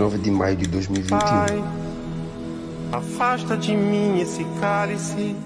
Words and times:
29 0.00 0.18
de 0.18 0.30
maio 0.30 0.56
de 0.56 0.66
2021. 0.68 1.18
Pai, 1.18 1.64
afasta 2.92 3.56
de 3.56 3.76
mim 3.76 4.20
esse 4.20 4.44
cálice 4.58 5.36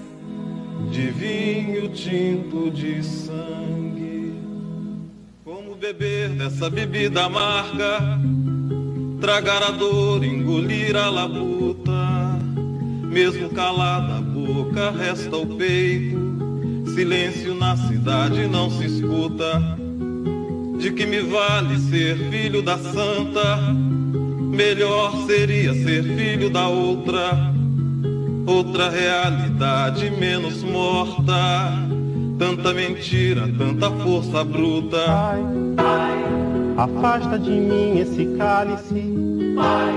de 0.91 1.07
vinho 1.11 1.89
tinto 1.89 2.71
de 2.71 3.03
sangue. 3.03 4.33
Como 5.43 5.75
beber 5.75 6.29
dessa 6.29 6.69
bebida 6.69 7.25
amarga, 7.25 7.99
tragar 9.19 9.61
a 9.63 9.71
dor, 9.71 10.23
engolir 10.23 10.95
a 10.95 11.09
labuta. 11.09 11.91
Mesmo 13.11 13.49
calada 13.49 14.17
a 14.17 14.21
boca, 14.21 14.91
resta 14.91 15.35
o 15.35 15.45
peito. 15.57 16.15
Silêncio 16.93 17.55
na 17.55 17.75
cidade 17.75 18.47
não 18.47 18.69
se 18.69 18.85
escuta. 18.85 19.61
De 20.77 20.91
que 20.91 21.05
me 21.05 21.21
vale 21.21 21.77
ser 21.77 22.17
filho 22.29 22.61
da 22.61 22.77
santa? 22.77 23.84
Melhor 24.55 25.25
seria 25.27 25.73
ser 25.73 26.01
filho 26.03 26.49
da 26.49 26.69
outra 26.69 27.53
outra 28.47 28.89
realidade 28.89 30.09
menos 30.11 30.63
morta. 30.63 31.73
Tanta 32.39 32.73
mentira, 32.73 33.49
tanta 33.57 33.91
força 33.91 34.43
bruta. 34.45 34.97
Pai, 35.05 35.43
pai, 35.75 36.23
afasta 36.77 37.37
de 37.37 37.51
mim 37.51 37.99
esse 37.99 38.25
cálice. 38.37 39.13
Pai, 39.55 39.93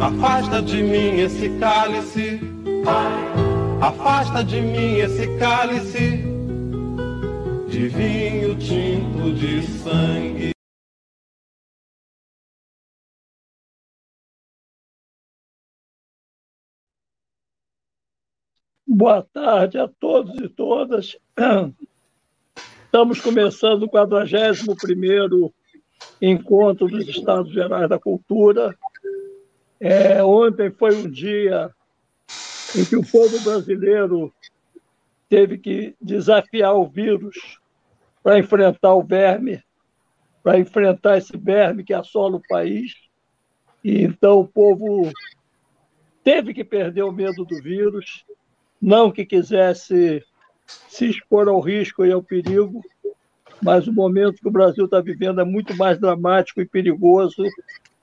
afasta 0.00 0.62
de 0.62 0.82
mim 0.82 1.20
esse 1.20 1.48
cálice. 1.58 2.40
Pai, 2.84 3.80
afasta 3.80 4.44
de 4.44 4.60
mim 4.60 4.98
esse 4.98 5.26
cálice 5.38 6.24
de 7.68 7.88
vinho 7.88 8.54
tinto 8.56 9.32
de 9.34 9.62
sangue. 9.62 10.57
Boa 18.98 19.22
tarde 19.22 19.78
a 19.78 19.86
todos 19.86 20.34
e 20.40 20.48
todas. 20.48 21.16
Estamos 22.84 23.20
começando 23.20 23.84
o 23.84 23.88
41º 23.88 25.52
Encontro 26.20 26.88
dos 26.88 27.06
Estados 27.06 27.52
Gerais 27.52 27.88
da 27.88 27.96
Cultura. 27.96 28.76
É, 29.78 30.20
ontem 30.24 30.72
foi 30.72 30.96
um 30.96 31.08
dia 31.08 31.72
em 32.76 32.84
que 32.84 32.96
o 32.96 33.06
povo 33.06 33.40
brasileiro 33.44 34.34
teve 35.28 35.58
que 35.58 35.94
desafiar 36.02 36.74
o 36.74 36.88
vírus 36.88 37.60
para 38.20 38.40
enfrentar 38.40 38.96
o 38.96 39.04
verme, 39.04 39.62
para 40.42 40.58
enfrentar 40.58 41.18
esse 41.18 41.36
verme 41.36 41.84
que 41.84 41.94
assola 41.94 42.38
o 42.38 42.48
país. 42.48 42.96
E 43.84 44.02
então 44.02 44.40
o 44.40 44.48
povo 44.48 45.08
teve 46.24 46.52
que 46.52 46.64
perder 46.64 47.04
o 47.04 47.12
medo 47.12 47.44
do 47.44 47.62
vírus 47.62 48.26
não 48.80 49.10
que 49.10 49.24
quisesse 49.24 50.22
se 50.88 51.06
expor 51.06 51.48
ao 51.48 51.60
risco 51.60 52.04
e 52.04 52.12
ao 52.12 52.22
perigo, 52.22 52.82
mas 53.62 53.86
o 53.86 53.92
momento 53.92 54.40
que 54.40 54.48
o 54.48 54.52
Brasil 54.52 54.84
está 54.84 55.00
vivendo 55.00 55.40
é 55.40 55.44
muito 55.44 55.76
mais 55.76 55.98
dramático 55.98 56.60
e 56.60 56.68
perigoso 56.68 57.42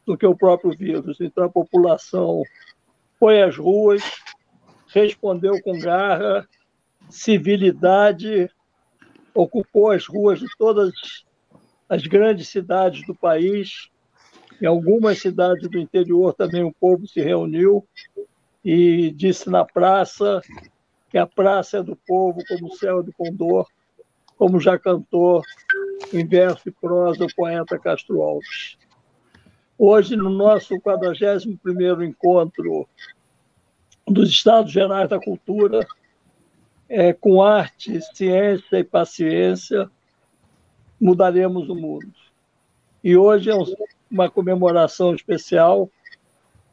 do 0.06 0.18
que 0.18 0.26
o 0.26 0.36
próprio 0.36 0.72
vírus. 0.76 1.20
Então 1.22 1.46
a 1.46 1.50
população 1.50 2.44
foi 3.20 3.42
às 3.42 3.56
ruas, 3.56 4.04
respondeu 4.94 5.62
com 5.62 5.80
garra, 5.80 6.48
civilidade, 7.10 8.50
ocupou 9.34 9.92
as 9.92 10.06
ruas 10.06 10.40
de 10.40 10.48
todas 10.58 10.92
as 11.88 12.06
grandes 12.06 12.50
cidades 12.50 13.06
do 13.06 13.16
país. 13.16 13.90
Em 14.62 14.66
algumas 14.66 15.20
cidades 15.20 15.70
do 15.70 15.80
interior 15.80 16.34
também 16.34 16.64
o 16.64 16.74
povo 16.74 17.08
se 17.08 17.22
reuniu 17.22 17.86
e 18.66 19.12
disse 19.12 19.48
na 19.48 19.64
praça 19.64 20.42
que 21.12 21.20
a 21.20 21.28
praça 21.28 21.78
é 21.78 21.84
do 21.84 21.96
povo, 21.96 22.42
como 22.48 22.66
o 22.66 22.76
céu 22.76 23.02
é 23.02 23.04
do 23.04 23.14
condor, 23.14 23.68
como 24.36 24.60
já 24.60 24.80
cantou 24.80 25.44
em 26.12 26.26
verso 26.26 26.68
e 26.68 26.72
prosa 26.72 27.24
o 27.24 27.36
poeta 27.36 27.78
Castro 27.78 28.24
Alves. 28.24 28.76
Hoje, 29.78 30.16
no 30.16 30.32
nosso 30.32 30.76
41º 30.80 32.04
encontro 32.04 32.90
dos 34.08 34.30
Estados 34.30 34.72
Gerais 34.72 35.10
da 35.10 35.20
Cultura, 35.20 35.86
é, 36.90 37.14
com 37.14 37.44
arte, 37.44 38.00
ciência 38.16 38.80
e 38.80 38.84
paciência, 38.84 39.90
mudaremos 41.00 41.70
o 41.70 41.76
mundo. 41.76 42.12
E 43.04 43.16
hoje 43.16 43.52
é 43.52 43.56
uma 44.10 44.30
comemoração 44.30 45.14
especial 45.14 45.90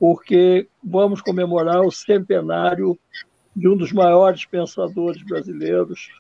porque 0.03 0.69
vamos 0.83 1.23
comemorar 1.23 1.81
o 1.83 1.93
centenário 1.93 2.99
de 3.55 3.69
um 3.69 3.77
dos 3.77 3.93
maiores 3.93 4.45
pensadores 4.45 5.23
brasileiros, 5.23 6.11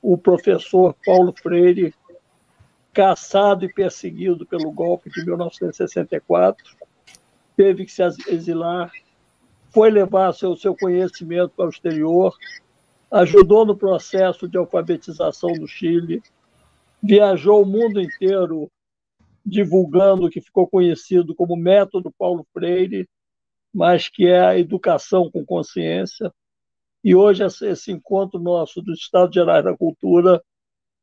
o 0.00 0.16
professor 0.16 0.94
Paulo 1.04 1.34
Freire, 1.42 1.92
caçado 2.92 3.64
e 3.64 3.74
perseguido 3.74 4.46
pelo 4.46 4.70
golpe 4.70 5.10
de 5.10 5.24
1964, 5.24 6.76
teve 7.56 7.84
que 7.84 7.90
se 7.90 8.00
exilar, 8.28 8.92
foi 9.74 9.90
levar 9.90 10.32
seu, 10.32 10.54
seu 10.54 10.76
conhecimento 10.76 11.50
para 11.56 11.66
o 11.66 11.70
exterior, 11.70 12.32
ajudou 13.10 13.66
no 13.66 13.76
processo 13.76 14.46
de 14.46 14.56
alfabetização 14.56 15.52
do 15.54 15.66
Chile, 15.66 16.22
viajou 17.02 17.64
o 17.64 17.66
mundo 17.66 18.00
inteiro 18.00 18.70
divulgando 19.50 20.26
o 20.26 20.30
que 20.30 20.40
ficou 20.40 20.66
conhecido 20.68 21.34
como 21.34 21.56
método 21.56 22.12
Paulo 22.16 22.46
Freire, 22.52 23.08
mas 23.74 24.08
que 24.08 24.26
é 24.26 24.40
a 24.40 24.58
educação 24.58 25.30
com 25.30 25.44
consciência. 25.44 26.32
E 27.02 27.14
hoje 27.14 27.44
esse 27.44 27.90
encontro 27.90 28.38
nosso 28.38 28.80
do 28.80 28.92
Estado 28.92 29.32
Gerais 29.34 29.64
da 29.64 29.76
Cultura 29.76 30.42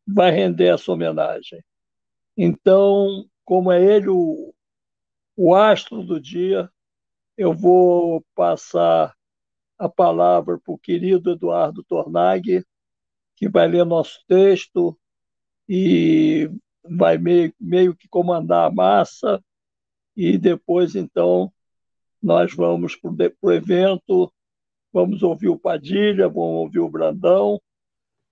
vai 0.08 0.31
render 0.31 0.74
essa 0.74 0.91
homenagem. 0.91 1.62
Então, 2.35 3.25
como 3.44 3.72
é 3.72 3.84
ele 3.84 4.08
o, 4.08 4.53
o 5.35 5.53
astro 5.53 6.03
do 6.03 6.19
dia, 6.19 6.69
eu 7.35 7.53
vou 7.53 8.24
passar 8.34 9.14
a 9.78 9.90
palavra 9.90 10.58
para 10.58 10.74
o 10.74 10.78
querido 10.78 11.31
Eduardo 11.31 11.84
Tornag, 11.84 12.64
que 13.35 13.50
vai 13.50 13.68
ler 13.68 13.85
nosso 13.85 14.19
texto 14.28 14.97
e 15.68 16.50
vai 16.90 17.18
meio, 17.18 17.53
meio 17.59 17.96
que 17.96 18.08
comandar 18.08 18.68
a 18.68 18.72
massa, 18.72 19.44
e 20.16 20.38
depois, 20.38 20.96
então, 20.96 21.52
nós 22.22 22.53
vamos 22.53 22.96
para 22.96 23.12
o 23.42 23.52
evento, 23.52 24.34
vamos 24.92 25.22
ouvir 25.24 25.50
o 25.50 25.59
Padilha, 25.59 26.28
vamos 26.28 26.62
ouvir 26.62 26.80
o 26.80 26.90
Brandão, 26.90 27.62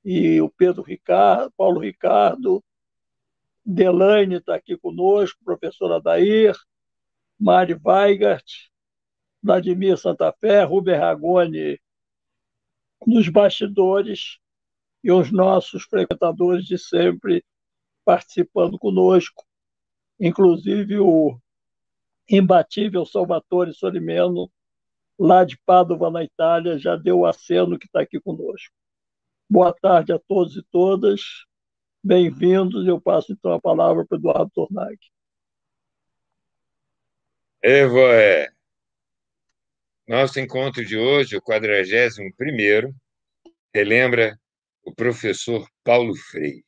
e 0.04 0.40
o 0.42 0.50
Pedro 0.50 0.84
Ricardo, 0.84 1.52
Paulo 1.58 1.80
Ricardo, 1.80 2.64
Delaine 3.66 4.36
está 4.36 4.56
aqui 4.56 4.78
conosco, 4.78 5.44
professora 5.44 6.00
Dair, 6.00 6.56
Mari 7.40 7.76
Weigert, 7.84 8.46
Vladimir 9.42 9.98
Santa 9.98 10.32
Fé, 10.40 10.64
Ruber 10.64 11.00
Ragone. 11.00 11.80
Nos 13.06 13.28
bastidores 13.28 14.40
e 15.04 15.12
os 15.12 15.32
nossos 15.32 15.84
frequentadores 15.84 16.66
de 16.66 16.78
sempre 16.78 17.44
participando 18.06 18.78
conosco, 18.78 19.44
inclusive 20.20 21.00
o 21.00 21.38
imbatível 22.30 23.04
Salvatore 23.06 23.74
Solimeno, 23.74 24.50
lá 25.18 25.44
de 25.44 25.58
Padova, 25.66 26.12
na 26.12 26.24
Itália, 26.24 26.78
já 26.78 26.96
deu 26.96 27.20
o 27.20 27.26
aceno 27.26 27.80
que 27.80 27.88
está 27.88 28.02
aqui 28.02 28.20
conosco. 28.20 28.74
Boa 29.50 29.74
tarde 29.74 30.14
a 30.14 30.20
todos 30.20 30.56
e 30.56 30.64
todas, 30.72 31.22
bem-vindos. 32.04 32.88
Eu 32.88 33.02
passo 33.02 33.34
então 33.34 33.52
a 33.54 33.62
palavra 33.62 34.06
para 34.06 34.16
o 34.16 34.20
Eduardo 34.20 34.52
Tornag. 34.54 34.98
Evoé, 37.62 38.50
nosso 40.08 40.40
encontro 40.40 40.86
de 40.86 40.98
hoje, 40.98 41.36
o 41.36 41.42
41º, 41.42 42.94
relembra 43.74 44.40
o 44.84 44.94
professor 44.94 45.68
Paulo 45.84 46.16
Freire 46.16 46.65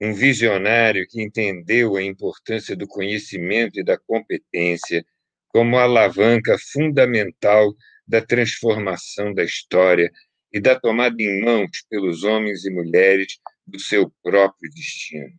um 0.00 0.12
visionário 0.12 1.06
que 1.08 1.22
entendeu 1.22 1.96
a 1.96 2.02
importância 2.02 2.76
do 2.76 2.86
conhecimento 2.86 3.80
e 3.80 3.84
da 3.84 3.98
competência 3.98 5.04
como 5.48 5.78
alavanca 5.78 6.56
fundamental 6.58 7.74
da 8.06 8.20
transformação 8.20 9.32
da 9.32 9.42
história 9.42 10.10
e 10.52 10.60
da 10.60 10.78
tomada 10.78 11.16
em 11.18 11.42
mãos 11.42 11.82
pelos 11.88 12.22
homens 12.24 12.64
e 12.64 12.70
mulheres 12.70 13.38
do 13.66 13.80
seu 13.80 14.12
próprio 14.22 14.70
destino. 14.70 15.32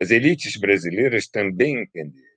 As 0.00 0.10
elites 0.10 0.56
brasileiras 0.56 1.26
também 1.26 1.82
entenderam 1.82 2.36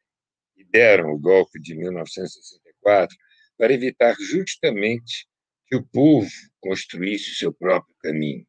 e 0.56 0.64
deram 0.64 1.10
o 1.12 1.20
golpe 1.20 1.60
de 1.60 1.76
1964 1.76 3.16
para 3.58 3.74
evitar 3.74 4.16
justamente 4.20 5.28
que 5.68 5.76
o 5.76 5.86
povo 5.86 6.30
construísse 6.62 7.32
o 7.32 7.36
seu 7.36 7.54
próprio 7.54 7.96
caminho. 8.02 8.49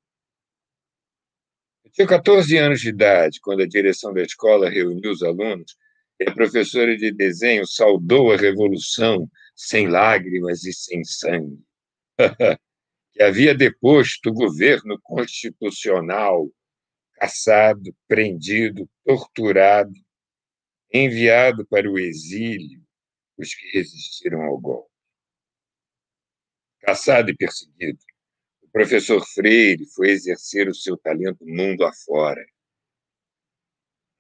Eu 1.91 1.93
tinha 1.93 2.07
14 2.07 2.57
anos 2.57 2.81
de 2.81 2.89
idade 2.89 3.41
quando 3.41 3.63
a 3.63 3.67
direção 3.67 4.15
da 4.15 4.23
escola 4.23 4.71
reuniu 4.71 5.11
os 5.11 5.23
alunos 5.25 5.77
E 6.21 6.29
a 6.29 6.33
professora 6.33 6.97
de 6.97 7.11
desenho 7.11 7.67
saudou 7.67 8.33
a 8.33 8.37
revolução 8.37 9.29
sem 9.57 9.89
lágrimas 9.89 10.65
e 10.65 10.73
sem 10.73 11.03
sangue. 11.03 11.59
que 13.13 13.23
havia 13.23 13.55
deposto 13.55 14.31
o 14.31 14.33
governo 14.33 15.01
constitucional, 15.03 16.49
caçado, 17.15 17.93
prendido, 18.07 18.89
torturado, 19.05 19.93
enviado 20.93 21.67
para 21.67 21.91
o 21.91 21.99
exílio 21.99 22.81
os 23.37 23.53
que 23.53 23.69
resistiram 23.73 24.43
ao 24.43 24.59
golpe. 24.59 24.91
Caçado 26.83 27.31
e 27.31 27.37
perseguido, 27.37 27.99
o 28.71 28.73
professor 28.73 29.27
Freire 29.27 29.85
foi 29.85 30.11
exercer 30.11 30.69
o 30.69 30.75
seu 30.75 30.97
talento 30.97 31.45
mundo 31.45 31.85
afora. 31.85 32.47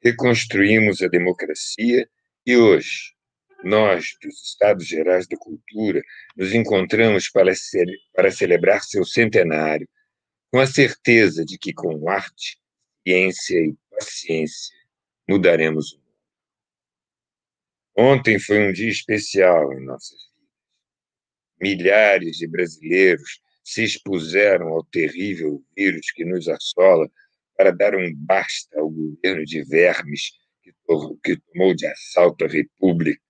Reconstruímos 0.02 1.00
a 1.02 1.06
democracia 1.06 2.10
e 2.44 2.56
hoje, 2.56 3.14
nós, 3.62 4.16
dos 4.20 4.42
Estados 4.42 4.88
Gerais 4.88 5.28
da 5.28 5.36
Cultura, 5.36 6.02
nos 6.36 6.52
encontramos 6.52 7.28
para, 7.28 7.54
ce 7.54 7.84
para 8.12 8.32
celebrar 8.32 8.82
seu 8.82 9.04
centenário, 9.04 9.88
com 10.50 10.58
a 10.58 10.66
certeza 10.66 11.44
de 11.44 11.56
que, 11.56 11.72
com 11.72 12.08
arte, 12.10 12.58
ciência 13.06 13.56
e 13.56 13.76
paciência, 13.88 14.74
mudaremos 15.28 15.92
o 15.92 15.98
mundo. 15.98 16.10
Ontem 17.96 18.40
foi 18.40 18.66
um 18.68 18.72
dia 18.72 18.90
especial 18.90 19.72
em 19.74 19.84
nossas 19.84 20.18
vidas. 20.18 20.50
Milhares 21.60 22.36
de 22.36 22.48
brasileiros 22.48 23.40
se 23.70 23.84
expuseram 23.84 24.68
ao 24.68 24.84
terrível 24.84 25.64
vírus 25.76 26.10
que 26.10 26.24
nos 26.24 26.48
assola 26.48 27.08
para 27.56 27.70
dar 27.70 27.94
um 27.94 28.12
basta 28.16 28.80
ao 28.80 28.90
governo 28.90 29.44
de 29.44 29.62
vermes 29.62 30.32
que, 30.60 30.72
que 31.22 31.36
tomou 31.36 31.72
de 31.74 31.86
assalto 31.86 32.44
a 32.44 32.48
República. 32.48 33.22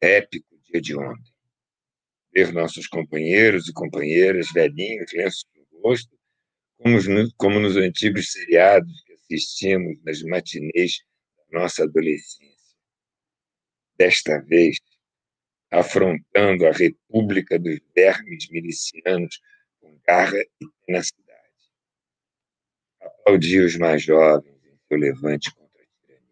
Épico 0.00 0.58
dia 0.64 0.80
de 0.80 0.96
ontem. 0.96 1.34
Ver 2.32 2.54
nossos 2.54 2.86
companheiros 2.86 3.68
e 3.68 3.72
companheiras 3.74 4.46
velhinhos, 4.54 5.12
lenços 5.12 5.44
no 5.54 5.80
rosto, 5.82 6.18
como, 6.78 6.98
como 7.36 7.60
nos 7.60 7.76
antigos 7.76 8.32
seriados 8.32 9.02
que 9.04 9.12
assistimos 9.12 10.02
nas 10.02 10.22
matinês 10.22 11.00
da 11.36 11.60
nossa 11.60 11.84
adolescência 11.84 12.54
desta 13.98 14.40
vez 14.40 14.78
afrontando 15.78 16.66
a 16.66 16.70
República 16.70 17.58
dos 17.58 17.80
Vermes 17.94 18.48
Milicianos 18.48 19.40
com 19.80 19.98
garra 20.06 20.38
e 20.38 20.66
tenacidade. 20.86 21.34
Aplaudi 23.00 23.60
os 23.60 23.76
mais 23.76 24.02
jovens 24.02 24.54
em 24.64 24.78
seu 24.88 24.96
levante 24.96 25.52
contra 25.52 25.82
a 25.82 25.86
tirania. 26.00 26.22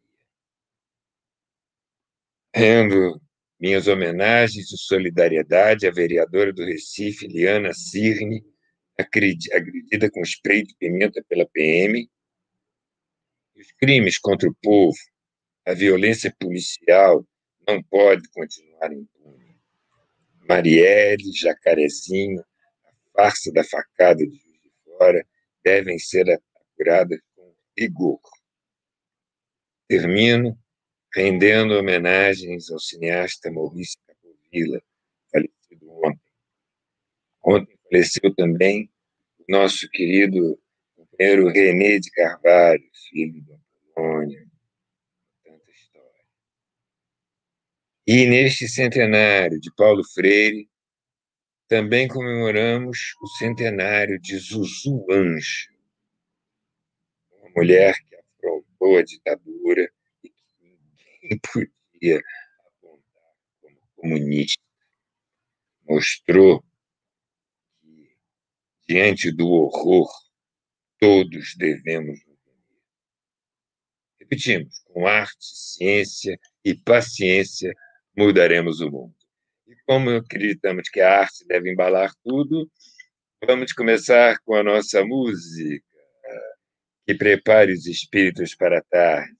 Rendo 2.54 3.20
minhas 3.58 3.88
homenagens 3.88 4.66
de 4.66 4.76
solidariedade 4.76 5.86
à 5.86 5.90
vereadora 5.90 6.52
do 6.52 6.64
Recife, 6.64 7.26
Liana 7.26 7.72
Cirne, 7.72 8.44
agredida 8.96 10.08
com 10.10 10.22
spray 10.22 10.62
de 10.62 10.74
pimenta 10.76 11.24
pela 11.28 11.46
PM, 11.46 12.08
os 13.56 13.72
crimes 13.72 14.18
contra 14.18 14.48
o 14.48 14.54
povo, 14.62 14.96
a 15.66 15.74
violência 15.74 16.34
policial 16.38 17.26
não 17.72 17.82
pode 17.84 18.28
continuar 18.28 18.92
impune. 18.92 19.56
Marielle, 20.46 21.32
Jacarezinho, 21.32 22.40
a 22.40 23.22
farsa 23.22 23.52
da 23.52 23.64
facada 23.64 24.26
de 24.26 24.36
Juiz 24.36 24.60
de 24.60 24.70
Fora 24.84 25.26
devem 25.64 25.98
ser 25.98 26.26
apuradas 26.30 27.18
com 27.34 27.54
rigor. 27.78 28.20
Termino 29.88 30.58
rendendo 31.14 31.74
homenagens 31.74 32.70
ao 32.70 32.78
cineasta 32.78 33.50
Maurício 33.50 33.98
Capovilla, 34.06 34.82
falecido 35.30 35.90
ontem. 36.04 36.32
Ontem 37.44 37.78
faleceu 37.84 38.34
também 38.34 38.90
o 39.38 39.44
nosso 39.48 39.88
querido 39.90 40.58
companheiro 40.94 41.48
René 41.48 41.98
de 41.98 42.10
Carvalho, 42.10 42.84
filho 43.10 43.42
do 43.42 43.60
Antônio, 43.90 44.51
E 48.04 48.26
neste 48.26 48.68
centenário 48.68 49.60
de 49.60 49.72
Paulo 49.76 50.02
Freire, 50.12 50.68
também 51.68 52.08
comemoramos 52.08 53.14
o 53.22 53.28
centenário 53.38 54.18
de 54.20 54.36
Zuzu 54.38 55.06
Anjo, 55.08 55.70
uma 57.30 57.50
mulher 57.56 57.94
que 58.08 58.16
afrontou 58.16 58.98
a 58.98 59.02
ditadura 59.04 59.88
e 60.24 60.28
que 60.30 60.44
ninguém 60.60 61.38
podia 61.92 62.20
apontar 62.58 63.32
como 63.60 63.80
comunista. 63.94 64.62
Mostrou 65.88 66.60
que, 67.80 68.16
diante 68.88 69.30
do 69.30 69.48
horror, 69.48 70.10
todos 70.98 71.54
devemos 71.56 72.20
unir. 72.24 72.38
Repetimos, 74.18 74.82
com 74.86 75.06
arte, 75.06 75.36
ciência 75.40 76.36
e 76.64 76.74
paciência, 76.74 77.72
mudaremos 78.16 78.80
o 78.80 78.90
mundo. 78.90 79.14
E 79.66 79.74
como 79.86 80.10
acreditamos 80.10 80.88
que 80.88 81.00
a 81.00 81.20
arte 81.20 81.46
deve 81.46 81.72
embalar 81.72 82.12
tudo, 82.24 82.70
vamos 83.44 83.72
começar 83.72 84.38
com 84.44 84.54
a 84.54 84.62
nossa 84.62 85.04
música, 85.04 85.84
que 87.06 87.14
prepare 87.14 87.72
os 87.72 87.86
espíritos 87.86 88.54
para 88.54 88.78
a 88.78 88.82
tarde. 88.82 89.36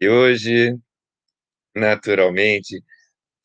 E 0.00 0.08
hoje, 0.08 0.76
naturalmente, 1.74 2.82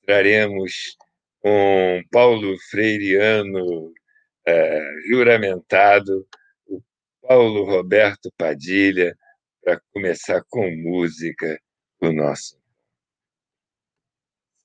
traremos 0.06 0.96
um 1.44 2.04
Paulo 2.12 2.58
Freireano 2.70 3.88
uh, 3.88 5.10
juramentado, 5.10 6.28
o 6.68 6.82
Paulo 7.22 7.64
Roberto 7.64 8.32
Padilha, 8.38 9.18
para 9.64 9.82
começar 9.92 10.44
com 10.50 10.70
música 10.72 11.60
o 12.02 12.12
nosso 12.12 12.58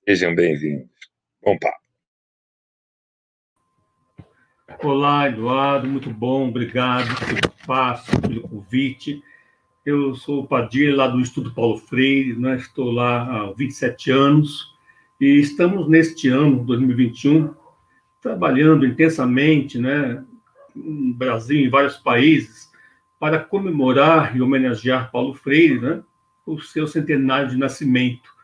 Sejam 0.05 0.35
bem-vindos. 0.35 0.89
Bom 1.41 1.57
papo. 1.59 1.79
Olá, 4.83 5.29
Eduardo, 5.29 5.87
muito 5.87 6.11
bom, 6.11 6.49
obrigado 6.49 7.07
pelo 7.25 7.39
espaço, 7.39 8.21
pelo 8.21 8.41
convite. 8.41 9.23
Eu 9.87 10.17
sou 10.17 10.43
o 10.43 10.47
Padilha, 10.49 10.97
lá 10.97 11.07
do 11.07 11.21
Instituto 11.21 11.55
Paulo 11.55 11.79
Freire, 11.79 12.37
né? 12.37 12.57
estou 12.57 12.91
lá 12.91 13.23
há 13.23 13.53
27 13.53 14.11
anos 14.11 14.75
e 15.21 15.39
estamos 15.39 15.89
neste 15.89 16.29
ano, 16.29 16.65
2021, 16.65 17.55
trabalhando 18.21 18.85
intensamente 18.85 19.79
né, 19.79 20.25
no 20.75 21.15
Brasil 21.15 21.61
e 21.61 21.67
em 21.67 21.71
vários 21.71 21.97
países 21.97 22.69
para 23.21 23.39
comemorar 23.39 24.37
e 24.37 24.43
homenagear 24.43 25.13
Paulo 25.13 25.33
Freire, 25.33 25.81
né, 25.81 26.03
o 26.45 26.61
seu 26.61 26.89
centenário 26.89 27.51
de 27.51 27.57
nascimento. 27.57 28.42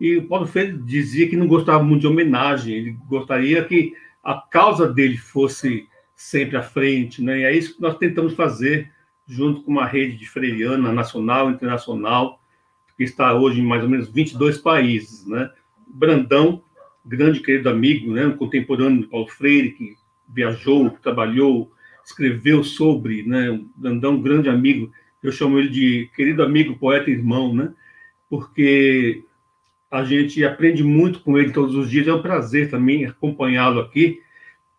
E 0.00 0.16
o 0.16 0.26
Paulo 0.26 0.46
Freire 0.46 0.76
dizia 0.78 1.28
que 1.28 1.36
não 1.36 1.46
gostava 1.46 1.82
muito 1.82 2.02
de 2.02 2.06
homenagem, 2.06 2.74
ele 2.74 2.98
gostaria 3.06 3.64
que 3.64 3.94
a 4.22 4.34
causa 4.34 4.86
dele 4.92 5.16
fosse 5.16 5.86
sempre 6.16 6.56
à 6.56 6.62
frente, 6.62 7.22
né? 7.22 7.40
E 7.40 7.44
é 7.44 7.56
isso 7.56 7.76
que 7.76 7.82
nós 7.82 7.98
tentamos 7.98 8.34
fazer 8.34 8.90
junto 9.26 9.62
com 9.62 9.72
uma 9.72 9.86
rede 9.86 10.16
de 10.16 10.28
freiriana 10.28 10.92
nacional 10.92 11.50
internacional, 11.50 12.40
que 12.96 13.04
está 13.04 13.34
hoje 13.34 13.60
em 13.60 13.64
mais 13.64 13.82
ou 13.82 13.88
menos 13.88 14.08
22 14.08 14.58
países, 14.58 15.26
né? 15.26 15.50
Brandão, 15.86 16.62
grande 17.04 17.40
querido 17.40 17.68
amigo, 17.68 18.12
né, 18.12 18.26
um 18.26 18.36
contemporâneo 18.36 19.02
de 19.02 19.08
Paulo 19.08 19.28
Freire, 19.28 19.72
que 19.72 19.96
viajou, 20.28 20.90
trabalhou, 21.02 21.70
escreveu 22.04 22.64
sobre, 22.64 23.22
né, 23.22 23.60
Brandão, 23.76 24.20
grande 24.20 24.48
amigo, 24.48 24.90
eu 25.22 25.30
chamo 25.30 25.58
ele 25.58 25.68
de 25.68 26.10
querido 26.16 26.42
amigo, 26.42 26.76
poeta 26.76 27.10
e 27.10 27.14
irmão, 27.14 27.54
né, 27.54 27.72
porque 28.28 29.24
a 29.94 30.04
gente 30.04 30.44
aprende 30.44 30.82
muito 30.82 31.20
com 31.20 31.38
ele 31.38 31.52
todos 31.52 31.76
os 31.76 31.88
dias. 31.88 32.08
É 32.08 32.12
um 32.12 32.20
prazer 32.20 32.68
também 32.68 33.04
acompanhá-lo 33.04 33.80
aqui, 33.80 34.20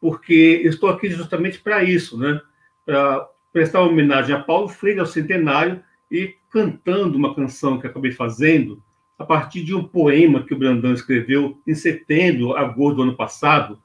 porque 0.02 0.62
estou 0.66 0.90
aqui 0.90 1.10
justamente 1.10 1.60
para 1.60 1.84
isso, 1.86 2.18
né? 2.18 2.42
Para 2.86 3.26
prestar 3.54 3.82
homenagem 3.82 4.36
a 4.36 4.40
Paulo 4.40 4.68
Freire 4.68 5.00
ao 5.00 5.06
centenário 5.06 5.82
e 6.12 6.36
cantando 6.50 7.18
uma 7.18 7.34
canção 7.34 7.80
que 7.80 7.88
acabei 7.88 8.12
fazendo 8.12 8.84
a 9.18 9.24
partir 9.24 9.64
de 9.64 9.74
um 9.74 9.86
poema 9.86 10.44
que 10.44 10.54
o 10.54 10.58
Brandão 10.58 10.94
escreveu 10.94 11.58
em 11.66 11.74
setembro, 11.74 12.58
agosto 12.58 12.98
do 12.98 13.04
ano 13.04 13.16
passado, 13.16 13.80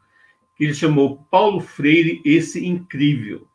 que 0.57 0.65
ele 0.65 0.75
chamou 0.75 1.25
Paulo 1.31 1.61
Freire, 1.61 2.21
esse 2.25 2.67
incrível. 2.67 3.47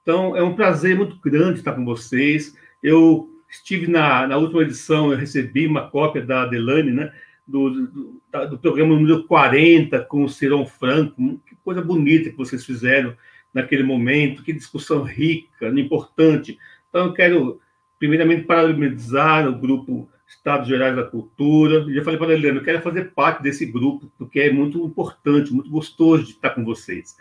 Então, 0.00 0.36
é 0.36 0.42
um 0.44 0.54
prazer 0.54 0.96
muito 0.96 1.18
grande 1.18 1.58
estar 1.58 1.72
com 1.72 1.84
vocês. 1.84 2.56
Eu 2.80 3.28
Estive 3.56 3.86
na, 3.86 4.26
na 4.26 4.36
última 4.36 4.62
edição, 4.62 5.10
eu 5.10 5.18
recebi 5.18 5.66
uma 5.66 5.88
cópia 5.88 6.22
da 6.22 6.42
Adelane, 6.42 6.92
né? 6.92 7.12
Do, 7.46 7.70
do, 7.70 8.20
do, 8.50 8.58
programa 8.58 8.94
número 8.94 9.24
40 9.24 10.00
com 10.00 10.24
o 10.24 10.28
Cirão 10.28 10.66
Franco. 10.66 11.40
Que 11.46 11.54
coisa 11.64 11.80
bonita 11.80 12.30
que 12.30 12.36
vocês 12.36 12.64
fizeram 12.64 13.16
naquele 13.54 13.82
momento, 13.82 14.42
que 14.42 14.52
discussão 14.52 15.02
rica, 15.02 15.68
importante. 15.68 16.58
Então, 16.88 17.06
eu 17.06 17.12
quero, 17.12 17.60
primeiramente, 17.98 18.44
parabenizar 18.44 19.48
o 19.48 19.58
grupo 19.58 20.08
Estados 20.26 20.68
Gerais 20.68 20.94
da 20.94 21.04
Cultura. 21.04 21.86
Já 21.92 22.02
falei 22.02 22.18
para 22.18 22.32
a 22.32 22.34
Helena, 22.34 22.58
eu 22.58 22.64
quero 22.64 22.82
fazer 22.82 23.12
parte 23.12 23.42
desse 23.42 23.64
grupo, 23.64 24.10
porque 24.18 24.40
é 24.40 24.52
muito 24.52 24.84
importante, 24.84 25.52
muito 25.52 25.70
gostoso 25.70 26.24
de 26.24 26.32
estar 26.32 26.50
com 26.50 26.64
vocês. 26.64 27.16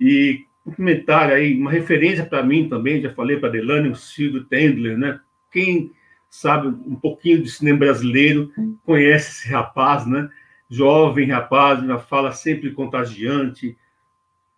E 0.00 0.46
complementar 0.64 1.30
aí, 1.30 1.56
uma 1.56 1.70
referência 1.70 2.24
para 2.24 2.42
mim 2.42 2.68
também, 2.68 3.00
já 3.00 3.12
falei 3.12 3.36
para 3.36 3.48
a 3.48 3.52
Delane, 3.52 3.90
o 3.90 3.94
Silvio 3.94 4.44
Tendler, 4.44 4.98
né? 4.98 5.20
Quem 5.56 5.90
sabe 6.28 6.68
um 6.68 6.94
pouquinho 6.94 7.42
de 7.42 7.50
cinema 7.50 7.78
brasileiro 7.78 8.52
conhece 8.84 9.30
esse 9.30 9.48
rapaz, 9.48 10.06
né? 10.06 10.28
Jovem 10.68 11.30
rapaz, 11.30 11.82
uma 11.82 11.98
fala 11.98 12.30
sempre 12.32 12.72
contagiante, 12.72 13.74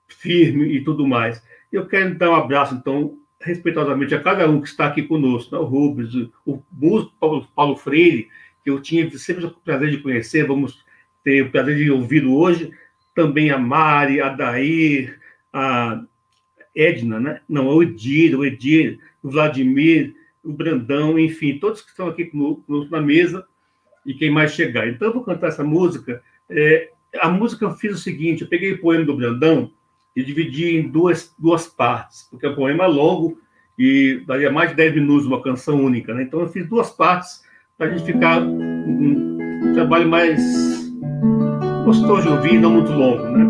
firme 0.09 0.65
e 0.65 0.83
tudo 0.83 1.07
mais. 1.07 1.41
Eu 1.73 1.87
quero 1.87 2.19
dar 2.19 2.31
um 2.31 2.35
abraço, 2.35 2.75
então, 2.75 3.17
respeitosamente 3.41 4.13
a 4.13 4.21
cada 4.21 4.51
um 4.51 4.61
que 4.61 4.67
está 4.67 4.87
aqui 4.87 5.05
conosco, 5.05 5.55
né? 5.55 5.63
o 5.63 5.67
Rubens, 5.67 6.13
o 6.45 6.61
Paulo, 7.21 7.47
Paulo 7.55 7.77
Freire, 7.77 8.27
que 8.65 8.71
eu 8.71 8.83
tinha 8.83 9.09
sempre 9.17 9.47
o 9.47 9.51
prazer 9.53 9.93
de 9.93 9.99
conhecer, 9.99 10.49
vamos 10.49 10.85
ter 11.23 11.43
o 11.43 11.51
prazer 11.53 11.77
de 11.77 11.93
ouvi-lo 11.93 12.37
hoje, 12.37 12.73
também 13.15 13.53
a 13.53 13.59
Mari, 13.59 14.21
a 14.21 14.31
Dair, 14.31 15.21
a 15.53 16.03
Edna, 16.75 17.21
né? 17.21 17.41
não, 17.49 17.69
o 17.69 17.85
Edir, 17.85 18.37
o 18.37 18.45
Edir, 18.45 18.99
o 19.23 19.31
Vladimir, 19.31 20.18
o 20.49 20.53
Brandão, 20.53 21.19
enfim, 21.19 21.59
todos 21.59 21.83
que 21.83 21.91
estão 21.91 22.09
aqui 22.09 22.25
conosco 22.25 22.91
na 22.91 23.03
mesa 23.03 23.45
e 24.05 24.15
quem 24.15 24.31
mais 24.31 24.53
chegar. 24.53 24.89
Então, 24.89 25.09
eu 25.09 25.15
vou 25.15 25.23
cantar 25.23 25.49
essa 25.49 25.63
música. 25.63 26.23
É, 26.49 26.91
a 27.21 27.29
música 27.29 27.67
eu 27.67 27.73
fiz 27.73 27.95
o 27.95 27.99
seguinte: 27.99 28.43
eu 28.43 28.49
peguei 28.49 28.73
o 28.73 28.81
poema 28.81 29.05
do 29.05 29.15
Brandão 29.15 29.71
e 30.17 30.25
dividi 30.25 30.77
em 30.77 30.89
duas, 30.89 31.35
duas 31.39 31.67
partes, 31.67 32.27
porque 32.31 32.47
é 32.47 32.49
um 32.49 32.55
poema 32.55 32.87
longo 32.87 33.39
e 33.79 34.23
daria 34.27 34.51
mais 34.51 34.71
de 34.71 34.77
10 34.77 34.95
minutos 34.95 35.27
uma 35.27 35.43
canção 35.43 35.85
única. 35.85 36.15
Né? 36.15 36.23
Então, 36.23 36.41
eu 36.41 36.49
fiz 36.49 36.67
duas 36.67 36.91
partes 36.91 37.45
para 37.77 37.87
a 37.87 37.91
gente 37.91 38.11
ficar 38.11 38.41
um, 38.41 39.39
um, 39.63 39.73
trabalho 39.75 40.09
mais 40.09 40.43
gostoso 41.85 42.23
de 42.23 42.29
ouvir, 42.29 42.59
não 42.59 42.71
muito 42.71 42.91
longo, 42.91 43.23
né? 43.25 43.45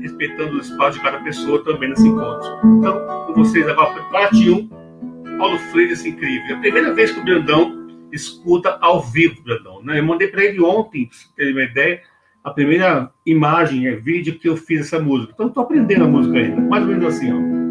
respeitando 0.00 0.56
o 0.56 0.60
espaço 0.60 0.98
de 0.98 1.04
cada 1.04 1.20
pessoa 1.20 1.62
também 1.62 1.90
nesse 1.90 2.08
encontro. 2.08 2.48
Então, 2.78 3.26
com 3.26 3.34
vocês 3.34 3.68
agora, 3.68 4.02
parte 4.10 4.50
1, 4.50 4.83
Paulo 5.38 5.58
Freire, 5.70 5.92
esse 5.92 6.08
incrível. 6.08 6.46
É 6.48 6.52
a 6.52 6.58
primeira 6.60 6.94
vez 6.94 7.10
que 7.10 7.20
o 7.20 7.24
Brandão 7.24 7.84
escuta 8.12 8.78
ao 8.80 9.02
vivo, 9.02 9.42
Brandão. 9.42 9.82
Né? 9.82 9.98
Eu 9.98 10.04
mandei 10.04 10.28
para 10.28 10.44
ele 10.44 10.60
ontem, 10.60 11.06
para 11.06 11.16
você 11.16 11.26
ter 11.36 11.52
uma 11.52 11.62
ideia, 11.62 12.02
a 12.42 12.50
primeira 12.50 13.10
imagem, 13.24 13.86
é 13.86 13.96
vídeo 13.96 14.38
que 14.38 14.48
eu 14.48 14.56
fiz 14.56 14.80
essa 14.80 15.00
música. 15.00 15.32
Então, 15.34 15.48
estou 15.48 15.62
aprendendo 15.62 16.04
a 16.04 16.08
música 16.08 16.36
ainda. 16.36 16.60
Mais 16.60 16.82
ou 16.82 16.90
menos 16.90 17.14
assim, 17.14 17.32
ó. 17.32 17.64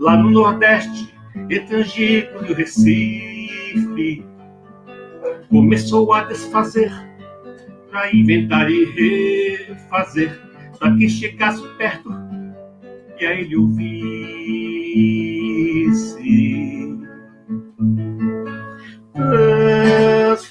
Lá 0.00 0.16
no 0.16 0.30
Nordeste, 0.30 1.14
entre 1.50 1.76
Angico 1.76 2.44
e 2.44 2.52
o 2.52 2.54
Recife, 2.54 4.24
começou 5.48 6.12
a 6.14 6.24
desfazer, 6.24 6.90
para 7.90 8.12
inventar 8.14 8.68
e 8.70 8.84
refazer, 9.66 10.40
para 10.78 10.96
que 10.96 11.08
chegasse 11.08 11.62
perto 11.76 12.10
e 13.20 13.26
a 13.26 13.34
ele 13.34 13.56
ouvisse. 13.56 13.90
Transformou 19.12 20.50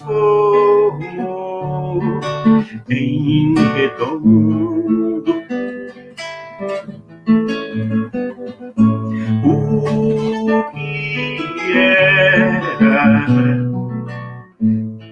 em 2.89 3.55
redondo 3.55 4.59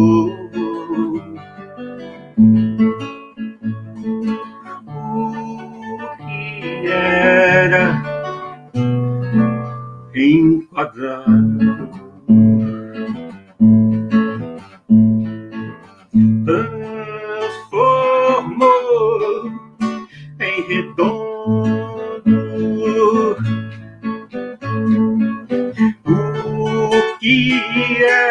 o 0.08 1.20
que 6.18 6.86
era 6.86 7.84
enquadrado. 10.14 11.45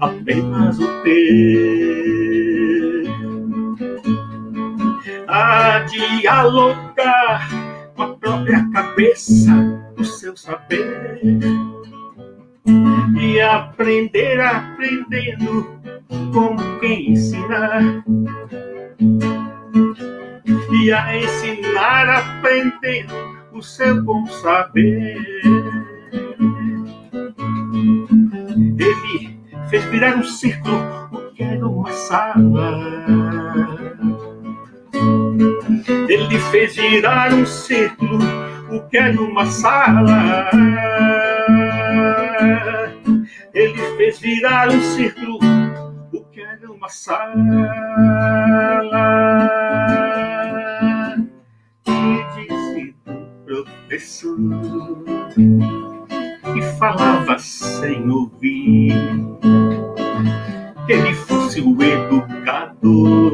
apenas 0.00 0.78
o 0.78 1.02
ter. 1.02 1.48
A 5.26 5.80
dialogar 5.80 7.48
com 7.94 8.02
a 8.02 8.14
própria 8.14 8.68
cabeça, 8.72 9.52
o 9.98 10.04
seu 10.04 10.36
saber. 10.36 11.20
E 13.20 13.40
aprender 13.40 14.40
aprendendo 14.40 15.78
como 16.32 16.78
quem 16.80 17.12
ensinar 17.12 18.04
e 20.70 20.92
a 20.92 21.16
ensinar 21.16 22.08
aprendendo 22.08 23.14
o 23.52 23.62
seu 23.62 24.02
bom 24.02 24.26
saber. 24.26 25.16
Ele 28.78 29.27
fez 29.68 29.84
virar 29.84 30.16
um 30.16 30.24
círculo 30.24 30.78
o 31.12 31.32
que 31.32 31.42
era 31.42 31.66
uma 31.66 31.92
sala. 31.92 32.80
Ele 36.08 36.38
fez 36.50 36.76
virar 36.76 37.32
um 37.32 37.46
círculo 37.46 38.18
o 38.70 38.80
que 38.88 38.96
era 38.96 39.20
uma 39.20 39.46
sala. 39.46 40.50
Ele 43.54 43.96
fez 43.96 44.18
virar 44.18 44.68
um 44.68 44.80
círculo 44.80 45.38
o 46.12 46.24
que 46.24 46.40
era 46.40 46.70
uma 46.70 46.88
sala. 46.88 47.98
professor 53.88 54.36
que 56.58 56.62
falava 56.78 57.38
sem 57.38 58.10
ouvir. 58.10 58.92
Que 60.86 60.92
ele 60.92 61.14
fosse 61.14 61.60
o 61.60 61.80
educador, 61.80 63.32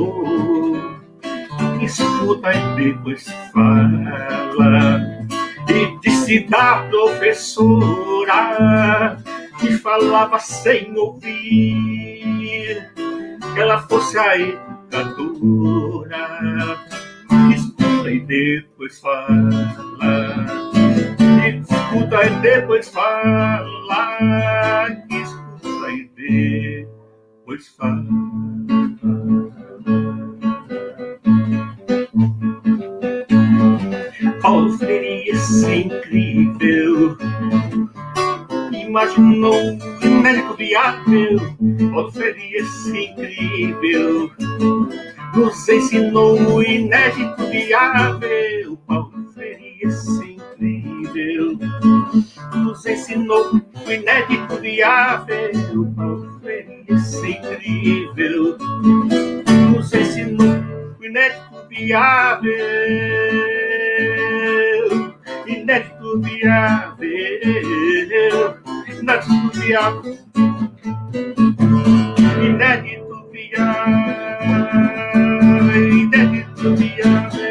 escuta 1.81 2.52
e 2.52 2.75
depois 2.75 3.25
fala. 3.52 5.00
E 5.69 5.99
disse 6.02 6.40
da 6.49 6.87
professora 6.90 8.37
que 9.59 9.73
falava 9.78 10.38
sem 10.38 10.95
ouvir, 10.99 12.93
que 12.95 13.61
ela 13.61 13.78
fosse 13.88 14.19
a 14.19 14.37
educadora, 14.38 16.19
escuta 17.54 18.11
e 18.11 18.21
depois 18.21 19.00
fala. 19.00 19.94
Escuta 22.14 22.26
e 22.26 22.30
depois 22.40 22.88
fala. 22.90 23.76
Escuta 25.11 25.90
e 25.90 26.09
depois 26.14 27.68
fala. 27.76 28.04
Paulo 34.40 34.78
Freire, 34.78 35.30
é 35.30 35.76
incrível 35.76 37.16
imaginou 38.73 39.54
um 40.04 40.21
médico 40.21 40.54
viável, 40.54 41.40
Paulo 41.90 42.12
Freire, 42.12 42.59
é 42.59 42.61
incrível 43.02 44.30
nos 45.35 45.68
ensinou 45.68 46.38
o 46.38 46.62
inédito 46.62 47.44
viável, 47.50 48.78
Paulo 48.87 49.28
Freire, 49.33 49.78
esse 49.83 50.34
incrível 51.14 51.59
nos 52.56 52.85
ensinou 52.87 53.52
o 53.54 53.90
inédito 53.90 54.56
viável, 54.61 55.50
esse 56.88 57.26
é 57.26 57.40
incrível 57.54 58.59
nos 59.71 59.92
ensinou 59.92 60.54
o 61.00 61.04
inédito 61.04 61.68
viável 61.68 62.50
inédito 65.47 66.21
viável, 66.21 67.09
inédito 68.99 69.50
viável, 69.54 70.12
inédito 72.42 73.16
viável, 73.30 74.35
inédito 75.92 76.76
viável. 76.76 77.44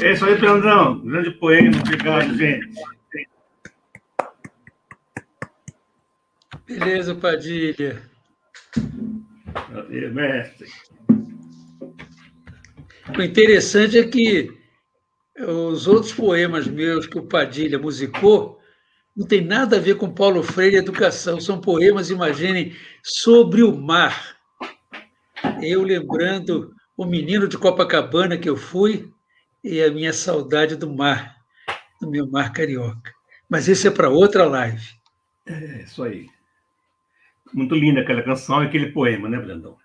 É 0.00 0.12
isso 0.12 0.24
aí, 0.24 0.38
Pedrão. 0.38 1.00
Grande 1.00 1.30
poema. 1.32 1.76
Obrigado, 1.78 2.36
gente. 2.36 2.68
Beleza, 6.66 7.14
Padilha. 7.14 8.02
Mestre. 10.12 10.68
O 13.16 13.22
interessante 13.22 13.98
é 13.98 14.04
que 14.04 14.52
os 15.38 15.86
outros 15.86 16.12
poemas 16.12 16.66
meus 16.66 17.06
que 17.06 17.18
o 17.18 17.26
Padilha 17.26 17.78
musicou 17.78 18.58
não 19.16 19.26
tem 19.26 19.44
nada 19.44 19.76
a 19.76 19.80
ver 19.80 19.96
com 19.96 20.12
Paulo 20.12 20.42
Freire 20.42 20.76
e 20.76 20.78
educação. 20.78 21.40
São 21.40 21.60
poemas, 21.60 22.10
imaginem, 22.10 22.76
sobre 23.02 23.62
o 23.62 23.76
mar. 23.76 24.36
Eu 25.60 25.82
lembrando 25.82 26.72
o 26.96 27.04
menino 27.04 27.48
de 27.48 27.58
Copacabana 27.58 28.38
que 28.38 28.48
eu 28.48 28.56
fui 28.56 29.10
e 29.68 29.82
a 29.82 29.90
minha 29.90 30.14
saudade 30.14 30.76
do 30.76 30.90
mar, 30.90 31.36
do 32.00 32.10
meu 32.10 32.26
mar 32.26 32.54
carioca. 32.54 33.12
Mas 33.46 33.68
isso 33.68 33.86
é 33.86 33.90
para 33.90 34.08
outra 34.08 34.46
live. 34.46 34.82
É, 35.44 35.82
isso 35.82 36.02
aí. 36.02 36.26
Muito 37.52 37.74
linda 37.74 38.00
aquela 38.00 38.22
canção 38.22 38.62
e 38.62 38.66
aquele 38.66 38.92
poema, 38.92 39.28
né, 39.28 39.38
Brandão? 39.38 39.76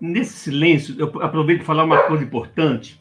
Nesse 0.00 0.32
silêncio, 0.32 0.96
eu 0.98 1.22
aproveito 1.22 1.58
para 1.58 1.66
falar 1.66 1.84
uma 1.84 2.08
coisa 2.08 2.24
importante. 2.24 3.00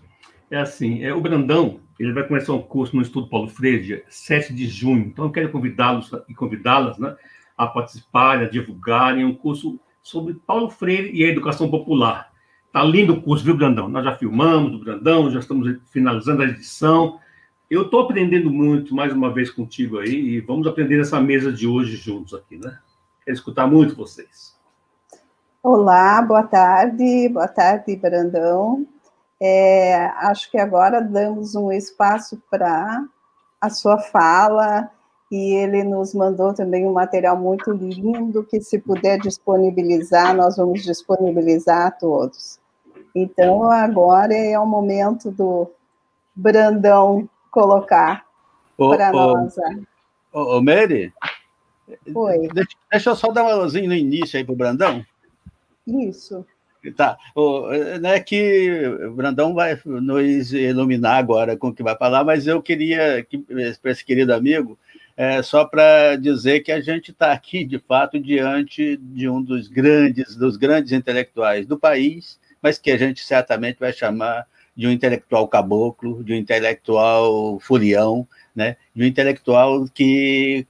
É 0.51 0.57
assim, 0.57 1.03
é, 1.03 1.11
o 1.11 1.19
Brandão 1.21 1.81
ele 1.99 2.13
vai 2.13 2.27
começar 2.27 2.53
um 2.53 2.61
curso 2.61 2.95
no 2.95 3.01
Estudo 3.01 3.27
Paulo 3.27 3.49
Freire, 3.49 3.83
dia 3.83 4.03
7 4.07 4.53
de 4.53 4.67
junho. 4.67 5.07
Então, 5.07 5.25
eu 5.25 5.31
quero 5.31 5.51
convidá-los 5.51 6.11
e 6.29 6.35
convidá-las 6.35 6.99
né, 6.99 7.15
a 7.57 7.65
participarem, 7.65 8.45
a 8.45 8.49
divulgarem 8.49 9.25
um 9.25 9.33
curso 9.33 9.79
sobre 10.05 10.35
Paulo 10.35 10.69
Freire 10.69 11.09
e 11.11 11.25
a 11.25 11.29
educação 11.29 11.67
popular. 11.67 12.31
Tá 12.71 12.83
lindo 12.83 13.13
o 13.13 13.21
curso, 13.23 13.43
viu, 13.43 13.57
Brandão? 13.57 13.89
Nós 13.89 14.05
já 14.05 14.15
filmamos 14.15 14.75
o 14.75 14.79
Brandão, 14.79 15.31
já 15.31 15.39
estamos 15.39 15.79
finalizando 15.89 16.43
a 16.43 16.45
edição. 16.45 17.19
Eu 17.71 17.81
estou 17.81 18.01
aprendendo 18.01 18.51
muito, 18.51 18.93
mais 18.93 19.11
uma 19.11 19.33
vez, 19.33 19.49
contigo 19.49 19.97
aí, 19.97 20.13
e 20.13 20.41
vamos 20.41 20.67
aprender 20.67 20.97
nessa 20.97 21.19
mesa 21.19 21.51
de 21.51 21.65
hoje 21.65 21.95
juntos 21.95 22.35
aqui, 22.35 22.55
né? 22.55 22.77
Quero 23.23 23.35
escutar 23.35 23.65
muito 23.65 23.95
vocês. 23.95 24.55
Olá, 25.63 26.21
boa 26.21 26.43
tarde, 26.43 27.27
boa 27.29 27.47
tarde, 27.47 27.95
Brandão. 27.95 28.85
É, 29.41 30.05
acho 30.17 30.51
que 30.51 30.59
agora 30.59 31.01
damos 31.01 31.55
um 31.55 31.71
espaço 31.71 32.39
para 32.51 33.03
a 33.59 33.69
sua 33.71 33.97
fala, 33.97 34.91
e 35.31 35.55
ele 35.55 35.83
nos 35.83 36.13
mandou 36.13 36.53
também 36.53 36.85
um 36.85 36.93
material 36.93 37.37
muito 37.37 37.71
lindo, 37.71 38.43
que 38.43 38.61
se 38.61 38.77
puder 38.79 39.19
disponibilizar, 39.19 40.35
nós 40.35 40.57
vamos 40.57 40.83
disponibilizar 40.83 41.87
a 41.87 41.91
todos. 41.91 42.59
Então, 43.13 43.69
agora 43.71 44.33
é 44.35 44.59
o 44.59 44.65
momento 44.65 45.31
do 45.31 45.71
Brandão 46.35 47.27
colocar 47.49 48.25
para 48.77 49.11
nós. 49.11 49.55
Ô, 50.31 50.57
ô, 50.57 50.61
Mary? 50.61 51.13
Oi. 52.13 52.47
Deixa, 52.53 52.77
deixa, 52.91 53.09
eu 53.11 53.15
só 53.15 53.31
dar 53.31 53.43
uma 53.43 53.55
luzinha 53.55 53.87
no 53.87 53.95
início 53.95 54.37
aí 54.37 54.43
para 54.43 54.53
o 54.53 54.57
Brandão. 54.57 55.03
Isso. 55.87 56.45
Tá. 56.95 57.17
O, 57.33 57.69
não 57.99 58.09
é 58.09 58.19
que 58.19 58.81
o 59.07 59.13
Brandão 59.13 59.53
vai 59.53 59.79
nos 59.85 60.53
iluminar 60.53 61.17
agora 61.17 61.57
com 61.57 61.69
o 61.69 61.73
que 61.73 61.81
vai 61.81 61.97
falar, 61.97 62.23
mas 62.23 62.45
eu 62.45 62.61
queria, 62.61 63.23
que, 63.23 63.39
para 63.81 63.91
esse 63.91 64.05
querido 64.05 64.33
amigo, 64.33 64.77
é, 65.17 65.41
só 65.41 65.65
para 65.65 66.15
dizer 66.17 66.61
que 66.61 66.71
a 66.71 66.81
gente 66.81 67.11
está 67.11 67.31
aqui, 67.31 67.63
de 67.63 67.79
fato, 67.79 68.19
diante 68.19 68.97
de 68.97 69.29
um 69.29 69.41
dos 69.41 69.67
grandes, 69.67 70.35
dos 70.35 70.57
grandes 70.57 70.91
intelectuais 70.91 71.65
do 71.65 71.79
país, 71.79 72.39
mas 72.61 72.77
que 72.77 72.91
a 72.91 72.97
gente 72.97 73.23
certamente 73.23 73.79
vai 73.79 73.93
chamar 73.93 74.45
de 74.75 74.87
um 74.87 74.91
intelectual 74.91 75.47
caboclo, 75.47 76.21
de 76.23 76.33
um 76.33 76.35
intelectual 76.35 77.57
furião, 77.61 78.27
né? 78.53 78.75
de 78.93 79.03
um 79.03 79.07
intelectual 79.07 79.87
que 79.87 80.67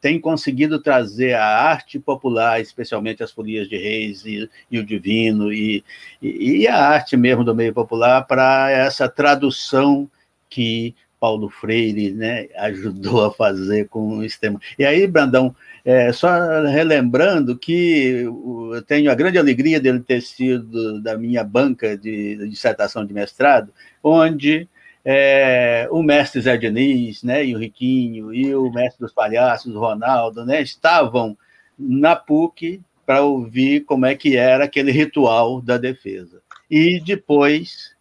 tem 0.00 0.18
conseguido 0.18 0.80
trazer 0.80 1.34
a 1.34 1.44
arte 1.44 1.98
popular, 1.98 2.60
especialmente 2.60 3.22
as 3.22 3.30
folias 3.30 3.68
de 3.68 3.76
reis 3.76 4.24
e, 4.24 4.48
e 4.70 4.78
o 4.78 4.84
divino, 4.84 5.52
e, 5.52 5.84
e, 6.22 6.62
e, 6.62 6.68
a 6.68 6.76
arte 6.76 7.16
mesmo 7.16 7.44
do 7.44 7.54
meio 7.54 7.74
popular, 7.74 8.26
para 8.26 8.70
essa 8.70 9.08
tradução 9.08 10.10
que 10.48 10.94
Paulo 11.18 11.48
Freire 11.48 12.12
né, 12.12 12.48
ajudou 12.56 13.24
a 13.24 13.32
fazer 13.32 13.88
com 13.88 14.18
o 14.18 14.22
sistema. 14.22 14.60
E 14.78 14.84
aí, 14.84 15.06
Brandão, 15.06 15.54
é, 15.84 16.12
só 16.12 16.28
relembrando 16.66 17.56
que 17.56 18.24
eu 18.24 18.82
tenho 18.86 19.10
a 19.10 19.14
grande 19.14 19.38
alegria 19.38 19.80
dele 19.80 20.00
ter 20.00 20.20
sido 20.20 21.00
da 21.00 21.16
minha 21.16 21.42
banca 21.42 21.96
de, 21.96 22.48
dissertação 22.48 23.04
de 23.04 23.12
mestrado, 23.12 23.72
onde 24.02 24.68
é, 25.04 25.88
o 25.90 26.02
mestre 26.02 26.40
Zé 26.40 26.56
Diniz, 26.56 27.22
né, 27.22 27.44
e 27.44 27.54
o 27.54 27.58
Riquinho, 27.58 28.32
e 28.34 28.54
o 28.54 28.70
mestre 28.70 29.00
dos 29.00 29.12
palhaços, 29.12 29.74
o 29.74 29.80
Ronaldo, 29.80 30.44
né, 30.44 30.60
estavam 30.60 31.36
na 31.78 32.14
PUC 32.14 32.80
para 33.06 33.22
ouvir 33.22 33.84
como 33.84 34.04
é 34.04 34.14
que 34.14 34.36
era 34.36 34.64
aquele 34.64 34.92
ritual 34.92 35.62
da 35.62 35.78
defesa. 35.78 36.42
E 36.70 37.00
depois, 37.00 37.96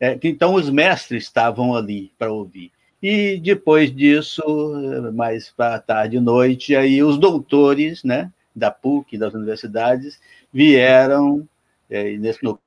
é, 0.00 0.18
então 0.22 0.54
os 0.54 0.70
mestres 0.70 1.24
estavam 1.24 1.74
ali 1.74 2.12
para 2.18 2.32
ouvir. 2.32 2.70
E 3.02 3.38
depois 3.38 3.94
disso, 3.94 4.42
mais 5.14 5.50
para 5.50 5.78
tarde 5.78 6.16
e 6.16 6.20
noite, 6.20 6.74
aí 6.74 7.02
os 7.02 7.16
doutores 7.16 8.02
né, 8.02 8.32
da 8.54 8.70
PUC, 8.70 9.16
das 9.16 9.34
universidades, 9.34 10.20
vieram, 10.52 11.48
é, 11.88 12.16
nesse 12.16 12.42
no 12.42 12.58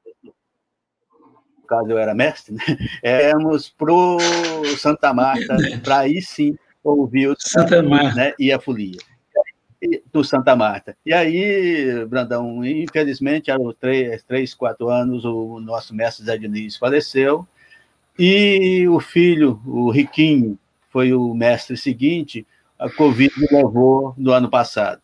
caso 1.67 1.89
eu 1.89 1.97
era 1.97 2.13
mestre, 2.13 2.53
né, 2.53 2.63
éramos 3.01 3.69
para 3.69 3.93
o 3.93 4.19
Santa 4.77 5.13
Marta, 5.13 5.55
para 5.83 5.99
aí 5.99 6.21
sim 6.21 6.57
ouvir 6.83 7.27
o 7.27 7.35
Santa 7.37 7.81
Marta 7.81 8.15
né, 8.15 8.33
e 8.39 8.51
a 8.51 8.59
folia 8.59 8.97
do 10.11 10.23
Santa 10.23 10.55
Marta. 10.55 10.95
E 11.05 11.13
aí, 11.13 12.05
Brandão, 12.05 12.63
infelizmente, 12.63 13.49
há 13.51 13.57
três, 13.79 14.23
três, 14.23 14.53
quatro 14.53 14.89
anos, 14.89 15.25
o 15.25 15.59
nosso 15.59 15.95
mestre 15.95 16.25
Zé 16.25 16.37
Diniz 16.37 16.77
faleceu, 16.77 17.47
e 18.17 18.87
o 18.87 18.99
filho, 18.99 19.59
o 19.65 19.89
Riquinho, 19.89 20.57
foi 20.89 21.13
o 21.13 21.33
mestre 21.33 21.77
seguinte, 21.77 22.45
a 22.77 22.89
Covid 22.89 23.33
levou 23.51 24.13
no 24.17 24.31
ano 24.31 24.49
passado. 24.49 25.01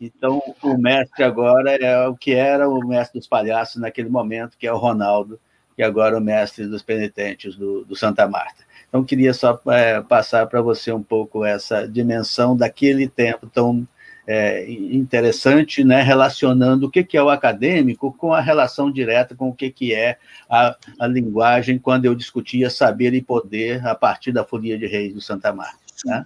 Então, 0.00 0.42
o 0.62 0.76
mestre 0.76 1.22
agora 1.22 1.72
é 1.76 2.08
o 2.08 2.16
que 2.16 2.32
era 2.32 2.68
o 2.68 2.86
mestre 2.86 3.20
dos 3.20 3.28
palhaços 3.28 3.80
naquele 3.80 4.08
momento, 4.08 4.56
que 4.58 4.66
é 4.66 4.72
o 4.72 4.78
Ronaldo, 4.78 5.38
que 5.76 5.82
agora 5.82 6.16
é 6.16 6.18
o 6.18 6.22
mestre 6.22 6.66
dos 6.66 6.82
penitentes 6.82 7.54
do, 7.54 7.84
do 7.84 7.94
Santa 7.94 8.26
Marta. 8.26 8.64
Então, 8.88 9.04
queria 9.04 9.32
só 9.32 9.60
é, 9.68 10.00
passar 10.00 10.46
para 10.46 10.60
você 10.60 10.90
um 10.90 11.02
pouco 11.02 11.44
essa 11.44 11.86
dimensão 11.86 12.56
daquele 12.56 13.08
tempo 13.08 13.46
tão 13.46 13.86
é, 14.32 14.70
interessante, 14.70 15.82
né, 15.82 16.02
relacionando 16.02 16.86
o 16.86 16.90
que, 16.90 17.02
que 17.02 17.16
é 17.16 17.22
o 17.22 17.28
acadêmico 17.28 18.12
com 18.12 18.32
a 18.32 18.40
relação 18.40 18.88
direta 18.88 19.34
com 19.34 19.48
o 19.48 19.52
que, 19.52 19.72
que 19.72 19.92
é 19.92 20.18
a, 20.48 20.76
a 21.00 21.06
linguagem, 21.08 21.80
quando 21.80 22.04
eu 22.04 22.14
discutia 22.14 22.70
saber 22.70 23.12
e 23.12 23.20
poder 23.20 23.84
a 23.84 23.92
partir 23.92 24.30
da 24.30 24.44
Folia 24.44 24.78
de 24.78 24.86
Reis 24.86 25.12
do 25.12 25.20
Santa 25.20 25.52
Marta. 25.52 25.80
Né? 26.04 26.24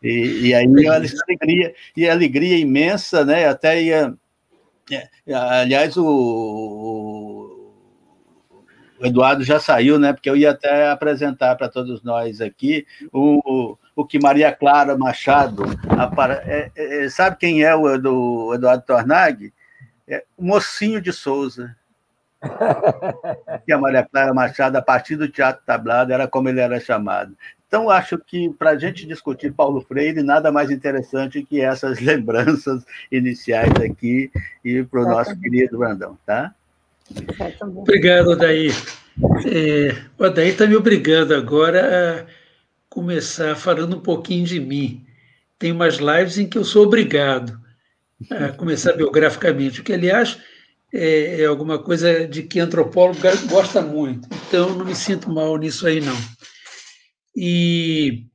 E, 0.00 0.46
e 0.46 0.54
aí 0.54 0.86
a 0.86 0.94
alegria, 0.94 1.74
e 1.96 2.08
a 2.08 2.12
alegria 2.12 2.56
imensa, 2.56 3.24
né, 3.24 3.48
até 3.48 3.82
ia... 3.82 4.14
É, 4.92 5.08
aliás, 5.34 5.96
o, 5.96 6.04
o 9.00 9.06
Eduardo 9.06 9.42
já 9.42 9.58
saiu, 9.58 9.98
né? 9.98 10.12
Porque 10.12 10.28
eu 10.28 10.36
ia 10.36 10.50
até 10.50 10.90
apresentar 10.90 11.56
para 11.56 11.68
todos 11.68 12.02
nós 12.02 12.40
aqui 12.40 12.84
o, 13.12 13.76
o 14.00 14.06
que 14.06 14.18
Maria 14.18 14.50
Clara 14.50 14.96
Machado. 14.96 15.64
É, 16.46 16.70
é, 16.74 17.04
é, 17.04 17.08
sabe 17.08 17.36
quem 17.36 17.62
é 17.62 17.74
o, 17.74 17.98
do 17.98 18.54
Eduardo 18.54 18.84
Tornag? 18.84 19.52
É 20.08 20.24
o 20.36 20.44
Mocinho 20.44 21.00
de 21.00 21.12
Souza. 21.12 21.76
que 23.66 23.72
a 23.72 23.78
Maria 23.78 24.06
Clara 24.10 24.32
Machado, 24.32 24.76
a 24.76 24.82
partir 24.82 25.16
do 25.16 25.28
Teatro 25.28 25.62
Tablado, 25.66 26.12
era 26.12 26.26
como 26.26 26.48
ele 26.48 26.60
era 26.60 26.80
chamado. 26.80 27.36
Então, 27.68 27.90
acho 27.90 28.18
que 28.18 28.48
para 28.58 28.70
a 28.70 28.78
gente 28.78 29.06
discutir 29.06 29.52
Paulo 29.52 29.82
Freire, 29.82 30.22
nada 30.22 30.50
mais 30.50 30.70
interessante 30.70 31.44
que 31.44 31.60
essas 31.60 32.00
lembranças 32.00 32.84
iniciais 33.12 33.72
aqui 33.74 34.30
e 34.64 34.82
para 34.82 35.02
o 35.02 35.04
nosso 35.04 35.38
querido 35.38 35.78
Brandão, 35.78 36.18
tá? 36.24 36.54
Obrigado, 37.60 38.30
Odair. 38.30 38.74
É, 39.46 39.94
o 40.18 40.24
Odair 40.24 40.52
está 40.52 40.66
me 40.66 40.76
obrigando 40.76 41.34
agora 41.34 42.26
a 42.26 42.39
começar 42.90 43.54
falando 43.56 43.96
um 43.96 44.00
pouquinho 44.00 44.44
de 44.44 44.60
mim. 44.60 45.06
Tem 45.58 45.72
umas 45.72 45.96
lives 45.96 46.36
em 46.36 46.48
que 46.48 46.58
eu 46.58 46.64
sou 46.64 46.84
obrigado 46.84 47.58
a 48.30 48.48
começar 48.50 48.92
biograficamente, 48.92 49.80
o 49.80 49.84
que, 49.84 49.92
aliás, 49.92 50.38
é, 50.92 51.42
é 51.42 51.46
alguma 51.46 51.78
coisa 51.78 52.26
de 52.26 52.42
que 52.42 52.60
antropólogo 52.60 53.20
gosta 53.48 53.80
muito. 53.80 54.28
Então, 54.48 54.74
não 54.74 54.84
me 54.84 54.94
sinto 54.94 55.30
mal 55.30 55.56
nisso 55.56 55.86
aí, 55.86 56.00
não. 56.00 56.16
E 57.34 58.26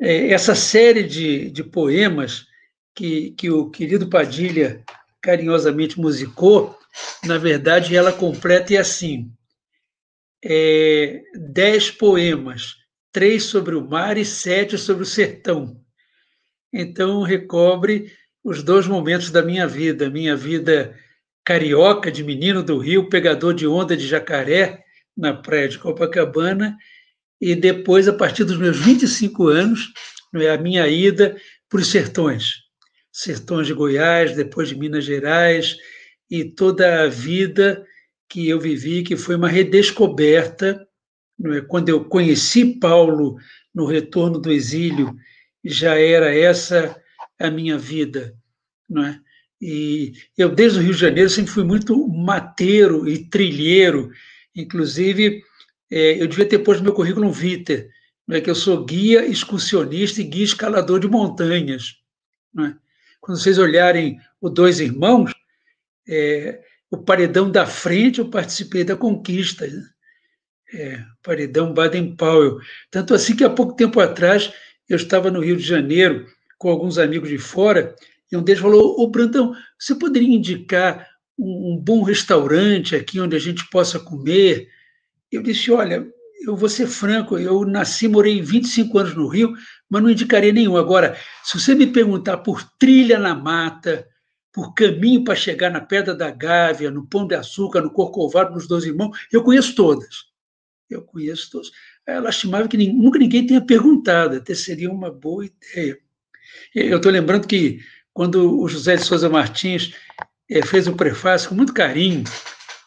é, 0.00 0.32
essa 0.32 0.54
série 0.54 1.04
de, 1.04 1.50
de 1.50 1.62
poemas 1.62 2.46
que, 2.94 3.32
que 3.32 3.50
o 3.50 3.70
querido 3.70 4.08
Padilha 4.08 4.82
carinhosamente 5.20 6.00
musicou, 6.00 6.76
na 7.24 7.36
verdade, 7.36 7.94
ela 7.94 8.12
completa 8.12 8.72
e 8.72 8.76
assim: 8.76 9.30
é, 10.42 11.22
dez 11.34 11.90
poemas, 11.90 12.76
três 13.12 13.44
sobre 13.44 13.74
o 13.74 13.86
mar 13.86 14.16
e 14.16 14.24
sete 14.24 14.76
sobre 14.78 15.02
o 15.02 15.06
sertão. 15.06 15.80
Então, 16.72 17.22
recobre 17.22 18.12
os 18.44 18.62
dois 18.62 18.86
momentos 18.86 19.30
da 19.30 19.42
minha 19.42 19.66
vida: 19.66 20.10
minha 20.10 20.36
vida 20.36 20.96
carioca, 21.44 22.10
de 22.10 22.22
menino 22.22 22.62
do 22.62 22.78
Rio, 22.78 23.08
pegador 23.08 23.54
de 23.54 23.66
onda 23.66 23.96
de 23.96 24.06
jacaré 24.06 24.84
na 25.16 25.32
praia 25.34 25.68
de 25.68 25.78
Copacabana, 25.78 26.76
e 27.40 27.54
depois, 27.54 28.08
a 28.08 28.12
partir 28.12 28.44
dos 28.44 28.58
meus 28.58 28.78
25 28.78 29.48
anos, 29.48 29.92
é 30.34 30.50
a 30.50 30.58
minha 30.58 30.86
ida 30.86 31.36
para 31.68 31.80
os 31.80 31.88
sertões. 31.88 32.54
Sertões 33.12 33.66
de 33.66 33.74
Goiás, 33.74 34.34
depois 34.34 34.68
de 34.68 34.76
Minas 34.76 35.04
Gerais, 35.04 35.76
e 36.30 36.44
toda 36.44 37.02
a 37.02 37.08
vida 37.08 37.84
que 38.28 38.48
eu 38.48 38.60
vivi, 38.60 39.02
que 39.02 39.16
foi 39.16 39.36
uma 39.36 39.48
redescoberta. 39.48 40.86
É? 41.44 41.60
Quando 41.62 41.88
eu 41.88 42.04
conheci 42.04 42.78
Paulo 42.78 43.36
no 43.74 43.86
retorno 43.86 44.38
do 44.38 44.50
exílio, 44.50 45.14
já 45.64 45.98
era 45.98 46.34
essa 46.34 47.00
a 47.38 47.50
minha 47.50 47.78
vida. 47.78 48.34
Não 48.88 49.04
é? 49.04 49.20
E 49.60 50.12
eu, 50.36 50.48
desde 50.48 50.78
o 50.78 50.82
Rio 50.82 50.94
de 50.94 51.00
Janeiro, 51.00 51.30
sempre 51.30 51.52
fui 51.52 51.64
muito 51.64 52.08
mateiro 52.08 53.08
e 53.08 53.24
trilheiro. 53.28 54.10
Inclusive, 54.54 55.42
é, 55.90 56.22
eu 56.22 56.26
devia 56.26 56.48
ter 56.48 56.58
posto 56.60 56.82
meu 56.82 56.92
currículo 56.92 57.30
vitae, 57.32 57.88
não 58.26 58.36
é 58.36 58.40
que 58.40 58.50
eu 58.50 58.54
sou 58.54 58.84
guia 58.84 59.26
excursionista 59.26 60.20
e 60.20 60.24
guia 60.24 60.44
escalador 60.44 61.00
de 61.00 61.08
montanhas. 61.08 61.96
Não 62.52 62.66
é? 62.66 62.76
Quando 63.20 63.38
vocês 63.38 63.58
olharem 63.58 64.20
o 64.40 64.50
Dois 64.50 64.80
Irmãos, 64.80 65.32
é, 66.06 66.62
o 66.90 66.98
paredão 66.98 67.50
da 67.50 67.66
frente, 67.66 68.18
eu 68.18 68.30
participei 68.30 68.84
da 68.84 68.96
conquista. 68.96 69.66
Né? 69.66 69.82
É, 70.74 71.04
paredão 71.28 71.74
Baden-Powell. 71.74 72.58
Tanto 72.90 73.12
assim 73.12 73.36
que 73.36 73.44
há 73.44 73.50
pouco 73.50 73.74
tempo 73.74 74.00
atrás 74.00 74.50
eu 74.88 74.96
estava 74.96 75.30
no 75.30 75.40
Rio 75.40 75.58
de 75.58 75.62
Janeiro 75.62 76.26
com 76.56 76.70
alguns 76.70 76.96
amigos 76.96 77.28
de 77.28 77.36
fora 77.36 77.94
e 78.32 78.36
um 78.36 78.42
deles 78.42 78.62
falou: 78.62 78.98
Ô 78.98 79.06
Brandão, 79.08 79.54
você 79.78 79.94
poderia 79.94 80.34
indicar 80.34 81.06
um, 81.38 81.74
um 81.74 81.76
bom 81.76 82.02
restaurante 82.02 82.96
aqui 82.96 83.20
onde 83.20 83.36
a 83.36 83.38
gente 83.38 83.68
possa 83.68 84.00
comer? 84.00 84.68
Eu 85.30 85.42
disse: 85.42 85.70
Olha, 85.70 86.06
eu 86.46 86.56
vou 86.56 86.68
ser 86.68 86.86
franco, 86.86 87.36
eu 87.36 87.62
nasci, 87.66 88.08
morei 88.08 88.40
25 88.40 88.98
anos 88.98 89.14
no 89.14 89.28
Rio, 89.28 89.52
mas 89.90 90.02
não 90.02 90.08
indicaria 90.08 90.52
nenhum. 90.52 90.78
Agora, 90.78 91.14
se 91.44 91.60
você 91.60 91.74
me 91.74 91.86
perguntar 91.86 92.38
por 92.38 92.62
trilha 92.78 93.18
na 93.18 93.34
mata, 93.34 94.06
por 94.50 94.72
caminho 94.72 95.24
para 95.24 95.34
chegar 95.34 95.70
na 95.70 95.82
Pedra 95.82 96.14
da 96.14 96.30
Gávea, 96.30 96.90
no 96.90 97.06
Pão 97.06 97.26
de 97.26 97.34
Açúcar, 97.34 97.82
no 97.82 97.92
Corcovado, 97.92 98.54
nos 98.54 98.66
Dois 98.66 98.84
Irmãos, 98.84 99.14
eu 99.30 99.42
conheço 99.42 99.74
todas. 99.74 100.27
Eu 100.88 101.02
conheço 101.02 101.50
todas. 101.50 101.70
É 102.06 102.18
lastimável 102.18 102.68
que 102.68 102.76
nunca 102.76 103.18
ninguém 103.18 103.46
tenha 103.46 103.60
perguntado, 103.60 104.36
até 104.36 104.54
seria 104.54 104.90
uma 104.90 105.10
boa 105.10 105.44
ideia. 105.44 105.98
Eu 106.74 106.96
estou 106.96 107.12
lembrando 107.12 107.46
que 107.46 107.80
quando 108.12 108.60
o 108.60 108.68
José 108.68 108.96
de 108.96 109.04
Souza 109.04 109.28
Martins 109.28 109.94
é, 110.50 110.64
fez 110.64 110.86
o 110.86 110.96
prefácio 110.96 111.50
com 111.50 111.54
muito 111.54 111.74
carinho 111.74 112.24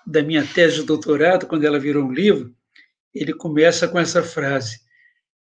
da 0.05 0.23
minha 0.23 0.45
tese 0.45 0.77
de 0.77 0.83
doutorado, 0.83 1.45
quando 1.45 1.63
ela 1.63 1.79
virou 1.79 2.05
um 2.05 2.11
livro, 2.11 2.53
ele 3.13 3.33
começa 3.33 3.87
com 3.87 3.99
essa 3.99 4.23
frase: 4.23 4.79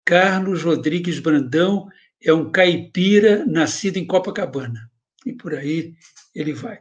Carlos 0.05 0.63
Rodrigues 0.63 1.19
Brandão 1.19 1.87
é 2.21 2.33
um 2.33 2.51
caipira 2.51 3.45
nascido 3.45 3.97
em 3.97 4.05
Copacabana 4.05 4.89
e 5.25 5.33
por 5.33 5.53
aí 5.53 5.93
ele 6.33 6.53
vai. 6.53 6.79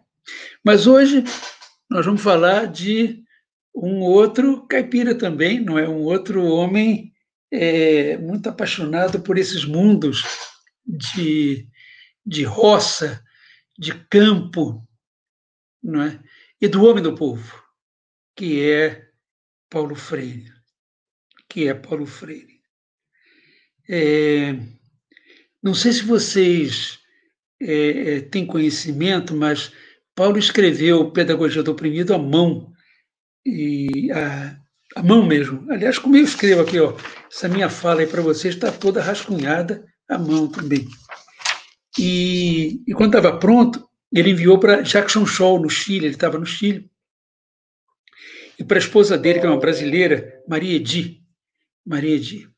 Mas 0.65 0.87
hoje 0.87 1.25
nós 1.91 2.07
vamos 2.07 2.23
falar 2.23 2.67
de 2.67 3.22
um 3.75 4.01
outro 4.01 4.67
caipira 4.67 5.17
também, 5.17 5.61
não 5.61 5.79
é? 5.79 5.89
Um 5.89 6.03
outro 6.03 6.45
homem 6.45 7.13
é, 7.51 8.17
muito 8.19 8.49
apaixonado 8.49 9.21
por 9.21 9.39
esses 9.39 9.65
mundos 9.65 10.25
de, 10.87 11.69
de 12.25 12.45
roça, 12.45 13.23
de 13.79 13.93
campo, 14.09 14.87
não 15.83 16.03
é? 16.03 16.23
E 16.61 16.69
do 16.69 16.85
homem 16.85 17.03
do 17.03 17.15
povo, 17.15 17.63
que 18.37 18.63
é 18.63 19.09
Paulo 19.69 19.95
Freire, 19.95 20.53
que 21.49 21.67
é 21.67 21.75
Paulo 21.75 22.07
Freire. 22.07 22.61
É, 23.89 24.55
não 25.63 25.75
sei 25.75 25.93
se 25.93 26.05
vocês 26.05 26.99
é, 27.61 28.17
é, 28.17 28.21
tem 28.21 28.47
conhecimento, 28.47 29.35
mas 29.35 29.73
Paulo 30.15 30.39
escreveu 30.39 31.11
Pedagogia 31.11 31.63
do 31.63 31.73
Oprimido 31.73 32.15
à 32.15 32.19
mão, 32.19 32.72
e 33.45 34.11
a, 34.13 34.57
a 34.97 35.03
mão 35.03 35.25
mesmo. 35.25 35.71
Aliás, 35.71 35.99
como 35.99 36.17
eu 36.17 36.25
escrevo 36.25 36.63
aqui, 36.63 36.79
ó, 36.79 36.95
essa 37.31 37.49
minha 37.49 37.69
fala 37.69 38.01
aí 38.01 38.07
para 38.07 38.23
vocês 38.23 38.55
está 38.55 38.71
toda 38.71 39.03
rascunhada 39.03 39.85
à 40.09 40.19
mão 40.19 40.49
também. 40.49 40.87
E, 41.99 42.83
e 42.87 42.93
quando 42.95 43.17
estava 43.17 43.39
pronto, 43.39 43.87
ele 44.13 44.31
enviou 44.31 44.59
para 44.59 44.83
Jackson 44.83 45.27
Shaw, 45.27 45.61
no 45.61 45.69
Chile, 45.69 46.07
ele 46.07 46.15
estava 46.15 46.39
no 46.39 46.47
Chile, 46.47 46.91
e 48.59 48.65
para 48.65 48.77
a 48.77 48.81
esposa 48.81 49.19
dele, 49.19 49.41
que 49.41 49.47
é 49.47 49.49
uma 49.49 49.59
brasileira, 49.59 50.41
Maria 50.49 50.77
Edi. 50.77 51.21
Maria 51.85 52.15
Edi. 52.15 52.49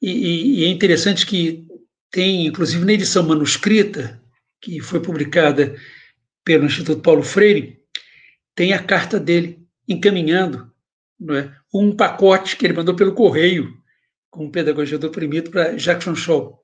E, 0.00 0.10
e, 0.10 0.60
e 0.60 0.64
é 0.64 0.68
interessante 0.68 1.26
que 1.26 1.66
tem, 2.10 2.46
inclusive 2.46 2.84
na 2.84 2.92
edição 2.92 3.22
manuscrita, 3.22 4.22
que 4.60 4.80
foi 4.80 5.00
publicada 5.00 5.74
pelo 6.44 6.64
Instituto 6.64 7.02
Paulo 7.02 7.22
Freire, 7.22 7.78
tem 8.54 8.72
a 8.72 8.82
carta 8.82 9.18
dele 9.18 9.63
encaminhando 9.88 10.72
é, 11.30 11.50
um 11.72 11.94
pacote 11.94 12.56
que 12.56 12.66
ele 12.66 12.74
mandou 12.74 12.94
pelo 12.94 13.14
correio 13.14 13.72
com 14.30 14.50
pedagogia 14.50 14.98
do 14.98 15.06
oprimido 15.06 15.50
para 15.50 15.76
Jackson 15.76 16.14
Shaw. 16.14 16.60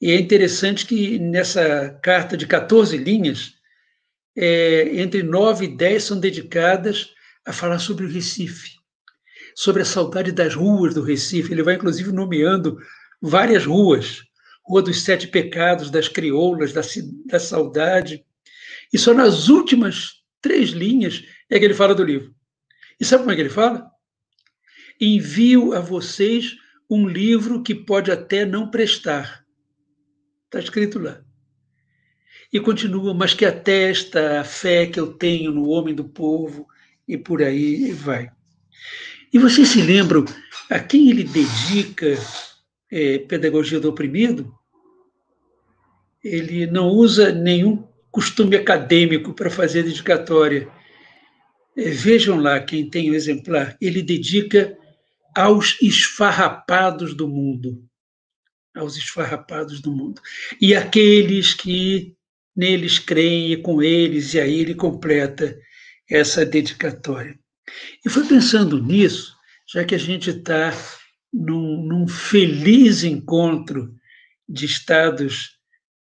E 0.00 0.10
é 0.10 0.18
interessante 0.18 0.86
que 0.86 1.18
nessa 1.18 1.98
carta 2.02 2.36
de 2.36 2.46
14 2.46 2.96
linhas, 2.96 3.54
é, 4.36 5.00
entre 5.00 5.22
9 5.22 5.66
e 5.66 5.76
10 5.76 6.02
são 6.02 6.20
dedicadas 6.20 7.10
a 7.46 7.52
falar 7.52 7.78
sobre 7.78 8.04
o 8.04 8.10
Recife, 8.10 8.72
sobre 9.54 9.82
a 9.82 9.84
saudade 9.84 10.32
das 10.32 10.54
ruas 10.54 10.94
do 10.94 11.02
Recife. 11.02 11.52
Ele 11.52 11.62
vai, 11.62 11.74
inclusive, 11.76 12.10
nomeando 12.10 12.76
várias 13.22 13.64
ruas 13.64 14.24
Rua 14.66 14.82
dos 14.82 15.02
Sete 15.02 15.28
Pecados, 15.28 15.90
das 15.90 16.08
Crioulas, 16.08 16.72
da, 16.72 16.80
da 17.26 17.38
Saudade. 17.38 18.24
E 18.92 18.98
só 18.98 19.12
nas 19.12 19.48
últimas 19.48 20.23
três 20.44 20.70
linhas 20.70 21.24
é 21.50 21.58
que 21.58 21.64
ele 21.64 21.72
fala 21.72 21.94
do 21.94 22.04
livro. 22.04 22.34
E 23.00 23.04
sabe 23.04 23.22
como 23.22 23.32
é 23.32 23.34
que 23.34 23.40
ele 23.40 23.48
fala? 23.48 23.90
envio 25.00 25.72
a 25.72 25.80
vocês 25.80 26.56
um 26.88 27.08
livro 27.08 27.62
que 27.62 27.74
pode 27.74 28.10
até 28.10 28.44
não 28.44 28.70
prestar. 28.70 29.44
Está 30.44 30.58
escrito 30.58 30.98
lá. 30.98 31.20
E 32.52 32.60
continua, 32.60 33.12
mas 33.12 33.34
que 33.34 33.44
atesta 33.44 34.40
a 34.40 34.44
fé 34.44 34.86
que 34.86 35.00
eu 35.00 35.12
tenho 35.12 35.50
no 35.50 35.68
homem 35.68 35.94
do 35.94 36.04
povo, 36.04 36.68
e 37.08 37.18
por 37.18 37.42
aí 37.42 37.90
vai. 37.92 38.30
E 39.32 39.38
vocês 39.38 39.68
se 39.68 39.82
lembram 39.82 40.24
a 40.70 40.78
quem 40.78 41.10
ele 41.10 41.24
dedica 41.24 42.16
é, 42.90 43.18
Pedagogia 43.18 43.80
do 43.80 43.88
Oprimido? 43.88 44.54
Ele 46.22 46.66
não 46.66 46.88
usa 46.88 47.32
nenhum 47.32 47.86
costume 48.14 48.54
acadêmico 48.54 49.34
para 49.34 49.50
fazer 49.50 49.82
dedicatória. 49.82 50.68
É, 51.76 51.90
vejam 51.90 52.38
lá 52.38 52.60
quem 52.60 52.88
tem 52.88 53.10
o 53.10 53.14
exemplar. 53.14 53.76
Ele 53.80 54.00
dedica 54.02 54.78
aos 55.34 55.76
esfarrapados 55.82 57.12
do 57.12 57.26
mundo. 57.26 57.84
Aos 58.72 58.96
esfarrapados 58.96 59.80
do 59.80 59.90
mundo. 59.90 60.22
E 60.60 60.76
aqueles 60.76 61.54
que 61.54 62.14
neles 62.54 63.00
creem 63.00 63.50
e 63.50 63.56
com 63.56 63.82
eles, 63.82 64.32
e 64.32 64.40
aí 64.40 64.60
ele 64.60 64.76
completa 64.76 65.58
essa 66.08 66.46
dedicatória. 66.46 67.36
E 68.06 68.08
foi 68.08 68.24
pensando 68.28 68.80
nisso, 68.80 69.34
já 69.66 69.84
que 69.84 69.94
a 69.94 69.98
gente 69.98 70.30
está 70.30 70.72
num, 71.32 71.82
num 71.82 72.06
feliz 72.06 73.02
encontro 73.02 73.92
de 74.48 74.66
estados 74.66 75.53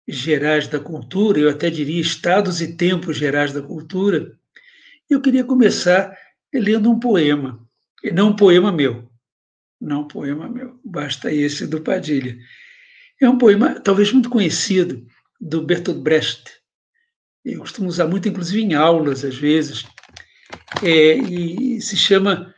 gerais 0.06 0.68
da 0.68 0.78
cultura, 0.78 1.38
eu 1.38 1.50
até 1.50 1.68
diria 1.68 2.00
estados 2.00 2.60
e 2.60 2.76
tempos 2.76 3.16
gerais 3.16 3.52
da 3.52 3.60
cultura, 3.60 4.32
eu 5.10 5.20
queria 5.20 5.44
começar 5.44 6.16
lendo 6.52 6.90
um 6.90 6.98
poema, 6.98 7.66
e 8.02 8.10
não 8.10 8.28
um 8.28 8.36
poema 8.36 8.70
meu, 8.70 9.08
não 9.80 10.02
um 10.02 10.08
poema 10.08 10.48
meu, 10.48 10.78
basta 10.84 11.32
esse 11.32 11.66
do 11.66 11.80
Padilha. 11.80 12.36
É 13.20 13.28
um 13.28 13.38
poema 13.38 13.80
talvez 13.80 14.12
muito 14.12 14.30
conhecido 14.30 15.06
do 15.40 15.62
Bertolt 15.62 15.98
Brecht. 15.98 16.50
Eu 17.44 17.60
costumo 17.60 17.88
usar 17.88 18.06
muito, 18.06 18.28
inclusive 18.28 18.60
em 18.62 18.74
aulas, 18.74 19.24
às 19.24 19.36
vezes, 19.36 19.86
é, 20.82 21.14
e 21.14 21.80
se 21.80 21.96
chama 21.96 22.54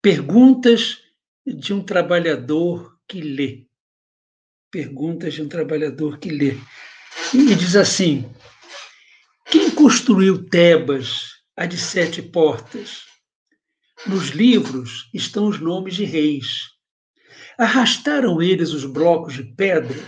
Perguntas 0.00 0.98
de 1.46 1.72
um 1.72 1.82
Trabalhador 1.82 2.98
que 3.06 3.20
Lê. 3.20 3.66
Perguntas 4.72 5.34
de 5.34 5.42
um 5.42 5.48
Trabalhador 5.48 6.18
que 6.18 6.30
Lê. 6.30 6.56
E 7.34 7.54
diz 7.54 7.76
assim: 7.76 8.24
Quem 9.44 9.70
construiu 9.70 10.48
Tebas, 10.48 11.26
a 11.54 11.66
de 11.66 11.76
sete 11.76 12.22
portas? 12.22 13.02
Nos 14.06 14.30
livros 14.30 15.10
estão 15.12 15.46
os 15.46 15.60
nomes 15.60 15.94
de 15.94 16.04
reis. 16.04 16.70
Arrastaram 17.58 18.40
eles 18.40 18.72
os 18.72 18.86
blocos 18.86 19.34
de 19.34 19.44
pedra? 19.44 20.02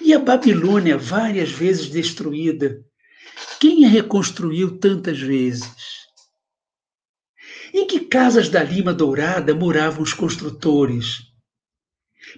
E 0.00 0.12
a 0.12 0.18
Babilônia, 0.18 0.98
várias 0.98 1.52
vezes 1.52 1.88
destruída, 1.88 2.84
quem 3.60 3.86
a 3.86 3.88
reconstruiu 3.88 4.80
tantas 4.80 5.20
vezes? 5.20 6.08
Em 7.72 7.86
que 7.86 8.00
casas 8.00 8.48
da 8.48 8.64
Lima 8.64 8.92
Dourada 8.92 9.54
moravam 9.54 10.02
os 10.02 10.12
construtores? 10.12 11.31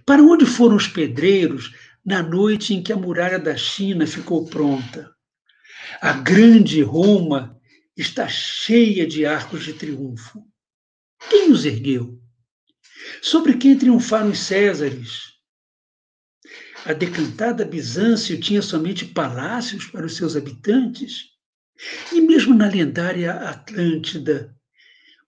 Para 0.05 0.23
onde 0.23 0.45
foram 0.47 0.77
os 0.77 0.87
pedreiros 0.87 1.75
na 2.05 2.23
noite 2.23 2.75
em 2.75 2.83
que 2.83 2.93
a 2.93 2.97
muralha 2.97 3.39
da 3.39 3.57
China 3.57 4.07
ficou 4.07 4.47
pronta? 4.47 5.15
A 6.01 6.13
grande 6.13 6.83
Roma 6.83 7.61
está 7.97 8.29
cheia 8.29 9.07
de 9.07 9.25
arcos 9.25 9.65
de 9.65 9.73
triunfo. 9.73 10.45
Quem 11.31 11.51
os 11.51 11.65
ergueu? 11.65 12.21
Sobre 13.23 13.57
quem 13.57 13.79
triunfaram 13.79 14.31
os 14.31 14.41
Césares? 14.41 15.35
A 16.85 16.93
decantada 16.93 17.65
Bizâncio 17.65 18.39
tinha 18.39 18.61
somente 18.61 19.07
palácios 19.07 19.87
para 19.87 20.05
os 20.05 20.17
seus 20.17 20.37
habitantes? 20.37 21.31
E 22.13 22.21
mesmo 22.21 22.55
na 22.55 22.67
lendária 22.67 23.33
Atlântida, 23.33 24.55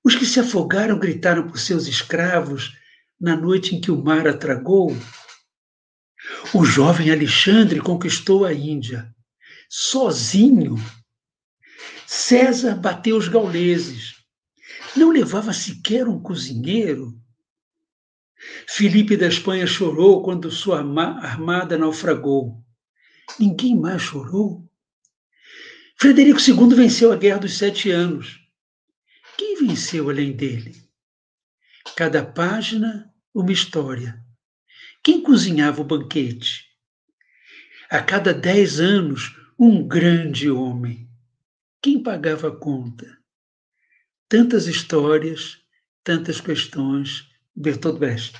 os 0.05 0.15
que 0.15 0.27
se 0.27 0.39
afogaram 0.39 0.99
gritaram 0.99 1.49
por 1.49 1.59
seus 1.59 1.87
escravos 1.87 2.77
na 3.21 3.37
noite 3.37 3.75
em 3.75 3.81
que 3.81 3.91
o 3.91 4.03
mar 4.03 4.27
a 4.27 4.37
tragou? 4.37 4.97
O 6.55 6.65
jovem 6.65 7.11
Alexandre 7.11 7.81
conquistou 7.81 8.45
a 8.45 8.53
Índia, 8.53 9.15
sozinho. 9.69 10.77
César 12.07 12.75
bateu 12.77 13.17
os 13.17 13.29
gauleses. 13.29 14.15
Não 14.97 15.11
levava 15.11 15.53
sequer 15.53 16.09
um 16.09 16.21
cozinheiro. 16.21 17.19
Filipe 18.69 19.17
da 19.17 19.27
Espanha 19.27 19.67
chorou 19.67 20.23
quando 20.23 20.51
sua 20.51 20.79
armada 20.79 21.77
naufragou. 21.77 22.63
Ninguém 23.39 23.77
mais 23.77 24.03
chorou. 24.03 24.69
Frederico 25.99 26.39
II 26.41 26.75
venceu 26.75 27.13
a 27.13 27.17
Guerra 27.17 27.39
dos 27.39 27.57
Sete 27.57 27.91
Anos. 27.91 28.39
Quem 29.37 29.57
venceu 29.67 30.09
além 30.11 30.33
dele? 30.33 30.86
Cada 31.97 32.23
página, 32.23 33.11
uma 33.35 33.51
história. 33.51 34.23
Quem 35.03 35.23
cozinhava 35.23 35.81
o 35.81 35.85
banquete? 35.85 36.67
A 37.89 38.03
cada 38.03 38.35
dez 38.35 38.79
anos, 38.81 39.35
um 39.59 39.89
grande 39.89 40.51
homem. 40.51 41.09
Quem 41.81 42.03
pagava 42.03 42.49
a 42.49 42.55
conta? 42.55 43.07
Tantas 44.29 44.67
histórias, 44.67 45.57
tantas 46.05 46.39
questões 46.39 47.31
Bertolt 47.57 47.99
Brecht. 47.99 48.37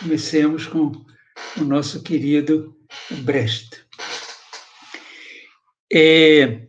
Comecemos 0.00 0.66
com 0.66 0.90
o 1.56 1.64
nosso 1.64 2.02
querido 2.02 2.76
Brecht. 3.22 3.86
É, 5.92 6.66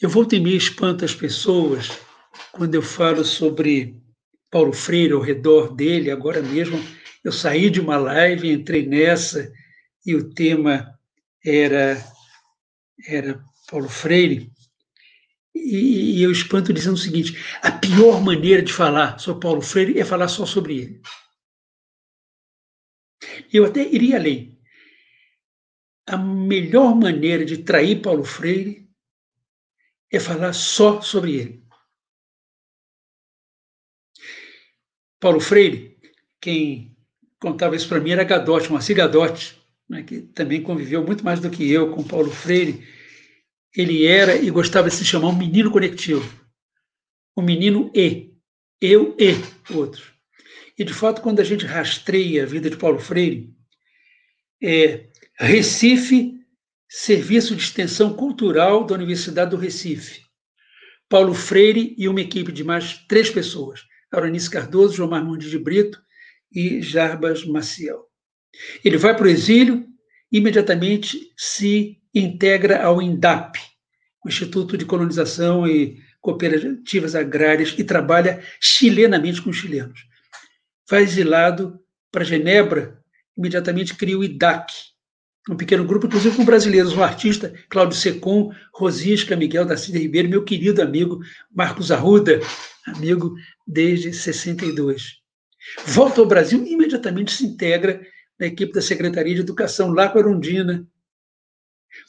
eu 0.00 0.08
volto 0.08 0.34
e 0.34 0.40
meia 0.40 0.56
espanto 0.56 1.04
as 1.04 1.14
pessoas 1.14 1.88
quando 2.50 2.74
eu 2.74 2.82
falo 2.82 3.24
sobre 3.24 4.02
Paulo 4.50 4.72
Freire 4.72 5.12
ao 5.12 5.20
redor 5.20 5.74
dele. 5.74 6.10
Agora 6.10 6.42
mesmo 6.42 6.78
eu 7.22 7.32
saí 7.32 7.70
de 7.70 7.80
uma 7.80 7.96
live, 7.96 8.50
entrei 8.50 8.86
nessa 8.86 9.52
e 10.04 10.14
o 10.14 10.32
tema 10.32 10.98
era 11.44 12.02
era 13.06 13.42
Paulo 13.70 13.88
Freire. 13.88 14.50
E, 15.54 16.18
e 16.18 16.22
eu 16.22 16.30
espanto 16.30 16.72
dizendo 16.72 16.94
o 16.94 16.98
seguinte: 16.98 17.36
a 17.62 17.70
pior 17.70 18.20
maneira 18.20 18.62
de 18.62 18.72
falar 18.72 19.18
sobre 19.18 19.40
Paulo 19.40 19.62
Freire 19.62 19.98
é 19.98 20.04
falar 20.04 20.28
só 20.28 20.44
sobre 20.46 20.78
ele. 20.78 21.02
Eu 23.52 23.66
até 23.66 23.82
iria 23.82 24.16
além. 24.16 24.58
A 26.06 26.16
melhor 26.16 26.94
maneira 26.94 27.44
de 27.44 27.58
trair 27.58 28.02
Paulo 28.02 28.24
Freire 28.24 28.88
é 30.10 30.18
falar 30.18 30.52
só 30.52 31.00
sobre 31.00 31.36
ele. 31.36 31.59
Paulo 35.20 35.38
Freire, 35.38 35.96
quem 36.40 36.96
contava 37.38 37.76
isso 37.76 37.88
para 37.88 38.00
mim 38.00 38.10
era 38.10 38.24
Gadotti, 38.24 38.70
Moacir 38.70 38.96
Gadotti, 38.96 39.56
né, 39.88 40.02
que 40.02 40.22
também 40.22 40.62
conviveu 40.62 41.04
muito 41.04 41.24
mais 41.24 41.38
do 41.38 41.50
que 41.50 41.70
eu 41.70 41.92
com 41.92 42.02
Paulo 42.02 42.30
Freire 42.30 42.82
ele 43.76 44.04
era 44.06 44.36
e 44.36 44.50
gostava 44.50 44.88
de 44.88 44.94
se 44.94 45.04
chamar 45.04 45.28
um 45.28 45.36
menino 45.36 45.70
conectivo. 45.70 46.28
Um 47.36 47.42
menino 47.42 47.90
E. 47.94 48.30
Eu 48.80 49.16
e 49.18 49.34
outro. 49.72 50.12
E, 50.76 50.84
de 50.84 50.92
fato, 50.92 51.20
quando 51.20 51.40
a 51.40 51.44
gente 51.44 51.66
rastreia 51.66 52.42
a 52.42 52.46
vida 52.46 52.70
de 52.70 52.76
Paulo 52.76 52.98
Freire, 52.98 53.54
é 54.62 55.08
Recife, 55.38 56.40
Serviço 56.88 57.54
de 57.54 57.62
Extensão 57.62 58.14
Cultural 58.14 58.84
da 58.84 58.94
Universidade 58.94 59.50
do 59.50 59.56
Recife. 59.56 60.22
Paulo 61.08 61.34
Freire 61.34 61.94
e 61.96 62.08
uma 62.08 62.20
equipe 62.20 62.50
de 62.50 62.64
mais 62.64 62.98
três 63.06 63.30
pessoas. 63.30 63.84
Auronice 64.12 64.50
Cardoso, 64.50 64.94
João 64.94 65.10
Marmonde 65.10 65.48
de 65.48 65.58
Brito 65.58 66.00
e 66.52 66.82
Jarbas 66.82 67.44
Maciel. 67.44 68.06
Ele 68.84 68.96
vai 68.96 69.16
para 69.16 69.26
o 69.26 69.30
exílio, 69.30 69.86
imediatamente 70.30 71.32
se 71.36 71.98
integra 72.14 72.82
ao 72.82 73.00
INDAP, 73.00 73.56
o 74.24 74.28
Instituto 74.28 74.76
de 74.76 74.84
Colonização 74.84 75.66
e 75.66 75.98
Cooperativas 76.20 77.14
Agrárias, 77.14 77.74
e 77.78 77.84
trabalha 77.84 78.42
chilenamente 78.60 79.40
com 79.40 79.50
os 79.50 79.56
chilenos. 79.56 80.04
Vai 80.88 81.02
exilado 81.02 81.80
para 82.10 82.24
Genebra, 82.24 83.00
imediatamente 83.36 83.94
cria 83.94 84.18
o 84.18 84.24
IDAC, 84.24 84.72
um 85.48 85.56
pequeno 85.56 85.84
grupo, 85.84 86.06
inclusive 86.06 86.36
com 86.36 86.44
brasileiros, 86.44 86.92
um 86.92 87.02
artista, 87.02 87.54
Cláudio 87.68 87.96
Secom, 87.96 88.52
Rosisca, 88.74 89.36
Miguel 89.36 89.64
da 89.64 89.76
Cida 89.76 89.98
Ribeiro, 89.98 90.28
meu 90.28 90.44
querido 90.44 90.82
amigo 90.82 91.20
Marcos 91.50 91.90
Arruda, 91.90 92.40
amigo 92.86 93.34
desde 93.66 94.12
62. 94.12 95.20
Volta 95.86 96.20
ao 96.20 96.26
Brasil 96.26 96.62
e 96.64 96.72
imediatamente 96.72 97.32
se 97.32 97.44
integra 97.44 98.00
na 98.38 98.46
equipe 98.46 98.72
da 98.72 98.82
Secretaria 98.82 99.34
de 99.34 99.40
Educação, 99.40 99.90
lá 99.90 100.08
com 100.08 100.18
Arundina, 100.18 100.86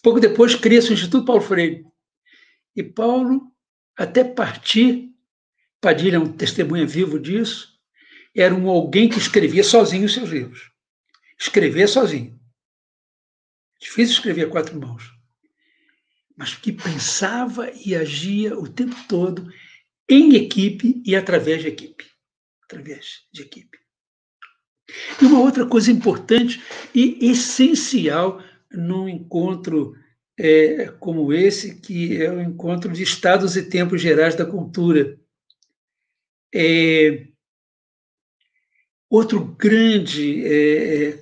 Pouco 0.02 0.20
depois 0.20 0.56
cria-se 0.56 0.92
o 0.92 0.94
Instituto 0.94 1.26
Paulo 1.26 1.42
Freire. 1.42 1.86
E 2.76 2.84
Paulo, 2.84 3.52
até 3.98 4.24
partir, 4.24 5.10
Padilha 5.80 6.18
é 6.18 6.20
um 6.20 6.32
testemunha 6.32 6.86
vivo 6.86 7.20
disso, 7.20 7.70
era 8.36 8.54
um 8.54 8.70
alguém 8.70 9.10
que 9.10 9.18
escrevia 9.18 9.64
sozinho 9.64 10.06
os 10.06 10.14
seus 10.14 10.30
livros. 10.30 10.72
Escrevia 11.40 11.88
sozinho. 11.88 12.40
Difícil 13.82 14.14
escrever 14.14 14.46
a 14.46 14.50
quatro 14.50 14.80
mãos. 14.80 15.12
Mas 16.38 16.54
que 16.54 16.72
pensava 16.72 17.72
e 17.72 17.96
agia 17.96 18.58
o 18.58 18.68
tempo 18.68 18.96
todo 19.10 19.52
em 20.08 20.36
equipe 20.36 21.02
e 21.04 21.16
através 21.16 21.62
de 21.62 21.70
equipe. 21.70 22.06
Através 22.64 23.26
de 23.34 23.42
equipe. 23.42 23.80
E 25.22 25.26
uma 25.26 25.40
outra 25.40 25.66
coisa 25.66 25.92
importante 25.92 26.62
e 26.94 27.18
essencial 27.32 28.44
num 28.72 29.10
encontro 29.10 29.96
é, 30.38 30.88
como 31.00 31.34
esse, 31.34 31.80
que 31.80 32.22
é 32.22 32.32
o 32.32 32.42
encontro 32.42 32.92
de 32.92 33.04
estados 33.04 33.56
e 33.56 33.64
tempos 33.64 34.02
gerais 34.02 34.36
da 34.36 34.46
cultura. 34.46 35.20
É, 36.54 37.28
outro 39.10 39.44
grande 39.44 40.46
é, 40.46 41.06
é 41.06 41.21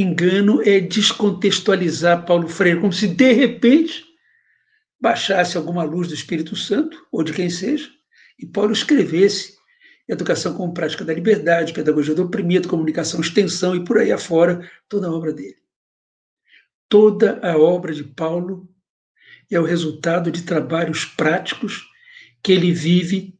engano 0.00 0.60
é 0.62 0.78
descontextualizar 0.80 2.26
Paulo 2.26 2.48
Freire, 2.48 2.80
como 2.80 2.92
se 2.92 3.08
de 3.08 3.32
repente 3.32 4.04
baixasse 5.00 5.56
alguma 5.56 5.84
luz 5.84 6.08
do 6.08 6.14
Espírito 6.14 6.54
Santo, 6.54 7.06
ou 7.10 7.22
de 7.22 7.32
quem 7.32 7.48
seja, 7.48 7.88
e 8.38 8.46
Paulo 8.46 8.72
escrevesse 8.72 9.56
Educação 10.08 10.54
como 10.54 10.72
Prática 10.72 11.04
da 11.04 11.12
Liberdade, 11.12 11.72
Pedagogia 11.72 12.14
do 12.14 12.24
Oprimido, 12.24 12.68
Comunicação, 12.68 13.20
Extensão 13.20 13.74
e 13.74 13.84
por 13.84 13.98
aí 13.98 14.12
afora, 14.12 14.70
toda 14.88 15.08
a 15.08 15.12
obra 15.12 15.32
dele. 15.32 15.56
Toda 16.88 17.40
a 17.42 17.58
obra 17.58 17.92
de 17.92 18.04
Paulo 18.04 18.68
é 19.50 19.58
o 19.58 19.64
resultado 19.64 20.30
de 20.30 20.42
trabalhos 20.42 21.04
práticos 21.04 21.84
que 22.40 22.52
ele 22.52 22.70
vive 22.70 23.36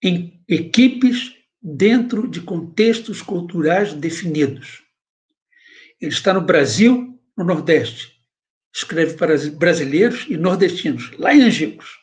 em 0.00 0.40
equipes 0.46 1.34
dentro 1.60 2.28
de 2.28 2.40
contextos 2.40 3.20
culturais 3.20 3.92
definidos. 3.92 4.84
Ele 6.00 6.12
está 6.12 6.32
no 6.32 6.40
Brasil, 6.40 7.18
no 7.36 7.44
Nordeste. 7.44 8.18
Escreve 8.74 9.14
para 9.14 9.36
brasileiros 9.50 10.26
e 10.28 10.36
nordestinos, 10.36 11.10
lá 11.18 11.34
em 11.34 11.42
Angicos. 11.42 11.98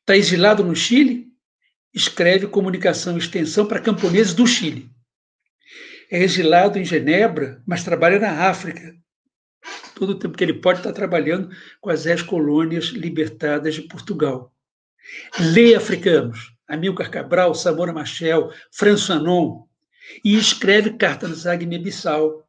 Está 0.00 0.16
exilado 0.16 0.64
no 0.64 0.74
Chile, 0.74 1.26
escreve 1.92 2.46
comunicação 2.46 3.16
e 3.16 3.18
extensão 3.18 3.66
para 3.66 3.80
camponeses 3.80 4.32
do 4.32 4.46
Chile. 4.46 4.88
É 6.10 6.22
exilado 6.22 6.78
em 6.78 6.84
Genebra, 6.84 7.62
mas 7.66 7.82
trabalha 7.82 8.18
na 8.18 8.48
África. 8.48 8.94
Todo 9.94 10.10
o 10.10 10.18
tempo 10.18 10.36
que 10.36 10.44
ele 10.44 10.54
pode 10.54 10.78
estar 10.78 10.92
trabalhando 10.92 11.50
com 11.80 11.90
as 11.90 12.06
ex-colônias 12.06 12.86
libertadas 12.86 13.74
de 13.74 13.82
Portugal. 13.82 14.54
Lê 15.38 15.74
africanos, 15.74 16.52
Amilcar 16.68 17.10
Cabral, 17.10 17.54
Samora 17.54 17.92
Machel, 17.92 18.52
François 18.70 19.18
Fanon, 19.18 19.66
e 20.24 20.36
escreve 20.36 20.90
cartas 20.96 21.46
a 21.46 21.56
Guiné-Bissau, 21.56 22.45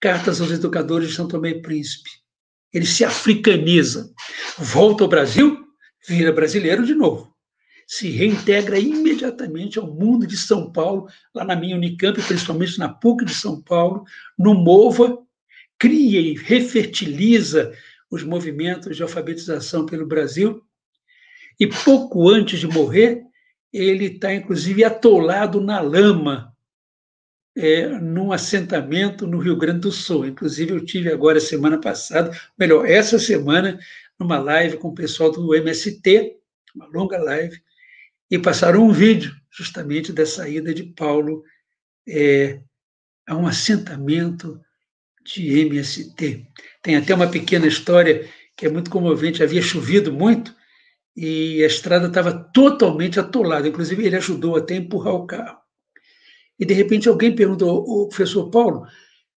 cartas 0.00 0.40
aos 0.40 0.50
educadores 0.50 1.08
de 1.08 1.14
São 1.14 1.28
Tomé 1.28 1.50
e 1.50 1.62
Príncipe. 1.62 2.10
Ele 2.72 2.86
se 2.86 3.04
africaniza, 3.04 4.12
volta 4.58 5.04
ao 5.04 5.08
Brasil, 5.08 5.58
vira 6.08 6.32
brasileiro 6.32 6.86
de 6.86 6.94
novo 6.94 7.30
se 7.90 8.08
reintegra 8.08 8.78
imediatamente 8.78 9.76
ao 9.76 9.92
mundo 9.92 10.24
de 10.24 10.36
São 10.36 10.70
Paulo, 10.70 11.08
lá 11.34 11.44
na 11.44 11.56
minha 11.56 11.74
Unicamp, 11.74 12.22
principalmente 12.22 12.78
na 12.78 12.88
PUC 12.88 13.24
de 13.24 13.34
São 13.34 13.60
Paulo, 13.60 14.04
no 14.38 14.54
MOVA, 14.54 15.18
cria 15.76 16.20
e 16.20 16.34
refertiliza 16.34 17.72
os 18.08 18.22
movimentos 18.22 18.96
de 18.96 19.02
alfabetização 19.02 19.86
pelo 19.86 20.06
Brasil. 20.06 20.62
E 21.58 21.66
pouco 21.66 22.28
antes 22.28 22.60
de 22.60 22.68
morrer, 22.68 23.24
ele 23.72 24.04
está, 24.04 24.32
inclusive, 24.32 24.84
atolado 24.84 25.60
na 25.60 25.80
lama, 25.80 26.49
é, 27.56 27.88
num 27.88 28.32
assentamento 28.32 29.26
no 29.26 29.38
Rio 29.38 29.56
Grande 29.56 29.80
do 29.80 29.92
Sul. 29.92 30.26
Inclusive, 30.26 30.72
eu 30.72 30.84
tive 30.84 31.12
agora, 31.12 31.40
semana 31.40 31.80
passada, 31.80 32.30
melhor, 32.58 32.88
essa 32.88 33.18
semana, 33.18 33.78
numa 34.18 34.38
live 34.38 34.76
com 34.76 34.88
o 34.88 34.94
pessoal 34.94 35.30
do 35.30 35.54
MST, 35.54 36.36
uma 36.74 36.86
longa 36.86 37.18
live, 37.18 37.60
e 38.30 38.38
passaram 38.38 38.84
um 38.84 38.92
vídeo 38.92 39.34
justamente 39.50 40.12
da 40.12 40.24
saída 40.24 40.72
de 40.72 40.84
Paulo 40.84 41.42
é, 42.06 42.60
a 43.26 43.36
um 43.36 43.46
assentamento 43.46 44.60
de 45.24 45.60
MST. 45.60 46.46
Tem 46.82 46.96
até 46.96 47.14
uma 47.14 47.30
pequena 47.30 47.66
história 47.66 48.28
que 48.56 48.66
é 48.66 48.70
muito 48.70 48.90
comovente. 48.90 49.42
Havia 49.42 49.62
chovido 49.62 50.12
muito 50.12 50.54
e 51.16 51.62
a 51.62 51.66
estrada 51.66 52.06
estava 52.06 52.32
totalmente 52.32 53.18
atolada. 53.18 53.68
Inclusive, 53.68 54.04
ele 54.04 54.16
ajudou 54.16 54.56
até 54.56 54.74
a 54.74 54.78
empurrar 54.78 55.14
o 55.14 55.26
carro. 55.26 55.59
E, 56.60 56.66
de 56.66 56.74
repente, 56.74 57.08
alguém 57.08 57.34
perguntou 57.34 57.70
ao 57.70 58.08
professor 58.08 58.50
Paulo, 58.50 58.86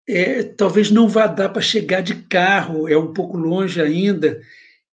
é, 0.08 0.42
talvez 0.42 0.90
não 0.90 1.06
vá 1.06 1.26
dar 1.26 1.50
para 1.50 1.60
chegar 1.60 2.00
de 2.00 2.14
carro, 2.22 2.88
é 2.88 2.96
um 2.96 3.12
pouco 3.12 3.36
longe 3.36 3.80
ainda. 3.80 4.40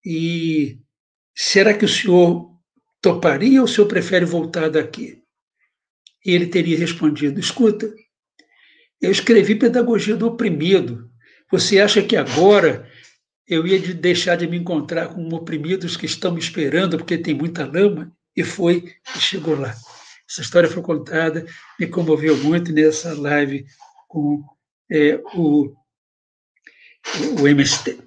E 0.04 0.78
será 1.34 1.72
que 1.72 1.86
o 1.86 1.88
senhor 1.88 2.50
toparia 3.00 3.60
ou 3.60 3.64
o 3.64 3.68
senhor 3.68 3.86
prefere 3.86 4.26
voltar 4.26 4.68
daqui? 4.68 5.22
E 6.24 6.32
ele 6.32 6.46
teria 6.46 6.78
respondido: 6.78 7.40
escuta, 7.40 7.90
eu 9.00 9.10
escrevi 9.10 9.54
Pedagogia 9.54 10.14
do 10.14 10.26
Oprimido. 10.26 11.10
Você 11.50 11.80
acha 11.80 12.02
que 12.02 12.16
agora 12.16 12.86
eu 13.48 13.66
ia 13.66 13.80
deixar 13.94 14.36
de 14.36 14.46
me 14.46 14.58
encontrar 14.58 15.08
com 15.08 15.26
oprimidos 15.34 15.96
que 15.96 16.06
estão 16.06 16.32
me 16.32 16.38
esperando 16.38 16.98
porque 16.98 17.18
tem 17.18 17.34
muita 17.34 17.64
lama? 17.64 18.12
E 18.36 18.44
foi 18.44 18.94
e 19.16 19.18
chegou 19.18 19.58
lá. 19.58 19.74
Essa 20.30 20.42
história 20.42 20.70
foi 20.70 20.80
contada, 20.80 21.44
me 21.78 21.88
comoveu 21.88 22.36
muito 22.36 22.72
nessa 22.72 23.18
live 23.18 23.66
com 24.06 24.44
é, 24.88 25.20
o, 25.34 25.74
o 27.40 27.48
MST. 27.48 27.98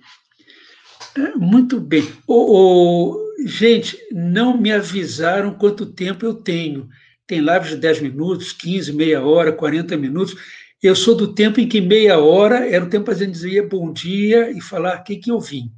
É, 1.17 1.35
muito 1.35 1.81
bem. 1.81 2.07
O, 2.25 3.17
o, 3.17 3.23
Gente, 3.45 3.97
não 4.09 4.57
me 4.57 4.71
avisaram 4.71 5.53
quanto 5.53 5.85
tempo 5.85 6.25
eu 6.25 6.33
tenho. 6.33 6.87
Tem 7.27 7.39
lives 7.39 7.71
de 7.71 7.77
10 7.77 7.99
minutos, 8.01 8.53
15, 8.53 8.93
meia 8.93 9.21
hora, 9.21 9.51
40 9.51 9.97
minutos. 9.97 10.35
Eu 10.81 10.95
sou 10.95 11.15
do 11.15 11.33
tempo 11.33 11.59
em 11.59 11.67
que 11.67 11.81
meia 11.81 12.19
hora 12.19 12.69
era 12.69 12.85
o 12.85 12.89
tempo 12.89 13.05
para 13.05 13.15
a 13.15 13.17
gente 13.17 13.31
dizer 13.31 13.67
bom 13.67 13.91
dia 13.91 14.49
e 14.49 14.61
falar 14.61 14.99
o 14.99 15.03
que, 15.03 15.17
que 15.17 15.29
eu 15.29 15.41
vim. 15.41 15.73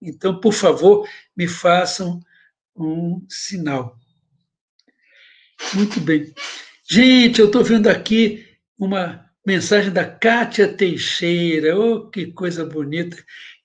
Então, 0.00 0.40
por 0.40 0.54
favor, 0.54 1.06
me 1.36 1.46
façam 1.46 2.20
um 2.74 3.22
sinal. 3.28 3.99
Muito 5.74 6.00
bem. 6.00 6.32
Gente, 6.90 7.40
eu 7.40 7.46
estou 7.46 7.62
vendo 7.62 7.88
aqui 7.88 8.46
uma 8.78 9.24
mensagem 9.46 9.92
da 9.92 10.04
Kátia 10.04 10.68
Teixeira. 10.68 11.78
Oh, 11.78 12.08
que 12.10 12.26
coisa 12.32 12.64
bonita. 12.64 13.16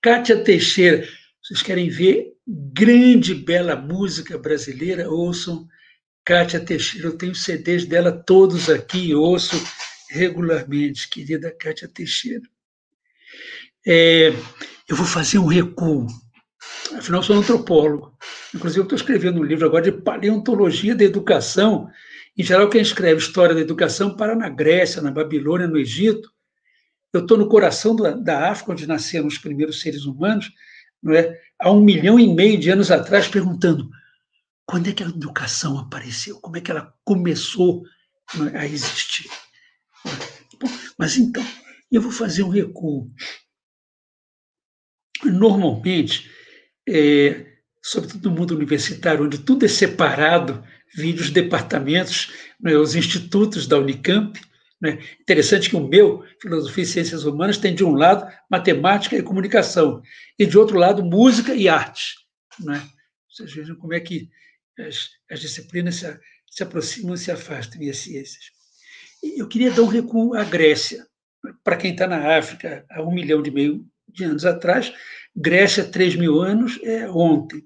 Kátia 0.02 0.42
Teixeira, 0.42 1.06
vocês 1.42 1.62
querem 1.62 1.88
ver 1.88 2.32
grande, 2.46 3.34
bela 3.34 3.74
música 3.74 4.38
brasileira, 4.38 5.10
ouçam 5.10 5.66
Kátia 6.24 6.60
Teixeira. 6.60 7.08
Eu 7.08 7.18
tenho 7.18 7.34
CDs 7.34 7.84
dela 7.84 8.12
todos 8.12 8.70
aqui, 8.70 9.14
ouço 9.14 9.56
regularmente, 10.10 11.08
querida 11.08 11.50
Kátia 11.50 11.88
Teixeira. 11.88 12.42
É, 13.86 14.28
eu 14.88 14.96
vou 14.96 15.06
fazer 15.06 15.38
um 15.38 15.46
recuo. 15.46 16.06
Afinal, 16.94 17.22
sou 17.22 17.36
antropólogo. 17.36 18.16
Inclusive, 18.54 18.82
estou 18.82 18.96
escrevendo 18.96 19.40
um 19.40 19.44
livro 19.44 19.66
agora 19.66 19.84
de 19.84 19.92
paleontologia 19.92 20.94
da 20.94 21.04
educação. 21.04 21.88
Em 22.36 22.42
geral, 22.42 22.68
quem 22.68 22.80
escreve 22.80 23.20
história 23.20 23.54
da 23.54 23.60
educação 23.60 24.16
para 24.16 24.36
na 24.36 24.48
Grécia, 24.48 25.02
na 25.02 25.10
Babilônia, 25.10 25.66
no 25.66 25.78
Egito. 25.78 26.30
Eu 27.12 27.22
estou 27.22 27.38
no 27.38 27.48
coração 27.48 27.96
da 27.96 28.50
África, 28.50 28.72
onde 28.72 28.86
nasceram 28.86 29.26
os 29.26 29.38
primeiros 29.38 29.80
seres 29.80 30.04
humanos, 30.04 30.52
não 31.02 31.14
é? 31.14 31.40
há 31.58 31.70
um 31.70 31.80
milhão 31.80 32.18
e 32.18 32.32
meio 32.32 32.58
de 32.58 32.70
anos 32.70 32.90
atrás, 32.90 33.26
perguntando 33.26 33.88
quando 34.66 34.88
é 34.88 34.92
que 34.92 35.02
a 35.02 35.08
educação 35.08 35.78
apareceu, 35.78 36.40
como 36.40 36.56
é 36.56 36.60
que 36.60 36.70
ela 36.70 36.92
começou 37.04 37.84
é, 38.52 38.58
a 38.58 38.66
existir. 38.66 39.30
Bom, 40.60 40.68
mas 40.98 41.16
então, 41.16 41.44
eu 41.90 42.02
vou 42.02 42.10
fazer 42.10 42.42
um 42.42 42.48
recuo. 42.48 43.10
Normalmente, 45.24 46.30
é, 46.88 47.46
sobretudo 47.82 48.30
no 48.30 48.36
mundo 48.36 48.54
universitário, 48.54 49.24
onde 49.24 49.38
tudo 49.38 49.64
é 49.64 49.68
separado, 49.68 50.62
vide 50.94 51.20
os 51.20 51.30
departamentos, 51.30 52.32
né, 52.60 52.76
os 52.76 52.94
institutos 52.94 53.66
da 53.66 53.78
Unicamp, 53.78 54.38
né? 54.80 54.98
Interessante 55.20 55.70
que 55.70 55.76
o 55.76 55.88
meu, 55.88 56.22
Filosofia 56.40 56.84
e 56.84 56.86
Ciências 56.86 57.24
Humanas, 57.24 57.58
tem 57.58 57.74
de 57.74 57.82
um 57.82 57.92
lado 57.92 58.30
matemática 58.50 59.16
e 59.16 59.22
comunicação, 59.22 60.02
e 60.38 60.44
de 60.44 60.58
outro 60.58 60.78
lado 60.78 61.04
música 61.04 61.54
e 61.54 61.68
arte. 61.68 62.14
Né? 62.60 62.86
Vocês 63.28 63.52
vejam 63.52 63.76
como 63.76 63.94
é 63.94 64.00
que 64.00 64.28
as, 64.78 65.08
as 65.30 65.40
disciplinas 65.40 65.96
se, 65.96 66.20
se, 66.50 66.62
aproximam 66.62 67.14
e 67.14 67.18
se 67.18 67.30
afastam, 67.30 67.82
e 67.82 67.88
as 67.88 67.98
ciências. 67.98 68.44
E 69.22 69.40
eu 69.40 69.48
queria 69.48 69.70
dar 69.70 69.82
um 69.82 69.86
recuo 69.86 70.34
à 70.34 70.44
Grécia. 70.44 71.06
Para 71.64 71.76
quem 71.76 71.92
está 71.92 72.06
na 72.06 72.36
África 72.36 72.84
há 72.90 73.02
um 73.02 73.14
milhão 73.14 73.42
e 73.44 73.50
meio 73.50 73.86
de 74.08 74.24
anos 74.24 74.44
atrás, 74.44 74.92
Grécia, 75.36 75.84
três 75.84 76.16
mil 76.16 76.40
anos, 76.40 76.80
é 76.82 77.08
ontem. 77.10 77.62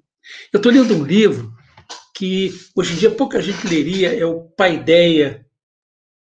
Eu 0.53 0.57
estou 0.57 0.73
lendo 0.73 0.95
um 0.95 1.05
livro 1.05 1.55
que 2.14 2.53
hoje 2.75 2.95
em 2.95 2.97
dia 2.97 3.11
pouca 3.11 3.41
gente 3.41 3.66
leria, 3.66 4.12
é 4.12 4.25
o 4.27 4.43
Paideia, 4.43 5.47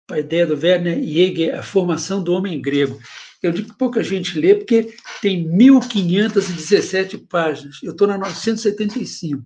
Paideia 0.06 0.46
do 0.46 0.54
Werner 0.54 1.02
Jäger, 1.02 1.58
A 1.58 1.62
Formação 1.62 2.22
do 2.22 2.32
Homem 2.32 2.60
Grego. 2.60 3.00
Eu 3.42 3.52
digo 3.52 3.70
que 3.70 3.78
pouca 3.78 4.02
gente 4.02 4.38
lê 4.38 4.54
porque 4.54 4.94
tem 5.22 5.48
1.517 5.48 7.26
páginas. 7.28 7.78
Eu 7.82 7.92
estou 7.92 8.06
na 8.06 8.18
975. 8.18 9.44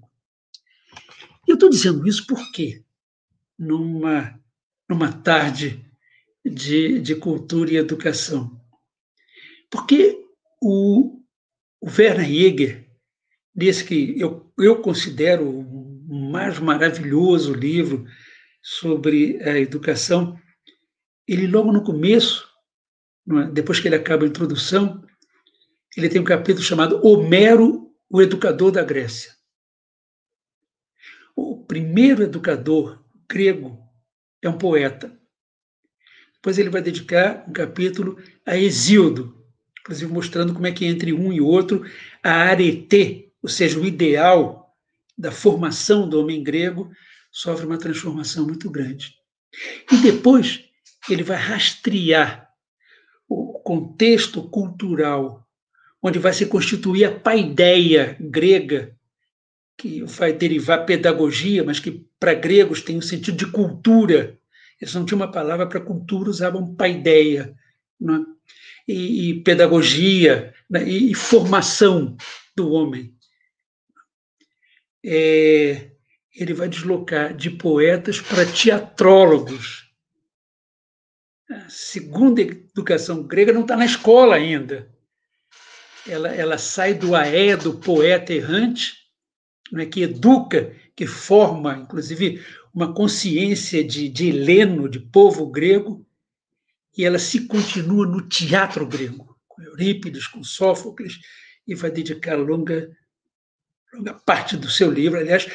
Eu 1.47 1.55
estou 1.55 1.69
dizendo 1.69 2.07
isso 2.07 2.27
por 2.27 2.51
quê? 2.53 2.83
Numa, 3.59 4.39
numa 4.89 5.13
tarde 5.13 5.85
de, 6.45 7.01
de 7.01 7.15
cultura 7.15 7.73
e 7.73 7.77
educação. 7.77 8.61
Porque 9.71 10.19
o, 10.61 11.22
o 11.83 11.91
Werner 11.91 12.25
Jäger, 12.25 12.89
desse 13.53 13.85
que 13.85 14.19
eu, 14.19 14.53
eu 14.57 14.81
considero 14.81 15.45
o 15.51 16.31
mais 16.31 16.61
maravilhoso 16.61 17.53
livro 17.53 18.07
sobre 18.63 19.43
a 19.43 19.59
educação, 19.59 20.39
ele 21.27 21.49
logo 21.49 21.73
no 21.73 21.83
começo, 21.83 22.49
é? 23.31 23.51
depois 23.51 23.81
que 23.81 23.89
ele 23.89 23.97
acaba 23.97 24.25
a 24.25 24.29
introdução, 24.29 25.05
ele 25.97 26.09
tem 26.09 26.21
um 26.21 26.25
capítulo 26.25 26.65
chamado 26.65 27.05
Homero, 27.05 27.93
o 28.09 28.23
educador 28.23 28.71
da 28.71 28.85
Grécia. 28.85 29.33
O 31.35 31.65
primeiro 31.65 32.23
educador 32.23 33.05
grego 33.29 33.79
é 34.41 34.49
um 34.49 34.57
poeta. 34.57 35.19
Depois 36.35 36.59
ele 36.59 36.71
vai 36.71 36.83
dedicar 36.83 37.45
um 37.49 37.53
capítulo 37.53 38.23
a 38.47 38.57
Hesíodo, 38.57 39.42
inclusive 39.83 40.13
mostrando 40.13 40.55
como 40.55 40.67
é 40.67 40.73
que 40.73 40.87
entre 40.87 41.13
um 41.13 41.33
e 41.33 41.41
outro 41.41 41.85
a 42.23 42.33
arete, 42.33 43.31
ou 43.43 43.49
seja, 43.49 43.79
o 43.79 43.85
ideal 43.85 44.75
da 45.19 45.31
formação 45.31 46.09
do 46.09 46.21
homem 46.21 46.43
grego, 46.43 46.91
sofre 47.31 47.67
uma 47.67 47.79
transformação 47.79 48.47
muito 48.47 48.71
grande. 48.71 49.15
E 49.91 49.97
depois 49.99 50.65
ele 51.09 51.23
vai 51.23 51.37
rastrear 51.37 52.49
o 53.29 53.61
contexto 53.61 54.43
cultural 54.49 55.47
onde 56.03 56.19
vai 56.19 56.33
se 56.33 56.47
constituir 56.47 57.05
a 57.05 57.13
paideia 57.13 58.17
grega, 58.21 58.97
que 59.77 60.03
vai 60.03 60.33
derivar 60.33 60.85
pedagogia, 60.85 61.63
mas 61.65 61.79
que 61.79 62.07
para 62.19 62.35
gregos 62.35 62.83
tem 62.83 62.97
o 62.97 62.99
um 62.99 63.03
sentido 63.03 63.37
de 63.37 63.47
cultura. 63.47 64.39
Eles 64.81 64.95
não 64.95 65.05
tinham 65.05 65.21
uma 65.21 65.31
palavra 65.31 65.67
para 65.67 65.81
cultura, 65.81 66.31
usavam 66.31 66.75
paideia. 66.75 67.55
Não 68.01 68.17
é? 68.17 68.33
E, 68.87 69.31
e 69.31 69.43
pedagogia 69.43 70.53
né, 70.69 70.85
e, 70.85 71.13
e, 71.13 71.15
formação 71.15 72.17
do 72.57 72.71
homem. 72.71 73.15
É, 75.05 75.91
ele 76.35 76.55
vai 76.55 76.69
deslocar 76.69 77.35
de 77.35 77.51
poetas 77.51 78.21
para 78.21 78.47
teatrólogos. 78.47 79.91
A 81.51 81.69
segunda 81.69 82.41
educação 82.41 83.23
grega 83.23 83.53
não 83.53 83.63
está 83.63 83.77
na 83.77 83.85
escola 83.85 84.37
ainda. 84.37 84.91
Ela, 86.09 86.29
ela 86.35 86.59
sai 86.59 86.95
do 86.95 87.15
aedo 87.15 87.79
poeta 87.79 88.33
errante, 88.33 88.95
né, 89.71 89.87
que 89.87 90.03
educa, 90.03 90.75
que 90.97 91.07
forma, 91.07 91.77
inclusive, 91.77 92.45
uma 92.75 92.93
consciência 92.93 93.85
de, 93.85 94.09
de 94.09 94.29
heleno, 94.29 94.89
de 94.89 94.99
povo 94.99 95.47
grego, 95.47 96.07
e 96.97 97.05
ela 97.05 97.19
se 97.19 97.47
continua 97.47 98.07
no 98.07 98.23
teatro 98.23 98.87
grego, 98.87 99.37
com 99.49 99.63
Eurípides, 99.63 100.27
com 100.27 100.43
Sófocles, 100.45 101.19
e 101.67 101.75
vai 101.75 101.91
dedicar 101.91 102.37
longa, 102.37 102.91
longa 103.93 104.15
parte 104.15 104.57
do 104.57 104.69
seu 104.71 104.91
livro, 104.91 105.19
aliás, 105.19 105.47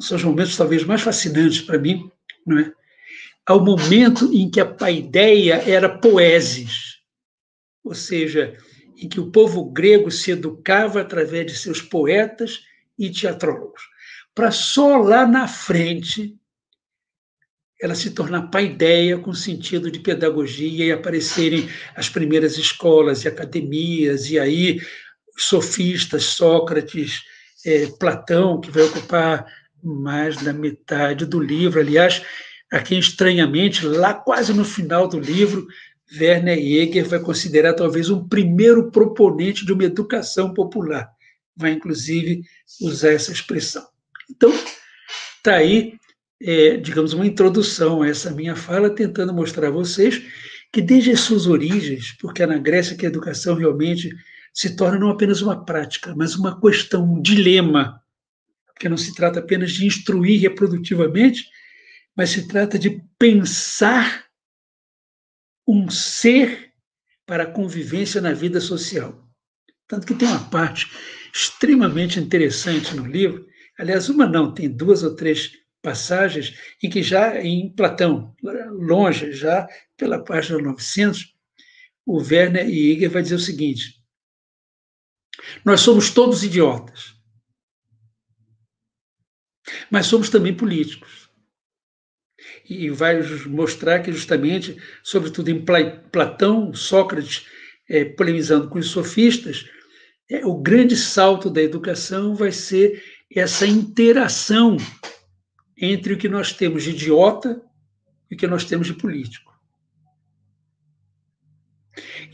são 0.00 0.16
os 0.16 0.24
momentos 0.24 0.56
talvez 0.56 0.84
mais 0.84 1.02
fascinantes 1.02 1.60
para 1.60 1.78
mim, 1.78 2.10
não 2.46 2.58
é? 2.58 2.72
ao 3.48 3.64
momento 3.64 4.30
em 4.30 4.50
que 4.50 4.60
a 4.60 4.66
paideia 4.66 5.54
era 5.66 5.88
poesis, 5.88 6.98
ou 7.82 7.94
seja, 7.94 8.54
em 8.94 9.08
que 9.08 9.18
o 9.18 9.30
povo 9.30 9.64
grego 9.70 10.10
se 10.10 10.32
educava 10.32 11.00
através 11.00 11.46
de 11.46 11.56
seus 11.56 11.80
poetas 11.80 12.60
e 12.98 13.10
teatrólogos, 13.10 13.80
para 14.34 14.50
só 14.50 14.98
lá 14.98 15.26
na 15.26 15.48
frente 15.48 16.36
ela 17.80 17.94
se 17.94 18.10
tornar 18.10 18.48
paideia 18.48 19.18
com 19.18 19.32
sentido 19.32 19.90
de 19.90 20.00
pedagogia 20.00 20.86
e 20.86 20.92
aparecerem 20.92 21.68
as 21.94 22.08
primeiras 22.08 22.58
escolas 22.58 23.24
e 23.24 23.28
academias, 23.28 24.30
e 24.30 24.38
aí 24.38 24.80
sofistas, 25.36 26.24
Sócrates, 26.24 27.22
é, 27.64 27.86
Platão, 27.98 28.60
que 28.60 28.70
vai 28.70 28.82
ocupar 28.82 29.46
mais 29.82 30.36
da 30.42 30.52
metade 30.52 31.24
do 31.24 31.40
livro. 31.40 31.78
Aliás, 31.78 32.22
aqui 32.72 32.98
estranhamente, 32.98 33.86
lá 33.86 34.12
quase 34.12 34.52
no 34.52 34.64
final 34.64 35.06
do 35.06 35.20
livro, 35.20 35.66
Werner 36.18 36.58
Jäger 36.58 37.06
vai 37.06 37.20
considerar 37.20 37.74
talvez 37.74 38.10
um 38.10 38.26
primeiro 38.26 38.90
proponente 38.90 39.64
de 39.64 39.72
uma 39.72 39.84
educação 39.84 40.52
popular. 40.52 41.08
Vai, 41.56 41.72
inclusive, 41.72 42.42
usar 42.80 43.12
essa 43.12 43.30
expressão. 43.30 43.86
Então, 44.30 44.52
está 45.36 45.56
aí 45.56 45.94
é, 46.40 46.76
digamos, 46.76 47.12
uma 47.12 47.26
introdução 47.26 48.02
a 48.02 48.08
essa 48.08 48.30
minha 48.30 48.54
fala, 48.54 48.90
tentando 48.90 49.34
mostrar 49.34 49.68
a 49.68 49.72
vocês 49.72 50.22
que 50.72 50.80
desde 50.80 51.12
as 51.12 51.20
suas 51.20 51.46
origens, 51.46 52.12
porque 52.20 52.42
é 52.42 52.46
na 52.46 52.58
Grécia 52.58 52.96
que 52.96 53.06
a 53.06 53.08
educação 53.08 53.54
realmente 53.54 54.10
se 54.52 54.76
torna 54.76 54.98
não 54.98 55.10
apenas 55.10 55.40
uma 55.40 55.64
prática, 55.64 56.14
mas 56.16 56.34
uma 56.34 56.60
questão, 56.60 57.04
um 57.04 57.22
dilema, 57.22 58.02
porque 58.66 58.88
não 58.88 58.96
se 58.96 59.14
trata 59.14 59.40
apenas 59.40 59.72
de 59.72 59.86
instruir 59.86 60.40
reprodutivamente, 60.40 61.48
mas 62.16 62.30
se 62.30 62.46
trata 62.46 62.78
de 62.78 63.02
pensar 63.18 64.26
um 65.66 65.88
ser 65.90 66.72
para 67.26 67.44
a 67.44 67.50
convivência 67.50 68.20
na 68.20 68.32
vida 68.32 68.60
social. 68.60 69.28
Tanto 69.86 70.06
que 70.06 70.14
tem 70.14 70.28
uma 70.28 70.48
parte 70.50 70.90
extremamente 71.32 72.18
interessante 72.18 72.94
no 72.96 73.06
livro, 73.06 73.46
aliás, 73.78 74.08
uma 74.08 74.26
não, 74.26 74.52
tem 74.52 74.68
duas 74.68 75.02
ou 75.02 75.14
três 75.14 75.52
passagens 75.88 76.54
em 76.82 76.90
que 76.90 77.02
já 77.02 77.40
em 77.40 77.70
Platão, 77.70 78.36
longe, 78.72 79.32
já 79.32 79.66
pela 79.96 80.22
página 80.22 80.58
900, 80.58 81.34
o 82.04 82.18
Werner 82.18 82.68
Jäger 82.68 83.08
vai 83.08 83.22
dizer 83.22 83.36
o 83.36 83.40
seguinte: 83.40 83.94
nós 85.64 85.80
somos 85.80 86.10
todos 86.10 86.44
idiotas, 86.44 87.14
mas 89.90 90.04
somos 90.04 90.28
também 90.28 90.54
políticos. 90.54 91.30
E 92.68 92.90
vai 92.90 93.22
mostrar 93.46 94.00
que, 94.00 94.12
justamente, 94.12 94.76
sobretudo 95.02 95.50
em 95.50 95.64
Platão, 96.12 96.74
Sócrates, 96.74 97.46
é, 97.88 98.04
polemizando 98.04 98.68
com 98.68 98.78
os 98.78 98.90
sofistas, 98.90 99.64
é, 100.30 100.44
o 100.44 100.54
grande 100.60 100.94
salto 100.94 101.48
da 101.48 101.62
educação 101.62 102.34
vai 102.34 102.52
ser 102.52 103.02
essa 103.34 103.66
interação 103.66 104.76
entre 105.80 106.12
o 106.12 106.18
que 106.18 106.28
nós 106.28 106.52
temos 106.52 106.82
de 106.82 106.90
idiota 106.90 107.62
e 108.30 108.34
o 108.34 108.38
que 108.38 108.46
nós 108.46 108.64
temos 108.64 108.86
de 108.86 108.94
político. 108.94 109.52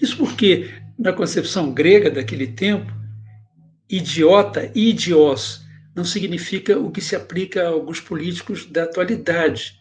Isso 0.01 0.17
porque, 0.17 0.71
na 0.99 1.13
concepção 1.13 1.73
grega 1.73 2.11
daquele 2.11 2.49
tempo, 2.49 2.93
idiota, 3.89 4.71
idios, 4.75 5.63
não 5.95 6.05
significa 6.05 6.79
o 6.79 6.91
que 6.91 7.01
se 7.01 7.15
aplica 7.15 7.63
a 7.63 7.69
alguns 7.69 8.01
políticos 8.01 8.67
da 8.67 8.85
atualidade. 8.85 9.75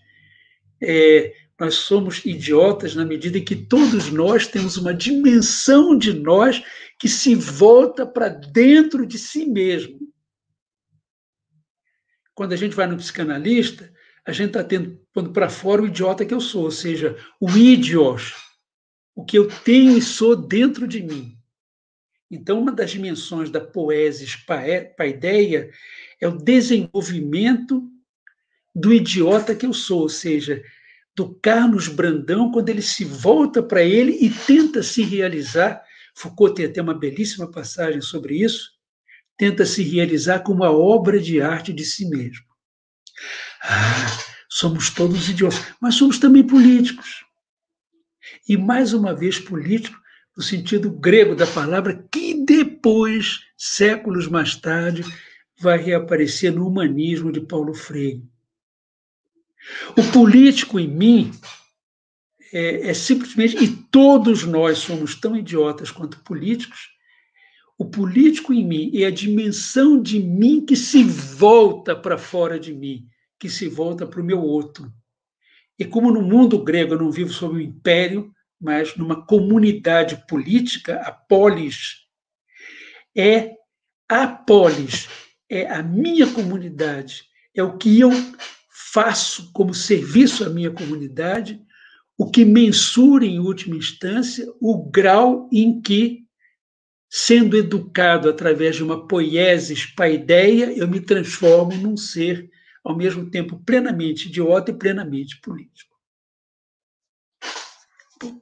É, 0.82 1.34
nós 1.60 1.76
somos 1.76 2.26
idiotas 2.26 2.96
na 2.96 3.06
medida 3.06 3.38
em 3.38 3.44
que 3.44 3.56
todos 3.56 4.12
nós 4.12 4.48
temos 4.48 4.78
uma 4.78 4.94
dimensão 4.94 5.98
de 5.98 6.14
nós 6.14 6.62
que 7.00 7.08
se 7.08 7.34
volta 7.36 8.06
para 8.06 8.30
dentro 8.30 9.06
de 9.06 9.18
si 9.18 9.46
mesmo. 9.46 10.13
Quando 12.36 12.54
a 12.54 12.56
gente 12.56 12.76
vai 12.76 12.88
no 12.88 12.98
psicanalista, 12.98 13.94
a 14.26 14.32
gente 14.32 14.48
está 14.48 14.64
tendo 14.64 15.00
pondo 15.14 15.32
para 15.32 15.50
fora 15.50 15.82
o 15.82 15.88
idiota 15.88 16.26
que 16.26 16.34
eu 16.34 16.42
sou, 16.42 16.64
ou 16.64 16.72
seja, 16.72 17.18
o 17.40 17.50
idios, 17.50 18.34
o 19.16 19.24
que 19.24 19.38
eu 19.38 19.48
tenho 19.48 19.98
e 19.98 20.02
sou 20.02 20.36
dentro 20.36 20.88
de 20.88 21.04
mim. 21.04 21.38
Então, 22.32 22.60
uma 22.60 22.72
das 22.72 22.90
dimensões 22.90 23.50
da 23.52 23.62
poesis 23.62 24.36
paideia 24.98 25.70
é 26.20 26.28
o 26.28 26.38
desenvolvimento 26.38 27.88
do 28.74 28.92
idiota 28.92 29.54
que 29.56 29.68
eu 29.68 29.74
sou, 29.74 30.02
ou 30.02 30.10
seja, 30.10 30.64
do 31.16 31.36
Carlos 31.36 31.88
Brandão, 31.88 32.52
quando 32.52 32.70
ele 32.70 32.82
se 32.82 33.06
volta 33.06 33.62
para 33.62 33.84
ele 33.84 34.14
e 34.14 34.32
tenta 34.32 34.82
se 34.82 35.04
realizar. 35.04 35.84
Foucault 36.16 36.56
tem 36.56 36.66
até 36.66 36.82
uma 36.82 36.98
belíssima 36.98 37.52
passagem 37.52 38.02
sobre 38.02 38.44
isso, 38.44 38.73
tenta 39.38 39.66
se 39.66 39.84
realizar 39.84 40.40
como 40.40 40.64
a 40.64 40.72
obra 40.72 41.20
de 41.20 41.42
arte 41.42 41.74
de 41.74 41.84
si 41.84 42.08
mesmo. 42.10 42.46
Ah, 43.62 44.08
somos 44.50 44.90
todos 44.90 45.30
idiotas, 45.30 45.74
mas 45.82 45.96
somos 45.96 46.20
também 46.20 46.46
políticos. 46.46 47.26
E 48.48 48.58
mais 48.58 48.94
uma 48.94 49.14
vez 49.14 49.40
político 49.40 50.02
no 50.36 50.42
sentido 50.42 50.90
grego 50.92 51.36
da 51.36 51.46
palavra, 51.46 52.08
que 52.12 52.44
depois, 52.46 53.42
séculos 53.56 54.28
mais 54.28 54.56
tarde, 54.56 55.04
vai 55.60 55.78
reaparecer 55.78 56.52
no 56.52 56.68
humanismo 56.68 57.32
de 57.32 57.40
Paulo 57.42 57.74
Freire. 57.74 58.24
O 59.96 60.12
político 60.12 60.80
em 60.80 60.88
mim 60.88 61.32
é, 62.52 62.90
é 62.90 62.94
simplesmente, 62.94 63.64
e 63.64 63.68
todos 63.68 64.44
nós 64.44 64.80
somos 64.80 65.16
tão 65.16 65.36
idiotas 65.36 65.90
quanto 65.90 66.20
políticos, 66.22 66.90
o 67.78 67.86
político 67.86 68.54
em 68.54 68.66
mim 68.66 68.92
é 68.94 69.06
a 69.06 69.12
dimensão 69.12 70.02
de 70.02 70.20
mim 70.20 70.66
que 70.66 70.76
se 70.76 71.04
volta 71.04 71.96
para 71.96 72.18
fora 72.18 72.60
de 72.60 72.74
mim, 72.74 73.08
que 73.40 73.50
se 73.50 73.68
volta 73.68 74.06
para 74.06 74.22
o 74.22 74.24
meu 74.24 74.42
outro. 74.42 74.92
E 75.78 75.86
como 75.86 76.12
no 76.12 76.22
mundo 76.22 76.64
grego 76.64 76.94
eu 76.94 77.00
não 77.00 77.12
vivo 77.12 77.34
sob 77.34 77.56
um 77.56 77.60
império, 77.60 78.32
mas 78.62 78.96
numa 78.96 79.26
comunidade 79.26 80.24
política, 80.28 81.02
a 81.02 81.12
polis, 81.12 82.04
é 83.16 83.52
a 84.08 84.28
polis, 84.28 85.10
é 85.50 85.68
a 85.68 85.84
minha 85.84 86.32
comunidade, 86.32 87.24
é 87.56 87.62
o 87.62 87.78
que 87.78 88.00
eu 88.00 88.12
faço 88.94 89.52
como 89.52 89.74
serviço 89.74 90.46
à 90.46 90.50
minha 90.50 90.72
comunidade, 90.72 91.62
o 92.18 92.30
que 92.30 92.46
mensura, 92.46 93.26
em 93.26 93.40
última 93.40 93.76
instância, 93.76 94.46
o 94.62 94.90
grau 94.90 95.50
em 95.52 95.82
que, 95.82 96.23
sendo 97.16 97.56
educado 97.56 98.28
através 98.28 98.76
de 98.76 98.84
uma 98.84 99.08
poiesis 99.08 99.86
paideia, 99.86 100.76
eu 100.76 100.88
me 100.88 101.00
transformo 101.00 101.78
num 101.78 101.96
ser, 101.96 102.50
ao 102.84 102.98
mesmo 102.98 103.30
tempo, 103.30 103.62
plenamente 103.64 104.30
idiota 104.30 104.72
e 104.72 104.74
plenamente 104.74 105.40
político. 105.40 105.96
Bom, 108.20 108.42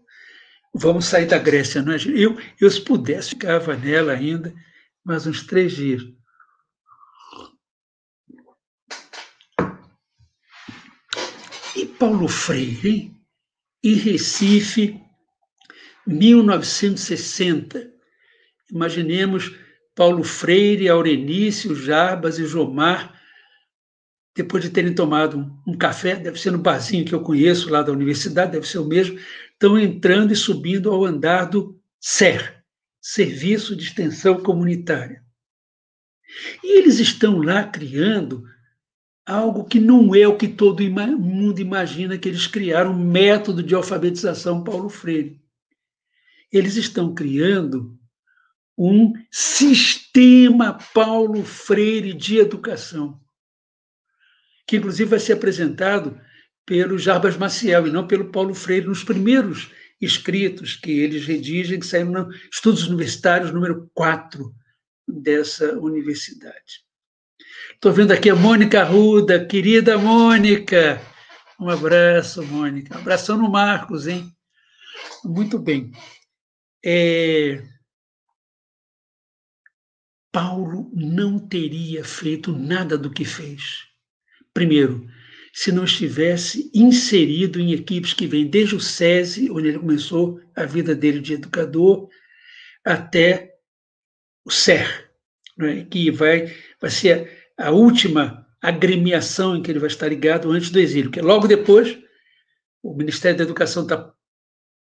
vamos 0.73 1.03
sair 1.03 1.25
da 1.25 1.37
Grécia, 1.37 1.81
não 1.81 1.91
é? 1.91 1.97
Eu, 2.15 2.37
eu, 2.61 2.71
se 2.71 2.79
pudesse, 2.79 3.31
ficava 3.31 3.75
nela 3.75 4.13
ainda 4.13 4.53
mais 5.03 5.27
uns 5.27 5.45
três 5.45 5.73
dias. 5.73 6.01
E 11.75 11.85
Paulo 11.99 12.29
Freire, 12.29 13.13
em 13.83 13.95
Recife, 13.95 14.97
1960. 16.07 17.99
Imaginemos 18.71 19.53
Paulo 19.93 20.23
Freire, 20.23 20.87
Aurenício, 20.87 21.75
Jarbas 21.75 22.39
e 22.39 22.45
Jomar, 22.45 23.19
depois 24.33 24.63
de 24.63 24.69
terem 24.69 24.95
tomado 24.95 25.51
um 25.67 25.77
café, 25.77 26.15
deve 26.15 26.39
ser 26.39 26.51
no 26.51 26.57
barzinho 26.57 27.03
que 27.03 27.13
eu 27.13 27.21
conheço 27.21 27.69
lá 27.69 27.81
da 27.81 27.91
universidade, 27.91 28.53
deve 28.53 28.67
ser 28.67 28.77
o 28.77 28.85
mesmo, 28.85 29.19
estão 29.51 29.77
entrando 29.77 30.31
e 30.31 30.35
subindo 30.35 30.89
ao 30.89 31.03
andar 31.03 31.45
do 31.45 31.79
SER, 31.99 32.63
Serviço 33.01 33.75
de 33.75 33.83
Extensão 33.83 34.41
Comunitária. 34.41 35.21
E 36.63 36.79
eles 36.79 36.99
estão 36.99 37.41
lá 37.41 37.63
criando 37.63 38.43
algo 39.25 39.65
que 39.65 39.79
não 39.79 40.15
é 40.15 40.25
o 40.27 40.37
que 40.37 40.47
todo 40.47 40.81
mundo 40.81 41.59
imagina 41.59 42.17
que 42.17 42.29
eles 42.29 42.47
criaram, 42.47 42.91
um 42.91 43.11
método 43.11 43.61
de 43.61 43.75
alfabetização 43.75 44.63
Paulo 44.63 44.89
Freire. 44.89 45.41
Eles 46.51 46.75
estão 46.75 47.13
criando 47.13 47.99
um 48.77 49.13
sistema 49.29 50.77
Paulo 50.93 51.43
Freire 51.43 52.13
de 52.13 52.37
educação, 52.37 53.19
que 54.67 54.77
inclusive 54.77 55.09
vai 55.09 55.19
ser 55.19 55.33
apresentado 55.33 56.19
pelo 56.65 56.97
Jarbas 56.97 57.37
Maciel 57.37 57.87
e 57.87 57.91
não 57.91 58.07
pelo 58.07 58.31
Paulo 58.31 58.53
Freire 58.53 58.87
nos 58.87 59.03
primeiros 59.03 59.71
escritos 59.99 60.75
que 60.75 60.91
eles 60.91 61.25
redigem, 61.25 61.79
que 61.79 61.85
saíram 61.85 62.11
no 62.11 62.29
Estudos 62.51 62.87
Universitários 62.87 63.51
número 63.51 63.89
4 63.93 64.53
dessa 65.07 65.77
universidade. 65.77 66.83
Estou 67.73 67.91
vendo 67.91 68.11
aqui 68.11 68.29
a 68.29 68.35
Mônica 68.35 68.83
Ruda, 68.83 69.45
querida 69.45 69.97
Mônica. 69.97 71.01
Um 71.59 71.69
abraço, 71.69 72.43
Mônica. 72.43 72.95
Um 72.95 72.99
abração 72.99 73.37
no 73.37 73.49
Marcos, 73.49 74.07
hein? 74.07 74.31
Muito 75.23 75.59
bem. 75.59 75.91
É... 76.83 77.63
Paulo 80.31 80.89
não 80.93 81.37
teria 81.37 82.03
feito 82.03 82.57
nada 82.57 82.97
do 82.97 83.09
que 83.09 83.25
fez. 83.25 83.85
Primeiro, 84.53 85.07
se 85.53 85.71
não 85.71 85.83
estivesse 85.83 86.71
inserido 86.73 87.59
em 87.59 87.73
equipes 87.73 88.13
que 88.13 88.27
vêm 88.27 88.47
desde 88.47 88.75
o 88.75 88.79
SESI, 88.79 89.51
onde 89.51 89.67
ele 89.67 89.79
começou 89.79 90.39
a 90.55 90.65
vida 90.65 90.95
dele 90.95 91.19
de 91.19 91.33
educador, 91.33 92.07
até 92.85 93.55
o 94.45 94.49
SER, 94.49 95.11
é? 95.59 95.83
que 95.83 96.09
vai, 96.09 96.55
vai 96.79 96.89
ser 96.89 97.51
a 97.57 97.71
última 97.71 98.47
agremiação 98.61 99.55
em 99.55 99.61
que 99.61 99.69
ele 99.69 99.79
vai 99.79 99.89
estar 99.89 100.07
ligado 100.07 100.49
antes 100.51 100.69
do 100.69 100.79
exílio, 100.79 101.11
que 101.11 101.21
logo 101.21 101.47
depois 101.47 101.99
o 102.81 102.95
Ministério 102.95 103.37
da 103.37 103.43
Educação 103.43 103.83
está 103.83 104.11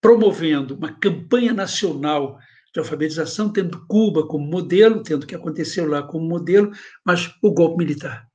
promovendo 0.02 0.76
uma 0.76 0.94
campanha 0.94 1.54
nacional 1.54 2.40
de 2.78 2.80
alfabetização, 2.80 3.52
tendo 3.52 3.86
Cuba 3.88 4.28
como 4.28 4.46
modelo, 4.46 5.02
tendo 5.02 5.24
o 5.24 5.28
que 5.28 5.36
aconteceu 5.36 5.88
lá 5.88 6.04
como 6.04 6.28
modelo, 6.28 6.72
mas 7.04 7.34
o 7.42 7.52
golpe 7.52 7.78
militar. 7.84 8.28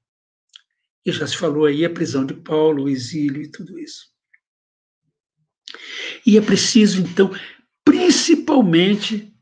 E 1.04 1.12
já 1.12 1.26
se 1.26 1.36
falou 1.36 1.64
aí 1.64 1.84
a 1.84 1.90
prisão 1.90 2.26
de 2.26 2.34
Paulo, 2.34 2.84
o 2.84 2.88
exílio 2.88 3.42
e 3.42 3.50
tudo 3.50 3.78
isso. 3.78 4.10
E 6.26 6.36
é 6.36 6.40
preciso, 6.40 7.00
então, 7.00 7.30
principalmente 7.84 9.32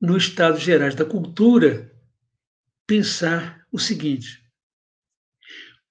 no 0.00 0.16
Estado 0.16 0.58
Gerais 0.58 0.94
da 0.94 1.04
Cultura, 1.04 1.92
pensar 2.86 3.64
o 3.72 3.78
seguinte: 3.78 4.42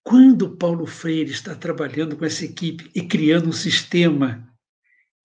quando 0.04 0.58
Paulo 0.58 0.86
Freire 0.86 1.32
está 1.32 1.56
trabalhando 1.56 2.16
com 2.18 2.26
essa 2.26 2.46
equipe 2.46 2.90
e 2.94 3.02
criando 3.02 3.50
um 3.50 3.54
sistema 3.54 4.48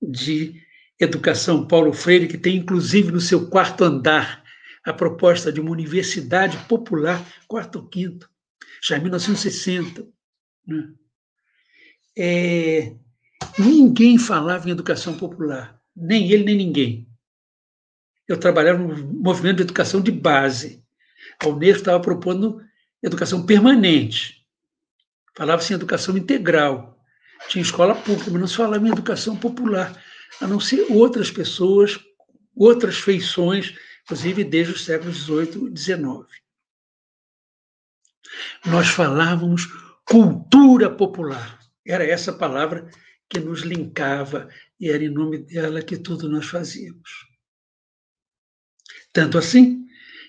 de 0.01 0.62
educação 1.05 1.66
Paulo 1.66 1.92
Freire, 1.92 2.28
que 2.28 2.38
tem 2.38 2.57
inclusive 2.57 3.11
no 3.11 3.20
seu 3.20 3.48
quarto 3.48 3.84
andar 3.84 4.42
a 4.84 4.92
proposta 4.92 5.53
de 5.53 5.61
uma 5.61 5.70
universidade 5.70 6.57
popular, 6.66 7.24
quarto 7.46 7.76
ou 7.76 7.86
quinto, 7.86 8.28
já 8.82 8.96
em 8.96 9.03
1960. 9.03 10.07
Né? 10.66 10.88
É, 12.16 12.94
ninguém 13.59 14.18
falava 14.18 14.68
em 14.68 14.72
educação 14.72 15.16
popular, 15.16 15.80
nem 15.96 16.30
ele, 16.30 16.44
nem 16.44 16.57
ninguém. 16.57 17.09
Eu 18.28 18.38
trabalhava 18.38 18.78
no 18.78 18.96
movimento 19.14 19.57
de 19.57 19.62
educação 19.62 20.00
de 20.00 20.11
base. 20.11 20.82
A 21.42 21.48
Unesco 21.48 21.78
estava 21.78 22.00
propondo 22.00 22.62
educação 23.03 23.44
permanente, 23.44 24.42
Falava-se 25.34 25.72
em 25.72 25.76
educação 25.76 26.16
integral. 26.16 26.98
Tinha 27.48 27.62
escola 27.62 27.94
pública, 27.94 28.30
mas 28.30 28.40
não 28.40 28.46
se 28.46 28.57
falava 28.57 28.86
em 28.86 28.90
educação 28.92 29.36
popular, 29.36 29.96
a 30.41 30.47
não 30.47 30.61
ser 30.61 30.87
outras 30.91 31.30
pessoas, 31.30 31.99
outras 32.55 32.99
feições, 32.99 33.74
inclusive 34.05 34.45
desde 34.45 34.72
os 34.72 34.85
séculos 34.85 35.16
XVIII 35.18 35.72
e 35.72 35.78
XIX. 35.78 36.43
Nós 38.66 38.89
falávamos 38.89 39.66
cultura 40.05 40.91
popular. 40.91 41.59
Era 41.87 42.05
essa 42.05 42.33
palavra 42.33 42.91
que 43.28 43.41
nos 43.41 43.61
linkava 43.61 44.49
e 44.78 44.91
era 44.91 45.05
em 45.05 45.09
nome 45.09 45.39
dela 45.39 45.83
que 45.83 45.97
tudo 45.97 46.28
nós 46.28 46.47
fazíamos. 46.47 47.26
Tanto 49.12 49.39
assim 49.39 49.87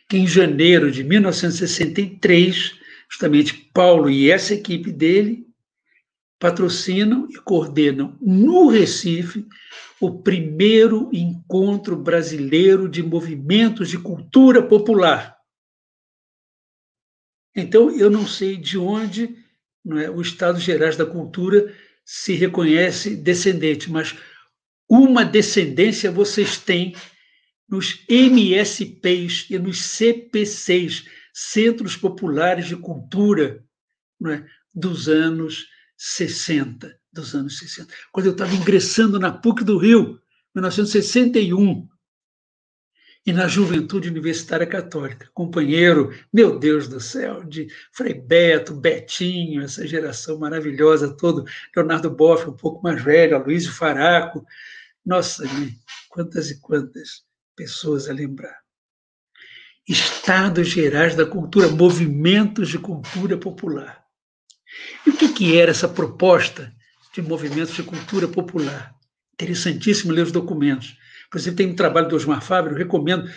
que 0.10 0.18
em 0.18 0.28
janeiro 0.28 0.92
de 0.92 1.04
1963 1.04 2.80
justamente 3.10 3.54
Paulo 3.74 4.10
e 4.10 4.32
essa 4.32 4.56
equipe 4.56 4.92
dele 4.92 5.48
patrocinam 6.40 7.28
e 7.30 7.36
coordenam 7.36 8.18
no 8.20 8.68
Recife 8.68 9.48
o 10.06 10.22
primeiro 10.22 11.10
encontro 11.14 11.96
brasileiro 11.96 12.90
de 12.90 13.02
movimentos 13.02 13.88
de 13.90 13.98
cultura 13.98 14.62
popular. 14.62 15.38
Então, 17.56 17.90
eu 17.90 18.10
não 18.10 18.28
sei 18.28 18.58
de 18.58 18.78
onde 18.78 19.34
é, 19.98 20.10
o 20.10 20.20
Estado 20.20 20.60
Gerais 20.60 20.98
da 20.98 21.06
Cultura 21.06 21.74
se 22.04 22.34
reconhece 22.34 23.16
descendente, 23.16 23.90
mas 23.90 24.14
uma 24.90 25.24
descendência 25.24 26.12
vocês 26.12 26.58
têm 26.58 26.94
nos 27.70 28.04
MSPs 28.10 29.48
e 29.50 29.58
nos 29.58 29.84
CPCs, 29.86 31.06
centros 31.34 31.96
populares 31.96 32.66
de 32.66 32.76
cultura 32.76 33.64
é? 34.28 34.44
dos 34.76 35.08
anos 35.08 35.66
60. 35.96 37.03
Dos 37.14 37.36
anos 37.36 37.60
60. 37.60 37.94
Quando 38.12 38.26
eu 38.26 38.32
estava 38.32 38.54
ingressando 38.56 39.20
na 39.20 39.32
PUC 39.32 39.64
do 39.64 39.78
Rio, 39.78 40.20
1961, 40.56 41.88
e 43.26 43.32
na 43.32 43.48
Juventude 43.48 44.10
Universitária 44.10 44.68
Católica, 44.68 45.30
companheiro, 45.34 46.14
meu 46.32 46.60
Deus 46.60 46.90
do 46.90 47.00
céu, 47.00 47.44
de 47.44 47.68
Frei 47.94 48.14
Beto, 48.14 48.76
Betinho, 48.76 49.64
essa 49.64 49.88
geração 49.88 50.38
maravilhosa 50.38 51.16
toda, 51.16 51.50
Leonardo 51.76 52.10
Boff, 52.10 52.50
um 52.50 52.58
pouco 52.58 52.84
mais 52.84 53.02
velho, 53.02 53.42
Luiz 53.42 53.66
Faraco, 53.66 54.46
nossa, 55.06 55.46
quantas 56.10 56.52
e 56.52 56.60
quantas 56.60 57.24
pessoas 57.56 58.10
a 58.10 58.14
lembrar. 58.14 58.58
Estados 59.88 60.70
Gerais 60.70 61.16
da 61.16 61.26
Cultura, 61.26 61.70
movimentos 61.70 62.70
de 62.70 62.80
cultura 62.80 63.38
popular. 63.38 64.04
E 65.06 65.12
o 65.12 65.18
que, 65.18 65.30
que 65.30 65.58
era 65.58 65.72
essa 65.72 65.88
proposta 65.88 66.74
de 67.14 67.22
movimentos 67.22 67.76
de 67.76 67.84
cultura 67.84 68.28
popular? 68.28 68.96
Interessantíssimo 69.34 70.12
ler 70.12 70.24
os 70.24 70.32
documentos. 70.32 70.98
Inclusive, 71.28 71.56
tem 71.56 71.68
um 71.68 71.76
trabalho 71.76 72.10
do 72.10 72.16
Osmar 72.16 72.42
Fábio, 72.42 72.76
recomendo, 72.76 73.30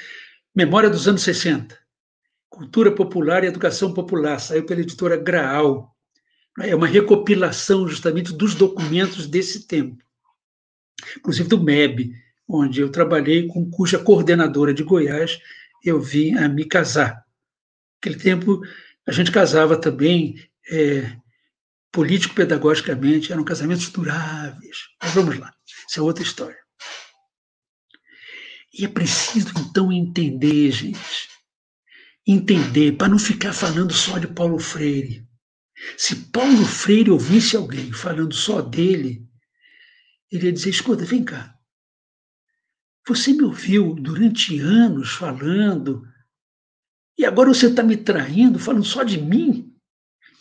Memória 0.55 0.89
dos 0.89 1.07
anos 1.07 1.21
60. 1.23 1.79
Cultura 2.49 2.91
Popular 2.91 3.45
e 3.45 3.49
Educação 3.49 3.93
Popular, 3.93 4.39
saiu 4.39 4.65
pela 4.65 4.81
editora 4.81 5.15
Graal. 5.19 5.95
É 6.61 6.75
uma 6.75 6.87
recopilação 6.87 7.87
justamente 7.87 8.33
dos 8.33 8.55
documentos 8.55 9.27
desse 9.27 9.67
tempo, 9.67 10.03
inclusive 11.19 11.47
do 11.47 11.63
MEB, 11.63 12.15
onde 12.49 12.81
eu 12.81 12.89
trabalhei, 12.89 13.47
com 13.47 13.71
cuja 13.71 13.99
coordenadora 13.99 14.73
de 14.73 14.83
Goiás 14.83 15.39
eu 15.85 16.01
vim 16.01 16.35
a 16.37 16.49
me 16.49 16.65
casar. 16.65 17.23
Naquele 17.97 18.19
tempo, 18.19 18.63
a 19.07 19.13
gente 19.13 19.31
casava 19.31 19.77
também 19.77 20.43
é, 20.71 21.15
político-pedagogicamente, 21.93 23.33
eram 23.33 23.45
casamentos 23.45 23.89
duráveis. 23.91 24.77
Mas 25.03 25.13
vamos 25.13 25.39
lá, 25.39 25.53
isso 25.89 25.99
é 25.99 26.03
outra 26.03 26.23
história. 26.23 26.59
E 28.73 28.85
é 28.85 28.89
preciso, 28.89 29.49
então, 29.59 29.91
entender, 29.91 30.71
gente, 30.71 31.29
entender, 32.27 32.93
para 32.93 33.09
não 33.09 33.19
ficar 33.19 33.53
falando 33.53 33.93
só 33.93 34.19
de 34.19 34.27
Paulo 34.27 34.59
Freire. 34.59 35.27
Se 35.97 36.17
Paulo 36.31 36.65
Freire 36.65 37.11
ouvisse 37.11 37.57
alguém 37.57 37.93
falando 37.93 38.35
só 38.35 38.61
dele, 38.61 39.27
ele 40.31 40.47
ia 40.47 40.53
dizer: 40.53 40.71
escuta, 40.71 41.05
vem 41.05 41.25
cá. 41.25 41.55
Você 43.07 43.33
me 43.33 43.45
ouviu 43.45 43.95
durante 43.95 44.59
anos 44.59 45.13
falando, 45.13 46.03
e 47.17 47.25
agora 47.25 47.49
você 47.49 47.69
está 47.69 47.83
me 47.83 47.97
traindo, 47.97 48.59
falando 48.59 48.85
só 48.85 49.03
de 49.03 49.19
mim? 49.19 49.73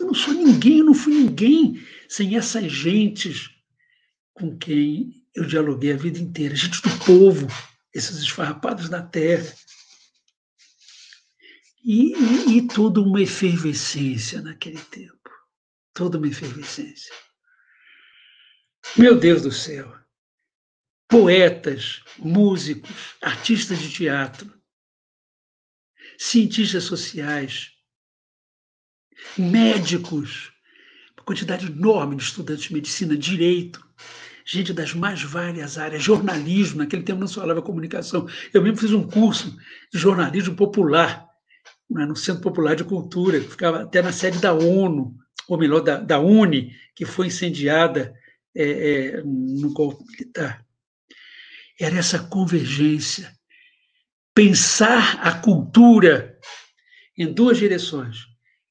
Eu 0.06 0.10
não 0.10 0.14
sou 0.14 0.34
ninguém, 0.36 0.78
eu 0.80 0.86
não 0.86 0.94
fui 0.94 1.14
ninguém 1.16 1.84
sem 2.08 2.38
essas 2.38 2.72
gentes 2.72 3.50
com 4.36 4.56
quem 4.56 5.26
eu 5.34 5.48
dialoguei 5.48 5.94
a 5.94 5.98
vida 5.98 6.20
inteira, 6.20 6.56
gente 6.56 6.80
do 6.84 7.06
povo, 7.06 7.48
esses 7.92 8.18
esfarrapados 8.20 8.88
da 8.88 9.02
terra. 9.02 9.52
E, 11.84 12.14
e, 12.14 12.58
e 12.58 12.68
toda 12.68 13.02
uma 13.02 13.20
efervescência 13.20 14.42
naquele 14.44 14.80
tempo. 14.80 15.30
Toda 15.92 16.20
uma 16.20 16.28
efervescência. 16.28 17.14
Meu 18.96 19.20
Deus 19.20 19.42
do 19.42 19.52
céu. 19.52 19.92
Poetas, 21.08 22.04
músicos, 22.20 23.16
artistas 23.22 23.80
de 23.80 23.92
teatro, 23.92 24.54
cientistas 26.18 26.84
sociais, 26.84 27.75
médicos, 29.38 30.52
uma 31.18 31.26
quantidade 31.26 31.68
enorme 31.68 32.16
de 32.16 32.24
estudantes 32.24 32.66
de 32.66 32.74
medicina, 32.74 33.18
direito, 33.18 33.86
gente 34.46 34.72
das 34.72 34.94
mais 34.94 35.22
várias 35.24 35.78
áreas, 35.78 36.04
jornalismo, 36.04 36.80
naquele 36.80 37.04
tempo 37.04 37.20
não 37.20 37.28
se 37.28 37.36
falava 37.36 37.62
comunicação. 37.62 38.28
Eu 38.54 38.62
mesmo 38.62 38.78
fiz 38.78 38.92
um 38.92 39.08
curso 39.08 39.58
de 39.92 39.98
jornalismo 39.98 40.56
popular 40.56 41.26
no 41.90 42.16
Centro 42.16 42.42
Popular 42.42 42.76
de 42.76 42.84
Cultura, 42.84 43.40
que 43.40 43.48
ficava 43.48 43.84
até 43.84 44.02
na 44.02 44.12
sede 44.12 44.40
da 44.40 44.54
ONU, 44.54 45.16
ou 45.48 45.58
melhor, 45.58 45.82
da, 45.82 45.98
da 45.98 46.20
UNE, 46.20 46.76
que 46.96 47.06
foi 47.06 47.28
incendiada 47.28 48.14
é, 48.56 48.64
é, 48.64 49.24
no 49.24 49.72
golpe 49.74 50.04
militar. 50.06 50.66
Era 51.80 51.98
essa 51.98 52.20
convergência. 52.20 53.32
Pensar 54.34 55.20
a 55.22 55.34
cultura 55.40 56.38
em 57.18 57.32
duas 57.32 57.58
direções. 57.58 58.26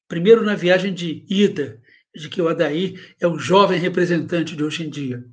Primeiro, 0.07 0.43
na 0.43 0.55
viagem 0.55 0.93
de 0.93 1.25
ida, 1.29 1.81
de 2.15 2.29
que 2.29 2.41
o 2.41 2.47
Adair 2.47 3.15
é 3.19 3.27
um 3.27 3.37
jovem 3.37 3.79
representante 3.79 4.55
de 4.55 4.63
hoje 4.63 4.83
em 4.83 4.89
dia. 4.89 5.23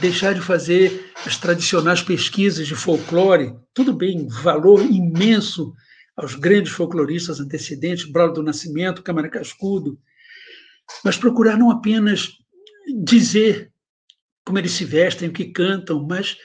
Deixar 0.00 0.34
de 0.34 0.40
fazer 0.40 1.12
as 1.24 1.36
tradicionais 1.36 2.02
pesquisas 2.02 2.66
de 2.66 2.74
folclore, 2.74 3.54
tudo 3.74 3.92
bem, 3.92 4.26
valor 4.26 4.80
imenso 4.82 5.74
aos 6.16 6.34
grandes 6.34 6.72
folcloristas 6.72 7.40
antecedentes, 7.40 8.10
Braulio 8.10 8.34
do 8.34 8.42
Nascimento, 8.42 9.02
Câmara 9.02 9.28
Cascudo, 9.28 9.98
mas 11.04 11.16
procurar 11.16 11.58
não 11.58 11.70
apenas 11.70 12.32
dizer 13.04 13.70
como 14.44 14.58
eles 14.58 14.72
se 14.72 14.84
vestem, 14.84 15.28
o 15.28 15.32
que 15.32 15.46
cantam, 15.46 16.06
mas 16.06 16.38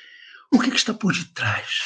o 0.52 0.60
que, 0.60 0.72
que 0.72 0.78
está 0.78 0.92
por 0.92 1.14
detrás? 1.14 1.82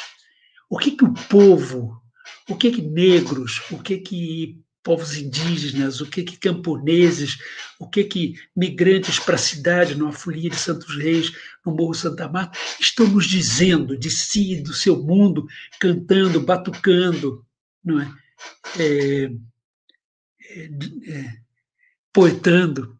O 0.69 0.77
que, 0.77 0.91
que 0.91 1.03
o 1.03 1.13
povo, 1.13 2.01
o 2.49 2.55
que, 2.55 2.71
que 2.71 2.81
negros, 2.81 3.61
o 3.69 3.77
que, 3.83 3.97
que 3.97 4.64
povos 4.85 5.17
indígenas, 5.17 5.99
o 5.99 6.05
que 6.05 6.21
que 6.21 6.37
camponeses, 6.37 7.39
o 7.79 7.89
que 7.89 8.03
que 8.03 8.35
migrantes 8.55 9.17
para 9.17 9.33
a 9.33 9.39
cidade, 9.39 9.95
numa 9.95 10.11
folia 10.11 10.47
de 10.47 10.55
Santos 10.55 10.95
Reis, 10.95 11.33
no 11.65 11.73
Morro 11.73 11.95
Santa 11.95 12.29
Marta, 12.29 12.55
estão 12.79 13.07
nos 13.07 13.25
dizendo 13.25 13.97
de 13.97 14.11
si, 14.11 14.61
do 14.61 14.73
seu 14.73 15.01
mundo, 15.01 15.47
cantando, 15.79 16.39
batucando, 16.39 17.43
não 17.83 17.99
é? 17.99 18.13
é, 18.79 19.31
é, 20.51 20.69
é 21.07 21.37
poetando. 22.13 22.95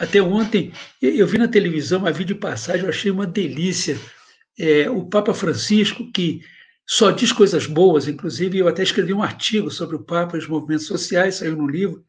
Até 0.00 0.20
ontem, 0.20 0.72
eu 1.00 1.28
vi 1.28 1.38
na 1.38 1.46
televisão 1.46 2.00
uma 2.00 2.10
vídeo 2.10 2.36
passagem, 2.36 2.82
eu 2.82 2.90
achei 2.90 3.10
uma 3.10 3.26
delícia. 3.26 3.96
É, 4.58 4.90
o 4.90 5.06
Papa 5.06 5.32
Francisco, 5.32 6.10
que 6.10 6.42
só 6.92 7.12
diz 7.12 7.30
coisas 7.30 7.66
boas, 7.66 8.08
inclusive 8.08 8.58
eu 8.58 8.66
até 8.66 8.82
escrevi 8.82 9.14
um 9.14 9.22
artigo 9.22 9.70
sobre 9.70 9.94
o 9.94 10.02
Papa 10.02 10.36
e 10.36 10.40
os 10.40 10.48
movimentos 10.48 10.88
sociais, 10.88 11.36
saiu 11.36 11.56
no 11.56 11.68
livro. 11.68 12.04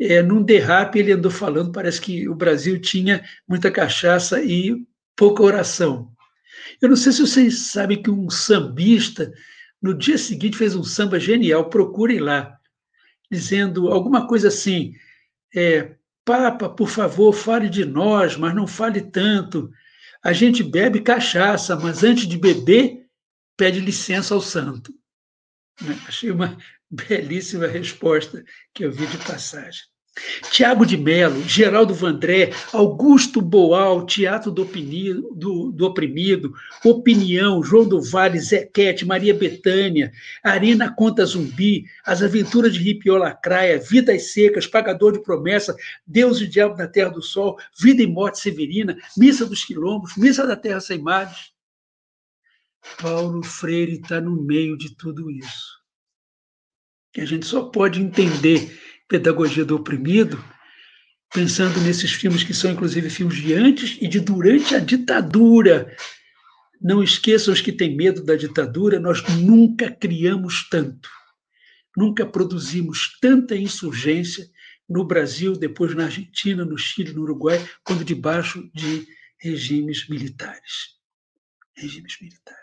É, 0.00 0.22
num 0.22 0.42
derrape, 0.42 0.98
ele 0.98 1.12
andou 1.12 1.30
falando, 1.30 1.72
parece 1.72 2.00
que 2.00 2.26
o 2.26 2.34
Brasil 2.34 2.80
tinha 2.80 3.22
muita 3.46 3.70
cachaça 3.70 4.42
e 4.42 4.82
pouca 5.14 5.42
oração. 5.42 6.10
Eu 6.80 6.88
não 6.88 6.96
sei 6.96 7.12
se 7.12 7.20
vocês 7.20 7.66
sabem 7.66 8.02
que 8.02 8.10
um 8.10 8.30
sambista 8.30 9.30
no 9.80 9.92
dia 9.92 10.16
seguinte 10.16 10.56
fez 10.56 10.74
um 10.74 10.82
samba 10.82 11.20
genial, 11.20 11.68
procurem 11.68 12.18
lá, 12.18 12.56
dizendo 13.30 13.88
alguma 13.88 14.26
coisa 14.26 14.48
assim: 14.48 14.94
é, 15.54 15.96
Papa, 16.24 16.66
por 16.70 16.88
favor, 16.88 17.34
fale 17.34 17.68
de 17.68 17.84
nós, 17.84 18.38
mas 18.38 18.54
não 18.54 18.66
fale 18.66 19.02
tanto. 19.02 19.70
A 20.24 20.32
gente 20.32 20.62
bebe 20.62 21.02
cachaça, 21.02 21.76
mas 21.76 22.02
antes 22.02 22.26
de 22.26 22.38
beber, 22.38 23.01
pede 23.56 23.80
licença 23.80 24.34
ao 24.34 24.40
santo. 24.40 24.92
Né? 25.80 25.98
Achei 26.06 26.30
uma 26.30 26.56
belíssima 26.90 27.66
resposta 27.66 28.44
que 28.74 28.84
eu 28.84 28.92
vi 28.92 29.06
de 29.06 29.18
passagem. 29.18 29.82
Tiago 30.50 30.84
de 30.84 30.98
Melo, 30.98 31.42
Geraldo 31.48 31.94
Vandré, 31.94 32.52
Augusto 32.70 33.40
Boal, 33.40 34.04
Teatro 34.04 34.50
do, 34.50 34.62
Opinido, 34.62 35.34
do, 35.34 35.72
do 35.72 35.86
Oprimido, 35.86 36.52
Opinião, 36.84 37.62
João 37.62 37.88
do 37.88 38.02
Vale, 38.02 38.38
Zequete, 38.38 39.06
Maria 39.06 39.32
Betânia, 39.32 40.12
Arena 40.44 40.94
Conta 40.94 41.24
Zumbi, 41.24 41.86
As 42.04 42.22
Aventuras 42.22 42.74
de 42.74 42.80
Ripio 42.80 43.16
Lacraia, 43.16 43.78
Vidas 43.78 44.32
Secas, 44.32 44.66
Pagador 44.66 45.12
de 45.12 45.22
Promessa, 45.22 45.74
Deus 46.06 46.42
e 46.42 46.46
Diabo 46.46 46.76
na 46.76 46.86
Terra 46.86 47.10
do 47.10 47.22
Sol, 47.22 47.56
Vida 47.80 48.02
e 48.02 48.06
Morte 48.06 48.38
Severina, 48.38 48.98
Missa 49.16 49.46
dos 49.46 49.64
Quilombos, 49.64 50.14
Missa 50.16 50.46
da 50.46 50.56
Terra 50.56 50.80
Sem 50.80 50.98
Mares. 50.98 51.51
Paulo 53.00 53.42
Freire 53.42 54.00
está 54.00 54.20
no 54.20 54.42
meio 54.42 54.76
de 54.76 54.96
tudo 54.96 55.30
isso. 55.30 55.80
Que 57.12 57.20
a 57.20 57.24
gente 57.24 57.46
só 57.46 57.64
pode 57.64 58.00
entender 58.00 58.80
Pedagogia 59.08 59.64
do 59.64 59.76
Oprimido, 59.76 60.42
pensando 61.32 61.80
nesses 61.80 62.12
filmes 62.12 62.44
que 62.44 62.54
são 62.54 62.70
inclusive 62.70 63.10
filmes 63.10 63.36
de 63.38 63.54
antes 63.54 63.98
e 64.00 64.08
de 64.08 64.20
durante 64.20 64.74
a 64.74 64.78
ditadura. 64.78 65.94
Não 66.80 67.02
esqueçam 67.02 67.52
os 67.52 67.60
que 67.60 67.72
têm 67.72 67.96
medo 67.96 68.24
da 68.24 68.34
ditadura, 68.34 68.98
nós 68.98 69.22
nunca 69.36 69.90
criamos 69.90 70.68
tanto, 70.68 71.08
nunca 71.96 72.26
produzimos 72.26 73.18
tanta 73.20 73.56
insurgência 73.56 74.48
no 74.88 75.04
Brasil, 75.06 75.52
depois 75.52 75.94
na 75.94 76.04
Argentina, 76.04 76.64
no 76.64 76.76
Chile, 76.76 77.12
no 77.12 77.22
Uruguai, 77.22 77.58
quando 77.84 78.04
debaixo 78.04 78.68
de 78.74 79.06
regimes 79.38 80.08
militares. 80.08 80.98
Regimes 81.76 82.16
militares. 82.20 82.61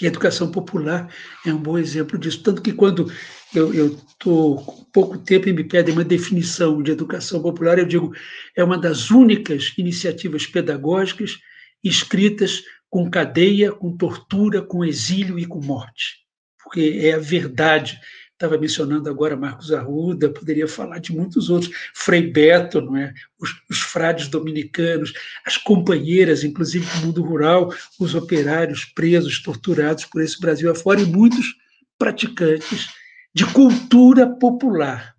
E 0.00 0.06
a 0.06 0.08
educação 0.08 0.50
popular 0.50 1.12
é 1.46 1.52
um 1.52 1.58
bom 1.58 1.76
exemplo 1.76 2.18
disso. 2.18 2.42
Tanto 2.42 2.62
que 2.62 2.72
quando 2.72 3.12
eu 3.54 3.86
estou 3.88 4.56
com 4.64 4.84
pouco 4.84 5.18
tempo 5.18 5.48
e 5.48 5.52
me 5.52 5.64
pedem 5.64 5.92
uma 5.92 6.04
definição 6.04 6.82
de 6.82 6.92
educação 6.92 7.42
popular, 7.42 7.78
eu 7.78 7.86
digo 7.86 8.12
é 8.56 8.64
uma 8.64 8.78
das 8.78 9.10
únicas 9.10 9.72
iniciativas 9.76 10.46
pedagógicas 10.46 11.38
escritas 11.82 12.62
com 12.88 13.10
cadeia, 13.10 13.72
com 13.72 13.96
tortura, 13.96 14.62
com 14.62 14.84
exílio 14.84 15.38
e 15.38 15.46
com 15.46 15.60
morte. 15.60 16.18
Porque 16.62 17.00
é 17.02 17.14
a 17.14 17.18
verdade 17.18 17.98
estava 18.40 18.56
mencionando 18.56 19.10
agora 19.10 19.36
Marcos 19.36 19.70
Arruda, 19.70 20.32
poderia 20.32 20.66
falar 20.66 20.98
de 20.98 21.12
muitos 21.12 21.50
outros, 21.50 21.70
Frei 21.94 22.32
Beto, 22.32 22.80
não 22.80 22.96
é? 22.96 23.12
os, 23.38 23.50
os 23.68 23.80
frades 23.80 24.28
dominicanos, 24.28 25.12
as 25.44 25.58
companheiras, 25.58 26.42
inclusive 26.42 26.86
do 26.86 27.06
mundo 27.06 27.22
rural, 27.22 27.70
os 27.98 28.14
operários 28.14 28.86
presos, 28.86 29.42
torturados 29.42 30.06
por 30.06 30.22
esse 30.22 30.40
Brasil 30.40 30.70
afora, 30.70 31.02
e 31.02 31.04
muitos 31.04 31.54
praticantes 31.98 32.88
de 33.34 33.44
cultura 33.44 34.26
popular 34.26 35.14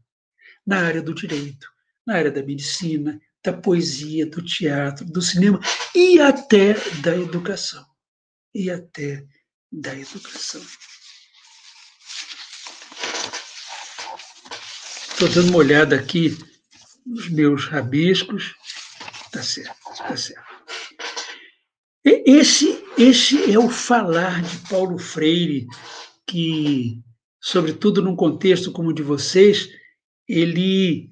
na 0.66 0.80
área 0.80 1.02
do 1.02 1.14
direito, 1.14 1.68
na 2.06 2.16
área 2.16 2.32
da 2.32 2.42
medicina, 2.42 3.22
da 3.44 3.54
poesia, 3.54 4.26
do 4.26 4.44
teatro, 4.44 5.06
do 5.06 5.22
cinema 5.22 5.60
e 5.94 6.20
até 6.20 6.74
da 7.04 7.16
educação. 7.16 7.86
E 8.54 8.70
até 8.70 9.24
da 9.72 9.96
educação. 9.96 10.62
Estou 15.22 15.44
dando 15.44 15.50
uma 15.50 15.60
olhada 15.60 15.96
aqui 15.96 16.36
nos 17.06 17.30
meus 17.30 17.66
rabiscos. 17.66 18.56
Tá 19.32 19.44
certo, 19.44 19.76
tá 19.96 20.18
certo. 20.18 20.44
Esse, 22.04 22.84
esse 22.98 23.54
é 23.54 23.60
o 23.60 23.70
falar 23.70 24.42
de 24.42 24.58
Paulo 24.68 24.98
Freire, 24.98 25.68
que, 26.26 27.04
sobretudo 27.40 28.02
num 28.02 28.16
contexto 28.16 28.72
como 28.72 28.90
o 28.90 28.94
de 28.94 29.04
vocês, 29.04 29.70
ele, 30.28 31.12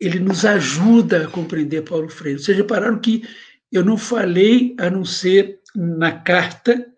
ele 0.00 0.18
nos 0.18 0.46
ajuda 0.46 1.26
a 1.26 1.30
compreender 1.30 1.82
Paulo 1.82 2.08
Freire. 2.08 2.38
Vocês 2.38 2.56
repararam 2.56 2.98
que 2.98 3.22
eu 3.70 3.84
não 3.84 3.98
falei, 3.98 4.74
a 4.78 4.88
não 4.88 5.04
ser 5.04 5.60
na 5.76 6.10
carta, 6.10 6.90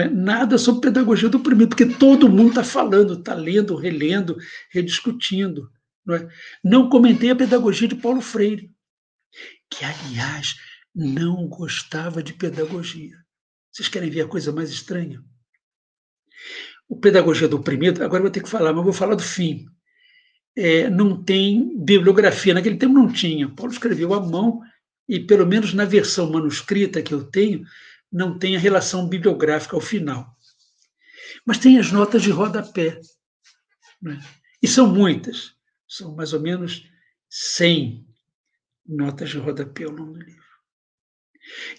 é? 0.00 0.08
nada 0.08 0.58
sobre 0.58 0.88
pedagogia 0.88 1.28
do 1.28 1.38
oprimido, 1.38 1.68
porque 1.68 1.86
todo 1.86 2.28
mundo 2.28 2.50
está 2.50 2.64
falando, 2.64 3.14
está 3.14 3.34
lendo, 3.34 3.76
relendo, 3.76 4.36
rediscutindo. 4.70 5.70
Não, 6.04 6.14
é? 6.14 6.28
não 6.62 6.88
comentei 6.88 7.30
a 7.30 7.36
pedagogia 7.36 7.88
de 7.88 7.94
Paulo 7.94 8.20
Freire, 8.20 8.70
que, 9.70 9.84
aliás, 9.84 10.56
não 10.94 11.48
gostava 11.48 12.22
de 12.22 12.32
pedagogia. 12.32 13.16
Vocês 13.70 13.88
querem 13.88 14.10
ver 14.10 14.22
a 14.22 14.28
coisa 14.28 14.52
mais 14.52 14.70
estranha? 14.70 15.20
O 16.88 16.96
Pedagogia 16.96 17.48
do 17.48 17.56
Oprimido, 17.56 18.04
agora 18.04 18.22
vou 18.22 18.30
ter 18.30 18.42
que 18.42 18.48
falar, 18.48 18.72
mas 18.72 18.84
vou 18.84 18.92
falar 18.92 19.14
do 19.14 19.22
fim. 19.22 19.66
É, 20.56 20.88
não 20.88 21.22
tem 21.24 21.76
bibliografia. 21.82 22.54
Naquele 22.54 22.76
tempo 22.76 22.94
não 22.94 23.12
tinha. 23.12 23.48
Paulo 23.48 23.72
escreveu 23.72 24.14
à 24.14 24.20
mão, 24.20 24.60
e 25.08 25.18
pelo 25.18 25.46
menos 25.46 25.74
na 25.74 25.84
versão 25.84 26.30
manuscrita 26.30 27.02
que 27.02 27.12
eu 27.12 27.24
tenho, 27.24 27.64
não 28.12 28.38
tem 28.38 28.56
a 28.56 28.58
relação 28.58 29.08
bibliográfica 29.08 29.76
ao 29.76 29.80
final. 29.80 30.36
Mas 31.44 31.58
tem 31.58 31.78
as 31.78 31.90
notas 31.90 32.22
de 32.22 32.30
rodapé. 32.30 33.00
Né? 34.00 34.22
E 34.62 34.68
são 34.68 34.86
muitas. 34.86 35.54
São 35.88 36.14
mais 36.14 36.32
ou 36.32 36.40
menos 36.40 36.84
100 37.28 38.06
notas 38.86 39.30
de 39.30 39.38
rodapé 39.38 39.84
ao 39.84 39.90
longo 39.90 40.12
do 40.12 40.20
livro. 40.20 40.44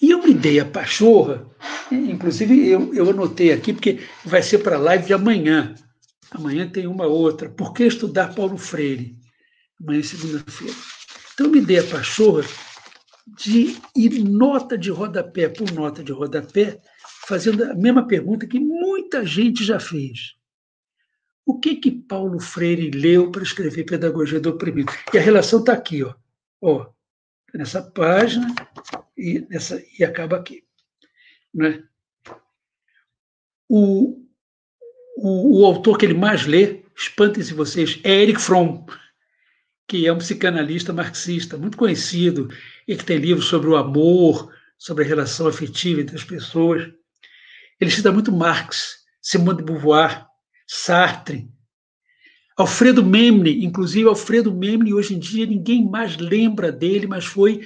E 0.01 0.11
eu 0.11 0.21
me 0.21 0.34
dei 0.34 0.59
a 0.59 0.65
pachorra, 0.65 1.49
inclusive 1.91 2.67
eu, 2.67 2.93
eu 2.93 3.09
anotei 3.09 3.51
aqui, 3.51 3.73
porque 3.73 3.99
vai 4.23 4.43
ser 4.43 4.59
para 4.59 4.76
a 4.76 4.80
live 4.80 5.07
de 5.07 5.13
amanhã. 5.13 5.73
Amanhã 6.32 6.69
tem 6.69 6.86
uma 6.86 7.05
outra. 7.05 7.49
Por 7.49 7.73
que 7.73 7.84
estudar 7.84 8.36
Paulo 8.36 8.57
Freire? 8.57 9.15
Amanhã 9.82 9.99
é 9.99 10.03
segunda-feira. 10.03 10.76
Então, 11.34 11.47
eu 11.47 11.51
me 11.51 11.61
dei 11.61 11.80
a 11.80 11.84
pachorra 11.84 12.43
de 13.26 13.76
ir 13.95 14.23
nota 14.23 14.78
de 14.78 14.91
rodapé 14.91 15.49
por 15.49 15.71
nota 15.71 16.03
de 16.03 16.11
rodapé, 16.11 16.80
fazendo 17.28 17.63
a 17.63 17.73
mesma 17.73 18.07
pergunta 18.07 18.45
que 18.45 18.59
muita 18.59 19.26
gente 19.26 19.63
já 19.63 19.80
fez. 19.80 20.36
O 21.45 21.59
que 21.59 21.76
que 21.76 21.91
Paulo 21.91 22.39
Freire 22.39 22.89
leu 22.91 23.32
para 23.32 23.43
escrever 23.43 23.84
Pedagogia 23.84 24.39
do 24.39 24.49
Oprimido? 24.49 24.91
E 25.13 25.17
a 25.17 25.21
relação 25.21 25.59
está 25.59 25.73
aqui, 25.73 26.03
ó. 26.03 26.13
ó 26.61 26.89
nessa 27.53 27.82
página 27.82 28.53
e, 29.17 29.39
nessa, 29.49 29.82
e 29.97 30.03
acaba 30.03 30.38
aqui. 30.38 30.63
Né? 31.53 31.84
O, 33.69 34.26
o, 35.17 35.61
o 35.61 35.65
autor 35.65 35.97
que 35.97 36.05
ele 36.05 36.13
mais 36.13 36.45
lê, 36.45 36.84
espantem-se 36.95 37.53
vocês, 37.53 37.99
é 38.03 38.23
Eric 38.23 38.41
Fromm, 38.41 38.86
que 39.88 40.07
é 40.07 40.13
um 40.13 40.17
psicanalista 40.17 40.91
marxista 40.91 41.57
muito 41.57 41.77
conhecido 41.77 42.49
e 42.88 42.95
que 42.95 43.05
tem 43.05 43.17
livros 43.17 43.45
sobre 43.45 43.69
o 43.69 43.75
amor, 43.75 44.51
sobre 44.77 45.03
a 45.03 45.07
relação 45.07 45.47
afetiva 45.47 46.01
entre 46.01 46.15
as 46.15 46.23
pessoas. 46.23 46.91
Ele 47.79 47.91
cita 47.91 48.11
muito 48.11 48.31
Marx, 48.31 49.03
Simone 49.21 49.59
de 49.59 49.63
Beauvoir, 49.63 50.25
Sartre, 50.67 51.47
Alfredo 52.57 53.05
Memne, 53.05 53.65
inclusive 53.65 54.07
Alfredo 54.07 54.53
Memne, 54.53 54.93
hoje 54.93 55.13
em 55.13 55.19
dia 55.19 55.45
ninguém 55.45 55.88
mais 55.88 56.17
lembra 56.17 56.71
dele, 56.71 57.05
mas 57.05 57.25
foi 57.25 57.61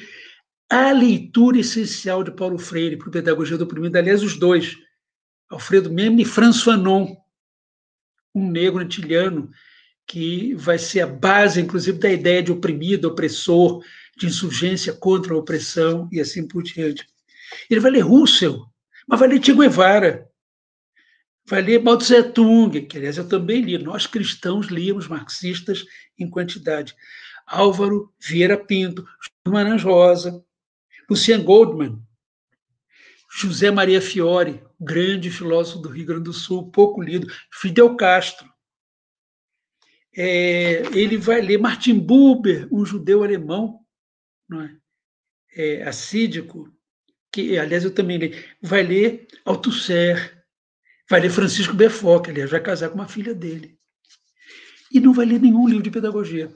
a 0.70 0.92
leitura 0.92 1.60
essencial 1.60 2.24
de 2.24 2.32
Paulo 2.32 2.58
Freire 2.58 2.98
para 2.98 3.08
a 3.08 3.12
Pedagogia 3.12 3.58
do 3.58 3.64
Oprimido. 3.64 3.98
Aliás, 3.98 4.24
os 4.24 4.38
dois, 4.38 4.76
Alfredo 5.50 5.92
Memne 5.92 6.24
e 6.24 6.26
François 6.26 6.76
Fanon, 6.76 7.16
um 8.34 8.50
negro 8.50 8.82
antilhano, 8.82 9.50
que 10.10 10.56
vai 10.56 10.80
ser 10.80 11.02
a 11.02 11.08
base, 11.08 11.62
inclusive, 11.62 12.00
da 12.00 12.10
ideia 12.10 12.42
de 12.42 12.52
oprimido, 12.52 13.08
opressor, 13.08 13.84
de 14.18 14.26
insurgência 14.26 14.92
contra 14.92 15.36
a 15.36 15.38
opressão 15.38 16.10
e 16.12 16.20
assim 16.20 16.48
por 16.48 16.64
diante. 16.64 17.08
Ele 17.70 17.80
vai 17.80 17.92
ler 17.92 18.00
Russell, 18.00 18.66
mas 19.08 19.20
vai 19.20 19.30
ler 19.30 19.46
Che 19.46 19.54
Guevara, 19.54 20.28
vai 21.46 21.62
ler 21.62 21.84
Mao 21.84 21.96
Tse 21.96 22.24
Tung, 22.24 22.82
que 22.88 22.98
aliás 22.98 23.20
eu 23.20 23.30
também 23.30 23.62
li. 23.62 23.78
Nós 23.78 24.08
cristãos 24.08 24.66
líamos 24.68 25.08
marxistas 25.08 25.86
em 26.18 26.28
quantidade. 26.28 26.96
Álvaro 27.46 28.12
Vieira 28.20 28.58
Pinto, 28.58 29.08
Guimarães 29.46 29.84
Rosa, 29.84 30.44
Lucian 31.08 31.44
Goldman, 31.44 32.02
José 33.32 33.70
Maria 33.70 34.02
Fiore, 34.02 34.64
grande 34.82 35.30
filósofo 35.30 35.84
do 35.84 35.90
Rio 35.90 36.08
Grande 36.08 36.24
do 36.24 36.34
Sul, 36.34 36.72
pouco 36.72 37.00
lido, 37.00 37.32
Fidel 37.52 37.96
Castro. 37.96 38.50
É, 40.16 40.82
ele 40.98 41.18
vai 41.18 41.42
ler 41.42 41.60
Martin 41.60 42.00
Buber, 42.00 42.68
um 42.72 42.86
judeu 42.86 43.24
alemão, 43.24 43.80
não 44.50 44.62
é? 44.62 44.76
É, 45.56 45.84
assídico, 45.84 46.72
que, 47.32 47.58
aliás, 47.58 47.84
eu 47.84 47.94
também 47.94 48.18
li. 48.18 48.46
Vai 48.62 48.84
ler 48.84 49.28
Althusser, 49.46 50.40
Vai 51.10 51.22
ler 51.22 51.32
Francisco 51.32 51.74
Befó, 51.74 52.20
que 52.20 52.30
aliás 52.30 52.52
vai 52.52 52.62
casar 52.62 52.90
com 52.90 52.96
uma 52.96 53.08
filha 53.08 53.34
dele. 53.34 53.76
E 54.92 55.00
não 55.00 55.12
vai 55.12 55.26
ler 55.26 55.40
nenhum 55.40 55.68
livro 55.68 55.84
de 55.84 55.90
pedagogia. 55.90 56.54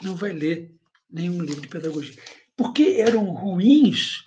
Não 0.00 0.16
vai 0.16 0.32
ler 0.32 0.74
nenhum 1.10 1.42
livro 1.42 1.60
de 1.60 1.68
pedagogia. 1.68 2.16
Porque 2.56 2.96
eram 2.98 3.26
ruins, 3.26 4.24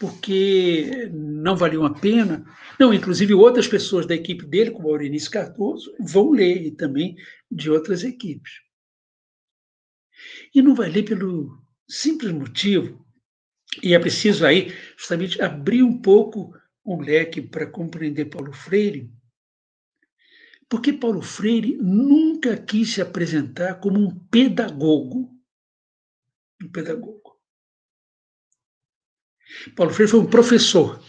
porque 0.00 1.10
não 1.12 1.54
valiam 1.54 1.84
a 1.84 1.92
pena. 1.92 2.42
Não, 2.78 2.92
inclusive 2.92 3.34
outras 3.34 3.68
pessoas 3.68 4.06
da 4.06 4.14
equipe 4.14 4.46
dele, 4.46 4.70
como 4.70 4.88
Aurenice 4.88 5.28
Cardoso, 5.28 5.94
vão 6.00 6.30
ler, 6.30 6.62
e 6.62 6.70
também 6.70 7.16
de 7.50 7.70
outras 7.70 8.02
equipes. 8.02 8.50
E 10.54 10.62
não 10.62 10.74
vai 10.74 10.88
ler 10.88 11.02
pelo 11.02 11.62
simples 11.86 12.32
motivo, 12.32 13.04
e 13.82 13.94
é 13.94 13.98
preciso 13.98 14.46
aí 14.46 14.74
justamente 14.96 15.40
abrir 15.42 15.82
um 15.82 16.00
pouco 16.00 16.54
um 16.84 16.98
leque 16.98 17.42
para 17.42 17.70
compreender 17.70 18.24
Paulo 18.24 18.54
Freire, 18.54 19.12
porque 20.66 20.94
Paulo 20.94 21.20
Freire 21.20 21.76
nunca 21.76 22.56
quis 22.56 22.94
se 22.94 23.02
apresentar 23.02 23.80
como 23.80 23.98
um 23.98 24.18
pedagogo. 24.30 25.30
Um 26.62 26.70
pedagogo. 26.70 27.29
Paulo 29.76 29.92
Freire 29.92 30.10
foi 30.10 30.20
um 30.20 30.26
professor. 30.26 31.00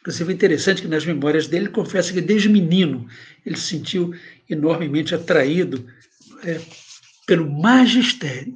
Inclusive, 0.00 0.32
é 0.32 0.34
interessante 0.34 0.82
que 0.82 0.88
nas 0.88 1.04
memórias 1.04 1.46
dele 1.46 1.66
ele 1.66 1.72
confessa 1.72 2.12
que 2.12 2.20
desde 2.20 2.48
menino 2.48 3.06
ele 3.44 3.56
se 3.56 3.68
sentiu 3.68 4.14
enormemente 4.48 5.14
atraído 5.14 5.86
é, 6.44 6.60
pelo 7.26 7.50
magistério 7.50 8.54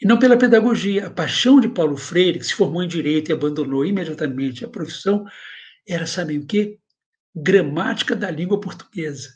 e 0.00 0.06
não 0.06 0.18
pela 0.18 0.36
pedagogia. 0.36 1.06
A 1.06 1.10
paixão 1.10 1.60
de 1.60 1.68
Paulo 1.68 1.96
Freire, 1.96 2.38
que 2.38 2.46
se 2.46 2.54
formou 2.54 2.82
em 2.82 2.88
direito 2.88 3.30
e 3.30 3.32
abandonou 3.32 3.84
imediatamente 3.84 4.64
a 4.64 4.68
profissão, 4.68 5.26
era, 5.86 6.06
sabem 6.06 6.38
o 6.38 6.46
quê? 6.46 6.78
Gramática 7.34 8.14
da 8.14 8.30
língua 8.30 8.60
portuguesa. 8.60 9.30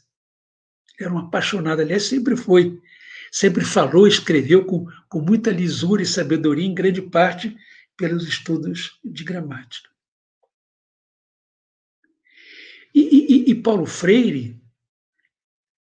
Era 1.01 1.13
um 1.13 1.19
apaixonado, 1.19 1.81
aliás, 1.81 2.05
sempre 2.05 2.37
foi. 2.37 2.79
Sempre 3.31 3.65
falou, 3.65 4.07
escreveu 4.07 4.65
com, 4.65 4.87
com 5.09 5.21
muita 5.21 5.51
lisura 5.51 6.03
e 6.03 6.07
sabedoria, 6.07 6.67
em 6.67 6.75
grande 6.75 7.01
parte 7.01 7.57
pelos 8.03 8.27
estudos 8.27 8.99
de 9.05 9.23
gramática. 9.23 9.89
E, 12.93 13.01
e, 13.01 13.51
e 13.53 13.55
Paulo 13.55 13.87
Freire, 13.87 14.61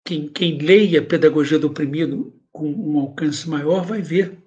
quem, 0.04 0.28
quem 0.28 0.58
leia 0.58 1.00
Pedagogia 1.00 1.58
do 1.58 1.68
Oprimido 1.68 2.38
com 2.52 2.70
um 2.70 2.98
alcance 2.98 3.48
maior, 3.48 3.86
vai 3.86 4.02
ver 4.02 4.44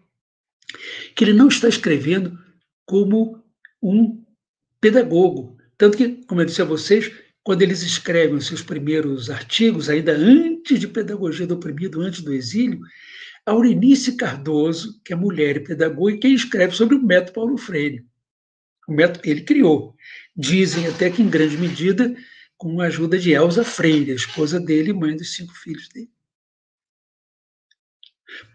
que 1.15 1.23
ele 1.23 1.33
não 1.33 1.47
está 1.47 1.67
escrevendo 1.67 2.37
como 2.85 3.43
um 3.81 4.23
pedagogo. 4.79 5.57
Tanto 5.75 5.97
que, 5.97 6.23
como 6.27 6.41
eu 6.41 6.45
disse 6.45 6.61
a 6.61 6.65
vocês, 6.65 7.11
quando 7.43 7.63
eles 7.63 7.81
escrevem 7.81 8.35
os 8.35 8.45
seus 8.45 8.61
primeiros 8.61 9.31
artigos, 9.31 9.89
ainda 9.89 10.11
antes 10.11 10.79
de 10.79 10.87
Pedagogia 10.87 11.47
do 11.47 11.55
Oprimido, 11.55 11.99
antes 11.99 12.21
do 12.21 12.31
exílio, 12.31 12.79
a 13.45 13.51
Aurenice 13.51 14.15
Cardoso, 14.15 14.99
que 15.03 15.13
é 15.13 15.15
mulher 15.15 15.57
e 15.57 15.59
pedagoga, 15.59 16.17
quem 16.17 16.33
escreve 16.33 16.75
sobre 16.75 16.95
o 16.95 17.03
método 17.03 17.33
Paulo 17.33 17.57
Freire. 17.57 18.05
O 18.87 18.93
método 18.93 19.21
ele 19.23 19.41
criou. 19.41 19.95
Dizem 20.35 20.87
até 20.87 21.09
que, 21.09 21.21
em 21.21 21.29
grande 21.29 21.57
medida, 21.57 22.15
com 22.57 22.81
a 22.81 22.85
ajuda 22.85 23.17
de 23.17 23.31
Elsa 23.31 23.63
Freire, 23.63 24.11
a 24.11 24.15
esposa 24.15 24.59
dele 24.59 24.91
e 24.91 24.93
mãe 24.93 25.15
dos 25.15 25.35
cinco 25.35 25.53
filhos 25.53 25.87
dele. 25.89 26.09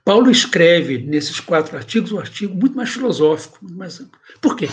Paulo 0.05 0.31
escreve 0.31 0.99
nesses 0.99 1.41
quatro 1.41 1.77
artigos 1.77 2.13
um 2.13 2.19
artigo 2.19 2.55
muito 2.55 2.77
mais 2.77 2.91
filosófico, 2.91 3.59
muito 3.63 3.79
mais 3.79 4.01
amplo. 4.01 4.19
Por 4.41 4.57
quê? 4.57 4.69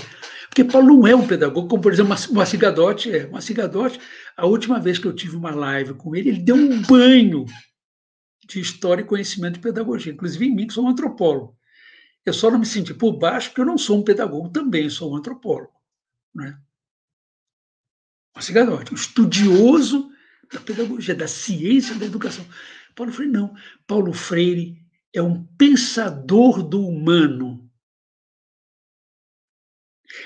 Porque 0.49 0.63
Paulo 0.63 0.87
não 0.87 1.07
é 1.07 1.15
um 1.15 1.27
pedagogo, 1.27 1.67
como, 1.67 1.81
por 1.81 1.93
exemplo, 1.93 2.15
Moacir 2.31 2.59
Gadotti 2.59 3.11
é. 3.11 3.27
Moacir 3.27 3.55
Gadotti, 3.55 3.99
a 4.35 4.45
última 4.45 4.79
vez 4.79 4.97
que 4.97 5.05
eu 5.05 5.13
tive 5.13 5.35
uma 5.35 5.51
live 5.51 5.93
com 5.93 6.15
ele, 6.15 6.29
ele 6.29 6.39
deu 6.39 6.55
um 6.55 6.81
banho 6.81 7.45
de 8.47 8.59
história 8.59 9.01
e 9.01 9.05
conhecimento 9.05 9.55
de 9.55 9.59
pedagogia, 9.59 10.13
inclusive 10.13 10.45
em 10.45 10.55
mim, 10.55 10.67
que 10.67 10.73
sou 10.73 10.85
um 10.85 10.89
antropólogo. 10.89 11.57
Eu 12.25 12.33
só 12.33 12.49
não 12.49 12.59
me 12.59 12.65
senti 12.65 12.93
por 12.93 13.13
baixo 13.13 13.49
porque 13.49 13.61
eu 13.61 13.65
não 13.65 13.77
sou 13.77 13.99
um 13.99 14.03
pedagogo 14.03 14.49
também, 14.49 14.89
sou 14.89 15.11
um 15.11 15.15
antropólogo. 15.15 15.73
Né? 16.33 16.57
Moacir 18.35 18.55
Gadotti, 18.55 18.93
um 18.93 18.95
estudioso 18.95 20.09
da 20.51 20.59
pedagogia, 20.59 21.15
da 21.15 21.27
ciência 21.27 21.95
da 21.95 22.05
educação. 22.05 22.45
Paulo 22.95 23.11
Freire 23.11 23.31
não. 23.31 23.55
Paulo 23.85 24.13
Freire 24.13 24.77
é 25.13 25.21
um 25.21 25.43
pensador 25.57 26.63
do 26.63 26.85
humano. 26.85 27.69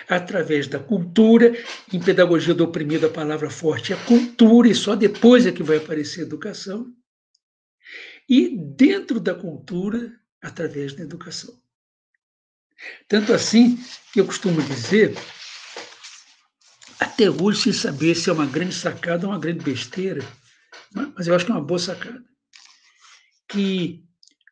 Através 0.08 0.68
da 0.68 0.80
cultura, 0.80 1.54
em 1.92 2.00
pedagogia 2.00 2.54
do 2.54 2.64
oprimido, 2.64 3.08
a 3.08 3.10
palavra 3.10 3.50
forte 3.50 3.94
é 3.94 3.96
cultura, 4.06 4.68
e 4.68 4.76
só 4.76 4.96
depois 4.96 5.46
é 5.46 5.52
que 5.52 5.64
vai 5.64 5.78
aparecer 5.78 6.22
educação. 6.22 6.94
E 8.32 8.48
dentro 8.58 9.20
da 9.20 9.36
cultura, 9.36 10.18
através 10.42 10.94
da 10.94 11.04
educação. 11.04 11.54
Tanto 13.10 13.34
assim 13.34 13.78
que 14.14 14.22
eu 14.22 14.26
costumo 14.26 14.62
dizer, 14.62 15.14
até 16.98 17.30
hoje, 17.30 17.64
sem 17.64 17.74
saber 17.74 18.16
se 18.16 18.30
é 18.30 18.34
uma 18.34 18.46
grande 18.46 18.74
sacada 18.74 19.28
ou 19.28 19.34
uma 19.34 19.40
grande 19.40 19.66
besteira, 19.66 20.26
mas 21.14 21.28
eu 21.28 21.36
acho 21.36 21.46
que 21.46 21.52
é 21.52 21.56
uma 21.56 21.66
boa 21.66 21.78
sacada, 21.78 22.24
que 23.50 24.02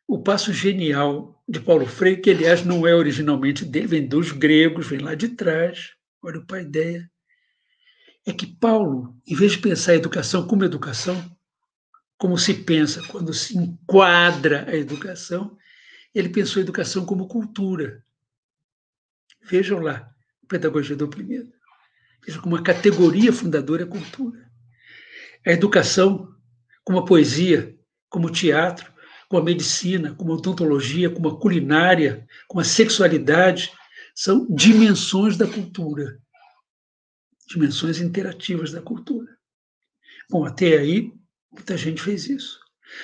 o 0.06 0.22
passo 0.22 0.52
genial 0.52 1.42
de 1.48 1.58
Paulo 1.58 1.86
Freire, 1.86 2.20
que 2.20 2.32
aliás 2.32 2.62
não 2.62 2.86
é 2.86 2.94
originalmente 2.94 3.64
dele, 3.64 3.86
vem 3.86 4.06
dos 4.06 4.30
gregos, 4.30 4.88
vem 4.88 4.98
lá 4.98 5.14
de 5.14 5.30
trás, 5.30 5.94
olha 6.22 6.38
o 6.38 6.56
ideia, 6.58 7.10
é 8.26 8.32
que 8.34 8.46
Paulo, 8.46 9.16
em 9.26 9.34
vez 9.34 9.52
de 9.52 9.58
pensar 9.58 9.92
a 9.92 9.96
educação 9.96 10.46
como 10.46 10.66
educação, 10.66 11.16
como 12.20 12.36
se 12.36 12.52
pensa 12.52 13.02
quando 13.08 13.32
se 13.32 13.56
enquadra 13.56 14.68
a 14.68 14.76
educação, 14.76 15.56
ele 16.14 16.28
pensou 16.28 16.60
a 16.60 16.62
educação 16.62 17.06
como 17.06 17.26
cultura. 17.26 18.04
Vejam 19.42 19.78
lá, 19.78 20.14
Pedagogia 20.46 20.94
do 20.94 21.06
Oprimido. 21.06 21.50
Vejam 22.22 22.42
como 22.42 22.56
uma 22.56 22.62
categoria 22.62 23.32
fundadora 23.32 23.84
a 23.84 23.86
cultura. 23.86 24.38
A 25.46 25.52
educação 25.52 26.36
como 26.84 26.98
a 26.98 27.06
poesia, 27.06 27.74
como 28.10 28.26
o 28.26 28.32
teatro, 28.32 28.92
com 29.26 29.38
a 29.38 29.42
medicina, 29.42 30.14
com 30.14 30.30
a 30.30 30.34
odontologia, 30.34 31.08
com 31.08 31.26
a 31.26 31.40
culinária, 31.40 32.28
com 32.46 32.60
a 32.60 32.64
sexualidade, 32.64 33.72
são 34.14 34.46
dimensões 34.54 35.38
da 35.38 35.46
cultura, 35.46 36.20
dimensões 37.48 37.98
interativas 37.98 38.72
da 38.72 38.82
cultura. 38.82 39.38
Bom, 40.28 40.44
até 40.44 40.76
aí, 40.76 41.18
muita 41.50 41.76
gente 41.76 42.02
fez 42.02 42.28
isso. 42.28 42.58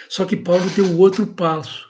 Só 0.09 0.25
que 0.25 0.37
Paulo 0.37 0.69
deu 0.71 0.99
outro 0.99 1.27
passo, 1.27 1.89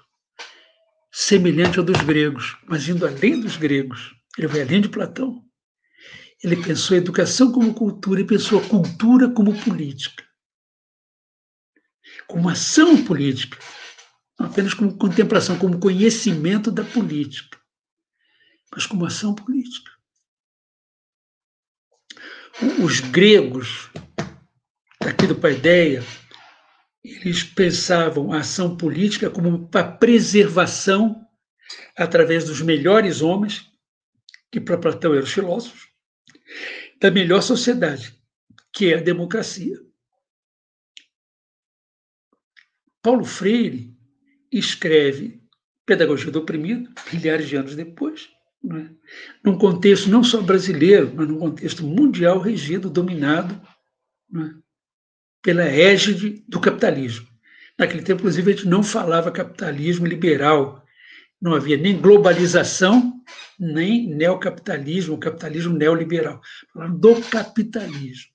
semelhante 1.13 1.79
ao 1.79 1.85
dos 1.85 2.01
gregos, 2.03 2.57
mas 2.67 2.89
indo 2.89 3.07
além 3.07 3.41
dos 3.41 3.57
gregos. 3.57 4.15
Ele 4.37 4.47
vai 4.47 4.63
além 4.63 4.81
de 4.81 4.89
Platão. 4.89 5.43
Ele 6.43 6.57
pensou 6.63 6.95
a 6.95 6.99
educação 6.99 7.51
como 7.51 7.73
cultura 7.73 8.21
e 8.21 8.27
pensou 8.27 8.61
a 8.61 8.69
cultura 8.69 9.31
como 9.31 9.59
política. 9.63 10.25
Como 12.27 12.49
ação 12.49 13.03
política 13.05 13.59
apenas 14.39 14.75
como 14.75 14.97
contemplação, 14.97 15.59
como 15.59 15.79
conhecimento 15.79 16.71
da 16.71 16.85
política, 16.85 17.59
mas 18.73 18.87
como 18.87 19.07
ação 19.07 19.35
política. 19.35 19.91
Os 22.83 23.01
gregos, 23.01 23.91
aqui 25.01 25.27
do 25.27 25.35
Paideia, 25.35 26.05
eles 27.07 27.43
pensavam 27.43 28.33
a 28.33 28.41
ação 28.41 28.77
política 28.77 29.31
como 29.31 29.69
a 29.73 29.85
preservação, 29.85 31.25
através 31.97 32.45
dos 32.45 32.61
melhores 32.61 33.23
homens, 33.23 33.71
que 34.51 34.61
para 34.61 34.79
Platão 34.79 35.13
eram 35.13 35.25
os 35.25 35.33
filósofos, 35.33 35.89
da 37.01 37.11
melhor 37.11 37.43
sociedade, 37.43 38.15
que 38.73 38.93
é 38.93 38.99
a 38.99 39.03
democracia. 39.03 39.79
Paulo 43.03 43.25
Freire 43.25 43.95
escreve 44.51 45.41
Pedagogia 45.85 46.33
do 46.33 46.41
Oprimido, 46.41 46.93
milhares 47.13 47.49
de 47.49 47.57
anos 47.57 47.77
depois, 47.77 48.29
é? 48.65 48.91
num 49.45 49.57
contexto 49.57 50.09
não 50.09 50.25
só 50.25 50.41
brasileiro, 50.43 51.13
mas 51.15 51.29
num 51.29 51.39
contexto 51.39 51.85
mundial 51.85 52.41
regido, 52.41 52.91
dominado 52.91 53.55
é? 54.35 54.66
Pela 55.47 55.63
égide 55.63 56.43
do 56.49 56.59
capitalismo. 56.59 57.25
Naquele 57.79 58.03
tempo, 58.03 58.19
inclusive, 58.19 58.51
a 58.51 58.57
gente 58.57 58.67
não 58.67 58.83
falava 58.83 59.31
capitalismo 59.31 60.05
liberal, 60.05 60.85
não 61.41 61.55
havia 61.55 61.77
nem 61.77 62.01
globalização, 62.01 63.23
nem 63.57 64.09
neocapitalismo, 64.09 65.17
capitalismo 65.17 65.73
neoliberal. 65.73 66.41
Falando 66.73 66.99
do 66.99 67.23
capitalismo. 67.31 68.33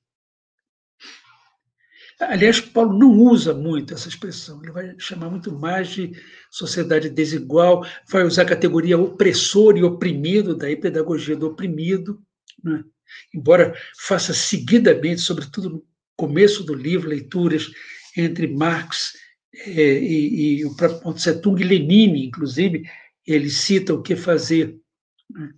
Aliás, 2.17 2.61
Paulo 2.61 2.97
não 2.97 3.11
usa 3.11 3.53
muito 3.53 3.93
essa 3.93 4.07
expressão, 4.07 4.61
ele 4.63 4.71
vai 4.71 4.95
chamar 4.97 5.29
muito 5.29 5.51
mais 5.51 5.89
de 5.89 6.13
sociedade 6.49 7.09
desigual, 7.09 7.85
vai 8.09 8.23
usar 8.23 8.43
a 8.43 8.45
categoria 8.45 8.97
opressor 8.97 9.75
e 9.75 9.83
oprimido, 9.83 10.55
daí 10.55 10.77
pedagogia 10.77 11.35
do 11.35 11.47
oprimido, 11.47 12.21
né? 12.63 12.85
embora 13.33 13.75
faça 13.97 14.33
seguidamente, 14.33 15.19
sobretudo 15.19 15.83
começo 16.15 16.63
do 16.63 16.73
livro, 16.73 17.09
leituras 17.09 17.71
entre 18.15 18.47
Marx 18.47 19.13
é, 19.53 19.99
e, 19.99 20.59
e, 20.59 20.65
o 20.65 20.75
próprio 20.75 21.03
Mao 21.03 21.13
Tse 21.13 21.41
Tung 21.41 21.61
e 21.61 21.65
Lenin, 21.65 22.25
inclusive, 22.25 22.83
ele 23.25 23.49
cita 23.49 23.93
o 23.93 24.01
que 24.01 24.15
fazer. 24.15 24.77
Né? 25.29 25.49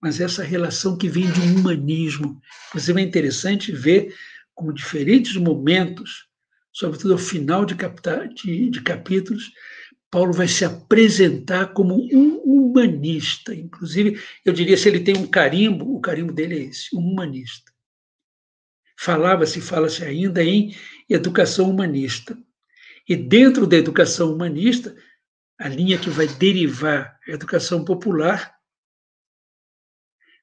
Mas 0.00 0.20
essa 0.20 0.42
relação 0.42 0.96
que 0.96 1.08
vem 1.08 1.30
de 1.30 1.40
um 1.40 1.56
humanismo, 1.56 2.40
inclusive 2.68 3.00
é 3.00 3.04
interessante 3.04 3.72
ver 3.72 4.14
como 4.54 4.72
diferentes 4.72 5.36
momentos, 5.36 6.26
sobretudo 6.72 7.12
ao 7.12 7.18
final 7.18 7.64
de, 7.64 7.74
de, 8.34 8.70
de 8.70 8.82
capítulos, 8.82 9.50
Paulo 10.10 10.32
vai 10.32 10.48
se 10.48 10.64
apresentar 10.64 11.72
como 11.72 11.94
um 12.12 12.36
humanista. 12.38 13.54
Inclusive, 13.54 14.20
eu 14.44 14.52
diria, 14.52 14.76
se 14.76 14.88
ele 14.88 15.00
tem 15.00 15.16
um 15.16 15.26
carimbo, 15.26 15.94
o 15.94 16.00
carimbo 16.00 16.32
dele 16.32 16.58
é 16.58 16.62
esse, 16.64 16.94
um 16.94 16.98
humanista. 16.98 17.70
Falava-se, 19.00 19.60
fala-se 19.60 20.04
ainda 20.04 20.42
em 20.42 20.76
educação 21.08 21.70
humanista. 21.70 22.36
E 23.08 23.16
dentro 23.16 23.66
da 23.66 23.76
educação 23.76 24.32
humanista, 24.32 24.94
a 25.58 25.68
linha 25.68 25.98
que 25.98 26.10
vai 26.10 26.26
derivar 26.26 27.18
a 27.26 27.30
educação 27.30 27.84
popular, 27.84 28.54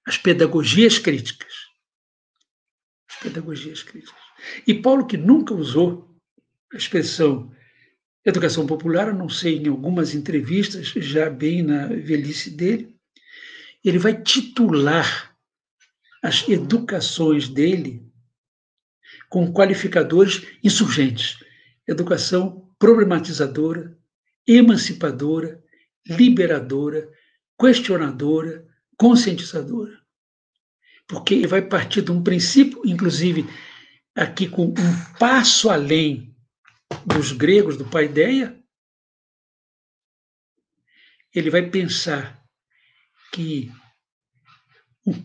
as 0.05 0.17
pedagogias 0.17 0.97
críticas 0.97 1.67
pedagogias 3.21 3.83
críticas. 3.83 4.21
E 4.65 4.73
Paulo, 4.73 5.05
que 5.05 5.17
nunca 5.17 5.53
usou 5.53 6.15
a 6.73 6.77
expressão 6.77 7.51
educação 8.25 8.67
popular, 8.67 9.07
a 9.09 9.13
não 9.13 9.29
sei 9.29 9.57
em 9.57 9.69
algumas 9.69 10.13
entrevistas, 10.13 10.87
já 10.87 11.29
bem 11.29 11.63
na 11.63 11.87
velhice 11.87 12.51
dele, 12.51 12.93
ele 13.83 13.97
vai 13.97 14.21
titular 14.21 15.33
as 16.21 16.47
educações 16.49 17.47
dele 17.47 18.06
com 19.29 19.51
qualificadores 19.51 20.45
insurgentes. 20.63 21.37
Educação 21.87 22.69
problematizadora, 22.79 23.97
emancipadora, 24.47 25.63
liberadora, 26.07 27.09
questionadora, 27.57 28.65
conscientizadora 28.97 30.07
porque 31.07 31.33
ele 31.33 31.47
vai 31.47 31.61
partir 31.61 32.01
de 32.01 32.11
um 32.11 32.21
princípio, 32.21 32.81
inclusive 32.85 33.45
aqui 34.13 34.47
com 34.47 34.65
um 34.65 35.17
passo 35.17 35.69
além 35.69 36.35
dos 37.05 37.31
gregos, 37.31 37.77
do 37.77 37.85
paideia, 37.85 38.61
ele 41.33 41.49
vai 41.49 41.69
pensar 41.69 42.43
que 43.31 43.71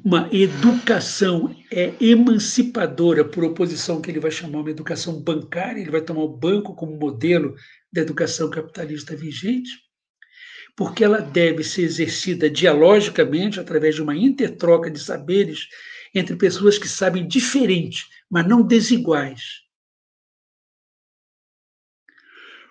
uma 0.04 0.28
educação 0.32 1.52
é 1.68 1.92
emancipadora, 2.00 3.24
por 3.24 3.42
oposição 3.42 4.00
que 4.00 4.12
ele 4.12 4.20
vai 4.20 4.30
chamar 4.30 4.60
uma 4.60 4.70
educação 4.70 5.20
bancária, 5.20 5.80
ele 5.80 5.90
vai 5.90 6.00
tomar 6.00 6.22
o 6.22 6.36
banco 6.36 6.72
como 6.76 6.96
modelo 6.96 7.56
da 7.92 8.00
educação 8.00 8.48
capitalista 8.48 9.16
vigente, 9.16 9.70
porque 10.76 11.02
ela 11.02 11.18
deve 11.18 11.64
ser 11.64 11.82
exercida 11.82 12.48
dialogicamente, 12.48 13.58
através 13.58 13.96
de 13.96 14.02
uma 14.02 14.16
intertroca 14.16 14.88
de 14.88 15.00
saberes 15.00 15.66
entre 16.14 16.36
pessoas 16.36 16.78
que 16.78 16.86
sabem 16.86 17.26
diferente, 17.26 18.06
mas 18.30 18.46
não 18.46 18.62
desiguais. 18.62 19.62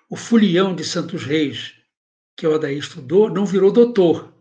O 0.08 0.16
fulião 0.16 0.74
de 0.74 0.82
Santos 0.82 1.24
Reis, 1.24 1.74
que 2.34 2.46
o 2.46 2.54
Adair 2.54 2.78
estudou, 2.78 3.28
não 3.28 3.44
virou 3.44 3.70
doutor. 3.70 4.31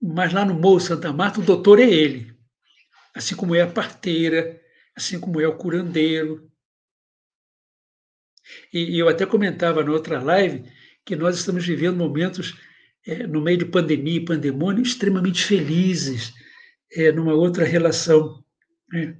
Mas 0.00 0.32
lá 0.32 0.44
no 0.44 0.54
Morro 0.54 0.80
Santa 0.80 1.12
Marta, 1.12 1.40
o 1.40 1.44
doutor 1.44 1.80
é 1.80 1.88
ele. 1.88 2.34
Assim 3.14 3.34
como 3.34 3.54
é 3.54 3.62
a 3.62 3.66
parteira, 3.66 4.60
assim 4.94 5.18
como 5.18 5.40
é 5.40 5.48
o 5.48 5.56
curandeiro. 5.56 6.50
E, 8.72 8.98
eu 8.98 9.08
até 9.08 9.26
comentava 9.26 9.82
na 9.82 9.90
outra 9.90 10.20
live 10.22 10.64
que 11.04 11.16
nós 11.16 11.36
estamos 11.36 11.66
vivendo 11.66 11.96
momentos, 11.96 12.56
é, 13.06 13.26
no 13.26 13.40
meio 13.40 13.58
de 13.58 13.64
pandemia 13.64 14.16
e 14.16 14.24
pandemônio, 14.24 14.82
extremamente 14.82 15.44
felizes, 15.44 16.32
é, 16.92 17.12
numa 17.12 17.34
outra 17.34 17.64
relação. 17.64 18.42
Né? 18.92 19.16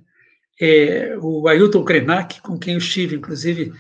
É, 0.61 1.17
o 1.21 1.47
Ailton 1.49 1.85
Krenak, 1.85 2.41
com 2.41 2.59
quem 2.59 2.75
eu 2.75 2.79
estive, 2.79 3.17
inclusive, 3.17 3.73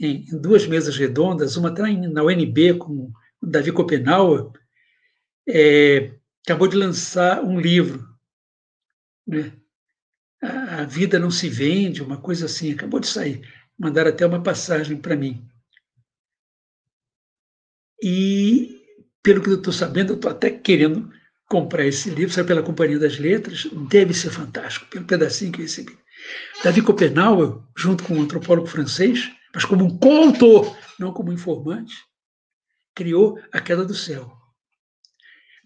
em, 0.00 0.26
em 0.30 0.40
duas 0.40 0.66
mesas 0.66 0.96
redondas, 0.96 1.56
uma 1.56 1.68
até 1.68 1.82
na 1.82 2.24
UNB 2.24 2.74
com 2.74 3.12
o 3.40 3.46
Davi 3.46 3.70
Copenauer, 3.70 4.50
é, 5.48 6.12
acabou 6.44 6.68
de 6.68 6.76
lançar 6.76 7.42
um 7.42 7.58
livro, 7.60 8.06
né? 9.26 9.52
A, 10.42 10.82
a 10.82 10.84
vida 10.84 11.18
não 11.18 11.30
se 11.30 11.48
vende, 11.48 12.02
uma 12.02 12.20
coisa 12.20 12.46
assim, 12.46 12.72
acabou 12.72 12.98
de 12.98 13.06
sair. 13.06 13.48
Mandaram 13.78 14.10
até 14.10 14.26
uma 14.26 14.42
passagem 14.42 14.96
para 14.96 15.16
mim. 15.16 15.46
E, 18.02 18.82
pelo 19.22 19.40
que 19.40 19.48
eu 19.48 19.54
estou 19.54 19.72
sabendo, 19.72 20.12
eu 20.12 20.16
estou 20.16 20.30
até 20.30 20.50
querendo 20.50 21.12
comprar 21.48 21.86
esse 21.86 22.10
livro, 22.10 22.34
sai 22.34 22.44
pela 22.44 22.62
Companhia 22.62 22.98
das 22.98 23.18
Letras, 23.18 23.68
deve 23.88 24.12
ser 24.12 24.30
fantástico, 24.30 24.86
pelo 24.86 25.04
pedacinho 25.04 25.52
que 25.52 25.60
eu 25.60 25.64
recebi. 25.64 25.96
Davi 26.64 26.82
Copenauer, 26.82 27.62
junto 27.76 28.02
com 28.04 28.14
um 28.14 28.22
antropólogo 28.22 28.66
francês, 28.66 29.30
mas 29.54 29.64
como 29.64 29.84
um 29.84 29.98
coautor, 29.98 30.76
não 30.98 31.12
como 31.12 31.32
informante, 31.32 31.94
criou 32.94 33.38
A 33.52 33.60
Queda 33.60 33.84
do 33.84 33.94
Céu. 33.94 34.41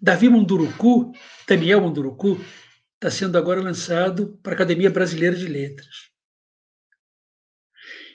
Davi 0.00 0.28
Munduruku, 0.28 1.12
Daniel 1.46 1.80
Munduruku, 1.80 2.38
está 2.94 3.10
sendo 3.10 3.38
agora 3.38 3.60
lançado 3.60 4.38
para 4.42 4.52
a 4.52 4.54
Academia 4.54 4.90
Brasileira 4.90 5.36
de 5.36 5.46
Letras. 5.46 6.10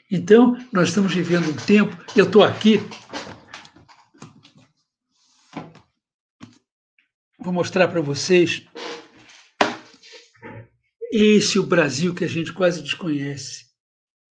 Então, 0.10 0.58
nós 0.72 0.90
estamos 0.90 1.14
vivendo 1.14 1.50
um 1.50 1.56
tempo, 1.56 1.98
eu 2.16 2.26
estou 2.26 2.44
aqui, 2.44 2.80
vou 7.40 7.54
mostrar 7.54 7.88
para 7.88 8.02
vocês 8.02 8.66
esse 11.12 11.58
é 11.58 11.62
o 11.62 11.66
Brasil 11.66 12.16
que 12.16 12.24
a 12.24 12.28
gente 12.28 12.54
quase 12.54 12.82
desconhece. 12.82 13.66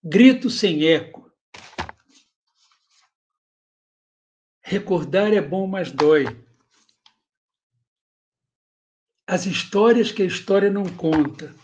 Grito 0.03 0.49
sem 0.49 0.87
eco. 0.87 1.31
Recordar 4.63 5.33
é 5.35 5.43
bom, 5.43 5.67
mas 5.67 5.93
dói. 5.93 6.25
As 9.31 9.47
histórias 9.47 10.11
que 10.11 10.25
a 10.25 10.27
história 10.27 10.69
não 10.69 10.83
conta. 10.83 11.55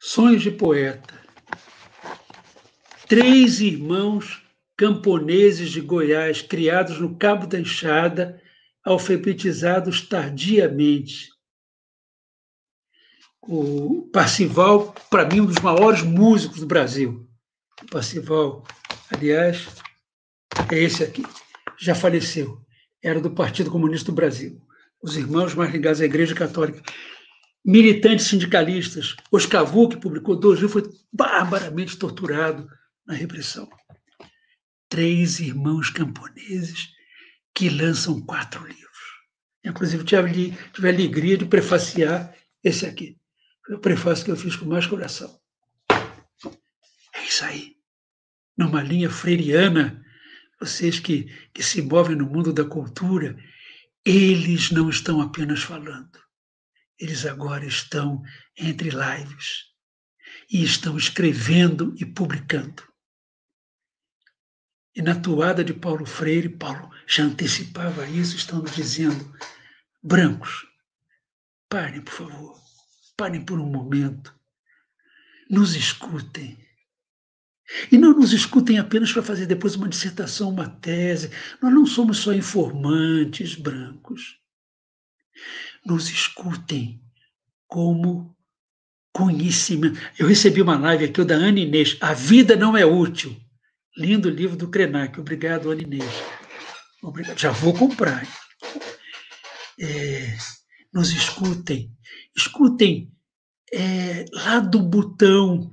Sonhos 0.00 0.40
de 0.42 0.50
poeta. 0.50 1.22
Três 3.06 3.60
irmãos 3.60 4.42
camponeses 4.74 5.70
de 5.70 5.82
Goiás, 5.82 6.40
criados 6.40 6.98
no 6.98 7.14
Cabo 7.18 7.46
da 7.46 7.60
Enxada, 7.60 8.42
alfabetizados 8.82 10.08
tardiamente 10.08 11.28
o 13.42 14.08
Parcival, 14.10 14.94
para 15.10 15.28
mim, 15.28 15.42
um 15.42 15.46
dos 15.46 15.60
maiores 15.60 16.00
músicos 16.00 16.60
do 16.60 16.66
Brasil. 16.66 17.28
O 17.82 17.90
Parcival, 17.90 18.64
aliás, 19.14 19.68
é 20.72 20.78
esse 20.78 21.04
aqui. 21.04 21.22
Já 21.78 21.94
faleceu. 21.94 22.64
Era 23.02 23.20
do 23.20 23.30
Partido 23.30 23.70
Comunista 23.70 24.10
do 24.10 24.14
Brasil. 24.14 24.64
Os 25.04 25.18
irmãos 25.18 25.54
mais 25.54 25.70
ligados 25.70 26.00
à 26.00 26.06
Igreja 26.06 26.34
Católica. 26.34 26.82
Militantes 27.62 28.24
sindicalistas. 28.24 29.14
Oscar 29.30 29.70
que 29.90 29.98
publicou 29.98 30.34
dois 30.34 30.58
livros, 30.58 30.72
foi 30.72 30.90
barbaramente 31.12 31.98
torturado 31.98 32.66
na 33.06 33.12
repressão. 33.12 33.68
Três 34.88 35.40
irmãos 35.40 35.90
camponeses 35.90 36.88
que 37.54 37.68
lançam 37.68 38.18
quatro 38.22 38.66
livros. 38.66 38.80
Inclusive, 39.62 40.04
tive, 40.04 40.56
tive 40.72 40.88
a 40.88 40.90
alegria 40.90 41.36
de 41.36 41.44
prefaciar 41.44 42.34
esse 42.62 42.86
aqui. 42.86 43.18
Foi 43.66 43.76
o 43.76 43.80
prefácio 43.80 44.24
que 44.24 44.30
eu 44.30 44.36
fiz 44.36 44.56
com 44.56 44.64
mais 44.64 44.86
coração. 44.86 45.38
É 47.14 47.22
isso 47.28 47.44
aí. 47.44 47.76
Numa 48.56 48.82
linha 48.82 49.10
freiriana, 49.10 50.02
vocês 50.58 50.98
que, 50.98 51.30
que 51.52 51.62
se 51.62 51.82
movem 51.82 52.16
no 52.16 52.24
mundo 52.24 52.54
da 52.54 52.64
cultura, 52.64 53.36
eles 54.04 54.70
não 54.70 54.90
estão 54.90 55.20
apenas 55.20 55.62
falando. 55.62 56.22
Eles 56.98 57.24
agora 57.24 57.64
estão 57.64 58.22
entre 58.56 58.90
lives 58.90 59.64
e 60.50 60.62
estão 60.62 60.96
escrevendo 60.96 61.94
e 61.98 62.04
publicando. 62.04 62.82
E 64.94 65.02
na 65.02 65.18
toada 65.18 65.64
de 65.64 65.74
Paulo 65.74 66.06
Freire, 66.06 66.48
Paulo 66.48 66.88
já 67.06 67.24
antecipava 67.24 68.06
isso, 68.08 68.36
estão 68.36 68.60
nos 68.60 68.76
dizendo: 68.76 69.36
brancos, 70.02 70.66
parem, 71.68 72.00
por 72.00 72.12
favor. 72.12 72.64
Parem 73.16 73.44
por 73.44 73.58
um 73.58 73.66
momento. 73.66 74.34
Nos 75.50 75.74
escutem. 75.74 76.63
E 77.90 77.96
não 77.96 78.12
nos 78.12 78.32
escutem 78.32 78.78
apenas 78.78 79.12
para 79.12 79.22
fazer 79.22 79.46
depois 79.46 79.74
uma 79.74 79.88
dissertação, 79.88 80.50
uma 80.50 80.68
tese. 80.68 81.30
Nós 81.62 81.72
não 81.72 81.86
somos 81.86 82.18
só 82.18 82.32
informantes 82.32 83.54
brancos. 83.54 84.38
Nos 85.84 86.08
escutem 86.08 87.02
como 87.66 88.36
conhecimento. 89.12 89.98
Eu 90.18 90.26
recebi 90.26 90.60
uma 90.60 90.78
live 90.78 91.04
aqui 91.04 91.24
da 91.24 91.34
Ana 91.34 91.60
Inês. 91.60 91.96
A 92.00 92.12
vida 92.12 92.56
não 92.56 92.76
é 92.76 92.84
útil. 92.84 93.34
Lindo 93.96 94.28
livro 94.28 94.56
do 94.56 94.68
Krenak. 94.68 95.18
Obrigado, 95.18 95.70
Ana 95.70 95.82
Inês. 95.82 96.22
Obrigado. 97.02 97.38
Já 97.38 97.50
vou 97.50 97.72
comprar. 97.72 98.26
É, 99.80 100.36
nos 100.92 101.10
escutem. 101.10 101.90
Escutem 102.36 103.12
é, 103.72 104.24
lá 104.32 104.60
do 104.60 104.80
botão, 104.80 105.70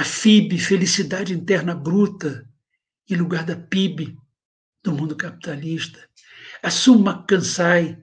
a 0.00 0.04
FIB, 0.04 0.58
Felicidade 0.58 1.34
Interna 1.34 1.74
Bruta, 1.74 2.48
em 3.06 3.16
lugar 3.16 3.44
da 3.44 3.54
PIB 3.54 4.16
do 4.82 4.92
mundo 4.92 5.14
capitalista. 5.14 6.00
A 6.62 6.70
Suma 6.70 7.22
Kansai, 7.26 7.98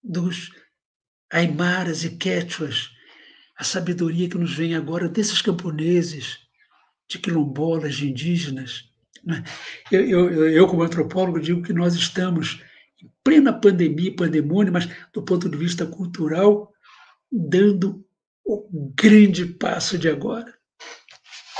dos 0.00 0.52
Aimaras 1.32 2.04
e 2.04 2.10
Quechuas, 2.10 2.88
a 3.58 3.64
sabedoria 3.64 4.28
que 4.28 4.38
nos 4.38 4.54
vem 4.54 4.76
agora 4.76 5.08
desses 5.08 5.42
camponeses, 5.42 6.38
de 7.08 7.18
quilombolas, 7.18 7.96
de 7.96 8.08
indígenas. 8.08 8.88
Né? 9.24 9.42
Eu, 9.90 10.08
eu, 10.08 10.50
eu, 10.50 10.68
como 10.68 10.84
antropólogo, 10.84 11.40
digo 11.40 11.62
que 11.62 11.72
nós 11.72 11.96
estamos 11.96 12.62
em 13.02 13.10
plena 13.24 13.52
pandemia, 13.52 14.14
pandemônio, 14.14 14.72
mas 14.72 14.88
do 15.12 15.20
ponto 15.20 15.48
de 15.48 15.56
vista 15.56 15.84
cultural, 15.84 16.72
dando 17.32 18.06
o 18.44 18.92
grande 18.94 19.46
passo 19.46 19.98
de 19.98 20.08
agora. 20.08 20.53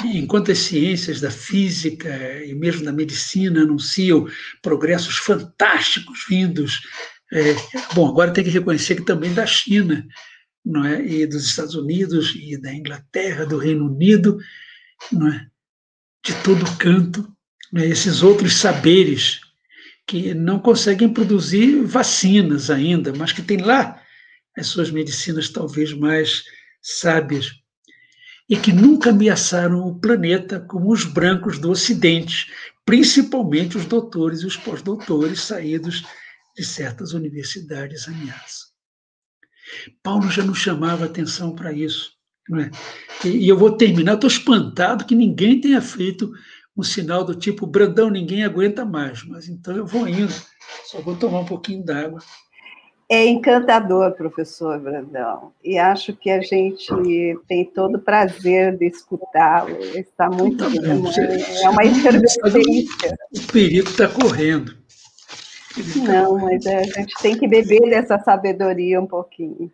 Enquanto 0.02 0.50
as 0.50 0.58
ciências 0.58 1.20
da 1.20 1.30
física 1.30 2.08
e 2.44 2.54
mesmo 2.54 2.84
da 2.84 2.92
medicina 2.92 3.62
anunciam 3.62 4.26
progressos 4.60 5.16
fantásticos 5.18 6.24
vindos, 6.28 6.80
é, 7.32 7.54
bom, 7.94 8.08
agora 8.08 8.32
tem 8.32 8.42
que 8.42 8.50
reconhecer 8.50 8.96
que 8.96 9.04
também 9.04 9.32
da 9.32 9.46
China, 9.46 10.04
não 10.64 10.84
é? 10.84 11.04
e 11.04 11.26
dos 11.26 11.44
Estados 11.44 11.74
Unidos, 11.74 12.34
e 12.34 12.56
da 12.56 12.74
Inglaterra, 12.74 13.46
do 13.46 13.58
Reino 13.58 13.86
Unido, 13.86 14.38
não 15.12 15.28
é? 15.28 15.46
de 16.24 16.34
todo 16.42 16.76
canto, 16.76 17.28
é? 17.76 17.86
esses 17.86 18.22
outros 18.22 18.54
saberes 18.54 19.40
que 20.06 20.34
não 20.34 20.58
conseguem 20.58 21.08
produzir 21.08 21.82
vacinas 21.82 22.68
ainda, 22.68 23.12
mas 23.14 23.32
que 23.32 23.42
têm 23.42 23.58
lá 23.58 24.00
as 24.56 24.66
suas 24.66 24.90
medicinas 24.90 25.48
talvez 25.48 25.92
mais 25.92 26.42
sábias 26.82 27.63
e 28.48 28.56
que 28.56 28.72
nunca 28.72 29.10
ameaçaram 29.10 29.86
o 29.86 29.98
planeta 29.98 30.60
como 30.60 30.92
os 30.92 31.04
brancos 31.04 31.58
do 31.58 31.70
Ocidente, 31.70 32.52
principalmente 32.84 33.76
os 33.76 33.86
doutores 33.86 34.40
e 34.40 34.46
os 34.46 34.56
pós-doutores 34.56 35.40
saídos 35.40 36.04
de 36.56 36.64
certas 36.64 37.12
universidades 37.12 38.06
ameaçam. 38.06 38.68
Paulo 40.02 40.30
já 40.30 40.44
nos 40.44 40.58
chamava 40.58 41.06
atenção 41.06 41.54
para 41.54 41.72
isso. 41.72 42.12
Não 42.48 42.60
é? 42.60 42.70
E, 43.24 43.48
eu 43.48 43.56
vou 43.56 43.76
terminar, 43.76 44.14
estou 44.14 44.28
espantado 44.28 45.06
que 45.06 45.14
ninguém 45.14 45.60
tenha 45.60 45.80
feito 45.80 46.30
um 46.76 46.82
sinal 46.82 47.24
do 47.24 47.34
tipo 47.34 47.66
Brandão, 47.66 48.10
ninguém 48.10 48.44
aguenta 48.44 48.84
mais, 48.84 49.24
mas 49.24 49.48
então 49.48 49.74
eu 49.76 49.86
vou 49.86 50.06
indo, 50.06 50.32
só 50.90 51.00
vou 51.00 51.16
tomar 51.16 51.40
um 51.40 51.46
pouquinho 51.46 51.84
d'água 51.84 52.20
É 53.08 53.26
encantador, 53.26 54.12
professor 54.12 54.78
Brandão, 54.80 55.52
e 55.62 55.76
acho 55.76 56.14
que 56.14 56.30
a 56.30 56.40
gente 56.40 56.88
tem 57.46 57.64
todo 57.66 57.96
o 57.96 58.00
prazer 58.00 58.78
de 58.78 58.86
escutá-lo. 58.86 59.76
Está 59.94 60.30
muito 60.30 60.64
tá 60.64 60.70
bom, 60.70 61.10
é, 61.10 61.62
é 61.64 61.68
uma 61.68 61.84
efervescência. 61.84 63.16
O 63.30 63.52
perigo 63.52 63.88
está 63.88 64.08
correndo. 64.08 64.74
Não, 66.06 66.38
mas 66.38 66.64
é, 66.64 66.78
a 66.78 66.82
gente 66.84 67.14
tem 67.20 67.36
que 67.36 67.46
beber 67.46 67.90
dessa 67.90 68.18
sabedoria 68.20 69.00
um 69.00 69.06
pouquinho. 69.06 69.70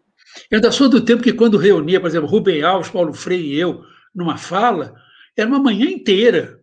Eu 0.50 0.56
ainda 0.56 0.72
sou 0.72 0.88
do 0.88 1.04
tempo 1.04 1.22
que, 1.22 1.32
quando 1.32 1.58
reunia, 1.58 2.00
por 2.00 2.08
exemplo, 2.08 2.28
Rubem 2.28 2.62
Alves, 2.62 2.90
Paulo 2.90 3.12
Freire 3.12 3.54
e 3.54 3.60
eu, 3.60 3.84
numa 4.14 4.36
fala, 4.36 4.94
era 5.36 5.48
uma 5.48 5.58
manhã 5.58 5.86
inteira. 5.86 6.60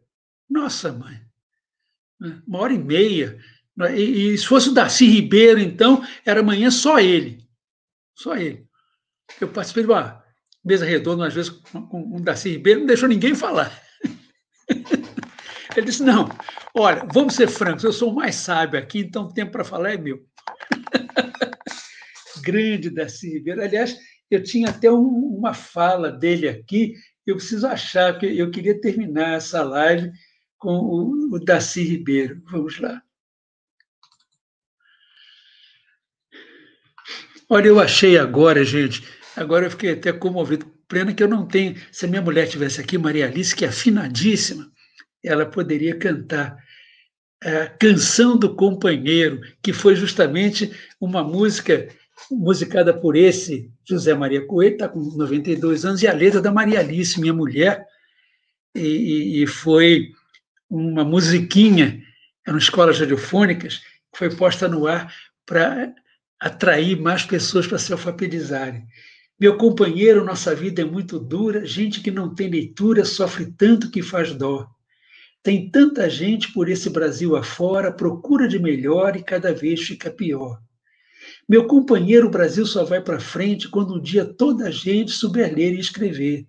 Nossa, 0.49 0.91
mãe, 0.91 1.19
né, 2.19 2.41
uma 2.47 2.59
hora 2.59 2.73
e 2.73 2.77
meia. 2.77 3.37
Né, 3.77 3.97
e, 3.97 4.33
e 4.33 4.37
se 4.37 4.47
fosse 4.47 4.69
o 4.69 4.73
Darcy 4.73 5.05
Ribeiro, 5.05 5.59
então, 5.59 6.03
era 6.25 6.39
amanhã 6.39 6.71
só 6.71 6.99
ele. 6.99 7.45
Só 8.15 8.35
ele. 8.35 8.65
Eu 9.39 9.47
participei 9.49 9.83
de 9.83 9.89
uma 9.89 10.23
mesa 10.65 10.83
redonda, 10.83 11.27
às 11.27 11.33
vezes, 11.33 11.51
com 11.51 12.15
o 12.15 12.19
Darcy 12.19 12.49
Ribeiro, 12.49 12.79
não 12.79 12.87
deixou 12.87 13.07
ninguém 13.07 13.35
falar. 13.35 13.71
Ele 15.75 15.85
disse: 15.85 16.01
Não, 16.01 16.27
olha, 16.73 17.05
vamos 17.13 17.35
ser 17.35 17.47
francos, 17.47 17.83
eu 17.83 17.93
sou 17.93 18.11
o 18.11 18.15
mais 18.15 18.35
sábio 18.35 18.79
aqui, 18.79 18.99
então 18.99 19.25
o 19.25 19.33
tempo 19.33 19.51
para 19.51 19.63
falar 19.63 19.93
é 19.93 19.97
meu. 19.97 20.25
Grande 22.41 22.89
Darcy 22.89 23.33
Ribeiro. 23.33 23.61
Aliás, 23.61 23.95
eu 24.31 24.41
tinha 24.41 24.69
até 24.69 24.91
um, 24.91 25.05
uma 25.05 25.53
fala 25.53 26.11
dele 26.11 26.49
aqui, 26.49 26.95
eu 27.27 27.35
preciso 27.35 27.67
achar, 27.67 28.13
porque 28.13 28.25
eu 28.25 28.49
queria 28.49 28.79
terminar 28.81 29.35
essa 29.35 29.61
live 29.61 30.11
com 30.57 30.73
o, 30.73 31.35
o 31.35 31.39
Darcy 31.39 31.83
Ribeiro. 31.83 32.41
Vamos 32.49 32.79
lá. 32.79 33.01
Olha, 37.49 37.67
eu 37.67 37.79
achei 37.79 38.17
agora, 38.17 38.63
gente, 38.65 39.03
agora 39.35 39.65
eu 39.65 39.71
fiquei 39.71 39.93
até 39.93 40.11
comovido. 40.11 40.65
Plena 40.87 41.13
que 41.13 41.23
eu 41.23 41.27
não 41.27 41.45
tenho. 41.45 41.75
Se 41.91 42.05
a 42.05 42.07
minha 42.07 42.21
mulher 42.21 42.47
tivesse 42.47 42.81
aqui, 42.81 42.97
Maria 42.97 43.25
Alice, 43.25 43.55
que 43.55 43.65
é 43.65 43.69
afinadíssima, 43.69 44.69
ela 45.23 45.45
poderia 45.45 45.97
cantar 45.97 46.57
a 47.43 47.67
Canção 47.67 48.37
do 48.37 48.55
Companheiro, 48.55 49.39
que 49.61 49.71
foi 49.71 49.95
justamente 49.95 50.71
uma 50.99 51.23
música 51.23 51.87
musicada 52.31 52.93
por 52.93 53.15
esse 53.15 53.71
José 53.87 54.13
Maria 54.13 54.45
Coelho, 54.45 54.73
está 54.73 54.89
com 54.89 54.99
92 54.99 55.85
anos, 55.85 56.01
e 56.01 56.07
a 56.07 56.13
letra 56.13 56.41
da 56.41 56.51
Maria 56.51 56.79
Alice, 56.79 57.19
minha 57.19 57.33
mulher, 57.33 57.85
e, 58.75 59.43
e 59.43 59.47
foi 59.47 60.09
uma 60.69 61.05
musiquinha, 61.05 62.01
eram 62.45 62.57
escolas 62.57 62.99
radiofônicas, 62.99 63.77
que 64.11 64.17
foi 64.17 64.35
posta 64.35 64.67
no 64.67 64.87
ar 64.87 65.13
para 65.45 65.93
atrair 66.39 66.99
mais 66.99 67.23
pessoas 67.23 67.65
para 67.65 67.77
se 67.77 67.91
alfabetizarem. 67.91 68.85
Meu 69.39 69.57
companheiro, 69.57 70.25
nossa 70.25 70.55
vida 70.55 70.81
é 70.81 70.85
muito 70.85 71.19
dura, 71.19 71.65
gente 71.65 72.01
que 72.01 72.09
não 72.09 72.33
tem 72.33 72.49
leitura 72.49 73.05
sofre 73.05 73.45
tanto 73.45 73.91
que 73.91 74.01
faz 74.01 74.33
dó. 74.33 74.67
Tem 75.43 75.69
tanta 75.69 76.09
gente 76.09 76.51
por 76.51 76.67
esse 76.67 76.89
Brasil 76.89 77.35
afora, 77.35 77.91
procura 77.91 78.47
de 78.47 78.59
melhor 78.59 79.15
e 79.15 79.23
cada 79.23 79.53
vez 79.53 79.81
fica 79.81 80.09
pior. 80.09 80.59
Meu 81.47 81.65
companheiro, 81.65 82.27
o 82.27 82.31
Brasil 82.31 82.65
só 82.65 82.83
vai 82.83 83.01
para 83.01 83.19
frente 83.19 83.69
quando 83.69 83.95
um 83.95 84.01
dia 84.01 84.25
toda 84.25 84.67
a 84.67 84.71
gente 84.71 85.11
souber 85.11 85.53
ler 85.53 85.73
e 85.73 85.79
escrever. 85.79 86.47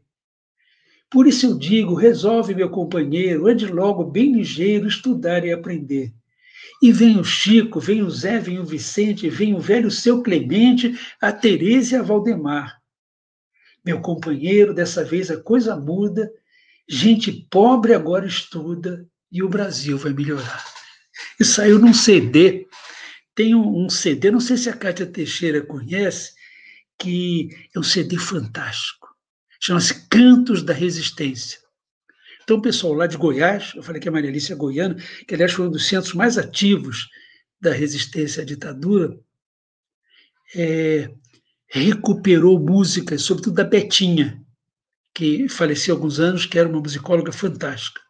Por 1.11 1.27
isso 1.27 1.47
eu 1.47 1.59
digo: 1.59 1.95
resolve, 1.95 2.55
meu 2.55 2.69
companheiro, 2.71 3.47
ande 3.47 3.67
logo 3.67 4.05
bem 4.05 4.33
ligeiro 4.33 4.87
estudar 4.87 5.45
e 5.45 5.53
aprender. 5.53 6.13
E 6.81 6.93
vem 6.93 7.19
o 7.19 7.25
Chico, 7.25 7.81
vem 7.81 8.03
o 8.03 8.11
Zé, 8.11 8.39
vem 8.39 8.59
o 8.59 8.65
Vicente, 8.65 9.29
vem 9.29 9.55
o 9.55 9.61
velho 9.61 9.91
seu 9.91 10.23
Clemente, 10.23 10.99
a 11.21 11.33
Tereza 11.33 11.97
e 11.97 11.99
a 11.99 12.03
Valdemar. 12.03 12.79
Meu 13.85 14.01
companheiro, 14.01 14.73
dessa 14.73 15.05
vez 15.05 15.31
a 15.31 15.37
coisa 15.37 15.77
muda, 15.77 16.31
gente 16.89 17.33
pobre 17.51 17.95
agora 17.95 18.27
estuda 18.27 19.07
e 19.31 19.43
o 19.43 19.49
Brasil 19.49 19.99
vai 19.99 20.13
melhorar. 20.13 20.65
E 21.41 21.45
saiu 21.45 21.79
num 21.79 21.93
CD 21.93 22.69
tem 23.39 23.55
um, 23.55 23.89
CD, 23.89 24.33
não 24.33 24.41
sei 24.41 24.57
se 24.57 24.69
a 24.69 24.77
Cátia 24.77 25.07
Teixeira 25.07 25.65
conhece, 25.65 26.33
que 26.99 27.51
é 27.73 27.79
um 27.79 27.85
CD 27.85 28.19
fantástico. 28.19 29.07
Chama-se 29.61 30.09
Cantos 30.09 30.61
da 30.61 30.73
Resistência. 30.73 31.61
Então, 32.49 32.63
pessoal 32.63 32.95
lá 32.95 33.07
de 33.07 33.19
Goiás, 33.19 33.75
eu 33.77 33.83
falei 33.83 34.01
que 34.01 34.09
a 34.09 34.11
Maria 34.11 34.31
Alice 34.31 34.51
é 34.51 34.57
goiana, 34.57 34.95
que 35.27 35.35
aliás 35.35 35.53
foi 35.53 35.67
um 35.67 35.71
dos 35.71 35.87
centros 35.87 36.15
mais 36.15 36.39
ativos 36.39 37.07
da 37.61 37.75
resistência 37.75 38.43
à 38.43 38.47
ditadura, 38.47 39.15
é, 40.57 41.11
recuperou 41.67 42.59
músicas, 42.59 43.21
sobretudo 43.21 43.57
da 43.57 43.65
Betinha, 43.65 44.43
que 45.15 45.47
faleceu 45.47 45.95
há 45.95 45.99
alguns 45.99 46.19
anos, 46.19 46.47
que 46.47 46.59
era 46.59 46.67
uma 46.67 46.81
musicóloga 46.81 47.33
fantástica. 47.33 48.01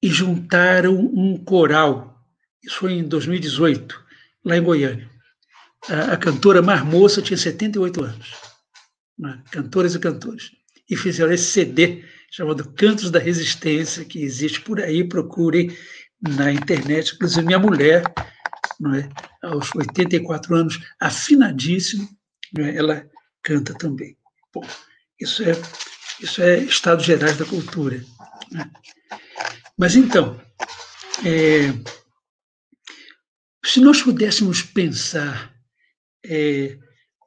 E 0.00 0.08
juntaram 0.08 0.94
um 0.94 1.36
coral 1.36 2.24
isso 2.62 2.76
foi 2.76 2.92
em 2.92 3.02
2018, 3.02 4.00
lá 4.44 4.56
em 4.56 4.62
Goiânia. 4.62 5.10
A, 5.88 6.12
a 6.12 6.16
cantora 6.16 6.62
mais 6.62 6.84
moça 6.84 7.20
tinha 7.20 7.36
78 7.36 8.04
anos. 8.04 8.32
Né? 9.18 9.42
Cantoras 9.50 9.96
e 9.96 9.98
cantores. 9.98 10.52
E 10.88 10.96
fizeram 10.96 11.32
esse 11.32 11.46
CD 11.46 12.04
chamado 12.32 12.72
Cantos 12.72 13.10
da 13.10 13.18
Resistência, 13.18 14.06
que 14.06 14.22
existe 14.22 14.62
por 14.62 14.80
aí, 14.80 15.06
procurem 15.06 15.76
na 16.18 16.50
internet. 16.50 17.14
Inclusive, 17.14 17.44
minha 17.44 17.58
mulher, 17.58 18.02
é? 18.96 19.46
aos 19.46 19.72
84 19.74 20.56
anos, 20.56 20.80
afinadíssima, 20.98 22.08
é? 22.58 22.74
ela 22.74 23.06
canta 23.42 23.74
também. 23.74 24.16
Bom, 24.52 24.66
isso 25.20 25.42
é, 25.42 25.52
isso 26.20 26.42
é 26.42 26.58
Estados 26.60 27.04
Gerais 27.04 27.36
da 27.36 27.44
Cultura. 27.44 28.02
Né? 28.50 28.70
Mas 29.78 29.94
então, 29.94 30.40
é, 31.26 31.68
se 33.62 33.78
nós 33.78 34.00
pudéssemos 34.00 34.62
pensar 34.62 35.54
é, 36.24 36.78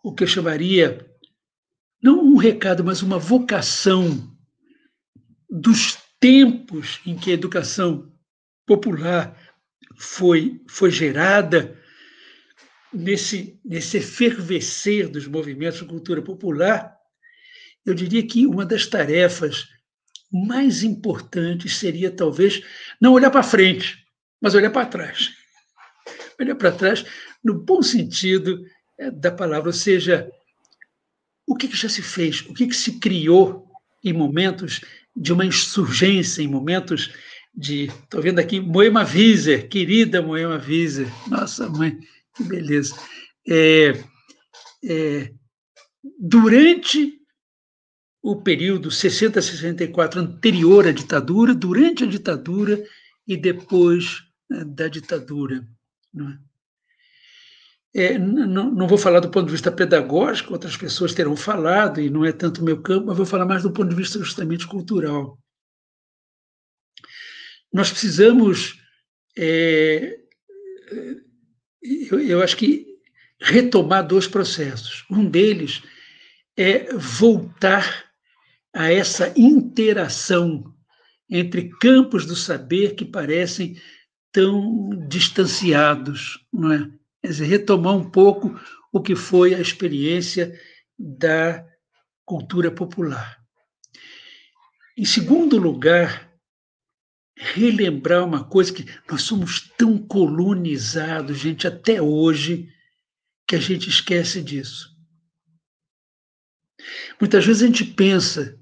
o 0.04 0.16
que 0.16 0.24
eu 0.24 0.28
chamaria, 0.28 1.06
não 2.02 2.24
um 2.24 2.38
recado, 2.38 2.84
mas 2.84 3.04
uma 3.04 3.20
vocação 3.20 4.35
dos 5.50 5.98
tempos 6.20 7.00
em 7.06 7.16
que 7.18 7.32
a 7.32 7.34
educação 7.34 8.12
popular 8.66 9.38
foi, 9.96 10.62
foi 10.68 10.92
gerada, 10.92 11.80
nesse, 12.96 13.60
nesse 13.64 13.98
efervescer 13.98 15.08
dos 15.10 15.28
movimentos 15.28 15.80
de 15.80 15.86
cultura 15.86 16.22
popular, 16.22 16.96
eu 17.86 17.94
diria 17.94 18.26
que 18.26 18.48
uma 18.48 18.66
das 18.66 18.88
tarefas 18.88 19.68
mais 20.32 20.84
importantes 20.84 21.78
seria 21.78 22.10
talvez 22.10 22.62
não 23.00 23.14
olhar 23.14 23.30
para 23.30 23.44
frente, 23.44 24.06
mas 24.42 24.56
olhar 24.56 24.72
para 24.72 24.88
trás. 24.88 25.32
Olhar 26.40 26.56
para 26.56 26.72
trás 26.72 27.06
no 27.44 27.54
bom 27.54 27.82
sentido 27.82 28.66
eh, 28.98 29.10
da 29.10 29.32
palavra, 29.32 29.70
ou 29.70 29.74
seja, 29.74 30.30
o 31.48 31.56
que, 31.56 31.74
já 31.74 31.88
se 31.88 32.02
fez, 32.02 32.42
o 32.42 32.54
que 32.54 32.74
se 32.74 33.00
criou 33.00 33.70
em 34.04 34.12
momentos 34.12 34.82
de 35.16 35.32
uma 35.32 35.46
insurgência, 35.46 36.42
em 36.42 36.48
momentos 36.48 37.12
de. 37.54 37.86
Estou 37.86 38.22
vendo 38.22 38.40
aqui 38.40 38.60
Moema 38.60 39.04
Wieser, 39.04 39.70
querida 39.70 40.22
Moema 40.22 40.58
Wieser, 40.58 41.08
nossa 41.28 41.70
mãe, 41.70 41.98
que 42.36 42.44
beleza. 42.44 42.96
É, 43.48 44.04
é, 44.84 45.32
durante 46.20 47.20
o 48.22 48.42
período 48.42 48.90
60 48.90 49.40
a 49.40 49.42
64 49.42 50.20
anterior 50.20 50.88
à 50.88 50.92
ditadura, 50.92 51.54
durante 51.54 52.04
a 52.04 52.08
ditadura 52.08 52.84
e 53.28 53.38
depois 53.38 54.24
né, 54.50 54.66
da 54.66 54.88
ditadura. 54.88 55.64
Não, 56.14 56.36
é? 57.96 58.18
não, 58.18 58.70
não, 58.72 58.88
vou 58.88 58.98
falar 58.98 59.22
do 59.22 59.30
ponto 59.30 59.46
de 59.46 59.54
vista 59.54 59.72
pedagógico, 59.72 60.52
outras 60.52 60.76
pessoas 60.76 61.14
terão 61.14 61.36
falado, 61.36 62.02
e 62.02 62.10
não 62.10 62.26
é 62.26 62.34
tanto 62.34 62.62
o 62.62 62.66
meu 62.66 62.82
campo, 62.82 63.08
mas 63.08 63.16
vou 63.16 63.26
falar 63.26 63.46
mais 63.46 63.64
do 63.64 63.72
ponto 63.72 63.90
de 63.90 63.96
vista 63.96 64.20
justamente 64.20 64.68
cultural. 64.68 65.40
Nós 67.72 67.90
precisamos, 67.90 68.82
é, 69.38 70.20
eu, 71.82 72.20
eu 72.20 72.44
acho 72.44 72.58
que, 72.58 72.86
retomar 73.40 74.06
dois 74.06 74.28
processos. 74.28 75.06
Um 75.10 75.30
deles 75.30 75.82
é 76.58 76.94
voltar 76.96 78.06
a 78.74 78.92
essa 78.92 79.34
interação 79.38 80.74
entre 81.30 81.70
campos 81.80 82.26
do 82.26 82.36
saber 82.36 82.96
que 82.96 83.06
parecem 83.06 83.80
tão 84.32 84.90
distanciados, 85.08 86.46
não 86.52 86.72
é? 86.72 86.90
Retomar 87.26 87.96
um 87.96 88.10
pouco 88.10 88.60
o 88.92 89.02
que 89.02 89.16
foi 89.16 89.54
a 89.54 89.60
experiência 89.60 90.60
da 90.98 91.66
cultura 92.24 92.72
popular. 92.72 93.38
Em 94.98 95.06
segundo 95.06 95.58
lugar, 95.58 96.32
relembrar 97.38 98.24
uma 98.24 98.44
coisa 98.44 98.72
que 98.72 98.86
nós 99.10 99.24
somos 99.24 99.70
tão 99.78 99.98
colonizados, 99.98 101.38
gente, 101.38 101.68
até 101.68 102.02
hoje, 102.02 102.70
que 103.46 103.56
a 103.56 103.60
gente 103.60 103.90
esquece 103.90 104.42
disso. 104.42 104.96
Muitas 107.20 107.46
vezes 107.46 107.64
a 107.64 107.66
gente 107.66 107.84
pensa 107.84 108.58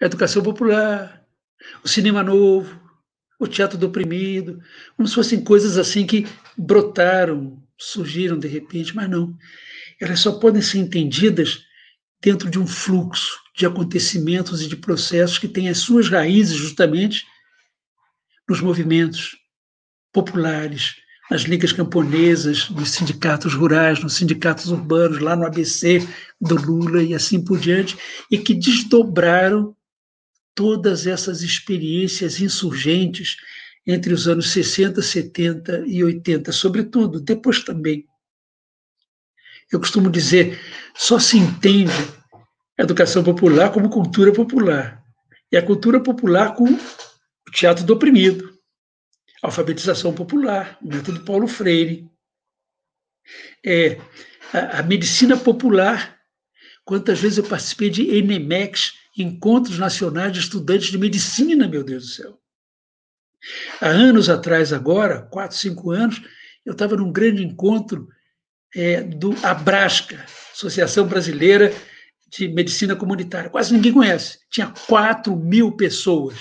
a 0.00 0.06
educação 0.06 0.42
popular, 0.42 1.24
o 1.84 1.88
cinema 1.88 2.22
novo, 2.22 2.80
o 3.38 3.46
teatro 3.46 3.78
do 3.78 3.86
oprimido, 3.86 4.60
como 4.96 5.08
se 5.08 5.14
fossem 5.14 5.42
coisas 5.42 5.78
assim 5.78 6.06
que 6.06 6.26
brotaram, 6.56 7.62
surgiram 7.78 8.38
de 8.38 8.48
repente, 8.48 8.94
mas 8.94 9.08
não. 9.08 9.36
Elas 10.00 10.20
só 10.20 10.32
podem 10.32 10.60
ser 10.60 10.78
entendidas 10.78 11.60
dentro 12.20 12.50
de 12.50 12.58
um 12.58 12.66
fluxo 12.66 13.38
de 13.56 13.64
acontecimentos 13.64 14.62
e 14.62 14.68
de 14.68 14.76
processos 14.76 15.38
que 15.38 15.48
têm 15.48 15.68
as 15.68 15.78
suas 15.78 16.08
raízes 16.08 16.56
justamente 16.56 17.24
nos 18.48 18.60
movimentos 18.60 19.36
populares, 20.12 20.96
nas 21.30 21.42
ligas 21.42 21.72
camponesas, 21.72 22.70
nos 22.70 22.90
sindicatos 22.90 23.54
rurais, 23.54 24.02
nos 24.02 24.14
sindicatos 24.14 24.68
urbanos, 24.70 25.20
lá 25.20 25.36
no 25.36 25.46
ABC 25.46 26.06
do 26.40 26.54
Lula 26.54 27.02
e 27.02 27.14
assim 27.14 27.44
por 27.44 27.58
diante, 27.58 27.96
e 28.30 28.38
que 28.38 28.54
desdobraram 28.54 29.76
todas 30.54 31.06
essas 31.06 31.42
experiências 31.42 32.40
insurgentes 32.40 33.36
entre 33.90 34.12
os 34.12 34.28
anos 34.28 34.50
60, 34.50 35.00
70 35.00 35.84
e 35.86 36.04
80, 36.04 36.52
sobretudo, 36.52 37.18
depois 37.18 37.64
também. 37.64 38.06
Eu 39.72 39.80
costumo 39.80 40.10
dizer, 40.10 40.60
só 40.94 41.18
se 41.18 41.38
entende 41.38 41.90
a 42.78 42.82
educação 42.82 43.24
popular 43.24 43.72
como 43.72 43.88
cultura 43.88 44.30
popular. 44.30 45.02
E 45.50 45.56
a 45.56 45.64
cultura 45.64 46.02
popular 46.02 46.54
com 46.54 46.64
o 46.64 47.50
teatro 47.50 47.82
do 47.82 47.94
oprimido, 47.94 48.52
alfabetização 49.42 50.12
popular, 50.12 50.76
o 50.82 50.88
método 50.88 51.24
Paulo 51.24 51.48
Freire, 51.48 52.06
é, 53.64 53.98
a, 54.52 54.80
a, 54.80 54.82
medicina 54.82 55.34
popular. 55.34 56.18
Quantas 56.84 57.20
vezes 57.20 57.38
eu 57.38 57.44
participei 57.44 57.88
de 57.88 58.14
ENEMEX, 58.16 58.92
Encontros 59.16 59.78
Nacionais 59.78 60.32
de 60.34 60.40
Estudantes 60.40 60.90
de 60.90 60.98
Medicina, 60.98 61.66
meu 61.66 61.82
Deus 61.82 62.04
do 62.04 62.10
céu. 62.10 62.38
Há 63.80 63.88
anos 63.88 64.28
atrás, 64.28 64.72
agora, 64.72 65.22
quatro, 65.22 65.56
cinco 65.56 65.90
anos, 65.90 66.20
eu 66.64 66.72
estava 66.72 66.96
num 66.96 67.12
grande 67.12 67.44
encontro 67.44 68.08
é, 68.74 69.02
do 69.02 69.34
Abrasca, 69.42 70.24
Associação 70.52 71.06
Brasileira 71.06 71.72
de 72.28 72.48
Medicina 72.48 72.94
Comunitária. 72.94 73.50
Quase 73.50 73.72
ninguém 73.72 73.92
conhece. 73.92 74.38
Tinha 74.50 74.72
4 74.86 75.34
mil 75.34 75.72
pessoas. 75.72 76.36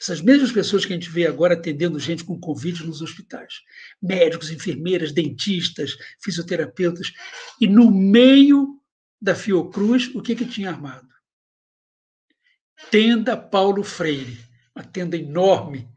Essas 0.00 0.20
mesmas 0.20 0.52
pessoas 0.52 0.84
que 0.84 0.92
a 0.92 0.96
gente 0.96 1.10
vê 1.10 1.26
agora 1.26 1.54
atendendo 1.54 1.98
gente 1.98 2.24
com 2.24 2.38
Covid 2.38 2.86
nos 2.86 3.02
hospitais. 3.02 3.54
Médicos, 4.00 4.50
enfermeiras, 4.50 5.12
dentistas, 5.12 5.96
fisioterapeutas. 6.22 7.12
E 7.60 7.66
no 7.66 7.90
meio 7.90 8.80
da 9.20 9.34
Fiocruz, 9.34 10.12
o 10.14 10.22
que, 10.22 10.36
que 10.36 10.46
tinha 10.46 10.70
armado? 10.70 11.08
Tenda 12.90 13.36
Paulo 13.36 13.82
Freire. 13.82 14.38
Uma 14.74 14.84
tenda 14.84 15.16
enorme, 15.16 15.88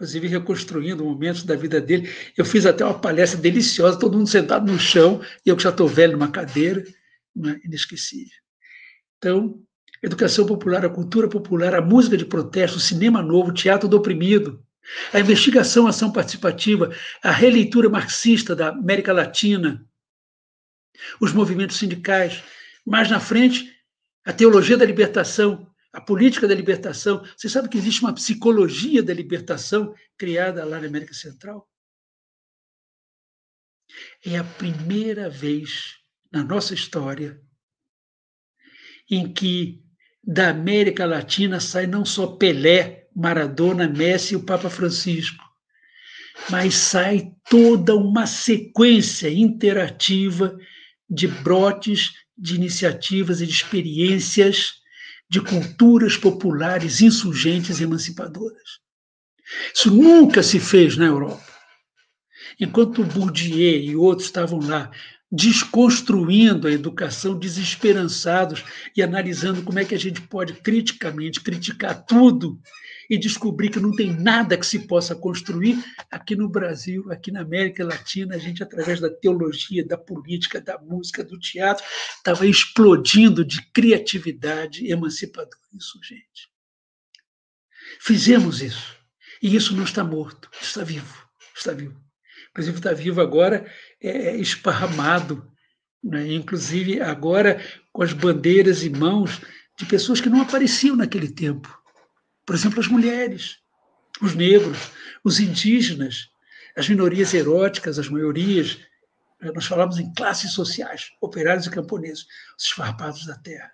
inclusive 0.00 0.28
reconstruindo 0.28 1.04
momentos 1.04 1.42
da 1.44 1.54
vida 1.54 1.78
dele. 1.78 2.10
Eu 2.34 2.42
fiz 2.42 2.64
até 2.64 2.82
uma 2.82 2.98
palestra 2.98 3.38
deliciosa, 3.38 3.98
todo 3.98 4.16
mundo 4.16 4.30
sentado 4.30 4.70
no 4.70 4.78
chão, 4.78 5.20
e 5.44 5.50
eu 5.50 5.56
que 5.56 5.62
já 5.62 5.68
estou 5.68 5.86
velho 5.86 6.14
numa 6.14 6.30
cadeira, 6.30 6.82
né? 7.36 7.60
inesquecível. 7.62 8.32
Então, 9.18 9.60
educação 10.02 10.46
popular, 10.46 10.86
a 10.86 10.88
cultura 10.88 11.28
popular, 11.28 11.74
a 11.74 11.82
música 11.82 12.16
de 12.16 12.24
protesto, 12.24 12.78
o 12.78 12.80
cinema 12.80 13.20
novo, 13.20 13.50
o 13.50 13.54
teatro 13.54 13.86
do 13.86 13.98
oprimido, 13.98 14.64
a 15.12 15.20
investigação, 15.20 15.86
a 15.86 15.90
ação 15.90 16.10
participativa, 16.10 16.90
a 17.22 17.30
releitura 17.30 17.90
marxista 17.90 18.56
da 18.56 18.70
América 18.70 19.12
Latina, 19.12 19.86
os 21.20 21.34
movimentos 21.34 21.76
sindicais. 21.76 22.42
Mais 22.86 23.10
na 23.10 23.20
frente, 23.20 23.70
a 24.24 24.32
teologia 24.32 24.78
da 24.78 24.86
libertação, 24.86 25.69
a 25.92 26.00
política 26.00 26.46
da 26.46 26.54
libertação. 26.54 27.24
Você 27.36 27.48
sabe 27.48 27.68
que 27.68 27.78
existe 27.78 28.00
uma 28.00 28.14
psicologia 28.14 29.02
da 29.02 29.12
libertação 29.12 29.94
criada 30.16 30.64
lá 30.64 30.80
na 30.80 30.86
América 30.86 31.14
Central? 31.14 31.68
É 34.24 34.38
a 34.38 34.44
primeira 34.44 35.28
vez 35.28 35.96
na 36.32 36.44
nossa 36.44 36.74
história 36.74 37.40
em 39.10 39.32
que 39.32 39.82
da 40.22 40.50
América 40.50 41.04
Latina 41.04 41.58
sai 41.58 41.86
não 41.86 42.04
só 42.04 42.36
Pelé, 42.36 43.08
Maradona, 43.14 43.88
Messi 43.88 44.34
e 44.34 44.36
o 44.36 44.44
Papa 44.44 44.70
Francisco, 44.70 45.42
mas 46.48 46.74
sai 46.74 47.32
toda 47.48 47.96
uma 47.96 48.26
sequência 48.26 49.28
interativa 49.28 50.56
de 51.08 51.26
brotes, 51.26 52.12
de 52.38 52.54
iniciativas 52.54 53.40
e 53.40 53.46
de 53.46 53.52
experiências 53.52 54.79
de 55.30 55.40
culturas 55.40 56.16
populares 56.16 57.00
insurgentes 57.00 57.78
e 57.78 57.84
emancipadoras. 57.84 58.80
Isso 59.74 59.90
nunca 59.90 60.42
se 60.42 60.58
fez 60.58 60.96
na 60.96 61.06
Europa. 61.06 61.50
Enquanto 62.58 63.04
Bourdieu 63.04 63.80
e 63.80 63.94
outros 63.96 64.26
estavam 64.26 64.58
lá 64.60 64.90
desconstruindo 65.32 66.66
a 66.66 66.72
educação, 66.72 67.38
desesperançados 67.38 68.64
e 68.96 69.02
analisando 69.02 69.62
como 69.62 69.78
é 69.78 69.84
que 69.84 69.94
a 69.94 69.98
gente 69.98 70.20
pode 70.22 70.54
criticamente 70.54 71.40
criticar 71.40 72.04
tudo 72.04 72.60
e 73.10 73.18
descobrir 73.18 73.70
que 73.70 73.80
não 73.80 73.90
tem 73.90 74.12
nada 74.12 74.56
que 74.56 74.64
se 74.64 74.86
possa 74.86 75.16
construir 75.16 75.76
aqui 76.08 76.36
no 76.36 76.48
Brasil, 76.48 77.10
aqui 77.10 77.32
na 77.32 77.40
América 77.40 77.84
Latina, 77.84 78.36
a 78.36 78.38
gente 78.38 78.62
através 78.62 79.00
da 79.00 79.10
teologia, 79.10 79.84
da 79.84 79.98
política, 79.98 80.60
da 80.60 80.78
música, 80.78 81.24
do 81.24 81.36
teatro, 81.36 81.84
estava 82.16 82.46
explodindo 82.46 83.44
de 83.44 83.60
criatividade 83.72 84.86
emancipadora 84.86 85.50
e 85.72 85.76
insurgente. 85.76 86.48
Fizemos 88.00 88.62
isso. 88.62 88.96
E 89.42 89.56
isso 89.56 89.74
não 89.74 89.82
está 89.82 90.04
morto, 90.04 90.48
está 90.62 90.84
vivo, 90.84 91.26
está 91.56 91.72
vivo. 91.72 92.00
Inclusive 92.50 92.76
está 92.76 92.92
vivo 92.92 93.20
agora 93.20 93.66
é, 94.00 94.36
esparramado, 94.36 95.50
né? 96.02 96.32
inclusive 96.32 97.00
agora 97.00 97.60
com 97.92 98.02
as 98.02 98.12
bandeiras 98.12 98.84
em 98.84 98.90
mãos 98.90 99.40
de 99.76 99.86
pessoas 99.86 100.20
que 100.20 100.28
não 100.28 100.42
apareciam 100.42 100.94
naquele 100.94 101.28
tempo. 101.28 101.79
Por 102.44 102.54
exemplo, 102.54 102.80
as 102.80 102.88
mulheres, 102.88 103.58
os 104.20 104.34
negros, 104.34 104.78
os 105.24 105.40
indígenas, 105.40 106.28
as 106.76 106.88
minorias 106.88 107.34
eróticas, 107.34 107.98
as 107.98 108.08
maiorias. 108.08 108.78
Né? 109.40 109.50
Nós 109.54 109.66
falamos 109.66 109.98
em 109.98 110.12
classes 110.14 110.52
sociais, 110.52 111.10
operários 111.20 111.66
e 111.66 111.70
camponeses, 111.70 112.26
os 112.58 112.64
esfarpados 112.64 113.26
da 113.26 113.36
terra. 113.36 113.70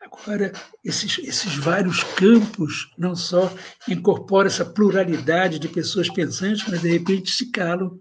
Agora, 0.00 0.52
esses, 0.84 1.18
esses 1.18 1.56
vários 1.56 2.02
campos 2.02 2.90
não 2.98 3.16
só 3.16 3.50
incorporam 3.88 4.48
essa 4.48 4.64
pluralidade 4.64 5.58
de 5.58 5.66
pessoas 5.66 6.10
pensantes, 6.10 6.66
mas 6.68 6.82
de 6.82 6.90
repente 6.90 7.32
se 7.32 7.50
calam 7.50 7.98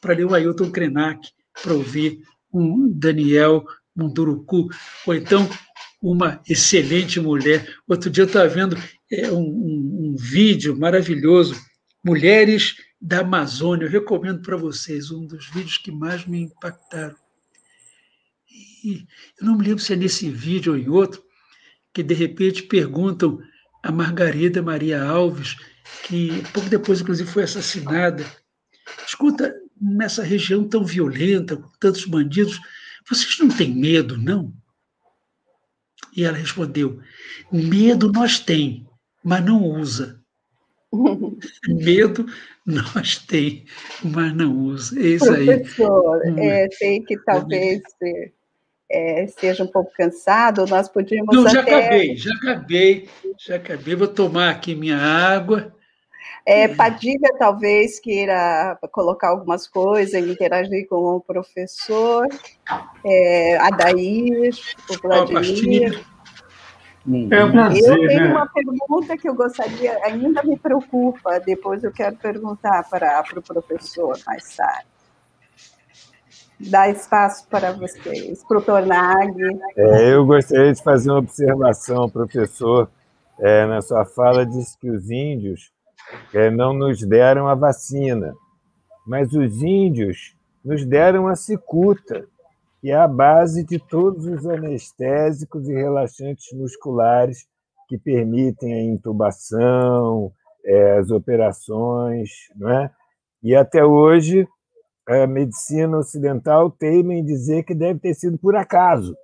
para 0.00 0.14
ler 0.14 0.24
o 0.24 0.34
Ailton 0.34 0.70
Krenak, 0.72 1.28
para 1.62 1.72
ouvir 1.72 2.18
um 2.52 2.90
Daniel 2.92 3.64
Munduruku, 3.94 4.68
ou 5.06 5.14
então 5.14 5.48
uma 6.04 6.42
excelente 6.46 7.18
mulher. 7.18 7.66
Outro 7.88 8.10
dia 8.10 8.24
eu 8.24 8.26
estava 8.26 8.46
vendo 8.46 8.76
é, 9.10 9.32
um, 9.32 9.40
um, 9.40 10.10
um 10.10 10.16
vídeo 10.18 10.76
maravilhoso, 10.78 11.56
Mulheres 12.04 12.76
da 13.00 13.20
Amazônia. 13.20 13.86
Eu 13.86 13.90
recomendo 13.90 14.42
para 14.42 14.58
vocês, 14.58 15.10
um 15.10 15.26
dos 15.26 15.48
vídeos 15.48 15.78
que 15.78 15.90
mais 15.90 16.26
me 16.26 16.42
impactaram. 16.42 17.16
E 18.84 19.06
eu 19.40 19.46
não 19.46 19.56
me 19.56 19.64
lembro 19.64 19.82
se 19.82 19.94
é 19.94 19.96
nesse 19.96 20.28
vídeo 20.28 20.74
ou 20.74 20.78
em 20.78 20.90
outro, 20.90 21.22
que 21.94 22.02
de 22.02 22.12
repente 22.12 22.64
perguntam 22.64 23.40
a 23.82 23.90
Margarida 23.90 24.60
Maria 24.60 25.02
Alves, 25.02 25.56
que 26.02 26.42
pouco 26.52 26.68
depois, 26.68 27.00
inclusive, 27.00 27.30
foi 27.30 27.44
assassinada. 27.44 28.26
Escuta, 29.06 29.54
nessa 29.80 30.22
região 30.22 30.68
tão 30.68 30.84
violenta, 30.84 31.56
com 31.56 31.70
tantos 31.80 32.04
bandidos, 32.04 32.60
vocês 33.08 33.38
não 33.38 33.48
têm 33.48 33.74
medo, 33.74 34.18
não? 34.18 34.52
E 36.16 36.24
ela 36.24 36.36
respondeu: 36.36 37.00
medo 37.50 38.10
nós 38.12 38.38
tem, 38.38 38.86
mas 39.22 39.44
não 39.44 39.62
usa. 39.62 40.20
medo 41.68 42.26
nós 42.64 43.18
tem, 43.18 43.64
mas 44.02 44.34
não 44.34 44.56
usa. 44.56 44.98
É 44.98 45.06
isso 45.06 45.32
aí. 45.32 45.46
Professor, 45.46 46.22
hum. 46.26 46.38
é, 46.38 46.68
sei 46.70 47.00
que 47.00 47.18
talvez 47.18 47.82
é, 48.90 49.26
seja 49.26 49.64
um 49.64 49.66
pouco 49.66 49.92
cansado, 49.96 50.66
nós 50.66 50.88
podíamos 50.88 51.34
Não, 51.34 51.48
já 51.48 51.60
acabei, 51.60 52.16
já 52.16 52.32
acabei, 52.34 53.08
já 53.38 53.56
acabei. 53.56 53.94
Vou 53.96 54.08
tomar 54.08 54.50
aqui 54.50 54.74
minha 54.74 54.98
água. 54.98 55.74
É, 56.46 56.68
Padilha 56.68 57.30
talvez 57.38 57.98
queira 57.98 58.78
colocar 58.92 59.28
algumas 59.28 59.66
coisas, 59.66 60.26
interagir 60.26 60.86
com 60.88 61.16
o 61.16 61.20
professor, 61.20 62.26
é, 63.04 63.56
Adair, 63.56 64.54
o 64.90 65.08
Vladimir. 65.08 66.04
Hum. 67.06 67.28
É 67.30 67.44
um 67.44 67.50
prazer, 67.50 67.82
eu 67.82 68.08
tenho 68.08 68.20
né? 68.20 68.30
uma 68.30 68.46
pergunta 68.46 69.16
que 69.16 69.28
eu 69.28 69.34
gostaria, 69.34 69.98
ainda 70.04 70.42
me 70.42 70.58
preocupa, 70.58 71.38
depois 71.38 71.82
eu 71.82 71.92
quero 71.92 72.16
perguntar 72.16 72.88
para, 72.90 73.22
para 73.22 73.38
o 73.38 73.42
professor 73.42 74.18
mais 74.26 74.56
tarde. 74.56 74.86
Dá 76.60 76.88
espaço 76.88 77.46
para 77.48 77.72
vocês, 77.72 78.42
para 78.44 78.58
o 78.58 78.62
Tornag. 78.62 79.34
É, 79.76 80.14
eu 80.14 80.24
gostaria 80.24 80.72
de 80.72 80.82
fazer 80.82 81.10
uma 81.10 81.18
observação, 81.18 82.08
professor. 82.08 82.88
É, 83.38 83.66
na 83.66 83.82
sua 83.82 84.04
fala, 84.04 84.46
disse 84.46 84.78
que 84.78 84.88
os 84.88 85.10
índios 85.10 85.73
não 86.50 86.72
nos 86.72 87.00
deram 87.06 87.48
a 87.48 87.54
vacina, 87.54 88.34
mas 89.06 89.32
os 89.32 89.62
índios 89.62 90.36
nos 90.64 90.84
deram 90.84 91.28
a 91.28 91.34
cicuta 91.34 92.26
que 92.84 92.90
é 92.90 92.96
a 92.96 93.08
base 93.08 93.64
de 93.64 93.78
todos 93.78 94.26
os 94.26 94.44
anestésicos 94.44 95.66
e 95.70 95.72
relaxantes 95.72 96.52
musculares 96.52 97.46
que 97.88 97.96
permitem 97.96 98.74
a 98.74 98.82
intubação, 98.82 100.30
é, 100.62 100.98
as 100.98 101.10
operações, 101.10 102.28
não 102.54 102.68
é? 102.68 102.90
E 103.42 103.56
até 103.56 103.82
hoje 103.82 104.46
a 105.08 105.26
medicina 105.26 105.96
ocidental 105.96 106.70
teima 106.70 107.14
em 107.14 107.24
dizer 107.24 107.62
que 107.62 107.74
deve 107.74 108.00
ter 108.00 108.12
sido 108.12 108.36
por 108.36 108.54
acaso, 108.54 109.16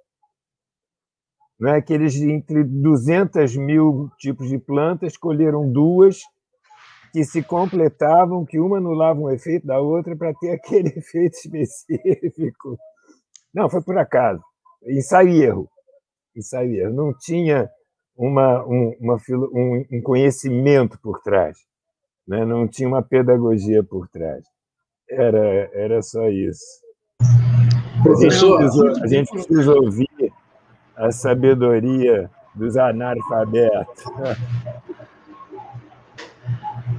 não 1.60 1.74
é? 1.74 1.82
Que 1.82 1.92
eles 1.92 2.16
entre 2.16 2.64
200 2.64 3.56
mil 3.56 4.10
tipos 4.18 4.48
de 4.48 4.56
plantas 4.56 5.12
escolheram 5.12 5.70
duas 5.70 6.22
que 7.12 7.24
se 7.24 7.42
completavam, 7.42 8.44
que 8.44 8.58
uma 8.58 8.78
anulava 8.78 9.20
um 9.20 9.30
efeito 9.30 9.66
da 9.66 9.80
outra 9.80 10.16
para 10.16 10.32
ter 10.34 10.52
aquele 10.54 10.88
efeito 10.88 11.34
específico 11.34 12.78
não, 13.52 13.68
foi 13.68 13.82
por 13.82 13.98
acaso. 13.98 14.42
Ensaio 14.86 15.28
e 15.30 15.42
erro. 15.42 15.68
Ensaio 16.36 16.72
e 16.72 16.80
erro. 16.80 16.94
Não 16.94 17.12
tinha 17.18 17.68
uma, 18.16 18.64
um, 18.64 18.96
uma, 19.00 19.16
um, 19.52 20.02
conhecimento 20.02 20.98
por 21.02 21.20
trás. 21.20 21.58
Né? 22.26 22.44
Não 22.44 22.68
tinha 22.68 22.88
uma 22.88 23.02
pedagogia 23.02 23.82
por 23.82 24.08
trás. 24.08 24.44
Era, 25.08 25.70
era 25.74 26.02
só 26.02 26.28
isso. 26.28 26.64
Professor, 28.02 28.62
a 28.62 28.68
gente, 28.68 28.72
precisa, 28.72 29.04
a 29.04 29.06
gente 29.06 29.30
precisa 29.30 29.74
ouvir 29.74 30.32
a 30.96 31.10
sabedoria 31.10 32.30
dos 32.54 32.76
analfabetos. 32.76 34.04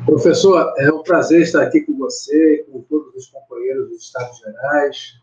Professor, 0.05 0.73
é 0.77 0.91
um 0.91 1.03
prazer 1.03 1.41
estar 1.41 1.63
aqui 1.63 1.81
com 1.81 1.97
você, 1.97 2.65
com 2.71 2.81
todos 2.81 3.13
os 3.15 3.27
companheiros 3.27 3.89
dos 3.89 4.03
Estados 4.03 4.37
Gerais, 4.39 5.13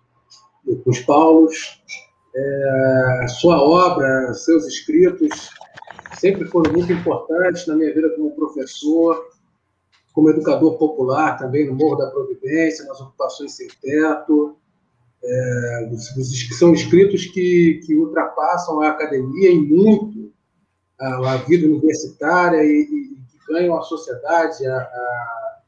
com 0.65 0.91
os 0.91 1.01
Paulos. 1.01 1.83
É, 2.35 3.27
sua 3.41 3.61
obra, 3.61 4.33
seus 4.35 4.67
escritos, 4.67 5.51
sempre 6.19 6.47
foram 6.47 6.73
muito 6.73 6.93
importantes 6.93 7.67
na 7.67 7.75
minha 7.75 7.93
vida 7.93 8.11
como 8.11 8.35
professor, 8.35 9.29
como 10.13 10.31
educador 10.31 10.79
popular 10.79 11.39
também 11.39 11.67
no 11.67 11.75
Morro 11.75 11.97
da 11.97 12.11
Providência, 12.11 12.85
nas 12.87 13.01
ocupações 13.01 13.57
sem 13.57 13.69
teto. 13.81 14.57
É, 15.23 15.91
são 16.57 16.73
escritos 16.73 17.27
que, 17.27 17.81
que 17.85 17.97
ultrapassam 17.97 18.81
a 18.81 18.91
academia 18.91 19.51
em 19.51 19.61
muito 19.61 20.33
a, 21.01 21.35
a 21.35 21.37
vida 21.39 21.67
universitária 21.67 22.63
e, 22.63 22.83
e, 22.83 23.18
ganham 23.49 23.77
a 23.77 23.83
sociedade, 23.83 24.67
a, 24.67 24.77
a, 24.77 25.59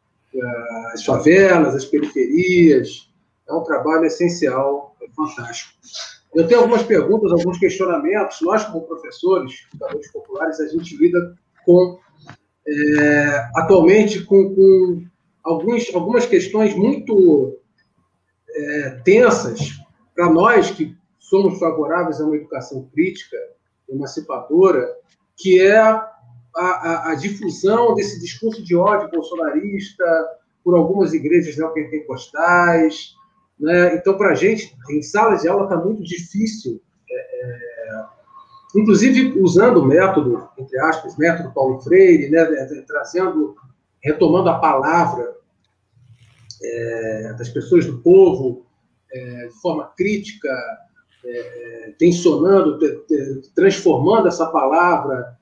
as 0.94 1.04
favelas, 1.04 1.74
as 1.74 1.84
periferias. 1.84 3.10
É 3.48 3.52
um 3.52 3.64
trabalho 3.64 4.04
essencial 4.04 4.94
fantástico. 5.16 5.72
Eu 6.34 6.46
tenho 6.46 6.60
algumas 6.60 6.82
perguntas, 6.82 7.32
alguns 7.32 7.58
questionamentos. 7.58 8.40
Nós, 8.42 8.64
como 8.64 8.86
professores, 8.86 9.66
educadores 9.72 10.12
populares, 10.12 10.60
a 10.60 10.68
gente 10.68 10.96
lida 10.96 11.36
com, 11.64 11.98
é, 12.66 13.48
atualmente, 13.56 14.22
com, 14.24 14.54
com 14.54 15.04
alguns, 15.42 15.92
algumas 15.92 16.26
questões 16.26 16.74
muito 16.76 17.58
é, 18.48 18.90
tensas 19.04 19.80
para 20.14 20.30
nós 20.30 20.70
que 20.70 20.96
somos 21.18 21.58
favoráveis 21.58 22.20
a 22.20 22.24
uma 22.24 22.36
educação 22.36 22.88
crítica, 22.92 23.36
emancipadora, 23.88 24.88
que 25.36 25.60
é 25.60 25.80
a, 26.56 26.64
a, 26.64 27.10
a 27.10 27.14
difusão 27.14 27.94
desse 27.94 28.20
discurso 28.20 28.62
de 28.62 28.76
ódio 28.76 29.10
bolsonarista 29.10 30.04
por 30.64 30.74
algumas 30.74 31.12
igrejas 31.12 31.56
neopentecostais, 31.56 33.14
né? 33.58 33.94
Então, 33.96 34.16
para 34.16 34.30
a 34.30 34.34
gente, 34.34 34.74
em 34.90 35.02
salas 35.02 35.42
de 35.42 35.48
aula, 35.48 35.64
está 35.64 35.76
muito 35.76 36.02
difícil, 36.02 36.80
é, 37.10 37.14
é, 37.14 38.04
inclusive 38.74 39.38
usando 39.38 39.78
o 39.78 39.86
método, 39.86 40.48
entre 40.56 40.78
aspas, 40.80 41.16
método 41.18 41.52
Paulo 41.52 41.80
Freire, 41.80 42.30
né? 42.30 42.44
trazendo, 42.86 43.54
retomando 44.02 44.48
a 44.48 44.58
palavra 44.58 45.36
é, 46.62 47.34
das 47.38 47.50
pessoas 47.50 47.84
do 47.84 47.98
povo 47.98 48.66
é, 49.12 49.48
de 49.48 49.60
forma 49.60 49.92
crítica, 49.96 50.48
é, 51.22 51.38
é, 51.38 51.94
tensionando, 51.98 52.78
transformando 53.54 54.28
essa 54.28 54.46
palavra 54.46 55.38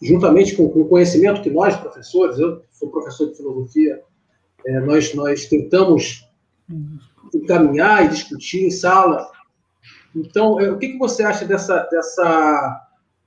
juntamente 0.00 0.56
com, 0.56 0.68
com 0.68 0.80
o 0.82 0.88
conhecimento 0.88 1.42
que 1.42 1.50
nós, 1.50 1.76
professores, 1.76 2.38
eu 2.38 2.62
sou 2.72 2.90
professor 2.90 3.30
de 3.30 3.36
filosofia, 3.36 4.02
é, 4.66 4.80
nós, 4.80 5.14
nós 5.14 5.46
tentamos 5.46 6.28
encaminhar 7.34 8.04
e 8.04 8.08
discutir 8.08 8.66
em 8.66 8.70
sala. 8.70 9.30
Então, 10.14 10.60
é, 10.60 10.70
o 10.70 10.78
que, 10.78 10.88
que 10.88 10.98
você 10.98 11.22
acha 11.22 11.44
dessa, 11.44 11.84
dessa, 11.90 12.86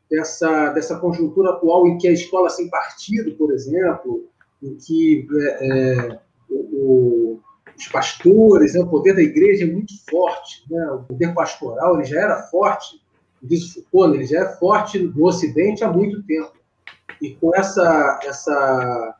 dessa, 0.09 0.69
dessa 0.69 0.99
conjuntura 0.99 1.51
atual 1.51 1.87
em 1.87 1.97
que 1.97 2.07
a 2.07 2.11
escola 2.11 2.49
sem 2.49 2.69
partido, 2.69 3.33
por 3.35 3.51
exemplo, 3.53 4.29
em 4.61 4.75
que 4.75 5.27
é, 5.39 5.67
é, 5.67 6.19
o, 6.49 7.39
os 7.77 7.87
pastores, 7.87 8.73
né, 8.73 8.81
o 8.81 8.87
poder 8.87 9.15
da 9.15 9.21
igreja 9.21 9.63
é 9.65 9.71
muito 9.71 9.93
forte, 10.09 10.63
né, 10.69 10.91
o 10.91 11.03
poder 11.03 11.33
pastoral 11.33 11.95
ele 11.95 12.05
já 12.05 12.19
era 12.19 12.43
forte, 12.43 13.00
diz 13.41 13.73
Foucault, 13.73 14.15
ele 14.15 14.25
já 14.25 14.41
é 14.41 14.55
forte 14.57 14.99
no 14.99 15.25
Ocidente 15.25 15.83
há 15.83 15.91
muito 15.91 16.21
tempo. 16.23 16.53
E 17.21 17.35
com 17.35 17.55
essa, 17.55 18.19
essa 18.23 19.15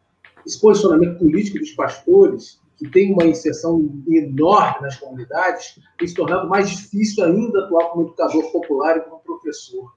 esse 0.45 0.59
posicionamento 0.59 1.19
político 1.19 1.59
dos 1.59 1.71
pastores, 1.71 2.59
que 2.77 2.89
tem 2.89 3.13
uma 3.13 3.25
inserção 3.25 3.91
enorme 4.07 4.81
nas 4.81 4.97
comunidades, 4.97 5.79
tem 5.97 6.07
se 6.07 6.15
tornado 6.15 6.49
mais 6.49 6.69
difícil 6.69 7.23
ainda 7.23 7.59
atuar 7.59 7.89
como 7.89 8.07
educador 8.07 8.51
popular 8.51 8.97
e 8.97 9.01
como 9.01 9.19
professor. 9.19 9.93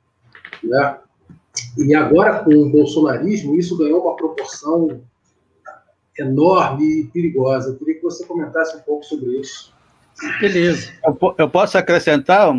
Né? 0.63 0.99
E 1.79 1.95
agora, 1.95 2.45
com 2.45 2.55
o 2.55 2.71
bolsonarismo, 2.71 3.57
isso 3.57 3.79
ganhou 3.79 4.03
uma 4.03 4.17
proporção 4.17 5.01
enorme 6.19 7.01
e 7.01 7.05
perigosa. 7.07 7.71
Eu 7.71 7.77
queria 7.77 7.95
que 7.95 8.03
você 8.03 8.25
comentasse 8.27 8.77
um 8.77 8.81
pouco 8.81 9.05
sobre 9.05 9.41
isso. 9.41 9.73
Beleza. 10.41 10.93
Eu, 11.05 11.35
eu 11.39 11.51
posso 11.51 11.79
acrescentar 11.79 12.53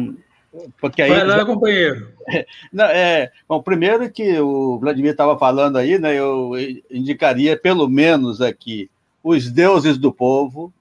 porque 0.80 1.02
aí, 1.02 1.10
Vai 1.10 1.24
lá, 1.24 1.46
companheiro. 1.46 2.12
Não, 2.72 2.86
é, 2.86 3.32
bom, 3.48 3.62
primeiro 3.62 4.10
que 4.12 4.40
o 4.40 4.80
Vladimir 4.80 5.12
estava 5.12 5.38
falando 5.38 5.78
aí, 5.78 6.00
né, 6.00 6.16
eu 6.16 6.52
indicaria 6.90 7.58
pelo 7.58 7.88
menos 7.88 8.42
aqui 8.42 8.90
os 9.24 9.50
deuses 9.50 9.98
do 9.98 10.12
povo 10.12 10.74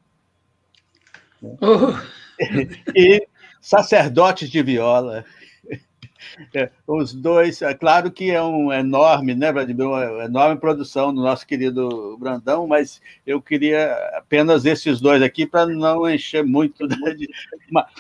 oh. 1.43 1.95
e 2.95 3.27
sacerdotes 3.61 4.51
de 4.51 4.63
viola. 4.63 5.25
É, 6.55 6.71
os 6.87 7.13
dois, 7.13 7.63
é 7.63 7.75
claro 7.75 8.11
que 8.11 8.31
é 8.31 8.43
um 8.43 8.73
enorme, 8.73 9.35
né, 9.35 9.53
Vladimir, 9.53 9.87
uma 9.87 10.25
enorme 10.25 10.59
produção 10.61 11.15
do 11.15 11.23
nosso 11.23 11.47
querido 11.47 12.17
Brandão, 12.19 12.67
mas 12.67 13.01
eu 13.27 13.41
queria 13.41 13.95
apenas 14.17 14.65
esses 14.65 15.01
dois 15.01 15.23
aqui 15.23 15.47
para 15.47 15.67
não 15.67 16.09
encher 16.09 16.45
muito. 16.45 16.87
Né, 16.87 17.15
de... 17.15 17.29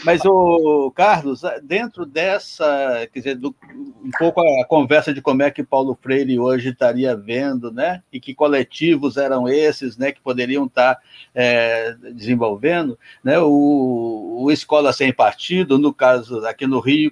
Mas, 0.05 0.25
o 0.25 0.91
Carlos, 0.95 1.43
dentro 1.63 2.07
dessa, 2.07 3.09
quer 3.13 3.19
dizer, 3.19 3.37
do, 3.37 3.55
um 4.03 4.11
pouco 4.19 4.41
a 4.41 4.65
conversa 4.67 5.13
de 5.13 5.21
como 5.21 5.43
é 5.43 5.51
que 5.51 5.63
Paulo 5.63 5.99
Freire 6.01 6.39
hoje 6.39 6.71
estaria 6.71 7.17
vendo, 7.17 7.71
né, 7.71 8.03
e 8.13 8.21
que 8.21 8.35
coletivos 8.35 9.17
eram 9.17 9.49
esses, 9.49 9.97
né, 9.97 10.13
que 10.13 10.21
poderiam 10.21 10.67
estar 10.67 10.99
é, 11.35 11.95
desenvolvendo, 12.13 12.99
né, 13.23 13.39
o, 13.39 14.43
o 14.43 14.51
Escola 14.51 14.93
Sem 14.93 15.13
Partido, 15.13 15.79
no 15.79 15.93
caso 15.93 16.45
aqui 16.47 16.67
no 16.67 16.81
Rio, 16.81 17.11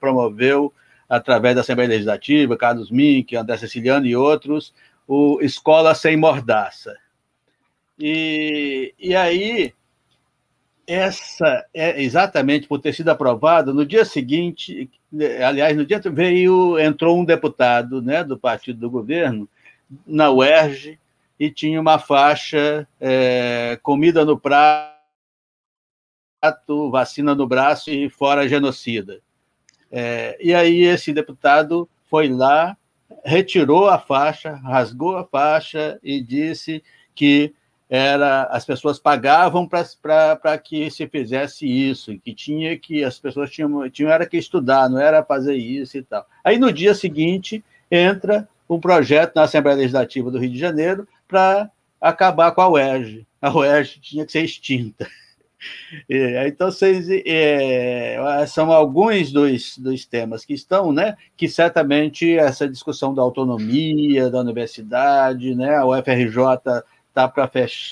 promoveu 0.00 0.23
promoveu, 0.24 0.72
através 1.08 1.54
da 1.54 1.60
Assembleia 1.60 1.90
Legislativa, 1.90 2.56
Carlos 2.56 2.90
Mink, 2.90 3.36
André 3.36 3.56
Ceciliano 3.56 4.06
e 4.06 4.16
outros, 4.16 4.72
o 5.06 5.40
Escola 5.40 5.94
Sem 5.94 6.16
Mordaça. 6.16 6.96
E, 7.98 8.94
e 8.98 9.14
aí, 9.14 9.72
essa 10.86 11.64
é 11.72 12.02
exatamente 12.02 12.66
por 12.66 12.80
ter 12.80 12.92
sido 12.92 13.10
aprovado, 13.10 13.72
no 13.72 13.86
dia 13.86 14.04
seguinte, 14.04 14.90
aliás, 15.46 15.76
no 15.76 15.86
dia 15.86 16.00
veio, 16.00 16.78
entrou 16.78 17.18
um 17.18 17.24
deputado 17.24 18.02
né, 18.02 18.24
do 18.24 18.38
partido 18.38 18.80
do 18.80 18.90
governo 18.90 19.48
na 20.06 20.30
UERJ 20.30 20.98
e 21.38 21.50
tinha 21.50 21.80
uma 21.80 21.98
faixa 21.98 22.88
é, 23.00 23.78
comida 23.82 24.24
no 24.24 24.38
prato, 24.38 24.94
vacina 26.90 27.34
no 27.34 27.46
braço 27.46 27.90
e 27.90 28.08
fora 28.08 28.48
genocida. 28.48 29.20
É, 29.90 30.36
e 30.40 30.54
aí 30.54 30.82
esse 30.82 31.12
deputado 31.12 31.88
foi 32.10 32.28
lá, 32.28 32.76
retirou 33.24 33.88
a 33.88 33.98
faixa, 33.98 34.54
rasgou 34.56 35.16
a 35.16 35.24
faixa 35.24 35.98
e 36.02 36.20
disse 36.20 36.82
que 37.14 37.54
era 37.88 38.44
as 38.44 38.64
pessoas 38.64 38.98
pagavam 38.98 39.68
para 39.68 40.58
que 40.58 40.90
se 40.90 41.06
fizesse 41.06 41.66
isso, 41.66 42.18
que 42.18 42.34
tinha 42.34 42.76
que 42.78 43.04
as 43.04 43.18
pessoas 43.18 43.50
tinham, 43.50 43.88
tinham 43.90 44.10
era 44.10 44.26
que 44.26 44.36
estudar, 44.36 44.88
não 44.88 44.98
era 44.98 45.22
fazer 45.22 45.54
isso 45.54 45.98
e 45.98 46.02
tal. 46.02 46.26
Aí 46.42 46.58
no 46.58 46.72
dia 46.72 46.94
seguinte 46.94 47.62
entra 47.90 48.48
um 48.68 48.80
projeto 48.80 49.36
na 49.36 49.42
Assembleia 49.42 49.76
Legislativa 49.76 50.30
do 50.30 50.38
Rio 50.38 50.50
de 50.50 50.58
Janeiro 50.58 51.06
para 51.28 51.70
acabar 52.00 52.52
com 52.52 52.62
a 52.62 52.68
UERJ. 52.68 53.26
A 53.40 53.54
UERJ 53.54 54.00
tinha 54.00 54.26
que 54.26 54.32
ser 54.32 54.42
extinta. 54.42 55.06
Então, 56.46 56.70
vocês, 56.70 57.06
é, 57.26 58.44
são 58.46 58.72
alguns 58.72 59.32
dos, 59.32 59.78
dos 59.78 60.04
temas 60.04 60.44
que 60.44 60.54
estão, 60.54 60.92
né? 60.92 61.16
Que 61.36 61.48
certamente 61.48 62.36
essa 62.36 62.68
discussão 62.68 63.14
da 63.14 63.22
autonomia 63.22 64.30
da 64.30 64.40
universidade, 64.40 65.54
né? 65.54 65.76
A 65.76 65.86
UFRJ 65.86 66.82
tá 67.12 67.28
para 67.28 67.50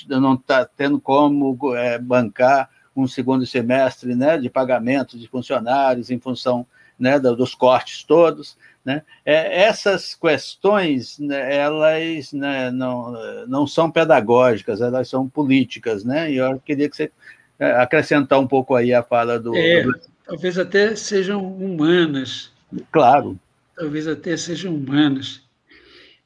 não 0.09 0.33
está 0.33 0.65
tendo 0.65 0.99
como 0.99 1.57
é, 1.75 1.97
bancar 1.97 2.69
um 2.95 3.07
segundo 3.07 3.45
semestre, 3.45 4.15
né? 4.15 4.37
De 4.37 4.49
pagamento 4.49 5.17
de 5.17 5.27
funcionários 5.27 6.09
em 6.09 6.19
função 6.19 6.65
né, 6.97 7.19
dos 7.19 7.55
cortes 7.55 8.03
todos. 8.03 8.57
Né? 8.83 9.01
É, 9.25 9.63
essas 9.63 10.13
questões, 10.13 11.17
né, 11.17 11.55
elas 11.55 12.33
né, 12.33 12.69
não, 12.69 13.13
não 13.47 13.65
são 13.65 13.89
pedagógicas, 13.89 14.81
elas 14.81 15.07
são 15.07 15.27
políticas, 15.27 16.03
né? 16.03 16.31
E 16.31 16.37
eu 16.37 16.59
queria 16.59 16.89
que 16.89 16.95
você 16.95 17.03
é, 17.05 17.11
acrescentar 17.59 18.39
um 18.39 18.47
pouco 18.47 18.75
aí 18.75 18.93
a 18.93 19.03
fala 19.03 19.39
do, 19.39 19.55
é, 19.55 19.83
do... 19.83 19.93
Talvez 20.25 20.57
até 20.57 20.95
sejam 20.95 21.45
humanas. 21.45 22.51
Claro. 22.91 23.39
Talvez 23.75 24.07
até 24.07 24.35
sejam 24.37 24.75
humanas. 24.75 25.41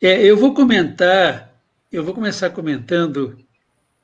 É, 0.02 0.24
eu 0.24 0.38
vou 0.38 0.54
comentar, 0.54 1.54
eu 1.92 2.04
vou 2.04 2.14
começar 2.14 2.50
comentando 2.52 3.38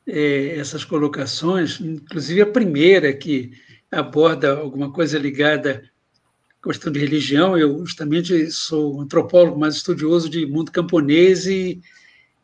é, 0.07 0.57
essas 0.57 0.83
colocações, 0.83 1.79
inclusive 1.79 2.41
a 2.41 2.47
primeira 2.47 3.13
que 3.13 3.51
aborda 3.91 4.57
alguma 4.57 4.91
coisa 4.91 5.19
ligada 5.19 5.83
questão 6.63 6.91
de 6.91 6.99
religião, 6.99 7.57
eu 7.57 7.85
justamente 7.85 8.49
sou 8.49 9.01
antropólogo, 9.01 9.59
mas 9.59 9.75
estudioso 9.75 10.29
de 10.29 10.45
mundo 10.45 10.71
camponês 10.71 11.45
e, 11.45 11.81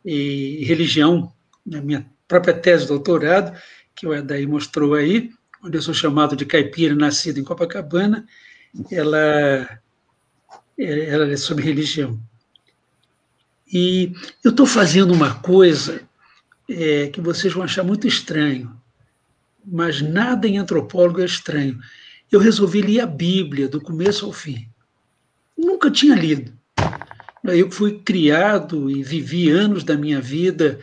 e 0.03 0.64
religião, 0.65 1.31
na 1.65 1.81
minha 1.81 2.06
própria 2.27 2.53
tese 2.53 2.84
de 2.84 2.89
doutorado, 2.89 3.57
que 3.99 4.07
o 4.07 4.13
Edaí 4.13 4.47
mostrou 4.47 4.93
aí, 4.93 5.31
onde 5.63 5.77
eu 5.77 5.81
sou 5.81 5.93
chamado 5.93 6.35
de 6.35 6.45
caipira, 6.45 6.95
nascido 6.95 7.39
em 7.39 7.43
Copacabana, 7.43 8.26
ela, 8.89 9.80
ela 10.77 11.31
é 11.31 11.38
sobre 11.38 11.65
religião. 11.65 12.19
E 13.71 14.13
eu 14.43 14.51
estou 14.51 14.65
fazendo 14.65 15.13
uma 15.13 15.35
coisa 15.35 16.01
é, 16.69 17.07
que 17.07 17.19
vocês 17.19 17.53
vão 17.53 17.63
achar 17.63 17.84
muito 17.84 18.07
estranho, 18.07 18.76
mas 19.65 20.01
nada 20.01 20.47
em 20.47 20.57
antropólogo 20.57 21.21
é 21.21 21.26
estranho 21.26 21.80
eu 22.31 22.39
resolvi 22.39 22.81
ler 22.81 23.01
a 23.01 23.07
Bíblia 23.07 23.67
do 23.67 23.81
começo 23.81 24.26
ao 24.26 24.34
fim. 24.34 24.67
Nunca 25.57 25.89
tinha 25.89 26.15
lido. 26.15 26.53
Eu 27.43 27.71
fui 27.71 27.99
criado 27.99 28.89
e 28.89 29.01
vivi 29.01 29.49
anos 29.49 29.84
da 29.84 29.97
minha 29.97 30.21
vida 30.21 30.80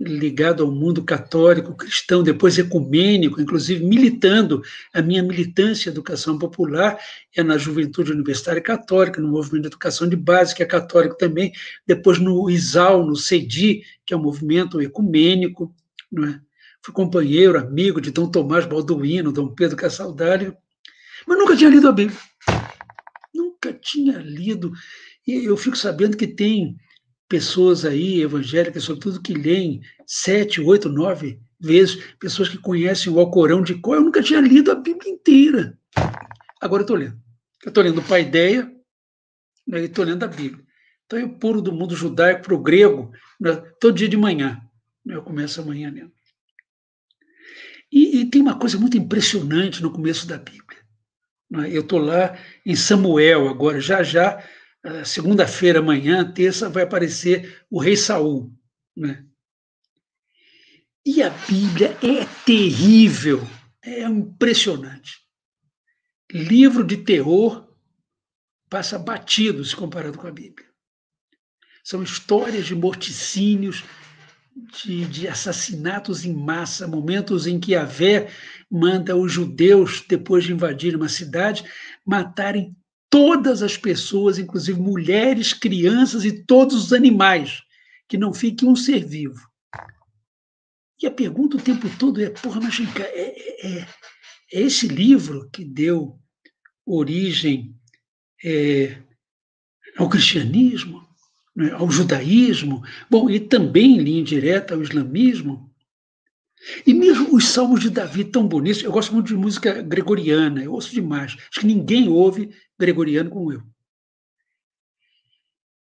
ligado 0.00 0.62
ao 0.62 0.72
mundo 0.72 1.04
católico, 1.04 1.74
cristão, 1.74 2.22
depois 2.22 2.58
ecumênico, 2.58 3.40
inclusive 3.40 3.84
militando. 3.84 4.62
A 4.94 5.02
minha 5.02 5.22
militância 5.22 5.90
educação 5.90 6.38
popular 6.38 6.98
é 7.36 7.42
na 7.42 7.58
Juventude 7.58 8.10
Universitária 8.10 8.62
Católica, 8.62 9.20
no 9.20 9.28
Movimento 9.28 9.62
de 9.62 9.68
Educação 9.68 10.08
de 10.08 10.16
Base, 10.16 10.54
que 10.54 10.62
é 10.62 10.66
católico 10.66 11.18
também, 11.18 11.52
depois 11.86 12.18
no 12.18 12.48
ISAL, 12.48 13.04
no 13.04 13.14
CEDI, 13.14 13.82
que 14.06 14.14
é 14.14 14.16
um 14.16 14.22
movimento 14.22 14.80
ecumênico. 14.80 15.74
Não 16.10 16.26
é? 16.26 16.40
Fui 16.82 16.94
companheiro, 16.94 17.58
amigo 17.58 18.00
de 18.00 18.10
Dom 18.10 18.30
Tomás 18.30 18.64
Balduino, 18.64 19.32
Dom 19.32 19.48
Pedro 19.48 19.76
Cassaldário, 19.76 20.56
mas 21.26 21.38
nunca 21.38 21.54
tinha 21.54 21.68
lido 21.68 21.88
a 21.88 21.92
Bíblia. 21.92 22.18
Nunca 23.34 23.74
tinha 23.74 24.16
lido. 24.16 24.72
E 25.26 25.44
eu 25.44 25.56
fico 25.58 25.76
sabendo 25.76 26.16
que 26.16 26.26
tem 26.26 26.78
pessoas 27.30 27.84
aí, 27.84 28.20
evangélicas, 28.20 28.82
sobretudo, 28.82 29.22
que 29.22 29.32
leem 29.32 29.80
sete, 30.04 30.60
oito, 30.60 30.88
nove 30.88 31.40
vezes, 31.60 32.02
pessoas 32.18 32.48
que 32.48 32.58
conhecem 32.58 33.12
o 33.12 33.20
Alcorão 33.20 33.62
de 33.62 33.76
cor. 33.76 33.96
Eu 33.96 34.02
nunca 34.02 34.20
tinha 34.20 34.40
lido 34.40 34.72
a 34.72 34.74
Bíblia 34.74 35.12
inteira. 35.12 35.78
Agora 36.60 36.80
eu 36.80 36.84
estou 36.84 36.96
lendo. 36.96 37.16
Eu 37.64 37.68
estou 37.68 37.84
lendo 37.84 38.02
Paideia 38.02 38.68
né, 39.64 39.82
e 39.82 39.84
estou 39.84 40.04
lendo 40.04 40.24
a 40.24 40.26
Bíblia. 40.26 40.64
Então 41.06 41.20
eu 41.20 41.28
pulo 41.28 41.62
do 41.62 41.72
mundo 41.72 41.94
judaico 41.94 42.42
para 42.42 42.54
o 42.54 42.62
grego 42.62 43.12
né, 43.40 43.54
todo 43.80 43.96
dia 43.96 44.08
de 44.08 44.16
manhã. 44.16 44.60
Eu 45.06 45.22
começo 45.22 45.60
amanhã 45.60 45.88
lendo. 45.88 46.12
E, 47.92 48.22
e 48.22 48.24
tem 48.26 48.42
uma 48.42 48.58
coisa 48.58 48.76
muito 48.76 48.96
impressionante 48.96 49.80
no 49.80 49.92
começo 49.92 50.26
da 50.26 50.36
Bíblia. 50.36 50.80
Né? 51.48 51.68
Eu 51.70 51.82
estou 51.82 52.00
lá 52.00 52.36
em 52.66 52.74
Samuel 52.74 53.48
agora, 53.48 53.80
já 53.80 54.02
já, 54.02 54.42
segunda-feira, 55.04 55.80
amanhã, 55.80 56.30
terça, 56.32 56.68
vai 56.68 56.82
aparecer 56.82 57.64
o 57.70 57.80
rei 57.80 57.96
Saul. 57.96 58.52
Né? 58.96 59.24
E 61.04 61.22
a 61.22 61.30
Bíblia 61.30 61.96
é 62.02 62.24
terrível, 62.44 63.46
é 63.82 64.02
impressionante. 64.02 65.20
Livro 66.32 66.84
de 66.84 66.98
terror 66.98 67.68
passa 68.68 68.98
batido 68.98 69.64
se 69.64 69.74
comparado 69.74 70.16
com 70.16 70.26
a 70.26 70.32
Bíblia. 70.32 70.68
São 71.82 72.02
histórias 72.02 72.66
de 72.66 72.74
morticínios, 72.74 73.82
de, 74.54 75.04
de, 75.06 75.28
assassinatos 75.28 76.24
em 76.24 76.34
massa, 76.34 76.86
momentos 76.86 77.46
em 77.46 77.58
que 77.58 77.76
Vé 77.84 78.30
manda 78.70 79.16
os 79.16 79.32
judeus, 79.32 80.04
depois 80.06 80.44
de 80.44 80.52
invadir 80.52 80.94
uma 80.94 81.08
cidade, 81.08 81.64
matarem 82.04 82.76
todas 83.10 83.62
as 83.62 83.76
pessoas, 83.76 84.38
inclusive 84.38 84.80
mulheres, 84.80 85.52
crianças 85.52 86.24
e 86.24 86.44
todos 86.44 86.76
os 86.76 86.92
animais, 86.92 87.62
que 88.08 88.16
não 88.16 88.32
fique 88.32 88.64
um 88.64 88.76
ser 88.76 89.04
vivo. 89.04 89.40
E 91.02 91.06
a 91.06 91.10
pergunta 91.10 91.56
o 91.56 91.62
tempo 91.62 91.88
todo 91.98 92.22
é: 92.22 92.30
porra, 92.30 92.60
mas 92.60 92.78
é, 92.78 93.00
é, 93.00 93.66
é, 93.66 93.88
é 94.52 94.60
esse 94.62 94.86
livro 94.86 95.50
que 95.50 95.64
deu 95.64 96.18
origem 96.86 97.74
é, 98.44 99.02
ao 99.98 100.08
cristianismo? 100.08 101.10
né, 101.54 101.72
ao 101.72 101.90
judaísmo, 101.90 102.82
bom, 103.10 103.28
e 103.28 103.40
também 103.40 103.96
em 103.96 104.02
linha 104.02 104.24
direta 104.24 104.74
ao 104.74 104.82
islamismo. 104.82 105.69
E 106.86 106.92
mesmo 106.92 107.34
os 107.34 107.48
salmos 107.48 107.80
de 107.80 107.90
Davi 107.90 108.24
tão 108.24 108.46
bonitos, 108.46 108.82
eu 108.82 108.92
gosto 108.92 109.12
muito 109.12 109.28
de 109.28 109.36
música 109.36 109.80
gregoriana, 109.82 110.62
eu 110.62 110.72
ouço 110.72 110.92
demais. 110.92 111.36
Acho 111.50 111.60
que 111.60 111.66
ninguém 111.66 112.08
ouve 112.08 112.50
gregoriano 112.78 113.30
como 113.30 113.52
eu. 113.52 113.62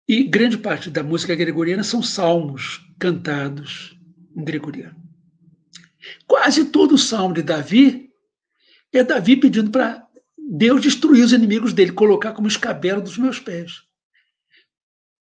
E 0.09 0.25
grande 0.25 0.59
parte 0.59 0.91
da 0.91 1.03
música 1.03 1.35
gregoriana 1.35 1.83
são 1.83 2.03
salmos 2.03 2.81
cantados 2.99 3.99
em 4.37 4.45
gregoriano. 4.45 4.97
Quase 6.27 6.67
todo 6.67 6.95
o 6.95 6.99
salmo 6.99 7.35
de 7.35 7.43
Davi 7.43 8.11
é 8.93 9.03
Davi 9.03 9.37
pedindo 9.37 9.71
para 9.71 10.07
Deus 10.37 10.83
destruir 10.83 11.25
os 11.25 11.33
inimigos 11.33 11.73
dele, 11.73 11.93
colocar 11.93 12.33
como 12.33 12.47
escabelo 12.47 13.01
dos 13.01 13.17
meus 13.17 13.39
pés. 13.39 13.83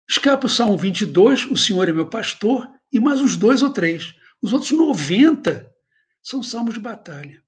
Escapa 0.07 0.45
o 0.45 0.49
Salmo 0.49 0.77
22, 0.77 1.45
o 1.49 1.57
Senhor 1.57 1.89
é 1.89 1.91
meu 1.91 2.07
pastor, 2.07 2.69
e 2.91 2.99
mais 2.99 3.19
uns 3.21 3.35
dois 3.35 3.63
ou 3.63 3.71
três. 3.71 4.13
Os 4.45 4.53
outros 4.53 4.73
90 4.73 5.73
são 6.21 6.43
salmos 6.43 6.75
de 6.75 6.79
batalha. 6.79 7.41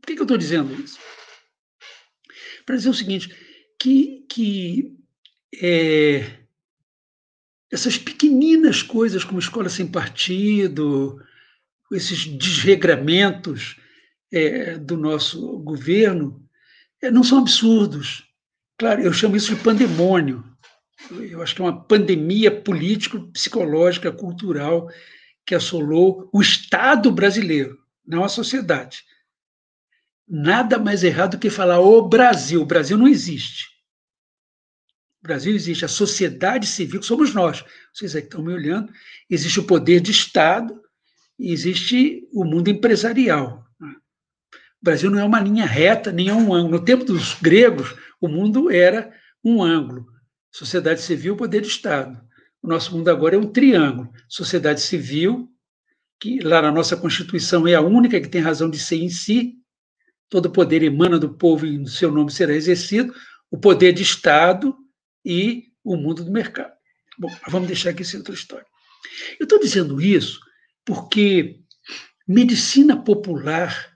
Por 0.00 0.06
que, 0.06 0.14
que 0.14 0.20
eu 0.20 0.24
estou 0.24 0.38
dizendo 0.38 0.72
isso? 0.80 0.96
Para 2.64 2.76
dizer 2.76 2.90
o 2.90 2.94
seguinte, 2.94 3.34
que, 3.76 4.24
que 4.30 4.96
é, 5.60 6.38
essas 7.68 7.98
pequeninas 7.98 8.80
coisas 8.80 9.24
como 9.24 9.40
escola 9.40 9.68
sem 9.68 9.88
partido, 9.88 11.20
esses 11.90 12.26
desregramentos 12.26 13.74
é, 14.32 14.78
do 14.78 14.96
nosso 14.96 15.58
governo, 15.58 16.48
é, 17.02 17.10
não 17.10 17.24
são 17.24 17.38
absurdos. 17.38 18.22
Claro, 18.78 19.02
eu 19.02 19.12
chamo 19.12 19.34
isso 19.34 19.52
de 19.52 19.60
pandemônio 19.60 20.54
eu 21.10 21.42
acho 21.42 21.54
que 21.54 21.60
é 21.60 21.64
uma 21.64 21.84
pandemia 21.84 22.50
político-psicológica, 22.50 24.10
cultural, 24.12 24.88
que 25.46 25.54
assolou 25.54 26.28
o 26.32 26.40
Estado 26.40 27.10
brasileiro, 27.10 27.78
não 28.06 28.24
a 28.24 28.28
sociedade. 28.28 29.04
Nada 30.26 30.78
mais 30.78 31.04
errado 31.04 31.32
do 31.32 31.38
que 31.38 31.50
falar 31.50 31.80
o 31.80 32.08
Brasil. 32.08 32.62
O 32.62 32.66
Brasil 32.66 32.96
não 32.96 33.06
existe. 33.06 33.66
O 35.22 35.26
Brasil 35.26 35.54
existe 35.54 35.84
a 35.84 35.88
sociedade 35.88 36.66
civil, 36.66 37.00
que 37.00 37.06
somos 37.06 37.34
nós. 37.34 37.64
Vocês 37.92 38.16
aí 38.16 38.22
que 38.22 38.28
estão 38.28 38.42
me 38.42 38.52
olhando. 38.52 38.92
Existe 39.28 39.60
o 39.60 39.64
poder 39.64 40.00
de 40.00 40.10
Estado 40.10 40.80
e 41.38 41.52
existe 41.52 42.26
o 42.32 42.44
mundo 42.44 42.68
empresarial. 42.68 43.64
Brasil 44.84 45.10
não 45.10 45.18
é 45.18 45.24
uma 45.24 45.40
linha 45.40 45.64
reta, 45.64 46.12
nem 46.12 46.28
é 46.28 46.34
um 46.34 46.52
ângulo. 46.52 46.78
No 46.78 46.84
tempo 46.84 47.04
dos 47.04 47.32
gregos, 47.40 47.96
o 48.20 48.28
mundo 48.28 48.70
era 48.70 49.10
um 49.42 49.62
ângulo. 49.62 50.06
Sociedade 50.52 51.00
civil, 51.00 51.38
poder 51.38 51.62
de 51.62 51.68
Estado. 51.68 52.20
O 52.64 52.66
nosso 52.66 52.96
mundo 52.96 53.10
agora 53.10 53.36
é 53.36 53.38
um 53.38 53.52
triângulo. 53.52 54.10
Sociedade 54.26 54.80
civil, 54.80 55.52
que 56.18 56.40
lá 56.40 56.62
na 56.62 56.72
nossa 56.72 56.96
Constituição 56.96 57.68
é 57.68 57.74
a 57.74 57.82
única 57.82 58.18
que 58.18 58.26
tem 58.26 58.40
razão 58.40 58.70
de 58.70 58.78
ser 58.78 58.96
em 58.96 59.10
si, 59.10 59.58
todo 60.30 60.50
poder 60.50 60.82
emana 60.82 61.18
do 61.18 61.34
povo 61.34 61.66
e 61.66 61.76
no 61.76 61.86
seu 61.86 62.10
nome 62.10 62.32
será 62.32 62.54
exercido, 62.54 63.14
o 63.50 63.58
poder 63.58 63.92
de 63.92 64.02
Estado 64.02 64.74
e 65.22 65.64
o 65.84 65.94
mundo 65.94 66.24
do 66.24 66.32
mercado. 66.32 66.72
Bom, 67.18 67.28
vamos 67.48 67.68
deixar 67.68 67.90
aqui 67.90 68.00
essa 68.00 68.16
outra 68.16 68.32
história. 68.32 68.66
Eu 69.38 69.44
estou 69.44 69.60
dizendo 69.60 70.00
isso 70.00 70.40
porque 70.86 71.60
medicina 72.26 72.96
popular, 72.96 73.94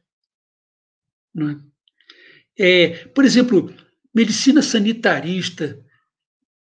é? 2.59 2.91
É, 2.91 3.07
por 3.09 3.25
exemplo, 3.25 3.75
medicina 4.15 4.61
sanitarista. 4.61 5.83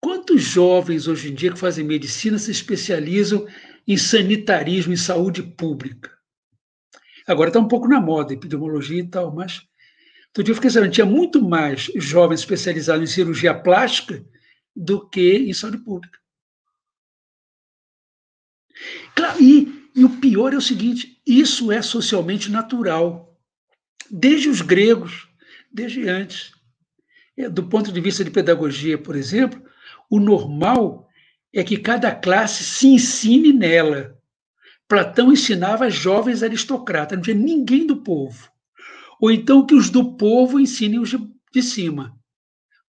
Quantos 0.01 0.41
jovens 0.41 1.07
hoje 1.07 1.31
em 1.31 1.35
dia 1.35 1.51
que 1.51 1.59
fazem 1.59 1.85
medicina 1.85 2.39
se 2.39 2.49
especializam 2.49 3.47
em 3.87 3.95
sanitarismo, 3.95 4.91
em 4.91 4.97
saúde 4.97 5.43
pública? 5.43 6.11
Agora 7.27 7.49
está 7.49 7.59
um 7.59 7.67
pouco 7.67 7.87
na 7.87 8.01
moda, 8.01 8.33
epidemiologia 8.33 8.99
e 8.99 9.07
tal, 9.07 9.33
mas 9.33 9.61
outro 10.29 10.43
dia 10.43 10.51
eu 10.51 10.55
fiquei 10.55 10.71
sabendo, 10.71 10.91
tinha 10.91 11.05
muito 11.05 11.41
mais 11.47 11.91
jovens 11.95 12.39
especializados 12.39 13.09
em 13.09 13.13
cirurgia 13.13 13.53
plástica 13.53 14.25
do 14.75 15.07
que 15.07 15.37
em 15.37 15.53
saúde 15.53 15.77
pública. 15.77 16.19
E, 19.39 19.89
e 19.95 20.03
o 20.03 20.09
pior 20.19 20.53
é 20.53 20.57
o 20.57 20.61
seguinte: 20.61 21.21
isso 21.25 21.71
é 21.71 21.81
socialmente 21.81 22.49
natural. 22.49 23.39
Desde 24.09 24.49
os 24.49 24.61
gregos, 24.61 25.27
desde 25.71 26.07
antes. 26.07 26.51
É, 27.37 27.49
do 27.49 27.63
ponto 27.67 27.91
de 27.91 28.01
vista 28.01 28.23
de 28.23 28.29
pedagogia, 28.29 28.97
por 28.97 29.15
exemplo, 29.15 29.63
o 30.11 30.19
normal 30.19 31.07
é 31.53 31.63
que 31.63 31.77
cada 31.77 32.13
classe 32.13 32.65
se 32.65 32.88
ensine 32.89 33.53
nela. 33.53 34.19
Platão 34.85 35.31
ensinava 35.31 35.89
jovens 35.89 36.43
aristocratas, 36.43 37.17
não 37.17 37.23
tinha 37.23 37.35
ninguém 37.35 37.88
do 37.88 38.03
povo. 38.03 38.51
Ou 39.21 39.31
então 39.31 39.65
que 39.65 39.73
os 39.73 39.89
do 39.89 40.17
povo 40.17 40.59
ensinem 40.59 40.99
os 40.99 41.11
de 41.53 41.63
cima. 41.63 42.13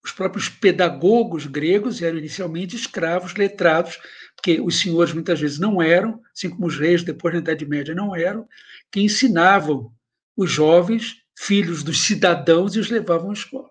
Os 0.04 0.12
próprios 0.12 0.50
pedagogos 0.50 1.46
gregos 1.46 2.02
eram 2.02 2.18
inicialmente 2.18 2.76
escravos 2.76 3.36
letrados, 3.36 4.00
porque 4.36 4.60
os 4.60 4.80
senhores 4.80 5.14
muitas 5.14 5.40
vezes 5.40 5.60
não 5.60 5.80
eram, 5.80 6.20
assim 6.36 6.50
como 6.50 6.66
os 6.66 6.80
reis 6.80 7.04
depois 7.04 7.36
na 7.36 7.40
Idade 7.40 7.68
Média 7.68 7.94
não 7.94 8.16
eram, 8.16 8.48
que 8.92 9.00
ensinavam 9.00 9.94
os 10.36 10.50
jovens, 10.50 11.18
filhos 11.38 11.84
dos 11.84 12.02
cidadãos, 12.02 12.76
e 12.76 12.80
os 12.80 12.90
levavam 12.90 13.30
à 13.30 13.34
escola. 13.34 13.70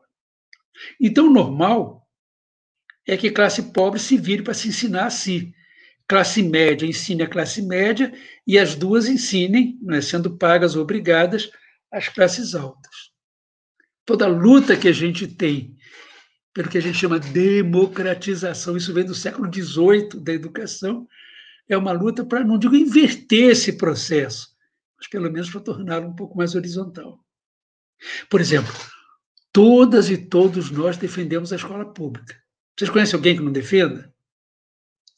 Então, 1.00 1.28
normal 1.28 2.06
é 3.06 3.16
que 3.16 3.30
classe 3.30 3.72
pobre 3.72 3.98
se 3.98 4.16
vire 4.16 4.42
para 4.42 4.54
se 4.54 4.68
ensinar 4.68 5.06
a 5.06 5.10
si 5.10 5.54
classe 6.10 6.42
média 6.42 6.84
ensine 6.84 7.22
a 7.22 7.28
classe 7.28 7.62
média 7.62 8.12
e 8.44 8.58
as 8.58 8.74
duas 8.74 9.06
ensinem, 9.06 9.78
né, 9.80 10.00
sendo 10.00 10.36
pagas 10.36 10.74
ou 10.74 10.82
obrigadas, 10.82 11.48
as 11.88 12.08
classes 12.08 12.52
altas. 12.56 13.12
Toda 14.04 14.26
luta 14.26 14.76
que 14.76 14.88
a 14.88 14.92
gente 14.92 15.28
tem 15.28 15.76
pelo 16.52 16.68
que 16.68 16.78
a 16.78 16.82
gente 16.82 16.98
chama 16.98 17.20
democratização, 17.20 18.76
isso 18.76 18.92
vem 18.92 19.04
do 19.04 19.14
século 19.14 19.48
XVIII 19.48 20.20
da 20.20 20.32
educação, 20.32 21.06
é 21.68 21.76
uma 21.76 21.92
luta 21.92 22.24
para, 22.24 22.42
não 22.42 22.58
digo 22.58 22.74
inverter 22.74 23.50
esse 23.50 23.74
processo, 23.74 24.48
mas 24.98 25.06
pelo 25.06 25.30
menos 25.30 25.48
para 25.48 25.60
torná-lo 25.60 26.08
um 26.08 26.16
pouco 26.16 26.36
mais 26.36 26.56
horizontal. 26.56 27.24
Por 28.28 28.40
exemplo, 28.40 28.74
todas 29.52 30.10
e 30.10 30.16
todos 30.18 30.72
nós 30.72 30.96
defendemos 30.96 31.52
a 31.52 31.56
escola 31.56 31.94
pública. 31.94 32.39
Vocês 32.80 32.88
conhecem 32.88 33.14
alguém 33.14 33.36
que 33.36 33.42
não 33.42 33.52
defenda? 33.52 34.10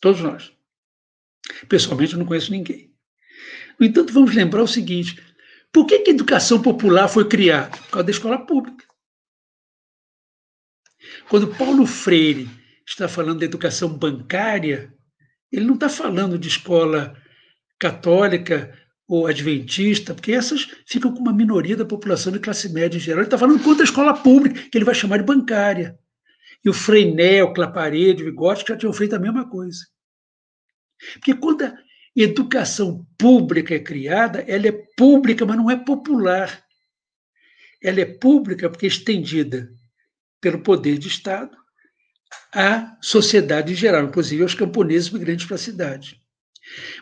Todos 0.00 0.20
nós. 0.20 0.52
Pessoalmente, 1.68 2.12
eu 2.12 2.18
não 2.18 2.26
conheço 2.26 2.50
ninguém. 2.50 2.92
No 3.78 3.86
entanto, 3.86 4.12
vamos 4.12 4.34
lembrar 4.34 4.64
o 4.64 4.66
seguinte: 4.66 5.22
por 5.72 5.86
que, 5.86 6.00
que 6.00 6.10
a 6.10 6.14
educação 6.14 6.60
popular 6.60 7.06
foi 7.06 7.28
criada? 7.28 7.70
Por 7.70 7.90
causa 7.90 8.04
da 8.04 8.10
escola 8.10 8.44
pública. 8.44 8.84
Quando 11.28 11.54
Paulo 11.54 11.86
Freire 11.86 12.50
está 12.84 13.06
falando 13.06 13.38
da 13.38 13.44
educação 13.44 13.96
bancária, 13.96 14.92
ele 15.52 15.64
não 15.64 15.74
está 15.74 15.88
falando 15.88 16.36
de 16.36 16.48
escola 16.48 17.16
católica 17.78 18.76
ou 19.06 19.28
adventista, 19.28 20.14
porque 20.14 20.32
essas 20.32 20.68
ficam 20.84 21.14
com 21.14 21.20
uma 21.20 21.32
minoria 21.32 21.76
da 21.76 21.84
população 21.84 22.32
de 22.32 22.40
classe 22.40 22.72
média 22.72 22.96
em 22.96 23.00
geral. 23.00 23.20
Ele 23.20 23.28
está 23.28 23.38
falando 23.38 23.62
contra 23.62 23.84
a 23.84 23.88
escola 23.88 24.14
pública, 24.14 24.68
que 24.68 24.76
ele 24.76 24.84
vai 24.84 24.96
chamar 24.96 25.18
de 25.18 25.24
bancária. 25.24 25.96
E 26.64 26.70
o 26.70 26.72
Freinet, 26.72 27.52
Claparede, 27.54 28.22
o 28.22 28.26
Vygotsky 28.26 28.68
já 28.68 28.76
tinham 28.76 28.92
feito 28.92 29.16
a 29.16 29.18
mesma 29.18 29.48
coisa. 29.48 29.80
Porque 31.14 31.34
quando 31.34 31.64
a 31.64 31.74
educação 32.14 33.06
pública 33.18 33.74
é 33.74 33.80
criada, 33.80 34.40
ela 34.42 34.68
é 34.68 34.72
pública, 34.96 35.44
mas 35.44 35.56
não 35.56 35.70
é 35.70 35.76
popular. 35.76 36.62
Ela 37.82 38.00
é 38.00 38.04
pública 38.04 38.70
porque 38.70 38.86
é 38.86 38.88
estendida 38.88 39.72
pelo 40.40 40.62
poder 40.62 40.98
de 40.98 41.08
Estado 41.08 41.56
à 42.54 42.96
sociedade 43.00 43.72
em 43.72 43.76
geral, 43.76 44.04
inclusive 44.04 44.42
aos 44.42 44.54
camponeses 44.54 45.10
migrantes 45.10 45.46
para 45.46 45.56
a 45.56 45.58
cidade. 45.58 46.20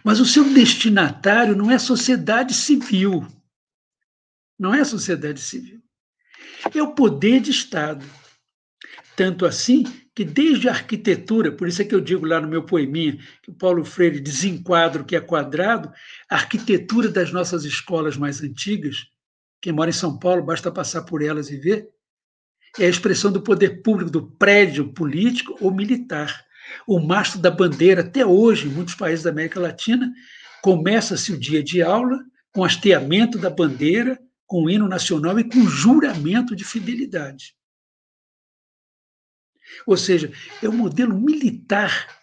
Mas 0.03 0.20
o 0.20 0.27
seu 0.27 0.45
destinatário 0.45 1.55
não 1.55 1.70
é 1.70 1.74
a 1.74 1.78
sociedade 1.78 2.55
civil. 2.55 3.27
Não 4.59 4.74
é 4.74 4.81
a 4.81 4.85
sociedade 4.85 5.41
civil. 5.41 5.82
É 6.74 6.82
o 6.82 6.95
poder 6.95 7.41
de 7.41 7.51
Estado. 7.51 8.05
Tanto 9.20 9.44
assim 9.44 9.84
que 10.14 10.24
desde 10.24 10.66
a 10.66 10.72
arquitetura, 10.72 11.52
por 11.52 11.68
isso 11.68 11.82
é 11.82 11.84
que 11.84 11.94
eu 11.94 12.01
digo 12.01 12.24
lá 12.24 12.40
no 12.40 12.48
meu 12.48 12.64
poeminha, 12.64 13.18
que 13.42 13.51
o 13.51 13.55
Paulo 13.55 13.84
Freire 13.84 14.18
desenquadra 14.18 15.02
o 15.02 15.05
que 15.05 15.14
é 15.14 15.20
quadrado, 15.20 15.92
a 16.30 16.36
arquitetura 16.36 17.06
das 17.06 17.30
nossas 17.30 17.66
escolas 17.66 18.16
mais 18.16 18.42
antigas, 18.42 19.09
quem 19.60 19.74
mora 19.74 19.90
em 19.90 19.92
São 19.92 20.18
Paulo, 20.18 20.42
basta 20.42 20.72
passar 20.72 21.02
por 21.02 21.20
elas 21.20 21.51
e 21.51 21.59
ver, 21.59 21.90
é 22.78 22.86
a 22.86 22.88
expressão 22.88 23.30
do 23.30 23.42
poder 23.42 23.82
público, 23.82 24.10
do 24.10 24.26
prédio 24.38 24.90
político 24.94 25.55
ou 25.60 25.70
militar. 25.70 26.42
O 26.86 26.98
mastro 26.98 27.42
da 27.42 27.51
bandeira, 27.51 28.01
até 28.01 28.24
hoje, 28.24 28.68
em 28.68 28.70
muitos 28.70 28.94
países 28.94 29.22
da 29.22 29.28
América 29.28 29.60
Latina, 29.60 30.10
começa-se 30.62 31.30
o 31.30 31.38
dia 31.38 31.62
de 31.62 31.82
aula 31.82 32.18
com 32.55 32.64
hasteamento 32.64 33.36
da 33.36 33.51
bandeira, 33.51 34.18
com 34.47 34.64
o 34.64 34.70
hino 34.70 34.88
nacional 34.88 35.38
e 35.38 35.44
com 35.44 35.68
juramento 35.68 36.56
de 36.56 36.64
fidelidade. 36.64 37.60
Ou 39.86 39.97
seja, 39.97 40.32
é 40.62 40.69
o 40.69 40.73
modelo 40.73 41.19
militar 41.19 42.20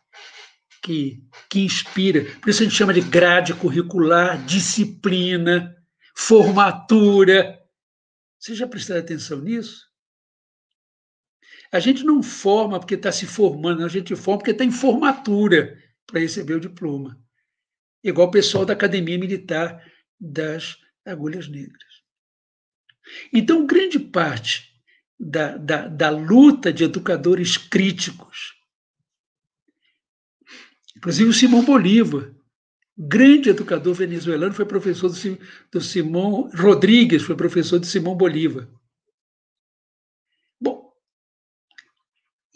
que, 0.81 1.21
que 1.49 1.59
inspira. 1.59 2.25
Por 2.39 2.49
isso 2.49 2.61
a 2.61 2.65
gente 2.65 2.75
chama 2.75 2.93
de 2.93 3.01
grade 3.01 3.53
curricular, 3.53 4.43
disciplina, 4.45 5.75
formatura. 6.15 7.59
Você 8.39 8.55
já 8.55 8.67
prestou 8.67 8.97
atenção 8.97 9.41
nisso? 9.41 9.85
A 11.71 11.79
gente 11.79 12.03
não 12.03 12.23
forma 12.23 12.79
porque 12.79 12.95
está 12.95 13.11
se 13.11 13.25
formando, 13.25 13.83
a 13.83 13.89
gente 13.89 14.15
forma 14.15 14.39
porque 14.39 14.51
está 14.51 14.63
em 14.63 14.71
formatura 14.71 15.77
para 16.05 16.21
receber 16.21 16.53
o 16.53 16.61
diploma. 16.61 17.21
Igual 18.03 18.29
o 18.29 18.31
pessoal 18.31 18.65
da 18.65 18.73
Academia 18.73 19.17
Militar 19.17 19.83
das 20.19 20.77
Agulhas 21.05 21.47
Negras. 21.49 21.83
Então, 23.33 23.65
grande 23.65 23.99
parte 23.99 24.76
da, 25.19 25.57
da, 25.57 25.87
da 25.87 26.09
luta 26.09 26.71
de 26.71 26.83
educadores 26.83 27.57
críticos, 27.57 28.55
inclusive 30.95 31.29
o 31.29 31.33
Simão 31.33 31.63
Bolívar, 31.63 32.33
grande 32.97 33.49
educador 33.49 33.93
venezuelano, 33.93 34.53
foi 34.53 34.65
professor 34.65 35.09
do, 35.09 35.39
do 35.71 35.81
Simão 35.81 36.49
Rodrigues, 36.55 37.23
foi 37.23 37.35
professor 37.35 37.79
de 37.79 37.87
Simão 37.87 38.15
Bolívar. 38.15 38.67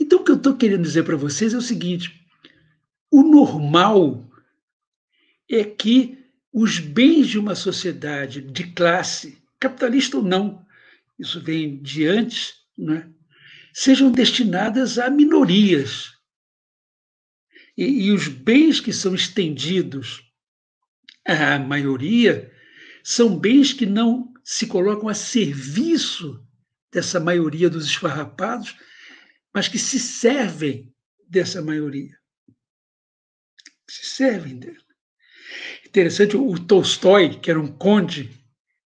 Então, 0.01 0.19
o 0.19 0.23
que 0.23 0.31
eu 0.31 0.35
estou 0.35 0.57
querendo 0.57 0.81
dizer 0.81 1.03
para 1.03 1.15
vocês 1.15 1.53
é 1.53 1.57
o 1.57 1.61
seguinte: 1.61 2.25
o 3.11 3.21
normal 3.21 4.27
é 5.49 5.63
que 5.63 6.17
os 6.51 6.79
bens 6.79 7.27
de 7.27 7.37
uma 7.37 7.53
sociedade 7.53 8.41
de 8.41 8.73
classe, 8.73 9.37
capitalista 9.59 10.17
ou 10.17 10.23
não, 10.23 10.65
isso 11.21 11.39
vem 11.39 11.79
de 11.81 12.07
antes, 12.07 12.55
né, 12.75 13.07
sejam 13.71 14.11
destinadas 14.11 14.97
a 14.97 15.07
minorias. 15.07 16.09
E, 17.77 18.07
e 18.07 18.11
os 18.11 18.27
bens 18.27 18.79
que 18.81 18.91
são 18.91 19.13
estendidos 19.13 20.23
à 21.23 21.59
maioria 21.59 22.51
são 23.03 23.37
bens 23.37 23.71
que 23.71 23.85
não 23.85 24.33
se 24.43 24.65
colocam 24.65 25.07
a 25.07 25.13
serviço 25.13 26.43
dessa 26.91 27.19
maioria 27.19 27.69
dos 27.69 27.85
esfarrapados, 27.85 28.75
mas 29.53 29.67
que 29.67 29.77
se 29.77 29.99
servem 29.99 30.91
dessa 31.27 31.61
maioria. 31.61 32.17
Se 33.87 34.05
servem 34.05 34.57
dela. 34.57 34.77
Interessante, 35.85 36.35
o 36.35 36.57
Tolstói, 36.57 37.39
que 37.39 37.51
era 37.51 37.59
um 37.59 37.67
conde 37.67 38.40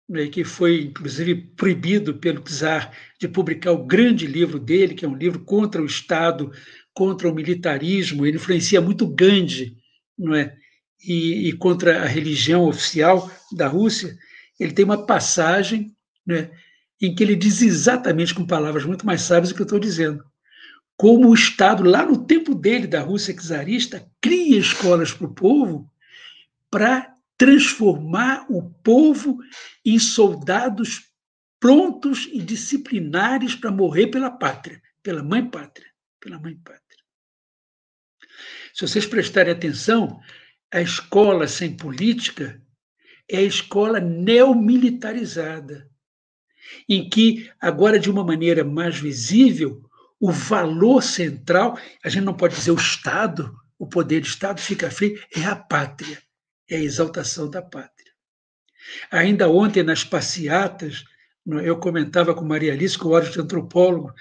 né, 0.08 0.26
que 0.28 0.44
foi 0.44 0.82
inclusive 0.82 1.34
proibido 1.56 2.14
pelo 2.14 2.42
czar 2.42 2.92
de 3.18 3.26
publicar 3.26 3.72
o 3.72 3.86
grande 3.86 4.26
livro 4.26 4.58
dele, 4.58 4.94
que 4.94 5.04
é 5.04 5.08
um 5.08 5.16
livro 5.16 5.40
contra 5.40 5.82
o 5.82 5.86
Estado, 5.86 6.52
contra 6.92 7.28
o 7.28 7.34
militarismo. 7.34 8.24
Ele 8.24 8.36
influencia 8.36 8.80
muito 8.80 9.06
Gandhi, 9.06 9.76
não 10.18 10.34
é? 10.34 10.56
E, 11.02 11.48
e 11.48 11.52
contra 11.54 12.02
a 12.02 12.06
religião 12.06 12.64
oficial 12.64 13.30
da 13.52 13.66
Rússia. 13.66 14.16
Ele 14.58 14.72
tem 14.72 14.84
uma 14.84 15.04
passagem 15.04 15.94
né, 16.26 16.50
em 17.00 17.14
que 17.14 17.22
ele 17.22 17.36
diz 17.36 17.60
exatamente 17.60 18.34
com 18.34 18.46
palavras 18.46 18.84
muito 18.84 19.04
mais 19.04 19.22
sábias 19.22 19.50
o 19.50 19.54
que 19.54 19.60
eu 19.60 19.64
estou 19.64 19.78
dizendo. 19.78 20.24
Como 20.96 21.28
o 21.28 21.34
Estado, 21.34 21.82
lá 21.82 22.06
no 22.06 22.24
tempo 22.24 22.54
dele, 22.54 22.86
da 22.86 23.00
Rússia 23.00 23.34
czarista, 23.34 24.06
cria 24.20 24.58
escolas 24.58 25.12
para 25.12 25.26
o 25.26 25.34
povo 25.34 25.90
para 26.70 27.13
transformar 27.44 28.46
o 28.48 28.62
povo 28.82 29.38
em 29.84 29.98
soldados 29.98 31.10
prontos 31.60 32.26
e 32.32 32.40
disciplinares 32.40 33.54
para 33.54 33.70
morrer 33.70 34.06
pela 34.06 34.30
pátria, 34.30 34.80
pela 35.02 35.22
mãe 35.22 35.46
pátria, 35.46 35.86
pela 36.18 36.38
mãe 36.38 36.56
pátria. 36.56 37.04
Se 38.72 38.88
vocês 38.88 39.04
prestarem 39.04 39.52
atenção, 39.52 40.18
a 40.72 40.80
escola 40.80 41.46
sem 41.46 41.76
política 41.76 42.62
é 43.30 43.36
a 43.36 43.42
escola 43.42 44.00
neomilitarizada 44.00 45.86
em 46.88 47.10
que, 47.10 47.52
agora 47.60 47.98
de 47.98 48.10
uma 48.10 48.24
maneira 48.24 48.64
mais 48.64 48.98
visível, 48.98 49.82
o 50.18 50.32
valor 50.32 51.02
central, 51.02 51.78
a 52.02 52.08
gente 52.08 52.24
não 52.24 52.34
pode 52.34 52.54
dizer 52.54 52.70
o 52.70 52.76
Estado, 52.76 53.54
o 53.78 53.86
poder 53.86 54.22
do 54.22 54.28
Estado 54.28 54.62
fica 54.62 54.90
feio, 54.90 55.22
é 55.36 55.44
a 55.44 55.54
pátria, 55.54 56.23
é 56.68 56.76
a 56.76 56.82
exaltação 56.82 57.48
da 57.48 57.62
pátria. 57.62 58.12
Ainda 59.10 59.48
ontem, 59.48 59.82
nas 59.82 60.04
passeatas, 60.04 61.04
eu 61.46 61.78
comentava 61.78 62.34
com 62.34 62.44
Maria 62.44 62.72
Alice, 62.72 62.98
com 62.98 63.08
o 63.08 63.12
Horus 63.12 63.32
de 63.32 63.40
antropólogo, 63.40 64.12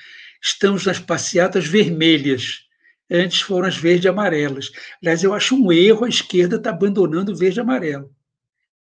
estamos 0.42 0.86
nas 0.86 1.00
passeatas 1.00 1.66
vermelhas. 1.66 2.68
Antes 3.10 3.42
foram 3.42 3.68
as 3.68 3.78
verde 3.78 4.08
e 4.08 4.10
amarelas. 4.10 4.72
Aliás, 5.02 5.24
eu 5.24 5.34
acho 5.34 5.56
um 5.56 5.72
erro 5.72 6.06
a 6.06 6.10
esquerda 6.10 6.56
estar 6.56 6.72
tá 6.72 6.76
abandonando 6.76 7.32
o 7.32 7.36
verde 7.36 7.60
e 7.60 7.62
amarelo. 7.62 8.14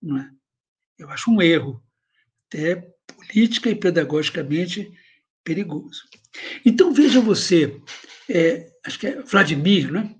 Não 0.00 0.18
é? 0.18 0.30
Eu 0.98 1.10
acho 1.10 1.30
um 1.30 1.42
erro. 1.42 1.82
Até 2.48 2.92
política 3.06 3.70
e 3.70 3.74
pedagogicamente 3.74 4.92
perigoso. 5.44 6.02
Então, 6.64 6.92
veja 6.92 7.20
você, 7.20 7.80
é, 8.28 8.70
acho 8.84 8.98
que 8.98 9.06
é 9.08 9.20
Vladimir, 9.22 9.90
né? 9.90 10.14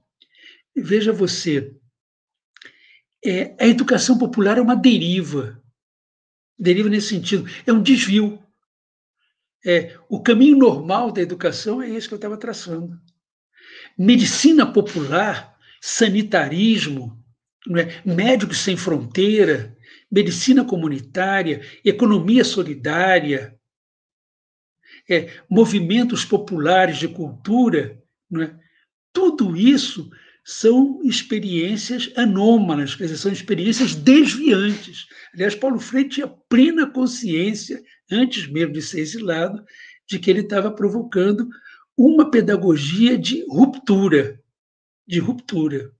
Veja 0.75 1.13
você, 1.13 1.75
é, 3.25 3.55
a 3.59 3.67
educação 3.67 4.19
popular 4.19 4.59
é 4.59 4.61
uma 4.61 4.75
deriva. 4.75 5.61
Deriva 6.59 6.89
nesse 6.89 7.09
sentido, 7.09 7.49
é 7.67 7.73
um 7.73 7.83
desvio. 7.83 8.43
É, 9.65 9.97
o 10.09 10.21
caminho 10.23 10.57
normal 10.57 11.13
da 11.13 11.23
educação 11.23 11.81
é 11.81 11.89
esse 11.89 12.09
que 12.09 12.15
eu 12.15 12.17
estava 12.17 12.37
traçando. 12.37 12.99
Medicina 13.97 14.71
popular, 14.71 15.57
sanitarismo, 15.81 17.23
é? 17.77 18.03
médicos 18.05 18.59
sem 18.59 18.77
fronteira, 18.77 19.77
medicina 20.11 20.65
comunitária, 20.65 21.63
economia 21.85 22.45
solidária, 22.45 23.57
é, 25.09 25.31
movimentos 25.49 26.25
populares 26.25 26.99
de 26.99 27.09
cultura, 27.09 28.03
é? 28.35 28.55
tudo 29.13 29.57
isso 29.57 30.11
são 30.45 31.01
experiências 31.05 32.11
anômalas, 32.17 32.95
quer 32.95 33.05
dizer, 33.05 33.17
são 33.17 33.33
experiências 33.33 33.95
desviantes. 33.95 35.07
Aliás, 35.33 35.55
Paulo 35.55 35.79
Freire 35.79 36.09
tinha 36.09 36.29
plena 36.29 36.91
consciência, 36.91 37.83
antes 38.11 38.49
mesmo 38.49 38.73
de 38.73 38.83
ser 38.83 39.01
exilado, 39.01 39.65
de 40.09 40.19
que 40.19 40.31
ele 40.31 40.41
estava 40.41 40.71
provocando 40.71 41.49
uma 41.97 42.31
pedagogia 42.31 43.17
de 43.17 43.45
ruptura, 43.49 44.43
de 45.07 45.19
ruptura. 45.21 45.93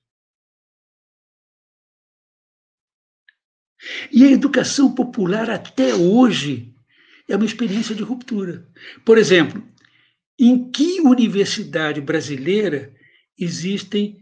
E 4.11 4.25
a 4.25 4.31
educação 4.31 4.95
popular, 4.95 5.51
até 5.51 5.95
hoje, 5.95 6.75
é 7.29 7.37
uma 7.37 7.45
experiência 7.45 7.95
de 7.95 8.03
ruptura. 8.03 8.69
Por 9.05 9.19
exemplo, 9.19 9.67
em 10.39 10.71
que 10.71 11.01
universidade 11.01 12.01
brasileira 12.01 12.95
existem 13.39 14.22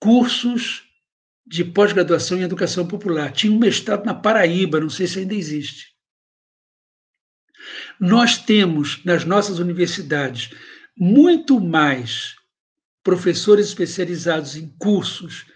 cursos 0.00 0.84
de 1.46 1.64
pós-graduação 1.64 2.38
em 2.38 2.42
educação 2.42 2.86
popular? 2.88 3.30
Tinha 3.30 3.52
um 3.52 3.58
mestrado 3.58 4.04
na 4.04 4.14
Paraíba, 4.14 4.80
não 4.80 4.90
sei 4.90 5.06
se 5.06 5.20
ainda 5.20 5.34
existe. 5.34 5.94
Nós 8.00 8.38
temos 8.38 9.04
nas 9.04 9.24
nossas 9.24 9.58
universidades 9.58 10.50
muito 10.96 11.60
mais 11.60 12.34
professores 13.02 13.66
especializados 13.66 14.56
em 14.56 14.68
cursos 14.78 15.46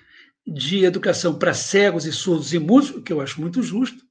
de 0.46 0.84
educação 0.84 1.38
para 1.38 1.54
cegos 1.54 2.04
e 2.04 2.12
surdos 2.12 2.52
e 2.52 2.58
mudos, 2.58 2.90
o 2.90 3.02
que 3.02 3.12
eu 3.12 3.20
acho 3.20 3.40
muito 3.40 3.62
justo, 3.62 4.04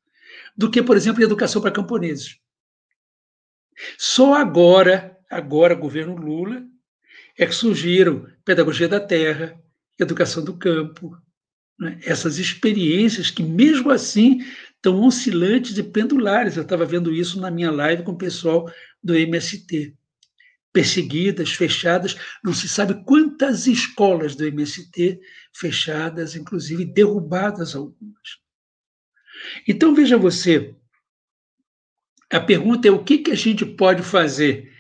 do 0.58 0.70
que, 0.70 0.82
por 0.82 0.98
exemplo, 0.98 1.24
educação 1.24 1.62
para 1.62 1.72
camponeses. 1.72 2.40
Só 3.98 4.36
agora, 4.36 5.18
agora, 5.30 5.76
governo 5.76 6.16
Lula, 6.16 6.64
é 7.38 7.46
que 7.46 7.54
surgiram 7.54 8.28
pedagogia 8.46 8.88
da 8.88 9.00
terra, 9.00 9.60
educação 10.00 10.44
do 10.44 10.58
campo, 10.58 11.18
né? 11.80 12.00
essas 12.04 12.38
experiências 12.38 13.30
que, 13.30 13.44
mesmo 13.44 13.92
assim, 13.92 14.40
estão 14.76 15.02
oscilantes 15.02 15.78
e 15.78 15.84
pendulares. 15.84 16.58
Eu 16.58 16.64
estava 16.64 16.86
vendo 16.86 17.14
isso 17.14 17.40
na 17.40 17.52
minha 17.52 17.72
live 17.72 18.04
com 18.04 18.12
o 18.12 18.18
pessoal 18.18 18.72
do 19.04 19.16
MST 19.16 19.96
perseguidas, 20.74 21.52
fechadas. 21.52 22.18
Não 22.44 22.52
se 22.52 22.68
sabe 22.68 23.04
quantas 23.06 23.68
escolas 23.68 24.36
do 24.36 24.46
MST 24.46 25.22
fechadas, 25.54 26.36
inclusive 26.36 26.84
derrubadas 26.84 27.76
algumas. 27.76 28.42
Então, 29.68 29.94
veja 29.94 30.18
você, 30.18 30.76
a 32.32 32.40
pergunta 32.40 32.88
é 32.88 32.92
o 32.92 33.04
que, 33.04 33.20
que 33.20 33.32
a 33.32 33.36
gente 33.36 33.64
pode 33.66 34.02
fazer? 34.02 34.72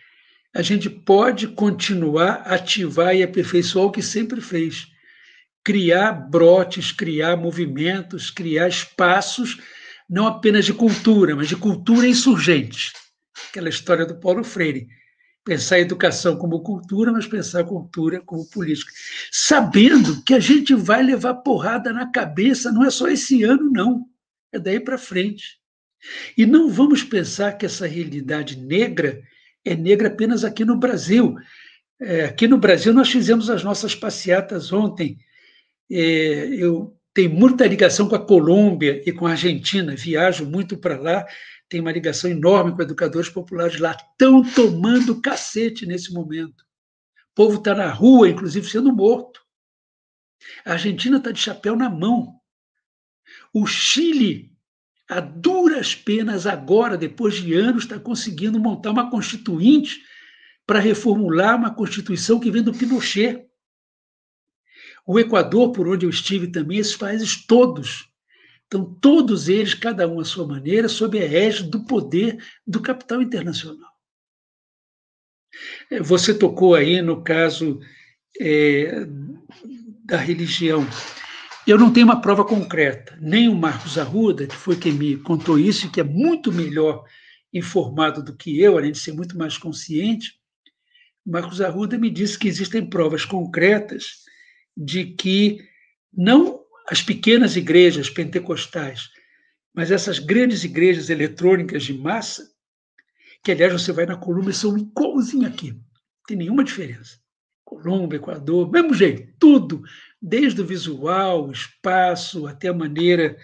A 0.56 0.62
gente 0.62 0.90
pode 0.90 1.48
continuar, 1.48 2.42
ativar 2.46 3.16
e 3.16 3.24
aperfeiçoar 3.24 3.86
o 3.86 3.92
que 3.92 4.02
sempre 4.02 4.42
fez. 4.42 4.88
Criar 5.64 6.12
brotes, 6.12 6.92
criar 6.92 7.38
movimentos, 7.38 8.30
criar 8.30 8.68
espaços, 8.68 9.60
não 10.10 10.28
apenas 10.28 10.66
de 10.66 10.74
cultura, 10.74 11.36
mas 11.36 11.48
de 11.48 11.56
cultura 11.56 12.08
insurgente. 12.08 12.92
Aquela 13.50 13.70
história 13.70 14.06
do 14.06 14.20
Paulo 14.20 14.44
Freire 14.44 14.88
pensar 15.44 15.76
a 15.76 15.80
educação 15.80 16.38
como 16.38 16.62
cultura, 16.62 17.12
mas 17.12 17.28
pensar 17.28 17.62
a 17.62 17.66
cultura 17.66 18.22
como 18.22 18.50
política. 18.50 18.92
Sabendo 19.32 20.24
que 20.24 20.34
a 20.34 20.40
gente 20.40 20.74
vai 20.74 21.04
levar 21.04 21.36
porrada 21.36 21.92
na 21.92 22.10
cabeça, 22.10 22.72
não 22.72 22.84
é 22.84 22.90
só 22.90 23.08
esse 23.08 23.44
ano, 23.44 23.70
não. 23.70 24.06
É 24.52 24.60
daí 24.60 24.80
para 24.80 24.98
frente. 24.98 25.58
E 26.38 26.46
não 26.46 26.70
vamos 26.70 27.04
pensar 27.04 27.54
que 27.54 27.66
essa 27.66 27.88
realidade 27.88 28.58
negra 28.58 29.22
é 29.66 29.76
negra 29.76 30.10
apenas 30.10 30.44
aqui 30.44 30.66
no 30.66 30.78
Brasil. 30.78 31.36
É, 32.00 32.26
aqui 32.26 32.48
no 32.48 32.58
Brasil, 32.58 32.94
nós 32.94 33.10
fizemos 33.10 33.50
as 33.50 33.64
nossas 33.64 33.96
passeatas 33.96 34.72
ontem. 34.74 35.18
É, 35.96 36.48
eu 36.56 36.98
tenho 37.14 37.30
muita 37.32 37.68
ligação 37.68 38.10
com 38.10 38.16
a 38.16 38.26
Colômbia 38.26 39.02
e 39.06 39.12
com 39.12 39.28
a 39.28 39.32
Argentina, 39.32 39.96
viajo 39.96 40.46
muito 40.46 40.78
para 40.78 41.00
lá 41.00 41.26
tem 41.74 41.82
uma 41.82 41.92
ligação 41.92 42.30
enorme 42.30 42.76
com 42.76 42.84
educadores 42.84 43.30
populares 43.30 43.80
lá, 43.80 43.98
estão 43.98 44.44
tomando 44.44 45.20
cacete 45.20 45.88
nesse 45.88 46.14
momento. 46.14 46.62
O 47.32 47.36
povo 47.36 47.58
está 47.58 47.74
na 47.74 47.90
rua, 47.90 48.30
inclusive 48.30 48.70
sendo 48.70 48.96
morto. 48.96 49.42
A 50.64 50.74
Argentina 50.74 51.18
está 51.18 51.32
de 51.32 51.40
chapéu 51.40 51.76
na 51.76 51.90
mão. 51.90 52.36
O 53.52 53.66
Chile, 53.66 54.52
a 55.10 55.20
duras 55.20 55.96
penas 55.96 56.46
agora, 56.46 56.96
depois 56.96 57.36
de 57.36 57.56
anos, 57.56 57.86
está 57.86 57.98
conseguindo 57.98 58.60
montar 58.60 58.92
uma 58.92 59.10
constituinte 59.10 60.00
para 60.68 60.78
reformular 60.78 61.56
uma 61.56 61.74
constituição 61.74 62.40
que 62.40 62.52
vem 62.52 62.62
do 62.62 62.72
Pinochet. 62.72 63.48
O 65.06 65.20
Equador, 65.20 65.72
por 65.72 65.88
onde 65.88 66.06
eu 66.06 66.10
estive 66.10 66.48
também, 66.48 66.78
esses 66.78 66.96
países 66.96 67.46
todos 67.46 68.14
então, 68.74 68.92
todos 69.00 69.50
eles, 69.50 69.76
cada 69.76 70.08
um 70.08 70.20
à 70.20 70.26
sua 70.26 70.48
maneira, 70.48 70.90
sob 70.90 71.20
a 71.20 71.24
égide 71.24 71.70
do 71.70 71.86
poder 71.86 72.44
do 72.66 72.82
capital 72.82 73.22
internacional. 73.22 73.92
É, 75.92 76.02
você 76.02 76.34
tocou 76.34 76.74
aí 76.74 77.00
no 77.00 77.24
caso 77.24 77.80
é, 78.42 79.06
da 80.04 80.18
religião. 80.18 80.88
Eu 81.68 81.78
não 81.78 81.94
tenho 81.94 82.08
uma 82.08 82.20
prova 82.20 82.44
concreta, 82.44 83.16
nem 83.22 83.48
o 83.48 83.54
Marcos 83.54 83.96
Arruda, 84.00 84.48
que 84.48 84.56
foi 84.56 84.76
quem 84.76 84.94
me 84.94 85.18
contou 85.18 85.60
isso, 85.60 85.92
que 85.92 86.02
é 86.02 86.04
muito 86.04 86.52
melhor 86.52 87.06
informado 87.54 88.24
do 88.24 88.36
que 88.36 88.60
eu, 88.60 88.76
além 88.76 88.92
de 88.92 88.98
ser 88.98 89.14
muito 89.14 89.38
mais 89.38 89.56
consciente. 89.56 90.34
Marcos 91.24 91.62
Arruda 91.62 91.96
me 91.96 92.10
disse 92.10 92.40
que 92.40 92.48
existem 92.48 92.84
provas 92.84 93.24
concretas 93.24 94.24
de 94.76 95.06
que 95.06 95.60
não 96.12 96.64
as 96.88 97.02
pequenas 97.02 97.56
igrejas 97.56 98.10
pentecostais, 98.10 99.10
Mas 99.74 99.90
essas 99.90 100.20
grandes 100.20 100.64
igrejas 100.64 101.10
eletrônicas 101.10 101.84
de 101.84 101.94
massa, 101.96 102.48
que 103.44 103.52
aliás 103.52 103.74
você 103.74 103.92
vai 103.92 104.06
na 104.06 104.16
Colômbia, 104.16 104.54
são 104.54 104.78
igualzinho 104.78 105.48
aqui, 105.48 105.72
não 105.72 105.82
tem 106.28 106.38
nenhuma 106.38 106.64
diferença. 106.64 107.20
Colômbia, 107.66 108.18
Equador, 108.18 108.70
mesmo 108.70 108.94
jeito, 108.94 109.34
tudo, 109.40 109.82
desde 110.22 110.62
o 110.62 110.66
visual, 110.66 111.48
o 111.48 111.52
espaço, 111.52 112.46
até 112.46 112.68
a 112.68 112.74
maneira 112.74 113.36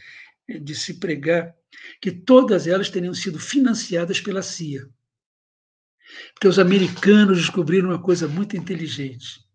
de 0.48 0.76
se 0.76 1.00
pregar, 1.00 1.56
que 2.00 2.12
todas 2.12 2.68
elas 2.68 2.90
teriam 2.90 3.14
sido 3.14 3.40
financiadas 3.40 4.22
pela 4.22 4.44
CIA. 4.44 4.88
Porque 6.34 6.48
os 6.48 6.60
americanos 6.60 7.38
descobriram 7.40 7.90
uma 7.90 8.02
coisa 8.02 8.28
muito 8.28 8.56
inteligente. 8.56 9.49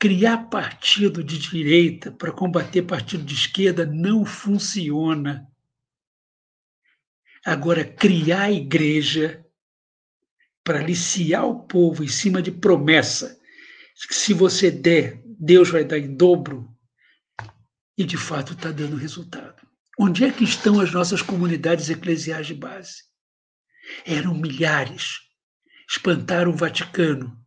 Criar 0.00 0.48
partido 0.48 1.22
de 1.22 1.38
direita 1.38 2.10
para 2.10 2.32
combater 2.32 2.80
partido 2.82 3.22
de 3.22 3.34
esquerda 3.34 3.84
não 3.84 4.24
funciona. 4.24 5.46
Agora, 7.44 7.84
criar 7.84 8.50
igreja 8.50 9.44
para 10.64 10.78
aliciar 10.78 11.44
o 11.44 11.66
povo 11.66 12.02
em 12.02 12.08
cima 12.08 12.40
de 12.40 12.50
promessa, 12.50 13.38
que 14.08 14.14
se 14.14 14.32
você 14.32 14.70
der, 14.70 15.22
Deus 15.26 15.68
vai 15.68 15.84
dar 15.84 15.98
em 15.98 16.16
dobro, 16.16 16.74
e 17.96 18.04
de 18.04 18.16
fato 18.16 18.54
está 18.54 18.72
dando 18.72 18.96
resultado. 18.96 19.66
Onde 19.98 20.24
é 20.24 20.32
que 20.32 20.44
estão 20.44 20.80
as 20.80 20.90
nossas 20.92 21.20
comunidades 21.20 21.90
eclesiais 21.90 22.46
de 22.46 22.54
base? 22.54 23.02
Eram 24.06 24.34
milhares. 24.34 25.18
Espantaram 25.90 26.52
o 26.52 26.56
Vaticano. 26.56 27.39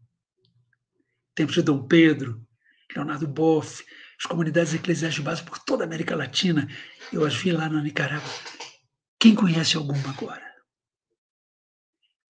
Tempos 1.36 1.56
de 1.56 1.62
Dom 1.62 1.88
Pedro, 1.88 2.42
Leonardo 2.96 3.28
Boff, 3.28 3.84
as 4.20 4.26
comunidades 4.26 4.74
eclesiais 4.74 5.16
de 5.16 5.22
base 5.22 5.44
por 5.44 5.60
toda 5.60 5.84
a 5.84 5.88
América 5.88 6.16
Latina. 6.16 6.68
Eu 7.12 7.26
as 7.26 7.36
vi 7.36 7.52
lá 7.52 7.68
na 7.70 7.82
Nicarágua. 7.82 8.30
Quem 9.20 9.36
conhece 9.36 9.78
alguma 9.78 10.10
agora? 10.10 10.44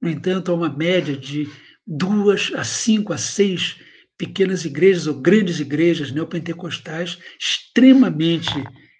No 0.02 0.10
entanto, 0.10 0.52
há 0.52 0.56
uma 0.56 0.70
média 0.70 1.16
de 1.18 1.50
duas 1.86 2.52
a 2.56 2.64
cinco 2.64 3.14
a 3.14 3.18
seis 3.18 3.80
pequenas 4.18 4.64
igrejas 4.66 5.08
ou 5.08 5.20
grandes 5.20 5.60
igrejas 5.60 6.12
neopentecostais 6.12 7.18
extremamente 7.40 8.52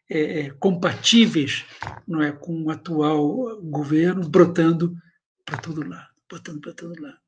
é, 0.10 0.40
é, 0.40 0.50
compatíveis 0.52 1.66
não 2.08 2.22
é, 2.22 2.32
com 2.32 2.64
o 2.64 2.70
atual 2.70 3.62
governo, 3.62 4.28
brotando 4.28 4.96
para 5.46 5.58
todo 5.58 5.88
lado, 5.88 6.10
brotando 6.30 6.62
para 6.62 6.74
todo 6.74 7.02
lado. 7.02 7.23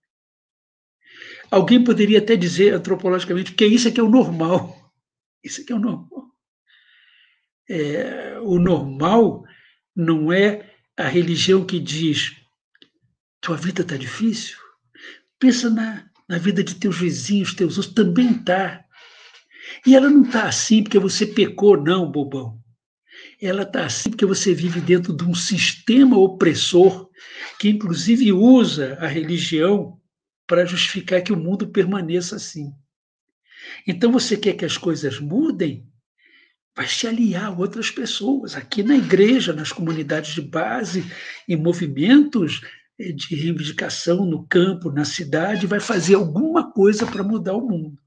Alguém 1.50 1.84
poderia 1.84 2.20
até 2.20 2.36
dizer 2.36 2.74
antropologicamente 2.74 3.54
que 3.54 3.66
isso 3.66 3.88
aqui 3.88 4.00
é 4.00 4.04
o 4.04 4.10
normal. 4.10 4.76
Isso 5.44 5.62
aqui 5.62 5.74
é 5.74 5.76
o 5.76 5.80
normal. 5.80 6.26
É, 7.70 8.40
o 8.42 8.58
normal 8.58 9.44
não 9.96 10.34
é 10.34 10.74
a 10.98 11.08
religião 11.08 11.64
que 11.64 11.80
diz 11.80 12.36
tua 13.40 13.56
vida 13.56 13.84
está 13.84 13.96
difícil. 13.96 14.58
Pensa 15.38 15.70
na, 15.70 16.10
na 16.28 16.40
vida 16.40 16.64
de 16.64 16.74
teus 16.74 16.98
vizinhos, 16.98 17.54
teus 17.54 17.78
outros, 17.78 17.94
também 17.94 18.32
está. 18.32 18.84
E 19.86 19.96
ela 19.96 20.10
não 20.10 20.24
está 20.24 20.48
assim 20.48 20.82
porque 20.82 20.98
você 20.98 21.28
pecou, 21.28 21.78
não, 21.78 22.12
bobão 22.12 22.60
ela 23.42 23.64
está 23.64 23.86
assim 23.86 24.10
porque 24.10 24.26
você 24.26 24.54
vive 24.54 24.80
dentro 24.82 25.16
de 25.16 25.24
um 25.24 25.36
sistema 25.36 26.18
opressor 26.18 27.10
que, 27.60 27.70
inclusive, 27.70 28.32
usa 28.32 28.98
a 29.00 29.08
religião 29.08 30.00
para 30.48 30.66
justificar 30.66 31.22
que 31.22 31.34
o 31.34 31.38
mundo 31.38 31.68
permaneça 31.68 32.36
assim. 32.36 32.74
Então, 33.88 34.12
você 34.12 34.38
quer 34.38 34.54
que 34.54 34.66
as 34.66 34.78
coisas 34.78 35.20
mudem? 35.20 35.88
Vai 36.76 36.88
se 36.88 37.08
aliar 37.08 37.46
a 37.46 37.52
outras 37.52 37.90
pessoas, 37.90 38.56
aqui 38.56 38.84
na 38.84 38.96
igreja, 38.96 39.54
nas 39.54 39.72
comunidades 39.72 40.34
de 40.34 40.42
base, 40.42 41.06
em 41.48 41.56
movimentos 41.56 42.62
eh, 43.00 43.14
de 43.14 43.34
reivindicação 43.34 44.26
no 44.26 44.46
campo, 44.46 44.92
na 44.92 45.06
cidade, 45.06 45.68
vai 45.68 45.80
fazer 45.80 46.16
alguma 46.16 46.72
coisa 46.72 47.06
para 47.06 47.24
mudar 47.24 47.54
o 47.54 47.66
mundo. 47.68 47.98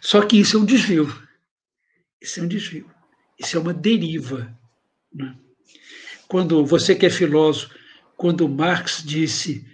Só 0.00 0.24
que 0.24 0.38
isso 0.38 0.56
é 0.56 0.60
um 0.60 0.64
desvio. 0.64 1.06
Isso 2.20 2.40
é 2.40 2.42
um 2.44 2.48
desvio. 2.48 2.88
Isso 3.38 3.56
é 3.56 3.60
uma 3.60 3.74
deriva. 3.74 4.56
Né? 5.12 5.36
Quando 6.28 6.64
você 6.64 6.94
que 6.94 7.06
é 7.06 7.10
filósofo, 7.10 7.74
quando 8.16 8.48
Marx 8.48 9.02
disse 9.04 9.66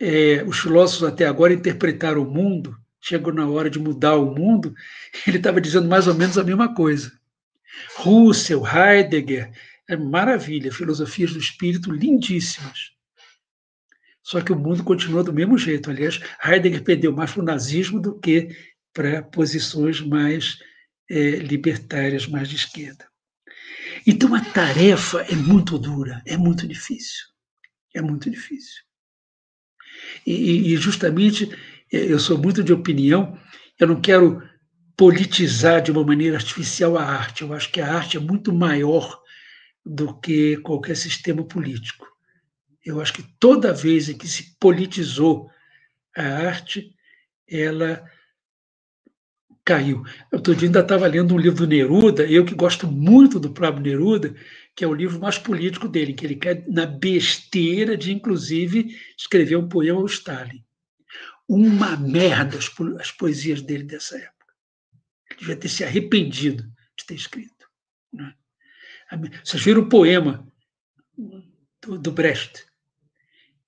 é, 0.00 0.42
os 0.44 0.58
filósofos 0.58 1.04
até 1.04 1.26
agora 1.26 1.52
interpretaram 1.52 2.22
o 2.22 2.30
mundo, 2.30 2.76
chegou 3.00 3.32
na 3.32 3.48
hora 3.48 3.70
de 3.70 3.78
mudar 3.78 4.16
o 4.16 4.34
mundo, 4.34 4.74
ele 5.26 5.36
estava 5.36 5.60
dizendo 5.60 5.88
mais 5.88 6.06
ou 6.06 6.14
menos 6.14 6.36
a 6.36 6.44
mesma 6.44 6.74
coisa. 6.74 7.12
Russell, 7.96 8.64
Heidegger, 8.66 9.50
é 9.88 9.96
maravilha, 9.96 10.72
filosofias 10.72 11.32
do 11.32 11.38
espírito 11.38 11.90
lindíssimas. 11.90 12.92
Só 14.22 14.40
que 14.40 14.52
o 14.52 14.58
mundo 14.58 14.84
continua 14.84 15.24
do 15.24 15.32
mesmo 15.32 15.58
jeito. 15.58 15.90
Aliás, 15.90 16.20
Heidegger 16.44 16.84
perdeu 16.84 17.12
mais 17.12 17.32
para 17.32 17.42
o 17.42 17.44
nazismo 17.44 18.00
do 18.00 18.18
que 18.18 18.56
para 18.92 19.22
posições 19.22 20.00
mais 20.00 20.58
é, 21.10 21.36
libertárias 21.36 22.26
mais 22.26 22.48
de 22.48 22.56
esquerda. 22.56 23.06
Então 24.06 24.34
a 24.34 24.44
tarefa 24.44 25.22
é 25.22 25.34
muito 25.34 25.78
dura, 25.78 26.22
é 26.26 26.36
muito 26.36 26.66
difícil. 26.66 27.31
É 27.94 28.00
muito 28.00 28.30
difícil. 28.30 28.82
E, 30.26 30.72
e 30.72 30.76
justamente 30.76 31.50
é, 31.92 32.12
eu 32.12 32.18
sou 32.18 32.38
muito 32.38 32.62
de 32.62 32.72
opinião, 32.72 33.38
eu 33.78 33.86
não 33.86 34.00
quero 34.00 34.42
politizar 34.96 35.82
de 35.82 35.90
uma 35.90 36.04
maneira 36.04 36.36
artificial 36.36 36.96
a 36.96 37.04
arte. 37.04 37.42
Eu 37.42 37.52
acho 37.52 37.70
que 37.70 37.80
a 37.80 37.94
arte 37.94 38.16
é 38.16 38.20
muito 38.20 38.52
maior 38.52 39.20
do 39.84 40.18
que 40.20 40.56
qualquer 40.58 40.96
sistema 40.96 41.44
político. 41.44 42.06
Eu 42.84 43.00
acho 43.00 43.12
que 43.12 43.24
toda 43.38 43.72
vez 43.72 44.08
em 44.08 44.16
que 44.16 44.28
se 44.28 44.56
politizou 44.58 45.50
a 46.16 46.22
arte, 46.22 46.94
ela 47.48 48.04
caiu. 49.64 50.02
Outro 50.32 50.54
dia 50.54 50.68
ainda 50.68 50.80
estava 50.80 51.06
lendo 51.06 51.34
um 51.34 51.38
livro 51.38 51.58
do 51.58 51.66
Neruda, 51.66 52.24
eu 52.24 52.44
que 52.44 52.54
gosto 52.54 52.86
muito 52.86 53.38
do 53.38 53.50
próprio 53.50 53.82
Neruda, 53.82 54.34
que 54.74 54.84
é 54.84 54.86
o 54.88 54.94
livro 54.94 55.20
mais 55.20 55.38
político 55.38 55.88
dele, 55.88 56.14
que 56.14 56.24
ele 56.24 56.36
quer 56.36 56.66
na 56.68 56.86
besteira 56.86 57.96
de, 57.96 58.12
inclusive, 58.12 58.98
escrever 59.16 59.56
um 59.56 59.68
poema 59.68 60.00
ao 60.00 60.06
Stalin. 60.06 60.64
Uma 61.48 61.96
merda 61.96 62.58
as, 62.58 62.70
as 62.98 63.10
poesias 63.10 63.60
dele 63.60 63.84
dessa 63.84 64.16
época. 64.16 64.54
Ele 65.30 65.40
devia 65.40 65.56
ter 65.56 65.68
se 65.68 65.84
arrependido 65.84 66.64
de 66.96 67.06
ter 67.06 67.14
escrito. 67.14 67.68
Né? 68.12 68.34
Vocês 69.44 69.62
viram 69.62 69.82
o 69.82 69.88
poema 69.88 70.46
do, 71.82 71.98
do 71.98 72.12
Brecht? 72.12 72.64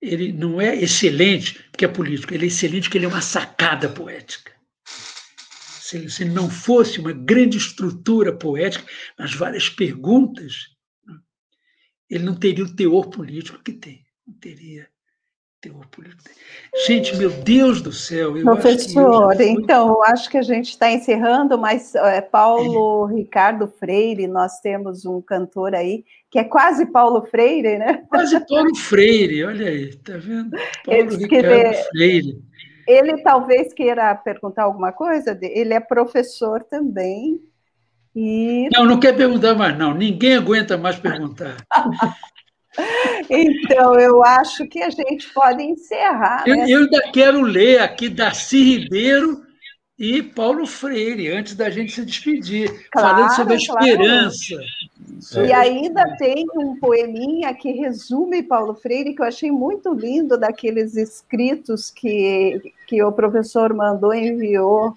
Ele 0.00 0.32
não 0.32 0.60
é 0.60 0.74
excelente 0.76 1.62
porque 1.70 1.84
é 1.84 1.88
político, 1.88 2.32
ele 2.32 2.44
é 2.44 2.48
excelente 2.48 2.84
porque 2.84 2.98
ele 2.98 3.06
é 3.06 3.08
uma 3.08 3.22
sacada 3.22 3.88
poética 3.88 4.54
se, 5.84 6.08
se 6.08 6.24
não 6.24 6.50
fosse 6.50 6.98
uma 6.98 7.12
grande 7.12 7.58
estrutura 7.58 8.32
poética 8.34 8.84
nas 9.18 9.34
várias 9.34 9.68
perguntas, 9.68 10.73
ele 12.14 12.24
não 12.24 12.34
teria 12.34 12.64
o 12.64 12.74
teor 12.74 13.08
político 13.08 13.62
que 13.62 13.72
tem. 13.72 14.04
Não 14.26 14.34
teria 14.34 14.86
teor 15.60 15.86
político. 15.88 16.22
Gente, 16.86 17.16
meu 17.16 17.30
Deus 17.30 17.80
do 17.82 17.90
céu. 17.90 18.34
Professor, 18.42 19.34
eu 19.40 19.48
então, 19.48 19.88
eu 19.88 20.02
acho 20.04 20.30
que 20.30 20.36
a 20.36 20.42
gente 20.42 20.70
está 20.70 20.92
encerrando, 20.92 21.58
mas 21.58 21.94
é, 21.94 22.20
Paulo 22.20 23.10
é. 23.10 23.14
Ricardo 23.14 23.66
Freire, 23.66 24.26
nós 24.26 24.60
temos 24.60 25.04
um 25.04 25.20
cantor 25.20 25.74
aí 25.74 26.04
que 26.30 26.38
é 26.38 26.44
quase 26.44 26.86
Paulo 26.86 27.22
Freire, 27.22 27.78
né? 27.78 28.04
Quase 28.08 28.38
Paulo 28.46 28.74
Freire, 28.76 29.44
olha 29.44 29.68
aí, 29.68 29.94
tá 29.96 30.16
vendo? 30.16 30.56
Paulo 30.84 31.16
Ricardo 31.16 31.74
Freire. 31.90 32.42
Ele 32.86 33.22
talvez 33.22 33.72
queira 33.72 34.14
perguntar 34.14 34.64
alguma 34.64 34.92
coisa, 34.92 35.38
ele 35.40 35.72
é 35.72 35.80
professor 35.80 36.62
também. 36.64 37.40
E... 38.14 38.68
Não, 38.72 38.84
não 38.84 39.00
quer 39.00 39.16
perguntar 39.16 39.54
mais, 39.54 39.76
não. 39.76 39.94
Ninguém 39.94 40.36
aguenta 40.36 40.78
mais 40.78 40.96
perguntar. 40.96 41.56
então, 43.28 43.98
eu 43.98 44.24
acho 44.24 44.66
que 44.68 44.82
a 44.82 44.90
gente 44.90 45.32
pode 45.32 45.62
encerrar. 45.62 46.44
Eu, 46.46 46.56
né? 46.56 46.66
eu 46.68 46.78
ainda 46.80 47.02
quero 47.12 47.40
ler 47.42 47.80
aqui 47.80 48.08
Darcy 48.08 48.62
Ribeiro 48.62 49.42
e 49.98 50.22
Paulo 50.22 50.66
Freire, 50.66 51.30
antes 51.30 51.54
da 51.54 51.70
gente 51.70 51.92
se 51.92 52.04
despedir, 52.04 52.88
claro, 52.90 53.16
falando 53.16 53.36
sobre 53.36 53.54
a 53.54 53.56
esperança. 53.56 54.56
E 55.46 55.52
ainda 55.52 56.16
tem 56.16 56.44
um 56.56 56.78
poeminha 56.80 57.54
que 57.54 57.70
resume 57.70 58.42
Paulo 58.42 58.74
Freire, 58.74 59.14
que 59.14 59.22
eu 59.22 59.26
achei 59.26 59.52
muito 59.52 59.92
lindo, 59.94 60.36
daqueles 60.36 60.96
escritos 60.96 61.90
que, 61.90 62.72
que 62.88 63.02
o 63.02 63.12
professor 63.12 63.72
mandou, 63.72 64.12
enviou 64.12 64.92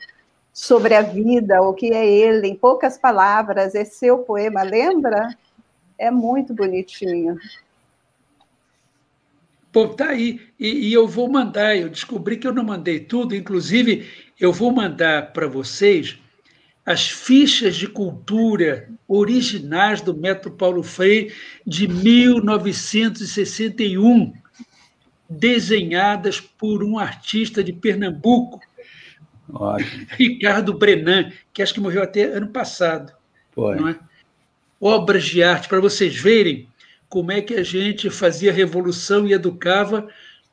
sobre 0.57 0.95
a 0.95 1.03
vida, 1.03 1.61
o 1.61 1.71
que 1.71 1.93
é 1.93 2.03
ele, 2.03 2.47
em 2.47 2.55
poucas 2.55 2.97
palavras. 2.97 3.75
Esse 3.75 3.99
seu 3.99 4.17
poema, 4.17 4.63
lembra? 4.63 5.37
É 5.99 6.09
muito 6.09 6.51
bonitinho. 6.51 7.37
Pô, 9.71 9.89
tá 9.89 10.09
aí. 10.09 10.41
E, 10.59 10.89
e, 10.89 10.93
eu 10.93 11.07
vou 11.07 11.29
mandar, 11.29 11.77
eu 11.77 11.87
descobri 11.87 12.37
que 12.37 12.47
eu 12.47 12.53
não 12.53 12.63
mandei 12.63 12.99
tudo, 12.99 13.35
inclusive 13.35 14.09
eu 14.39 14.51
vou 14.51 14.71
mandar 14.71 15.31
para 15.31 15.47
vocês 15.47 16.17
as 16.83 17.07
fichas 17.07 17.75
de 17.75 17.87
cultura 17.87 18.89
originais 19.07 20.01
do 20.01 20.17
método 20.17 20.55
Paulo 20.55 20.81
Freire 20.81 21.35
de 21.67 21.87
1961, 21.87 24.33
desenhadas 25.29 26.41
por 26.41 26.83
um 26.83 26.97
artista 26.97 27.63
de 27.63 27.73
Pernambuco, 27.73 28.59
Ótimo. 29.53 30.07
Ricardo 30.17 30.73
Brenan, 30.73 31.31
que 31.53 31.61
acho 31.61 31.73
que 31.73 31.79
morreu 31.79 32.03
até 32.03 32.23
ano 32.23 32.47
passado. 32.47 33.13
Foi. 33.51 33.91
É? 33.91 33.95
Obras 34.79 35.25
de 35.25 35.41
arte, 35.41 35.67
para 35.67 35.79
vocês 35.79 36.15
verem 36.15 36.67
como 37.09 37.31
é 37.31 37.41
que 37.41 37.55
a 37.55 37.63
gente 37.63 38.09
fazia 38.09 38.51
revolução 38.51 39.25
e 39.25 39.33
educava 39.33 40.07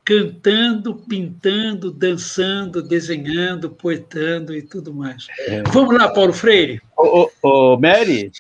cantando, 0.05 0.95
pintando, 0.95 1.91
dançando, 1.91 2.83
desenhando, 2.83 3.71
poetando 3.71 4.55
e 4.55 4.63
tudo 4.63 4.93
mais. 4.93 5.27
É. 5.41 5.63
Vamos 5.63 5.97
lá, 5.97 6.11
Paulo 6.11 6.33
Freire. 6.33 6.81
Ô, 6.97 7.23
ô, 7.23 7.73
ô 7.73 7.79
Mary, 7.79 8.31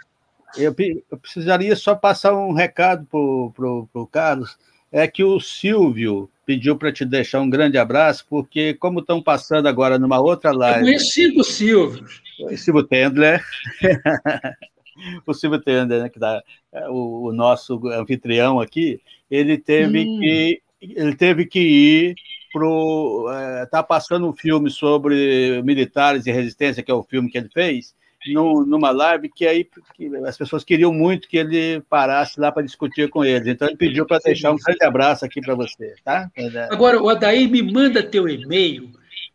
eu, 0.56 0.74
eu, 1.10 1.18
precisaria 1.18 1.74
só 1.74 1.94
passar 1.94 2.35
um 2.35 2.52
recado 2.52 3.06
para 3.06 4.01
o 4.01 4.09
Carlos. 4.10 4.56
É 4.97 5.09
que 5.09 5.25
o 5.25 5.41
Silvio 5.41 6.31
pediu 6.47 6.77
para 6.77 6.93
te 6.93 7.05
deixar 7.05 7.41
um 7.41 7.51
grande 7.51 7.77
abraço, 7.77 8.25
porque 8.31 8.75
como 8.75 9.01
estão 9.01 9.21
passando 9.21 9.66
agora 9.66 9.99
numa 9.99 10.21
outra 10.21 10.53
live... 10.53 10.79
Eu 10.79 10.85
conheço 10.85 11.11
cinco 11.11 11.43
Silvios. 11.43 12.23
Silvio 12.57 12.85
Tendler. 12.85 13.45
o 15.27 15.35
Silvio 15.35 15.61
Tendler, 15.61 16.03
né, 16.03 16.09
que 16.09 16.19
dá, 16.21 16.41
é, 16.73 16.89
o, 16.89 17.25
o, 17.25 17.33
nosso 17.33 17.81
anfitrião 17.89 18.61
aqui, 18.61 19.01
ele 19.29 19.59
teve 19.59 20.05
hum. 20.07 20.21
que 20.21 20.62
ele 20.81 21.16
teve 21.16 21.47
que 21.47 21.59
ir 21.59 22.15
para 22.53 23.62
é, 23.62 23.66
tá 23.66 23.83
passando 23.83 24.29
um 24.29 24.33
filme 24.33 24.71
sobre 24.71 25.61
militares 25.62 26.25
e 26.25 26.31
resistência, 26.31 26.85
que 26.85 26.91
é 26.91 26.95
o 26.95 27.03
filme 27.03 27.29
que 27.29 27.37
ele 27.37 27.49
fez, 27.49 27.97
no, 28.33 28.65
numa 28.65 28.91
live 28.91 29.29
que 29.29 29.47
aí 29.47 29.67
que 29.95 30.15
as 30.27 30.37
pessoas 30.37 30.65
queriam 30.65 30.93
muito 30.93 31.29
que 31.29 31.37
ele 31.37 31.81
parasse 31.89 32.41
lá 32.41 32.51
para 32.51 32.63
discutir 32.63 33.09
com 33.11 33.25
eles. 33.25 33.47
Então 33.47 33.69
ele 33.69 33.77
pediu 33.77 34.07
para 34.07 34.19
deixar 34.19 34.53
um 34.53 34.57
grande 34.57 34.85
abraço 34.85 35.25
aqui 35.25 35.41
para 35.41 35.55
você, 35.55 35.95
tá? 36.05 36.31
Agora, 36.71 37.01
o 37.03 37.09
Adair 37.09 37.51
me 37.51 37.63
manda 37.63 38.03
teu 38.03 38.29
e-mail, 38.29 38.91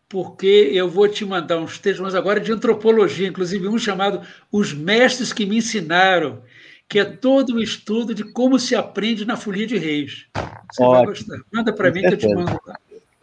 porque 0.07 0.72
eu 0.74 0.90
vou 0.90 1.07
te 1.07 1.24
mandar 1.26 1.57
uns 1.57 1.78
textos, 1.78 2.03
mas 2.03 2.16
agora 2.16 2.40
de 2.40 2.52
antropologia, 2.52 3.28
inclusive 3.28 3.68
um 3.68 3.78
chamado 3.78 4.22
Os 4.52 4.74
Mestres 4.74 5.32
que 5.32 5.45
Me 5.45 5.57
Ensinaram, 5.57 6.41
que 6.88 6.99
é 6.99 7.06
todo 7.06 7.56
um 7.56 7.60
estudo 7.60 8.16
de 8.16 8.24
como 8.24 8.57
se 8.57 8.76
aprende 8.76 9.24
na 9.24 9.38
Folia 9.38 9.68
de 9.68 9.78
Reis. 9.78 10.26
Você 10.72 10.84
Ótimo. 10.84 10.91
vai 10.91 11.06
gostar. 11.06 11.38
Manda 11.53 11.74
para 11.74 11.91
mim 11.91 12.02
que 12.02 12.14
eu 12.14 12.18
te 12.18 12.28
mando 12.34 12.60
lá. 12.66 12.76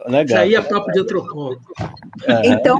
Legal. 0.05 0.37
Já 0.37 0.45
ia 0.45 0.61
papo 0.61 0.91
de 0.91 0.99
antropólogo. 1.01 1.61
É. 2.25 2.47
Então, 2.47 2.79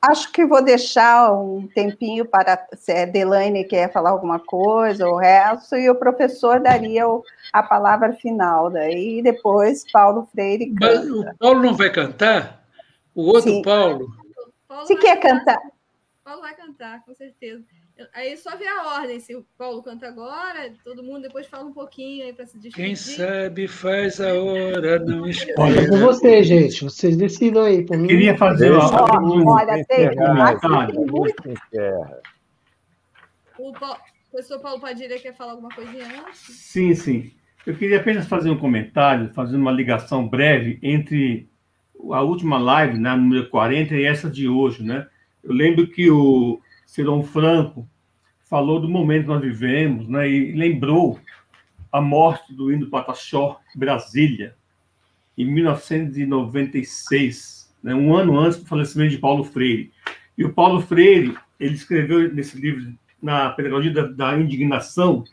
acho 0.00 0.30
que 0.32 0.44
vou 0.44 0.62
deixar 0.62 1.32
um 1.32 1.66
tempinho 1.68 2.24
para 2.24 2.66
se 2.74 2.92
a 2.92 3.04
Delaine 3.04 3.64
quer 3.64 3.92
falar 3.92 4.10
alguma 4.10 4.38
coisa, 4.38 5.08
o 5.08 5.16
resto, 5.16 5.76
e 5.76 5.90
o 5.90 5.94
professor 5.94 6.60
daria 6.60 7.08
o, 7.08 7.22
a 7.52 7.62
palavra 7.62 8.12
final. 8.14 8.70
Daí 8.70 9.22
depois 9.22 9.84
Paulo 9.90 10.28
Freire. 10.32 10.72
Canta. 10.74 10.94
Mas 10.94 11.10
o 11.10 11.38
Paulo 11.38 11.62
não 11.62 11.74
vai 11.74 11.90
cantar? 11.90 12.64
O 13.14 13.22
outro 13.26 13.50
Sim. 13.50 13.62
Paulo? 13.62 14.08
Paulo 14.68 14.86
se 14.86 14.96
quer 14.96 15.16
cantar. 15.20 15.56
cantar. 15.56 15.76
Paulo 16.24 16.40
vai 16.40 16.54
cantar, 16.54 17.04
com 17.04 17.14
certeza. 17.14 17.62
Aí 18.12 18.36
só 18.36 18.54
ver 18.56 18.68
a 18.68 18.98
ordem, 18.98 19.18
se 19.20 19.34
o 19.34 19.42
Paulo 19.56 19.82
canta 19.82 20.06
agora, 20.06 20.70
todo 20.84 21.02
mundo 21.02 21.22
depois 21.22 21.46
fala 21.46 21.64
um 21.64 21.72
pouquinho 21.72 22.26
aí 22.26 22.32
para 22.32 22.44
se 22.44 22.58
despedir. 22.58 22.84
Quem 22.84 22.94
sabe 22.94 23.66
faz 23.66 24.20
a 24.20 24.34
hora, 24.34 24.98
não 24.98 25.26
espera. 25.26 25.62
Olha 25.62 25.88
com 25.88 25.98
vocês, 26.00 26.46
gente. 26.46 26.84
Vocês 26.84 27.16
decidam 27.16 27.64
aí. 27.64 27.86
Por 27.86 27.96
mim. 27.96 28.08
Queria 28.08 28.36
fazer 28.36 28.72
uma. 28.72 29.50
Olha, 29.50 29.82
tem 29.86 30.10
O 33.58 33.72
professor 34.30 34.60
Paulo 34.60 34.80
Padilha 34.80 35.18
quer 35.18 35.34
falar 35.34 35.52
alguma 35.52 35.70
coisinha 35.70 36.04
antes? 36.04 36.38
Sim, 36.38 36.94
sim. 36.94 37.32
Eu 37.64 37.74
queria 37.76 37.98
apenas 37.98 38.26
fazer 38.26 38.50
um 38.50 38.58
comentário, 38.58 39.32
fazendo 39.32 39.62
uma 39.62 39.72
ligação 39.72 40.28
breve 40.28 40.78
entre 40.82 41.48
a 42.12 42.20
última 42.20 42.58
live, 42.58 42.98
na 42.98 43.16
né, 43.16 43.22
número 43.22 43.48
40, 43.48 43.94
e 43.94 44.04
essa 44.04 44.30
de 44.30 44.46
hoje, 44.46 44.82
né? 44.82 45.06
Eu 45.42 45.54
lembro 45.54 45.88
que 45.88 46.10
o 46.10 46.60
Cirão 46.86 47.22
Franco 47.22 47.86
falou 48.48 48.80
do 48.80 48.88
momento 48.88 49.24
que 49.24 49.28
nós 49.28 49.42
vivemos, 49.42 50.08
né, 50.08 50.30
e 50.30 50.52
lembrou 50.52 51.20
a 51.92 52.00
morte 52.00 52.54
do 52.54 52.72
Indo 52.72 52.88
Pataxó, 52.88 53.60
Brasília, 53.74 54.56
em 55.36 55.44
1996, 55.44 57.70
né, 57.82 57.94
um 57.94 58.16
ano 58.16 58.38
antes 58.38 58.60
do 58.60 58.66
falecimento 58.66 59.10
de 59.10 59.18
Paulo 59.18 59.44
Freire. 59.44 59.92
E 60.38 60.44
o 60.44 60.52
Paulo 60.52 60.80
Freire, 60.80 61.36
ele 61.58 61.74
escreveu 61.74 62.32
nesse 62.32 62.56
livro, 62.58 62.94
na 63.20 63.50
Pedagogia 63.50 63.92
da, 63.92 64.06
da 64.06 64.38
Indignação, 64.38 65.24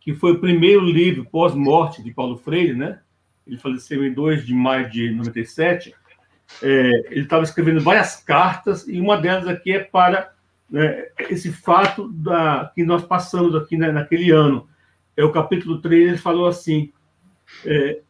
que 0.00 0.14
foi 0.14 0.32
o 0.32 0.40
primeiro 0.40 0.82
livro 0.84 1.26
pós-morte 1.26 2.02
de 2.02 2.10
Paulo 2.12 2.38
Freire, 2.38 2.74
né? 2.74 3.00
Ele 3.46 3.58
faleceu 3.58 4.02
em 4.04 4.12
2 4.12 4.44
de 4.46 4.54
maio 4.54 4.90
de 4.90 5.10
97. 5.10 5.94
É, 6.62 6.90
ele 7.10 7.24
estava 7.24 7.42
escrevendo 7.42 7.80
várias 7.80 8.16
cartas, 8.16 8.88
e 8.88 8.98
uma 9.00 9.18
delas 9.18 9.46
aqui 9.46 9.72
é 9.72 9.80
para 9.80 10.32
né, 10.70 11.06
esse 11.30 11.52
fato 11.52 12.08
da, 12.08 12.70
que 12.74 12.84
nós 12.84 13.04
passamos 13.04 13.54
aqui 13.54 13.76
né, 13.76 13.90
naquele 13.90 14.30
ano. 14.30 14.68
É 15.16 15.24
o 15.24 15.32
capítulo 15.32 15.80
3, 15.80 16.08
ele 16.08 16.18
falou 16.18 16.46
assim, 16.46 16.92
é, 17.64 18.00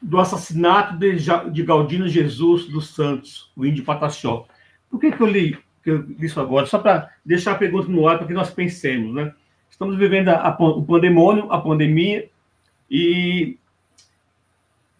do 0.00 0.18
assassinato 0.18 0.98
de, 0.98 1.16
de 1.52 1.62
Galdino 1.62 2.08
Jesus 2.08 2.66
dos 2.66 2.94
Santos, 2.94 3.50
o 3.56 3.64
índio 3.64 3.84
Pataxó. 3.84 4.46
Por 4.90 5.00
que, 5.00 5.12
que 5.12 5.20
eu 5.20 5.26
li 5.26 5.58
que 5.82 5.90
eu 5.90 6.04
isso 6.18 6.40
agora? 6.40 6.66
Só 6.66 6.78
para 6.78 7.10
deixar 7.24 7.52
a 7.52 7.56
pergunta 7.56 7.88
no 7.88 8.06
ar 8.08 8.18
para 8.18 8.26
que 8.26 8.34
nós 8.34 8.50
pensemos. 8.50 9.14
Né? 9.14 9.32
Estamos 9.70 9.96
vivendo 9.96 10.28
a, 10.28 10.48
a, 10.48 10.56
o 10.62 10.84
pandemônio, 10.84 11.50
a 11.50 11.60
pandemia, 11.60 12.28
e 12.90 13.58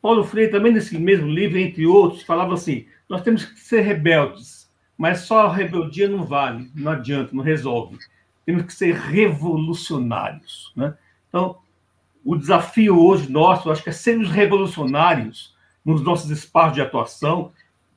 Paulo 0.01 0.25
Freire 0.25 0.51
também 0.51 0.73
nesse 0.73 0.99
mesmo 0.99 1.29
livro, 1.29 1.59
entre 1.59 1.87
outros, 1.87 2.23
falava 2.23 2.55
assim, 2.55 2.87
nós 3.09 3.23
temos 3.23 3.45
que 3.45 3.59
ser 3.61 3.81
rebeldes, 3.81 4.66
mas 4.97 5.21
só 5.21 5.47
a 5.47 5.53
rebeldia 5.53 6.09
não 6.09 6.25
vale, 6.25 6.71
não 6.75 6.93
adianta, 6.93 7.35
não 7.35 7.43
resolve. 7.43 7.99
Temos 8.45 8.65
que 8.65 8.73
ser 8.73 8.95
revolucionários. 8.95 10.73
Né? 10.77 10.95
Então, 11.29 11.59
o 12.25 12.37
desafio 12.37 12.99
hoje 12.99 13.31
nosso, 13.31 13.71
acho 13.71 13.83
que 13.83 13.91
é 13.91 13.93
sermos 13.93 14.31
revolucionários 14.31 15.55
nos 15.85 16.03
nossos 16.03 16.31
espaços 16.31 16.75
de 16.75 16.81
atuação, 16.81 17.53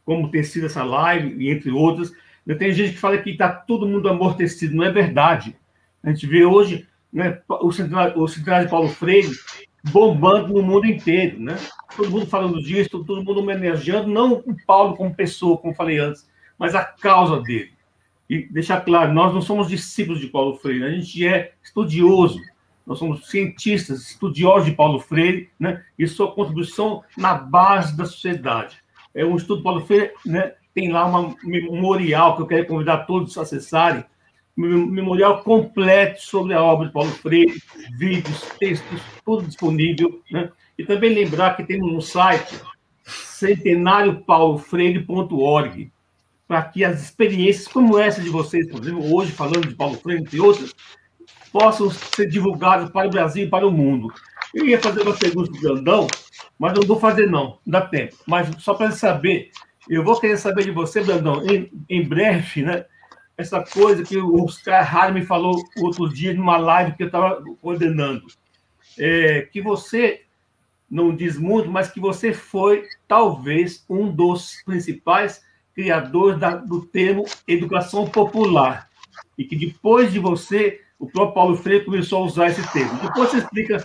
como 0.05 0.29
tem 0.29 0.43
sido 0.43 0.65
essa 0.65 0.83
live, 0.83 1.35
e 1.43 1.49
entre 1.49 1.71
outras. 1.71 2.11
Tem 2.57 2.71
gente 2.71 2.93
que 2.93 2.99
fala 2.99 3.17
que 3.17 3.29
está 3.29 3.49
todo 3.49 3.87
mundo 3.87 4.09
amortecido, 4.09 4.75
não 4.75 4.83
é 4.83 4.91
verdade. 4.91 5.55
A 6.03 6.09
gente 6.09 6.25
vê 6.27 6.45
hoje 6.45 6.87
né, 7.11 7.39
o, 7.47 7.71
centenário, 7.71 8.19
o 8.19 8.27
centenário 8.27 8.65
de 8.65 8.71
Paulo 8.71 8.89
Freire 8.89 9.31
bombando 9.91 10.53
no 10.53 10.61
mundo 10.61 10.85
inteiro, 10.85 11.39
né? 11.39 11.55
Todo 11.95 12.11
mundo 12.11 12.25
falando 12.25 12.61
disso, 12.61 13.03
todo 13.03 13.23
mundo 13.23 13.39
homenageando, 13.39 14.07
não 14.07 14.33
o 14.45 14.55
Paulo 14.65 14.95
como 14.95 15.13
pessoa, 15.13 15.57
como 15.57 15.73
falei 15.73 15.99
antes, 15.99 16.29
mas 16.59 16.75
a 16.75 16.83
causa 16.83 17.41
dele. 17.41 17.71
E 18.29 18.43
deixar 18.43 18.81
claro, 18.81 19.13
nós 19.13 19.33
não 19.33 19.41
somos 19.41 19.69
discípulos 19.69 20.19
de 20.19 20.27
Paulo 20.27 20.57
Freire, 20.57 20.83
a 20.83 20.91
gente 20.91 21.25
é 21.25 21.53
estudioso, 21.63 22.41
nós 22.85 22.99
somos 22.99 23.29
cientistas, 23.29 24.09
estudiosos 24.09 24.65
de 24.65 24.73
Paulo 24.73 24.99
Freire, 24.99 25.49
né? 25.59 25.83
e 25.97 26.05
sua 26.07 26.31
contribuição 26.31 27.03
na 27.17 27.33
base 27.33 27.95
da 27.95 28.05
sociedade. 28.05 28.77
É 29.15 29.25
um 29.25 29.35
estudo 29.35 29.63
Paulo 29.63 29.85
Freire, 29.85 30.11
né? 30.25 30.53
tem 30.73 30.91
lá 30.91 31.05
um 31.07 31.35
memorial 31.43 32.35
que 32.35 32.41
eu 32.43 32.47
quero 32.47 32.67
convidar 32.67 33.05
todos 33.05 33.37
a 33.37 33.43
acessarem, 33.43 34.03
um 34.57 34.87
memorial 34.87 35.43
completo 35.43 36.21
sobre 36.21 36.53
a 36.53 36.61
obra 36.61 36.87
de 36.87 36.93
Paulo 36.93 37.11
Freire, 37.11 37.61
vídeos, 37.97 38.41
textos, 38.59 39.01
tudo 39.23 39.47
disponível. 39.47 40.21
Né? 40.29 40.51
E 40.77 40.83
também 40.85 41.13
lembrar 41.13 41.55
que 41.55 41.63
temos 41.63 41.89
um 41.91 42.01
site 42.01 42.59
centenariopaulofreire.org, 43.05 45.91
para 46.49 46.63
que 46.63 46.83
as 46.83 46.99
experiências 46.99 47.67
como 47.67 47.99
essa 47.99 48.19
de 48.19 48.29
vocês, 48.31 48.67
por 48.67 48.81
exemplo, 48.81 49.15
hoje 49.15 49.31
falando 49.31 49.67
de 49.67 49.75
Paulo 49.75 49.99
Freire 49.99 50.27
e 50.33 50.39
outras, 50.39 50.73
possam 51.51 51.91
ser 51.91 52.27
divulgadas 52.27 52.89
para 52.89 53.07
o 53.07 53.11
Brasil 53.11 53.45
e 53.45 53.49
para 53.49 53.67
o 53.67 53.71
mundo. 53.71 54.11
Eu 54.51 54.65
ia 54.65 54.81
fazer 54.81 55.03
uma 55.03 55.15
pergunta 55.15 55.51
para 55.51 55.59
o 55.59 55.61
Brandão, 55.61 56.07
mas 56.57 56.73
não 56.73 56.81
vou 56.87 56.99
fazer 56.99 57.27
não, 57.27 57.59
não 57.63 57.79
dá 57.79 57.81
tempo. 57.81 58.15
Mas 58.25 58.49
só 58.63 58.73
para 58.73 58.89
saber, 58.89 59.51
eu 59.87 60.03
vou 60.03 60.19
querer 60.19 60.37
saber 60.37 60.63
de 60.63 60.71
você, 60.71 61.03
Brandão, 61.03 61.45
em, 61.45 61.71
em 61.87 62.03
breve, 62.03 62.63
né? 62.63 62.83
Essa 63.37 63.63
coisa 63.63 64.01
que 64.03 64.17
o 64.17 64.43
Oscar 64.43 64.83
Harry 64.91 65.13
me 65.13 65.23
falou 65.23 65.63
outro 65.77 66.09
dia 66.09 66.33
numa 66.33 66.57
live 66.57 66.93
que 66.93 67.03
eu 67.03 67.07
estava 67.07 67.43
coordenando. 67.61 68.25
É, 68.97 69.43
que 69.43 69.61
você 69.61 70.23
não 70.89 71.15
diz 71.15 71.37
muito, 71.37 71.69
mas 71.69 71.91
que 71.91 71.99
você 71.99 72.33
foi 72.33 72.87
talvez 73.07 73.85
um 73.87 74.11
dos 74.11 74.63
principais 74.65 75.47
criador 75.73 76.37
da, 76.37 76.55
do 76.55 76.81
termo 76.81 77.25
educação 77.47 78.07
popular. 78.07 78.89
E 79.37 79.43
que 79.43 79.55
depois 79.55 80.11
de 80.11 80.19
você, 80.19 80.81
o 80.97 81.07
próprio 81.07 81.33
Paulo 81.33 81.55
Freire 81.55 81.85
começou 81.85 82.23
a 82.23 82.25
usar 82.25 82.47
esse 82.49 82.71
termo. 82.71 82.99
Depois 83.01 83.29
você 83.29 83.37
explica 83.37 83.83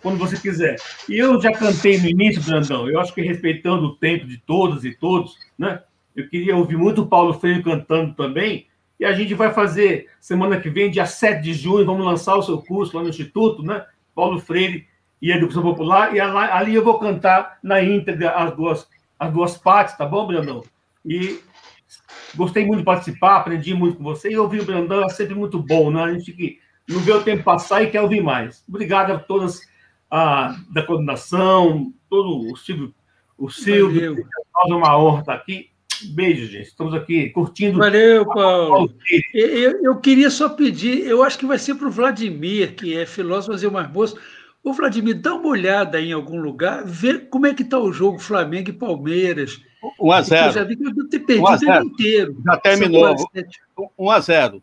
quando 0.00 0.18
você 0.18 0.38
quiser. 0.38 0.76
E 1.08 1.18
eu 1.18 1.40
já 1.40 1.52
cantei 1.52 1.98
no 1.98 2.06
início, 2.06 2.42
Brandão, 2.42 2.88
eu 2.88 3.00
acho 3.00 3.14
que 3.14 3.22
respeitando 3.22 3.86
o 3.86 3.96
tempo 3.96 4.26
de 4.26 4.38
todas 4.38 4.84
e 4.84 4.94
todos, 4.94 5.36
né? 5.58 5.82
Eu 6.14 6.28
queria 6.28 6.56
ouvir 6.56 6.76
muito 6.76 7.02
o 7.02 7.06
Paulo 7.06 7.34
Freire 7.34 7.62
cantando 7.62 8.14
também, 8.14 8.66
E 9.00 9.04
a 9.04 9.12
gente 9.12 9.34
vai 9.34 9.52
fazer, 9.52 10.08
semana 10.20 10.60
que 10.60 10.70
vem, 10.70 10.90
dia 10.90 11.04
7 11.04 11.42
de 11.42 11.52
junho, 11.52 11.84
vamos 11.84 12.06
lançar 12.06 12.36
o 12.36 12.42
seu 12.42 12.58
curso 12.58 12.96
lá 12.96 13.02
no 13.02 13.08
Instituto, 13.08 13.62
né? 13.62 13.84
Paulo 14.14 14.38
Freire 14.38 14.86
e 15.20 15.32
Educação 15.32 15.62
Popular. 15.62 16.14
E 16.14 16.20
ali 16.20 16.74
eu 16.74 16.84
vou 16.84 16.98
cantar 17.00 17.58
na 17.60 17.82
íntegra 17.82 18.30
as 18.30 18.54
duas, 18.54 18.88
as 19.18 19.32
duas 19.32 19.58
partes, 19.58 19.96
tá 19.96 20.06
bom, 20.06 20.26
Brandão? 20.26 20.62
E 21.04 21.40
gostei 22.34 22.66
muito 22.66 22.80
de 22.80 22.84
participar, 22.84 23.36
aprendi 23.36 23.74
muito 23.74 23.98
com 23.98 24.04
você. 24.04 24.30
E 24.30 24.38
ouvir 24.38 24.60
o 24.60 24.64
Brandão 24.64 25.04
é 25.04 25.08
sempre 25.08 25.34
muito 25.34 25.58
bom, 25.58 25.90
né? 25.90 26.02
A 26.02 26.12
gente 26.12 26.32
que 26.32 26.58
não 26.88 27.00
vê 27.00 27.12
o 27.12 27.22
tempo 27.22 27.42
passar 27.42 27.82
e 27.82 27.90
quer 27.90 28.00
ouvir 28.00 28.22
mais. 28.22 28.64
Obrigado 28.68 29.12
a 29.12 29.18
todas 29.18 29.60
a, 30.10 30.56
da 30.70 30.82
coordenação, 30.82 31.92
todo 32.08 32.52
o 32.52 32.56
Silvio, 32.56 32.94
o 33.36 33.50
Silvio, 33.50 34.16
é 34.68 34.74
uma 34.74 34.98
honra 34.98 35.20
estar 35.20 35.34
aqui. 35.34 35.70
Beijo, 36.10 36.46
gente. 36.46 36.68
Estamos 36.68 36.94
aqui 36.94 37.30
curtindo. 37.30 37.78
Valeu, 37.78 38.26
Paulo. 38.26 38.92
Eu, 39.32 39.82
eu 39.82 39.96
queria 39.96 40.30
só 40.30 40.48
pedir, 40.48 41.06
eu 41.06 41.22
acho 41.22 41.38
que 41.38 41.46
vai 41.46 41.58
ser 41.58 41.74
para 41.74 41.88
o 41.88 41.90
Vladimir, 41.90 42.74
que 42.74 42.96
é 42.96 43.06
filósofo, 43.06 43.52
mas 43.52 43.64
é 43.64 43.68
o 43.68 43.72
mais 43.72 43.90
moço. 43.90 44.16
Ô, 44.62 44.72
Vladimir, 44.72 45.20
dá 45.20 45.34
uma 45.34 45.48
olhada 45.48 46.00
em 46.00 46.12
algum 46.12 46.40
lugar, 46.40 46.84
vê 46.84 47.18
como 47.18 47.46
é 47.46 47.54
que 47.54 47.62
está 47.62 47.78
o 47.78 47.92
jogo 47.92 48.18
Flamengo 48.18 48.70
e 48.70 48.72
Palmeiras. 48.72 49.60
1 50.00 50.12
a 50.12 50.22
0 50.22 50.46
Eu 50.46 50.52
já 50.52 50.64
vi 50.64 50.76
que 50.76 50.86
eu 50.86 50.94
devo 50.94 51.08
ter 51.08 51.18
perdido 51.20 51.72
ele 51.72 51.86
inteiro. 51.86 52.36
Já 52.44 52.56
terminou. 52.56 53.14
1 53.98 54.10
a 54.10 54.20
0 54.20 54.62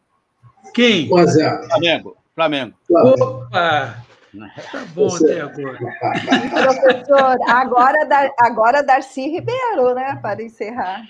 Quem? 0.74 1.12
1 1.12 1.18
a 1.18 1.26
0 1.26 1.68
Flamengo. 1.68 2.18
Flamengo. 2.36 2.74
Opa! 2.90 4.04
Tá 4.72 4.86
bom 4.96 5.10
Você... 5.10 5.40
até 5.40 5.64
agora. 5.64 5.78
Professor, 6.50 7.38
agora, 7.50 8.34
agora 8.40 8.82
Darcy 8.82 9.28
Ribeiro, 9.30 9.94
né? 9.94 10.18
Para 10.22 10.42
encerrar. 10.42 11.04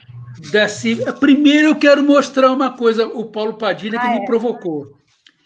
Darcy, 0.52 0.98
primeiro 1.20 1.68
eu 1.70 1.76
quero 1.76 2.02
mostrar 2.04 2.52
uma 2.52 2.76
coisa, 2.76 3.06
o 3.06 3.26
Paulo 3.26 3.54
Padilha 3.54 4.00
que 4.00 4.08
ah, 4.08 4.12
me 4.12 4.24
é. 4.24 4.26
provocou. 4.26 4.98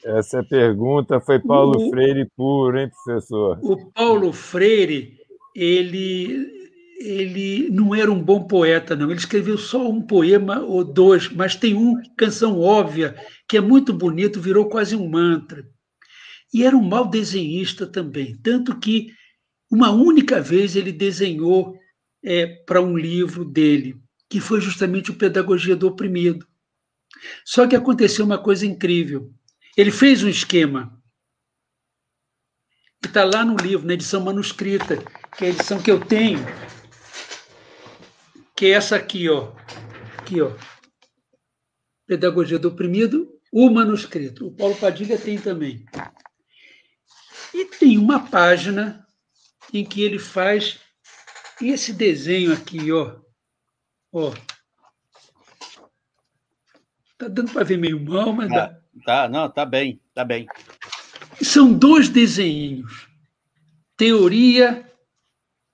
Essa 0.05 0.43
pergunta 0.43 1.19
foi 1.19 1.39
Paulo 1.39 1.87
o, 1.87 1.89
Freire 1.89 2.29
puro, 2.37 2.79
hein, 2.79 2.89
professor? 3.03 3.59
O 3.61 3.91
Paulo 3.91 4.31
Freire, 4.31 5.17
ele, 5.55 6.64
ele 6.97 7.69
não 7.69 7.93
era 7.93 8.11
um 8.11 8.21
bom 8.21 8.43
poeta, 8.47 8.95
não. 8.95 9.11
Ele 9.11 9.19
escreveu 9.19 9.57
só 9.57 9.89
um 9.89 10.01
poema 10.01 10.59
ou 10.59 10.83
dois, 10.83 11.29
mas 11.29 11.55
tem 11.55 11.73
uma 11.73 12.01
canção 12.17 12.59
óbvia 12.59 13.15
que 13.47 13.57
é 13.57 13.61
muito 13.61 13.93
bonito, 13.93 14.39
virou 14.39 14.69
quase 14.69 14.95
um 14.95 15.07
mantra. 15.07 15.67
E 16.53 16.63
era 16.63 16.75
um 16.75 16.83
mau 16.83 17.09
desenhista 17.09 17.85
também, 17.85 18.37
tanto 18.41 18.79
que 18.79 19.11
uma 19.69 19.91
única 19.91 20.41
vez 20.41 20.75
ele 20.75 20.91
desenhou 20.91 21.77
é, 22.23 22.45
para 22.45 22.81
um 22.81 22.97
livro 22.97 23.43
dele, 23.43 23.99
que 24.29 24.39
foi 24.39 24.61
justamente 24.61 25.11
o 25.11 25.15
Pedagogia 25.15 25.75
do 25.75 25.87
Oprimido. 25.87 26.47
Só 27.43 27.67
que 27.67 27.75
aconteceu 27.75 28.25
uma 28.25 28.37
coisa 28.37 28.65
incrível. 28.65 29.33
Ele 29.75 29.91
fez 29.91 30.23
um 30.23 30.29
esquema 30.29 30.97
que 33.01 33.07
está 33.07 33.23
lá 33.23 33.43
no 33.43 33.55
livro, 33.55 33.85
na 33.85 33.93
edição 33.93 34.23
manuscrita, 34.23 34.97
que 35.37 35.45
é 35.45 35.47
a 35.47 35.51
edição 35.51 35.81
que 35.81 35.91
eu 35.91 35.99
tenho, 35.99 36.39
que 38.55 38.67
é 38.67 38.69
essa 38.69 38.95
aqui, 38.95 39.29
ó. 39.29 39.51
Aqui, 40.17 40.41
ó. 40.41 40.55
Pedagogia 42.07 42.57
do 42.57 42.69
Oprimido, 42.69 43.29
o 43.51 43.69
manuscrito. 43.69 44.47
O 44.47 44.51
Paulo 44.55 44.75
Padilha 44.75 45.19
tem 45.19 45.37
também. 45.37 45.85
E 47.53 47.65
tem 47.65 47.97
uma 47.97 48.27
página 48.27 49.05
em 49.73 49.83
que 49.83 50.01
ele 50.01 50.19
faz 50.19 50.79
esse 51.61 51.91
desenho 51.91 52.53
aqui, 52.53 52.91
ó. 52.91 53.19
Ó. 54.13 54.33
Tá 57.17 57.27
dando 57.27 57.51
para 57.51 57.63
ver 57.63 57.77
meio 57.77 57.99
mal, 57.99 58.31
mas 58.31 58.49
tá, 58.49 58.67
dá. 58.67 58.81
Tá, 59.05 59.29
não, 59.29 59.49
tá 59.49 59.65
bem, 59.65 60.01
tá 60.13 60.23
bem. 60.23 60.47
São 61.41 61.73
dois 61.73 62.07
desenhos. 62.07 63.09
Teoria 63.97 64.89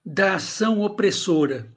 da 0.04 0.36
ação 0.36 0.82
opressora 0.82 1.76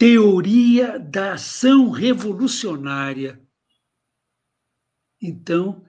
teoria 0.00 0.98
da 0.98 1.34
ação 1.34 1.90
revolucionária. 1.90 3.38
Então, 5.20 5.84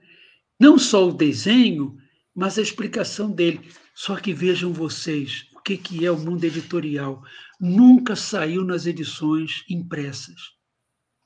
não 0.60 0.78
só 0.78 1.08
o 1.08 1.14
desenho, 1.14 1.96
mas 2.34 2.58
a 2.58 2.62
explicação 2.62 3.30
dele. 3.30 3.72
Só 3.94 4.16
que 4.16 4.34
vejam 4.34 4.70
vocês 4.70 5.48
o 5.54 5.62
que, 5.62 5.78
que 5.78 6.04
é 6.04 6.10
o 6.10 6.18
mundo 6.18 6.44
editorial. 6.44 7.22
Nunca 7.58 8.14
saiu 8.14 8.62
nas 8.66 8.84
edições 8.84 9.64
impressas. 9.66 10.42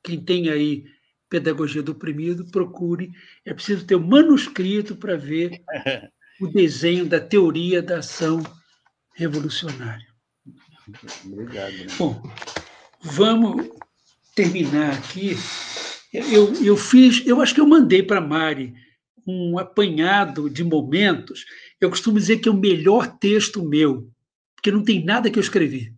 Quem 0.04 0.24
tem 0.24 0.48
aí 0.48 0.84
Pedagogia 1.28 1.82
do 1.82 1.90
Oprimido, 1.90 2.48
procure. 2.52 3.10
É 3.44 3.52
preciso 3.52 3.84
ter 3.84 3.96
o 3.96 3.98
um 3.98 4.06
manuscrito 4.06 4.94
para 4.94 5.16
ver 5.16 5.60
o 6.40 6.46
desenho 6.46 7.04
da 7.04 7.18
teoria 7.18 7.82
da 7.82 7.98
ação 7.98 8.40
revolucionária. 9.12 10.06
Obrigado. 11.24 11.72
Né? 11.72 11.86
Bom, 11.98 12.22
Vamos 13.08 13.68
terminar 14.34 14.94
aqui. 14.94 15.36
Eu, 16.12 16.52
eu 16.62 16.76
fiz, 16.76 17.24
eu 17.24 17.40
acho 17.40 17.54
que 17.54 17.60
eu 17.60 17.66
mandei 17.66 18.02
para 18.02 18.20
Mari 18.20 18.74
um 19.24 19.58
apanhado 19.58 20.50
de 20.50 20.64
momentos. 20.64 21.44
Eu 21.80 21.88
costumo 21.88 22.18
dizer 22.18 22.38
que 22.38 22.48
é 22.48 22.52
o 22.52 22.56
melhor 22.56 23.16
texto 23.18 23.64
meu, 23.64 24.10
porque 24.56 24.72
não 24.72 24.82
tem 24.82 25.04
nada 25.04 25.30
que 25.30 25.38
eu 25.38 25.42
escrevi. 25.42 25.94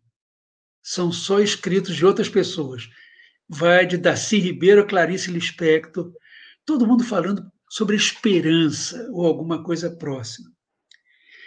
São 0.83 1.11
só 1.11 1.41
escritos 1.41 1.97
de 1.97 2.05
outras 2.05 2.29
pessoas. 2.29 2.89
Vai 3.49 3.87
de 3.87 3.97
Darcy 3.97 4.39
Ribeiro 4.39 4.83
a 4.83 4.87
Clarice 4.87 5.31
Lispector, 5.31 6.13
todo 6.67 6.87
mundo 6.87 7.05
falando 7.05 7.51
sobre 7.71 7.97
esperança 7.97 9.09
ou 9.13 9.27
alguma 9.27 9.63
coisa 9.63 9.91
próxima. 9.91 10.51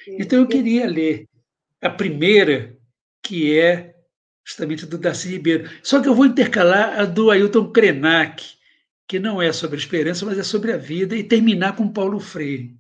Então 0.08 0.40
eu 0.40 0.48
queria 0.48 0.88
ler 0.88 1.28
a 1.80 1.90
primeira, 1.90 2.76
que 3.22 3.58
é 3.58 3.94
justamente 4.46 4.86
do 4.86 4.98
Darcy 4.98 5.30
Ribeiro. 5.30 5.70
Só 5.84 6.02
que 6.02 6.08
eu 6.08 6.16
vou 6.16 6.26
intercalar 6.26 7.00
a 7.00 7.06
do 7.06 7.32
Ailton 7.32 7.72
Krenak, 7.72 8.44
que 9.08 9.20
não 9.20 9.42
é 9.42 9.52
sobre 9.52 9.76
a 9.76 9.80
esperança, 9.80 10.26
mas 10.26 10.38
é 10.38 10.44
sobre 10.44 10.72
a 10.72 10.78
vida, 10.78 11.16
e 11.16 11.24
terminar 11.24 11.76
com 11.76 11.92
Paulo 11.92 12.20
Freire. 12.20 12.76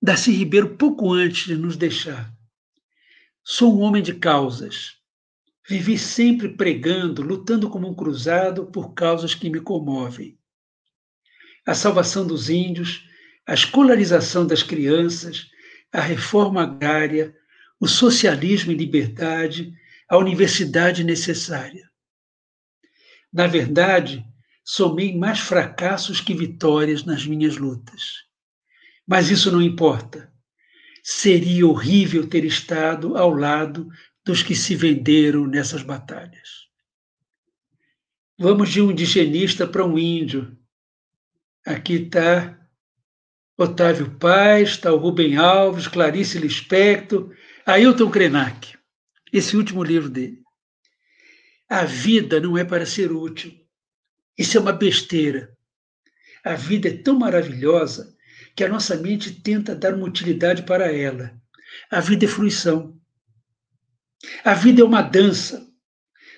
Darcy 0.00 0.30
Ribeiro, 0.30 0.76
pouco 0.76 1.12
antes 1.12 1.46
de 1.46 1.56
nos 1.56 1.76
deixar. 1.76 2.32
Sou 3.42 3.76
um 3.76 3.82
homem 3.82 4.02
de 4.02 4.14
causas. 4.14 4.96
Vivi 5.68 5.98
sempre 5.98 6.48
pregando, 6.48 7.22
lutando 7.22 7.68
como 7.68 7.88
um 7.88 7.94
cruzado 7.94 8.66
por 8.66 8.94
causas 8.94 9.34
que 9.34 9.50
me 9.50 9.60
comovem. 9.60 10.38
A 11.66 11.74
salvação 11.74 12.24
dos 12.24 12.48
índios, 12.48 13.04
a 13.44 13.54
escolarização 13.54 14.46
das 14.46 14.62
crianças, 14.62 15.48
a 15.92 16.00
reforma 16.00 16.62
agrária, 16.62 17.34
o 17.80 17.88
socialismo 17.88 18.70
e 18.70 18.76
liberdade, 18.76 19.74
a 20.08 20.16
universidade 20.16 21.02
necessária. 21.02 21.90
Na 23.32 23.46
verdade, 23.46 24.24
somei 24.64 25.16
mais 25.16 25.40
fracassos 25.40 26.20
que 26.20 26.34
vitórias 26.34 27.04
nas 27.04 27.26
minhas 27.26 27.56
lutas. 27.56 28.24
Mas 29.06 29.30
isso 29.30 29.50
não 29.50 29.60
importa. 29.60 30.32
Seria 31.02 31.66
horrível 31.66 32.28
ter 32.28 32.44
estado 32.44 33.16
ao 33.16 33.30
lado 33.30 33.88
dos 34.24 34.42
que 34.42 34.54
se 34.54 34.74
venderam 34.74 35.46
nessas 35.46 35.82
batalhas. 35.82 36.66
Vamos 38.38 38.70
de 38.70 38.80
um 38.80 38.90
indigenista 38.90 39.66
para 39.66 39.84
um 39.84 39.98
índio. 39.98 40.56
Aqui 41.64 41.94
está 41.94 42.58
Otávio 43.56 44.10
Paz, 44.18 44.70
está 44.70 44.92
o 44.92 44.98
Rubem 44.98 45.36
Alves, 45.36 45.88
Clarice 45.88 46.38
Lispector, 46.38 47.32
Ailton 47.64 48.10
Krenak 48.10 48.75
esse 49.36 49.54
último 49.56 49.84
livro 49.84 50.08
dele. 50.08 50.42
A 51.68 51.84
vida 51.84 52.40
não 52.40 52.56
é 52.56 52.64
para 52.64 52.86
ser 52.86 53.12
útil. 53.12 53.52
Isso 54.38 54.56
é 54.56 54.60
uma 54.60 54.72
besteira. 54.72 55.54
A 56.42 56.54
vida 56.54 56.88
é 56.88 56.96
tão 56.96 57.18
maravilhosa 57.18 58.16
que 58.54 58.64
a 58.64 58.68
nossa 58.68 58.96
mente 58.96 59.42
tenta 59.42 59.74
dar 59.74 59.94
uma 59.94 60.06
utilidade 60.06 60.62
para 60.62 60.90
ela. 60.90 61.38
A 61.90 62.00
vida 62.00 62.24
é 62.24 62.28
fruição. 62.28 62.98
A 64.42 64.54
vida 64.54 64.80
é 64.80 64.84
uma 64.84 65.02
dança, 65.02 65.70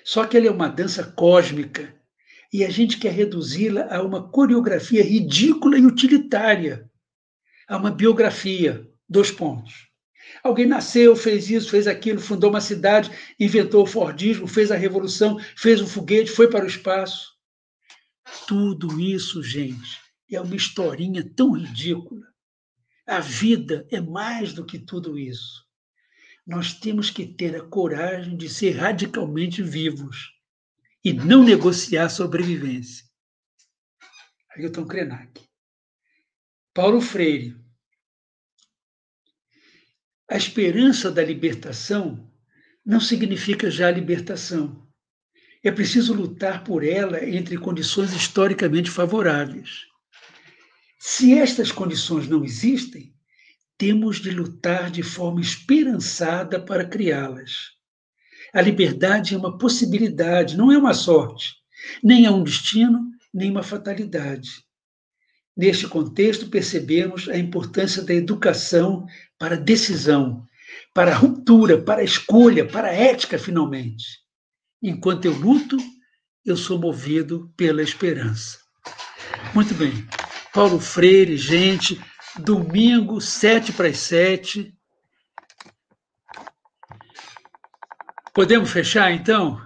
só 0.03 0.25
que 0.25 0.35
ela 0.35 0.47
é 0.47 0.51
uma 0.51 0.67
dança 0.67 1.03
cósmica 1.03 1.95
e 2.51 2.65
a 2.65 2.69
gente 2.69 2.97
quer 2.97 3.13
reduzi-la 3.13 3.87
a 3.95 4.01
uma 4.01 4.29
coreografia 4.29 5.03
ridícula 5.03 5.77
e 5.77 5.85
utilitária, 5.85 6.89
a 7.67 7.77
uma 7.77 7.91
biografia. 7.91 8.85
Dois 9.07 9.31
pontos. 9.31 9.88
Alguém 10.43 10.65
nasceu, 10.65 11.15
fez 11.15 11.49
isso, 11.49 11.69
fez 11.69 11.87
aquilo, 11.87 12.19
fundou 12.19 12.49
uma 12.49 12.61
cidade, 12.61 13.11
inventou 13.39 13.83
o 13.83 13.87
Fordismo, 13.87 14.47
fez 14.47 14.71
a 14.71 14.75
revolução, 14.75 15.37
fez 15.57 15.81
um 15.81 15.87
foguete, 15.87 16.31
foi 16.31 16.49
para 16.49 16.65
o 16.65 16.67
espaço. 16.67 17.33
Tudo 18.47 18.99
isso, 18.99 19.43
gente, 19.43 19.99
é 20.31 20.39
uma 20.39 20.55
historinha 20.55 21.23
tão 21.35 21.51
ridícula. 21.51 22.27
A 23.07 23.19
vida 23.19 23.87
é 23.91 23.99
mais 23.99 24.53
do 24.53 24.65
que 24.65 24.77
tudo 24.77 25.17
isso. 25.17 25.65
Nós 26.45 26.73
temos 26.73 27.09
que 27.09 27.25
ter 27.25 27.55
a 27.55 27.61
coragem 27.63 28.37
de 28.37 28.47
ser 28.49 28.71
radicalmente 28.71 29.61
vivos. 29.61 30.33
e 31.03 31.13
não 31.13 31.43
negociar 31.43 32.09
sobrevivência. 32.09 33.05
Ailton 34.55 34.85
Krenak. 34.85 35.41
Paulo 36.73 37.01
Freire. 37.01 37.58
A 40.29 40.37
esperança 40.37 41.09
da 41.09 41.23
libertação 41.23 42.31
não 42.85 42.99
significa 42.99 43.71
já 43.71 43.89
libertação. 43.89 44.87
É 45.63 45.71
preciso 45.71 46.13
lutar 46.13 46.63
por 46.63 46.83
ela 46.83 47.27
entre 47.27 47.57
condições 47.57 48.13
historicamente 48.13 48.91
favoráveis. 48.91 49.87
Se 50.99 51.35
estas 51.35 51.71
condições 51.71 52.27
não 52.27 52.45
existem, 52.45 53.11
temos 53.75 54.21
de 54.21 54.29
lutar 54.29 54.91
de 54.91 55.01
forma 55.01 55.41
esperançada 55.41 56.59
para 56.59 56.85
criá-las. 56.85 57.71
A 58.53 58.61
liberdade 58.61 59.33
é 59.33 59.37
uma 59.37 59.57
possibilidade, 59.57 60.55
não 60.55 60.71
é 60.71 60.77
uma 60.77 60.93
sorte, 60.93 61.55
nem 62.03 62.27
é 62.27 62.31
um 62.31 62.43
destino, 62.43 63.09
nem 63.33 63.49
uma 63.49 63.63
fatalidade. 63.63 64.63
Neste 65.59 65.89
contexto, 65.89 66.47
percebemos 66.47 67.27
a 67.27 67.37
importância 67.37 68.01
da 68.01 68.13
educação 68.13 69.05
para 69.37 69.55
a 69.55 69.59
decisão, 69.59 70.45
para 70.93 71.11
a 71.11 71.15
ruptura, 71.17 71.77
para 71.81 71.99
a 71.99 72.03
escolha, 72.05 72.65
para 72.65 72.87
a 72.87 72.93
ética, 72.93 73.37
finalmente. 73.37 74.05
Enquanto 74.81 75.25
eu 75.25 75.33
luto, 75.33 75.75
eu 76.45 76.55
sou 76.55 76.79
movido 76.79 77.51
pela 77.57 77.83
esperança. 77.83 78.57
Muito 79.53 79.73
bem. 79.73 79.91
Paulo 80.53 80.79
Freire, 80.79 81.35
gente, 81.35 81.99
domingo, 82.37 83.19
sete 83.19 83.73
para 83.73 83.89
as 83.89 83.97
sete. 83.97 84.73
Podemos 88.33 88.71
fechar, 88.71 89.11
então? 89.11 89.61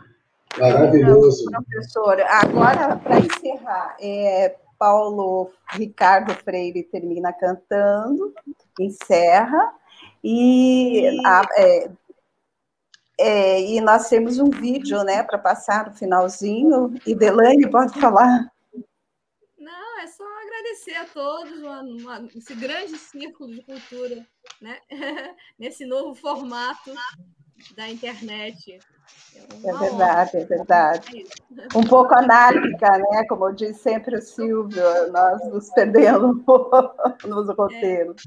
Maravilhoso. 0.57 1.45
Então, 1.47 1.63
professor, 1.63 2.19
agora, 2.21 2.95
para 2.97 3.19
encerrar, 3.19 3.95
é, 3.99 4.55
Paulo 4.83 5.49
Ricardo 5.69 6.33
Freire 6.43 6.83
termina 6.83 7.31
cantando, 7.31 8.33
encerra, 8.77 9.73
e, 10.21 11.21
a, 11.25 11.41
é, 11.55 11.91
é, 13.17 13.61
e 13.61 13.79
nós 13.79 14.09
temos 14.09 14.39
um 14.39 14.49
vídeo 14.49 15.01
né, 15.05 15.23
para 15.23 15.37
passar 15.37 15.87
no 15.87 15.95
finalzinho, 15.95 16.93
e 17.07 17.15
Delane 17.15 17.71
pode 17.71 17.97
falar. 17.97 18.51
Não, 19.57 19.99
é 20.01 20.07
só 20.07 20.25
agradecer 20.41 20.95
a 20.95 21.05
todos 21.05 21.61
uma, 21.61 21.79
uma, 21.79 22.29
esse 22.35 22.53
grande 22.53 22.97
círculo 22.97 23.53
de 23.53 23.63
cultura, 23.63 24.27
né? 24.59 24.79
nesse 25.57 25.85
novo 25.85 26.13
formato 26.13 26.93
da 27.75 27.89
internet. 27.89 28.79
É, 29.63 29.69
é 29.69 29.73
verdade, 29.73 30.37
é 30.37 30.45
verdade. 30.45 31.25
É 31.73 31.77
um 31.77 31.83
pouco 31.83 32.13
anárquica, 32.13 32.97
né? 32.97 33.25
Como 33.27 33.51
diz 33.51 33.77
sempre 33.77 34.17
o 34.17 34.21
Silvio, 34.21 35.11
nós 35.11 35.45
nos 35.49 35.69
perdemos 35.71 36.37
nos 37.25 37.55
roteiros. 37.55 38.21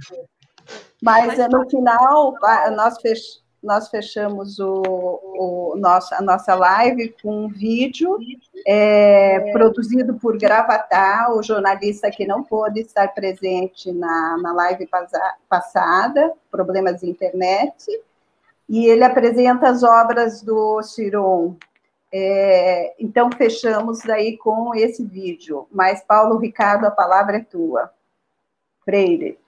Mas 1.03 1.39
no 1.49 1.69
final, 1.69 2.35
nós 2.75 3.01
fechamos 3.01 3.47
nós 3.67 3.89
fechamos 3.89 4.61
o, 4.61 4.83
o 4.85 5.77
nosso, 5.77 6.15
a 6.15 6.23
nossa 6.23 6.55
live 6.55 7.15
com 7.21 7.47
um 7.47 7.49
vídeo 7.49 8.17
é, 8.67 9.51
produzido 9.51 10.15
por 10.15 10.39
Gravatar, 10.39 11.33
o 11.33 11.43
jornalista 11.43 12.11
que 12.11 12.25
não 12.25 12.45
pôde 12.45 12.81
estar 12.81 13.09
presente 13.09 13.93
na, 13.93 14.39
na 14.39 14.53
live 14.53 14.89
passada, 15.49 16.33
problemas 16.51 17.01
de 17.01 17.11
internet, 17.11 17.75
e 18.69 18.87
ele 18.87 19.05
apresenta 19.05 19.69
as 19.69 19.83
obras 19.83 20.43
do 20.43 20.83
Chiron. 20.83 21.57
É, 22.13 22.95
então, 22.99 23.31
fechamos 23.37 24.01
daí 24.01 24.37
com 24.37 24.75
esse 24.75 25.05
vídeo. 25.05 25.67
Mas, 25.71 26.03
Paulo 26.05 26.39
Ricardo, 26.39 26.87
a 26.87 26.91
palavra 26.91 27.37
é 27.39 27.45
tua. 27.45 27.91
Freire. 28.85 29.39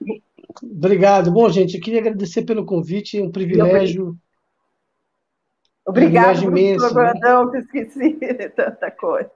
Obrigado. 0.62 1.31
Bom, 1.31 1.49
gente, 1.49 1.77
eu 1.77 1.81
queria 1.81 2.01
agradecer 2.01 2.43
pelo 2.43 2.65
convite, 2.65 3.19
é 3.19 3.23
um 3.23 3.31
privilégio. 3.31 4.16
Obrigado, 5.86 6.45
um 6.45 6.51
imenso, 6.51 6.93
Brandão, 6.93 7.47
né? 7.47 7.65
que 7.70 7.78
esqueci 7.78 8.12
de 8.15 8.49
tanta 8.51 8.90
coisa. 8.90 9.31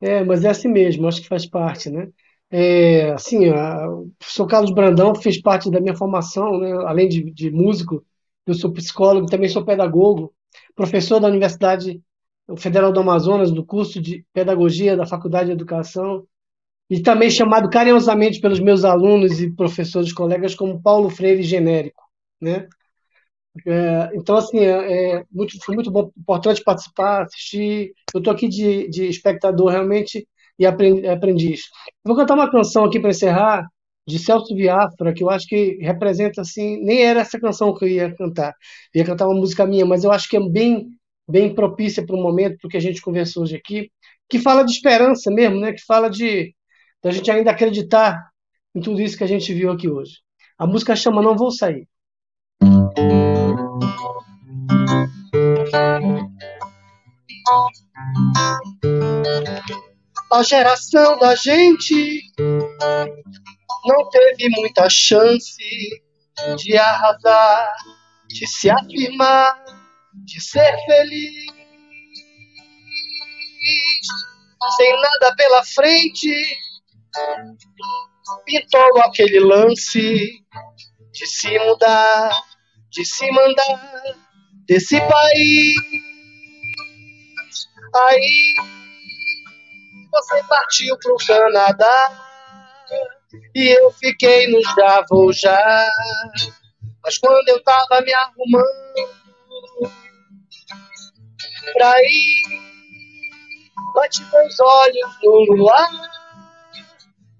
É, 0.00 0.24
mas 0.24 0.44
é 0.44 0.48
assim 0.48 0.66
mesmo, 0.66 1.06
acho 1.06 1.22
que 1.22 1.28
faz 1.28 1.46
parte, 1.46 1.88
né? 1.88 2.08
É, 2.50 3.12
assim, 3.12 3.48
o 3.48 4.10
professor 4.18 4.46
Carlos 4.46 4.72
Brandão 4.72 5.14
fez 5.14 5.40
parte 5.40 5.70
da 5.70 5.80
minha 5.80 5.94
formação, 5.94 6.58
né? 6.58 6.72
além 6.86 7.08
de, 7.08 7.30
de 7.30 7.50
músico, 7.52 8.04
eu 8.46 8.54
sou 8.54 8.72
psicólogo, 8.72 9.26
também 9.26 9.48
sou 9.48 9.64
pedagogo, 9.64 10.34
professor 10.74 11.20
da 11.20 11.28
Universidade 11.28 12.02
Federal 12.58 12.92
do 12.92 13.00
Amazonas, 13.00 13.50
do 13.50 13.64
curso 13.64 14.00
de 14.00 14.24
Pedagogia 14.32 14.96
da 14.96 15.06
Faculdade 15.06 15.46
de 15.46 15.52
Educação, 15.52 16.26
e 16.90 17.00
também 17.00 17.30
chamado 17.30 17.70
carinhosamente 17.70 18.40
pelos 18.40 18.60
meus 18.60 18.84
alunos 18.84 19.40
e 19.40 19.50
professores 19.50 20.12
colegas 20.12 20.54
como 20.54 20.82
Paulo 20.82 21.08
Freire 21.08 21.42
genérico, 21.42 22.02
né? 22.40 22.68
É, 23.66 24.10
então, 24.14 24.36
assim, 24.36 24.58
é, 24.58 25.18
é, 25.18 25.24
muito, 25.30 25.56
foi 25.62 25.74
muito 25.74 25.90
bom, 25.90 26.10
importante 26.16 26.62
participar, 26.62 27.22
assistir. 27.22 27.92
Eu 28.14 28.18
estou 28.18 28.32
aqui 28.32 28.48
de, 28.48 28.88
de 28.88 29.06
espectador 29.06 29.70
realmente 29.70 30.26
e 30.58 30.66
aprendiz. 30.66 31.62
vou 32.04 32.16
cantar 32.16 32.34
uma 32.34 32.50
canção 32.50 32.84
aqui 32.84 33.00
para 33.00 33.10
encerrar, 33.10 33.66
de 34.06 34.18
Celso 34.18 34.54
Viafra, 34.54 35.12
que 35.12 35.22
eu 35.22 35.30
acho 35.30 35.46
que 35.46 35.78
representa 35.80 36.40
assim, 36.40 36.82
nem 36.82 37.02
era 37.02 37.20
essa 37.20 37.38
canção 37.38 37.74
que 37.74 37.84
eu 37.84 37.88
ia 37.88 38.14
cantar, 38.14 38.54
eu 38.94 39.00
ia 39.00 39.06
cantar 39.06 39.26
uma 39.26 39.38
música 39.38 39.66
minha, 39.66 39.86
mas 39.86 40.04
eu 40.04 40.10
acho 40.10 40.28
que 40.28 40.36
é 40.36 40.40
bem 40.40 40.88
bem 41.28 41.54
propícia 41.54 42.04
para 42.04 42.16
o 42.16 42.22
momento 42.22 42.58
do 42.62 42.68
que 42.68 42.76
a 42.76 42.80
gente 42.80 43.00
conversou 43.00 43.44
hoje 43.44 43.56
aqui, 43.56 43.90
que 44.28 44.38
fala 44.38 44.64
de 44.64 44.72
esperança 44.72 45.30
mesmo, 45.30 45.60
né? 45.60 45.72
Que 45.72 45.84
fala 45.84 46.10
de 46.10 46.54
da 47.02 47.10
gente 47.10 47.30
ainda 47.30 47.50
acreditar 47.50 48.30
em 48.74 48.80
tudo 48.80 49.00
isso 49.00 49.16
que 49.16 49.24
a 49.24 49.28
gente 49.28 49.52
viu 49.52 49.70
aqui 49.70 49.88
hoje. 49.88 50.18
A 50.58 50.66
música 50.66 50.94
chama 50.94 51.22
Não 51.22 51.36
Vou 51.36 51.50
Sair. 51.50 51.88
A 60.32 60.42
geração 60.42 61.18
da 61.18 61.34
gente 61.34 62.20
não 63.84 64.08
teve 64.10 64.48
muita 64.50 64.88
chance 64.88 66.02
de 66.56 66.76
arrasar, 66.76 67.72
de 68.28 68.46
se 68.46 68.70
afirmar, 68.70 69.64
de 70.24 70.40
ser 70.40 70.76
feliz. 70.86 71.52
Sem 74.76 75.00
nada 75.00 75.34
pela 75.36 75.64
frente, 75.64 76.58
pintou 78.44 79.02
aquele 79.02 79.40
lance 79.40 80.44
de 81.12 81.26
se 81.26 81.58
mudar, 81.58 82.30
de 82.90 83.04
se 83.04 83.30
mandar 83.32 84.14
desse 84.66 85.00
país. 85.00 85.76
Aí 87.94 88.54
você 90.10 90.42
partiu 90.44 90.96
pro 90.98 91.16
Canadá 91.26 92.31
e 93.54 93.78
eu 93.78 93.90
fiquei 93.92 94.48
no 94.48 94.60
já. 95.32 95.88
Mas 97.02 97.18
quando 97.18 97.48
eu 97.48 97.62
tava 97.62 98.00
me 98.00 98.12
arrumando 98.14 99.12
pra 101.72 101.94
ir, 102.02 102.42
bati 103.94 104.22
meus 104.32 104.60
olhos 104.60 105.16
no 105.22 105.54
luar 105.56 105.90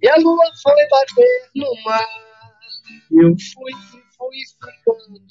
e 0.03 0.09
a 0.09 0.17
lua 0.17 0.45
foi 0.63 0.89
bater 0.89 1.51
no 1.55 1.83
mar. 1.85 2.09
Eu 3.11 3.37
fui, 3.55 3.73
fui 4.17 4.39
ficando 4.51 5.23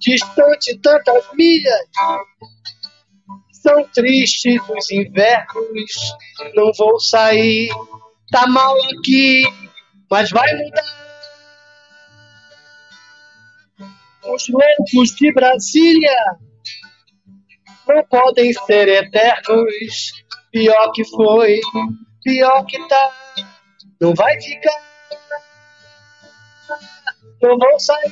distante 0.00 0.78
tantas 0.80 1.24
milhas 1.32 1.88
são 3.64 3.82
tristes 3.94 4.60
os 4.68 4.90
invernos, 4.90 5.92
não 6.54 6.70
vou 6.76 7.00
sair, 7.00 7.70
tá 8.30 8.46
mal 8.46 8.76
aqui, 8.92 9.42
mas 10.10 10.30
vai 10.30 10.54
mudar. 10.54 11.04
Os 14.26 14.48
loucos 14.48 15.14
de 15.16 15.32
Brasília 15.32 16.36
não 17.88 18.04
podem 18.04 18.52
ser 18.52 18.86
eternos, 18.88 20.12
pior 20.52 20.92
que 20.92 21.04
foi, 21.06 21.58
pior 22.22 22.66
que 22.66 22.86
tá, 22.86 23.12
não 23.98 24.14
vai 24.14 24.38
ficar, 24.42 24.82
não 27.40 27.58
vou 27.58 27.80
sair, 27.80 28.10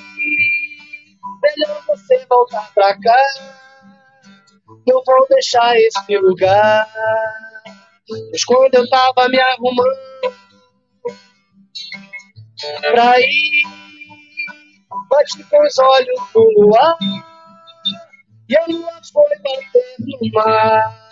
melhor 1.42 1.84
você 1.86 2.24
voltar 2.26 2.72
pra 2.74 2.98
cá 2.98 3.62
não 4.86 5.02
vou 5.04 5.26
deixar 5.28 5.76
esse 5.76 6.18
lugar. 6.18 6.88
Mas 8.30 8.44
quando 8.44 8.74
eu 8.74 8.88
tava 8.88 9.28
me 9.28 9.40
arrumando 9.40 9.96
pra 12.80 13.20
ir, 13.20 13.62
bati 15.08 15.44
com 15.44 15.66
os 15.66 15.78
olhos 15.78 16.20
no 16.34 16.42
luar. 16.60 16.96
E 18.48 18.56
a 18.56 18.66
lua 18.66 19.00
foi 19.12 19.38
bater 19.38 19.96
no 19.98 20.32
mar. 20.32 21.08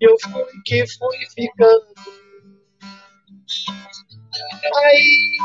Eu 0.00 0.16
fui 0.20 0.44
que 0.64 0.84
fui 0.86 1.18
ficando. 1.34 1.86
Aí 4.76 5.36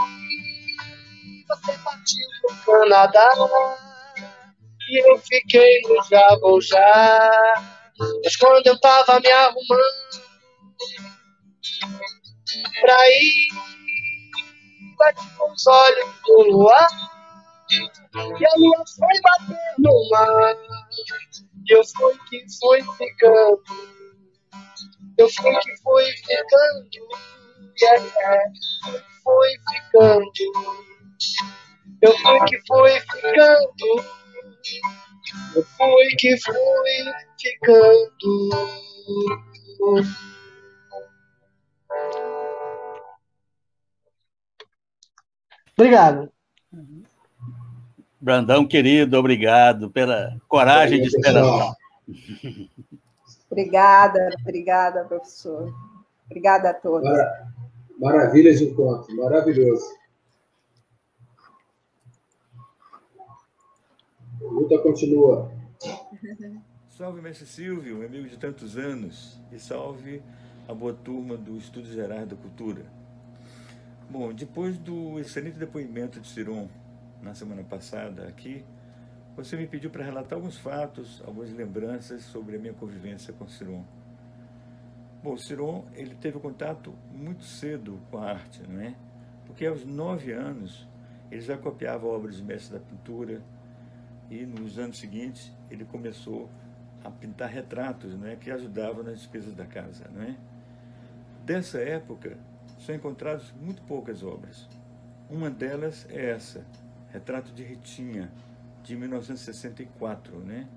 você 1.48 1.78
partiu 1.84 2.28
pro 2.42 2.80
Canadá. 2.80 3.30
E 4.90 5.12
eu 5.12 5.18
fiquei 5.20 5.82
no 5.82 6.02
já 6.04 6.38
vou 6.40 6.62
já. 6.62 7.54
Mas 8.24 8.36
quando 8.38 8.66
eu 8.68 8.80
tava 8.80 9.20
me 9.20 9.32
arrumando 9.32 10.28
pra 12.80 13.10
ir, 13.10 13.48
bati 14.98 15.30
com 15.38 15.52
os 15.52 15.68
olhos 15.68 16.10
do 16.26 16.42
luar. 16.52 16.88
E 18.10 18.46
a 18.46 18.52
lua 18.56 18.84
foi 18.88 19.22
bater 19.22 19.74
no 19.80 20.10
mar. 20.10 20.56
E 21.66 21.74
eu 21.74 21.84
fui 21.86 22.18
que 22.30 22.46
fui 22.60 22.82
ficando. 22.98 23.64
Eu 25.18 25.30
fui 25.30 25.60
que 25.60 25.76
fui 25.84 26.06
ficando. 26.06 26.90
Yeah, 27.82 28.06
yeah. 28.06 28.52
Fui 29.24 29.50
ficando. 29.70 30.32
Eu 32.02 32.18
fui 32.18 32.40
que 32.46 32.62
fui 32.68 33.00
ficando. 33.00 34.27
Eu 35.56 35.64
fui 35.64 36.08
que 36.18 36.38
fui 36.38 36.54
ficando. 37.40 38.48
Obrigado. 45.78 46.32
Brandão, 48.20 48.68
querido, 48.68 49.18
obrigado 49.18 49.92
pela 49.92 50.36
coragem 50.48 51.02
de 51.02 51.08
esperar. 51.08 51.76
Obrigada, 53.50 54.30
obrigada, 54.42 55.06
professor. 55.06 55.74
Obrigada 56.26 56.72
a 56.72 56.74
todos. 56.74 57.10
Maravilha 58.00 58.54
de 58.54 58.66
encontro, 58.66 59.16
maravilhoso. 59.16 59.97
A 64.48 64.50
luta 64.50 64.80
continua. 64.80 65.52
Salve, 66.88 67.22
mestre 67.22 67.46
Silvio, 67.46 68.06
amigo 68.06 68.30
de 68.30 68.38
tantos 68.38 68.78
anos, 68.78 69.38
e 69.52 69.60
salve 69.60 70.24
a 70.68 70.74
boa 70.74 70.94
turma 70.94 71.36
do 71.36 71.58
Estudos 71.58 71.92
Gerais 71.92 72.28
da 72.28 72.36
Cultura. 72.36 72.86
Bom, 74.10 74.34
depois 74.34 74.78
do 74.78 75.20
excelente 75.20 75.60
depoimento 75.60 76.20
de 76.20 76.28
Ciron 76.30 76.70
na 77.22 77.36
semana 77.36 77.62
passada 77.62 78.26
aqui, 78.28 78.64
você 79.36 79.58
me 79.58 79.68
pediu 79.68 79.90
para 79.90 80.06
relatar 80.06 80.38
alguns 80.38 80.58
fatos, 80.58 81.22
algumas 81.28 81.52
lembranças 81.52 82.24
sobre 82.24 82.56
a 82.56 82.60
minha 82.60 82.74
convivência 82.74 83.34
com 83.34 83.48
Ciron. 83.48 83.84
Bom, 85.22 85.38
Ciron, 85.38 85.86
ele 85.94 86.16
teve 86.16 86.40
contato 86.40 86.94
muito 87.12 87.44
cedo 87.44 88.00
com 88.10 88.18
a 88.18 88.32
arte, 88.32 88.64
não 88.68 88.82
é? 88.82 88.96
Porque 89.46 89.66
aos 89.66 89.86
nove 89.86 90.32
anos, 90.32 90.88
ele 91.30 91.42
já 91.42 91.58
copiava 91.58 92.08
obras 92.08 92.38
de 92.38 92.44
mestres 92.44 92.72
da 92.72 92.80
pintura 92.80 93.42
e 94.30 94.46
nos 94.46 94.78
anos 94.78 95.00
seguintes 95.00 95.52
ele 95.70 95.86
começou 95.86 96.50
a 97.04 97.10
pintar 97.10 97.50
retratos, 97.50 98.18
não 98.18 98.28
é? 98.28 98.36
Que 98.36 98.52
ajudavam 98.52 99.04
nas 99.04 99.20
despesas 99.20 99.54
da 99.54 99.66
casa, 99.66 100.10
não 100.14 100.24
é? 100.24 100.36
Dessa 101.46 101.80
época, 101.80 102.38
são 102.80 102.94
encontradas 102.94 103.54
muito 103.62 103.82
poucas 103.84 104.24
obras. 104.24 104.68
Uma 105.30 105.50
delas 105.50 106.06
é 106.10 106.32
essa, 106.32 106.66
Retrato 107.12 107.52
de 107.54 107.64
Ritinha, 107.64 108.32
de 108.84 108.96
1964, 108.96 110.40
né? 110.40 110.68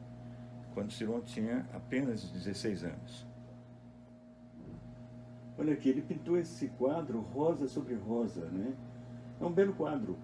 quando 0.75 0.93
Ciron 0.93 1.21
tinha 1.21 1.67
apenas 1.75 2.25
16 2.25 2.85
anos. 2.85 3.27
Olha 5.59 5.75
aqui, 5.75 5.89
ele 5.89 6.01
pintou 6.01 6.39
esse 6.39 6.69
quadro 6.69 7.21
rosa 7.21 7.69
sobre 7.69 7.95
rosa, 7.95 8.47
né? 8.47 8.75
É 9.41 9.45
um 9.45 9.53
belo 9.53 9.75
quadro. 9.75 10.17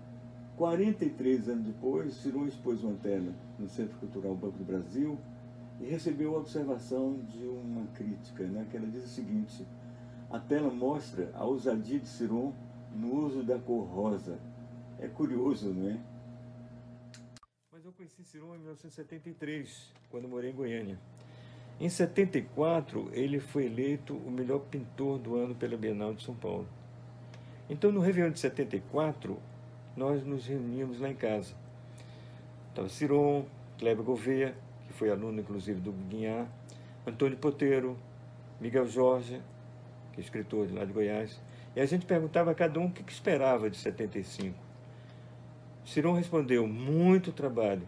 43 0.57 1.51
anos 1.51 1.67
depois, 1.67 2.15
Ciron 2.15 2.47
expôs 2.47 2.83
uma 2.83 2.97
tela 2.97 3.35
no 3.59 3.69
Centro 3.69 3.99
Cultural 3.99 4.35
Banco 4.35 4.57
do 4.57 4.65
Brasil 4.65 5.19
e 5.79 5.85
recebeu 5.85 6.35
a 6.35 6.39
observação 6.39 7.21
de 7.29 7.45
uma 7.45 7.87
crítica, 7.89 8.45
né? 8.45 8.67
que 8.71 8.77
ela 8.77 8.87
diz 8.87 9.05
o 9.05 9.09
seguinte, 9.09 9.67
a 10.31 10.39
tela 10.39 10.71
mostra 10.71 11.31
a 11.35 11.45
ousadia 11.45 11.99
de 11.99 12.09
Ciron 12.09 12.55
no 12.95 13.27
uso 13.27 13.43
da 13.43 13.59
cor 13.59 13.85
rosa. 13.85 14.39
É 14.99 15.07
curioso, 15.07 15.75
não 15.75 15.91
é? 15.91 16.01
Mas 17.71 17.85
eu 17.85 17.93
conheci 17.93 18.25
Ciron 18.25 18.55
em 18.55 18.59
1973, 18.59 19.93
quando 20.11 20.27
morei 20.27 20.51
em 20.53 20.55
Goiânia. 20.55 20.99
Em 21.79 21.91
74, 21.91 23.11
ele 23.13 23.39
foi 23.39 23.67
eleito 23.67 24.15
o 24.17 24.31
melhor 24.31 24.61
pintor 24.61 25.19
do 25.19 25.37
ano 25.37 25.55
pela 25.55 25.77
Bienal 25.77 26.15
de 26.15 26.25
São 26.25 26.35
Paulo. 26.35 26.67
Então, 27.69 27.93
no 27.93 28.01
Réveillon 28.01 28.31
de 28.31 28.39
74, 28.41 29.39
nós 29.97 30.25
nos 30.25 30.47
reunimos 30.47 31.01
lá 31.01 31.09
em 31.09 31.15
casa. 31.15 31.55
Estava 32.69 32.89
Ciron, 32.89 33.47
Kleber 33.79 34.05
Gouveia, 34.05 34.55
que 34.87 34.93
foi 34.93 35.11
aluno, 35.11 35.41
inclusive, 35.41 35.81
do 35.81 35.93
Guinhar, 35.93 36.47
Antônio 37.07 37.39
Poteiro, 37.39 37.97
Miguel 38.61 38.87
Jorge, 38.87 39.41
que 40.13 40.21
é 40.21 40.25
escritor 40.25 40.67
de 40.67 40.75
lá 40.75 40.85
de 40.85 40.93
Goiás, 40.93 41.41
e 41.75 41.81
a 41.81 41.87
gente 41.87 42.05
perguntava 42.07 42.51
a 42.51 42.55
cada 42.55 42.79
um 42.79 42.87
o 42.87 42.91
que 42.91 43.11
esperava 43.11 43.71
de 43.71 43.77
75. 43.77 44.55
Ciron 45.85 46.15
respondeu, 46.15 46.67
muito 46.67 47.33
trabalho. 47.33 47.87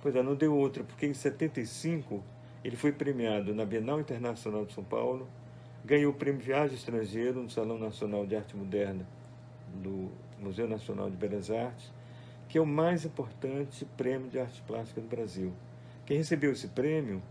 Pois 0.00 0.14
é, 0.14 0.22
não 0.22 0.34
deu 0.34 0.56
outra, 0.56 0.84
porque 0.84 1.06
em 1.06 1.12
75 1.12 2.22
ele 2.64 2.76
foi 2.76 2.92
premiado 2.92 3.54
na 3.54 3.64
Bienal 3.64 4.00
Internacional 4.00 4.64
de 4.64 4.72
São 4.72 4.84
Paulo, 4.84 5.28
ganhou 5.84 6.12
o 6.12 6.14
prêmio 6.14 6.40
Viagem 6.40 6.76
Estrangeiro 6.76 7.42
no 7.42 7.50
Salão 7.50 7.78
Nacional 7.78 8.26
de 8.26 8.36
Arte 8.36 8.56
Moderna 8.56 9.06
do 9.74 10.10
Museu 10.40 10.66
Nacional 10.66 11.10
de 11.10 11.16
Belas 11.16 11.50
Artes, 11.50 11.92
que 12.48 12.58
é 12.58 12.60
o 12.60 12.66
mais 12.66 13.04
importante 13.04 13.84
prêmio 13.96 14.28
de 14.28 14.38
arte 14.38 14.60
plástica 14.62 15.00
do 15.00 15.06
Brasil. 15.06 15.52
Quem 16.04 16.16
recebeu 16.16 16.50
esse 16.52 16.68
prêmio, 16.68 17.22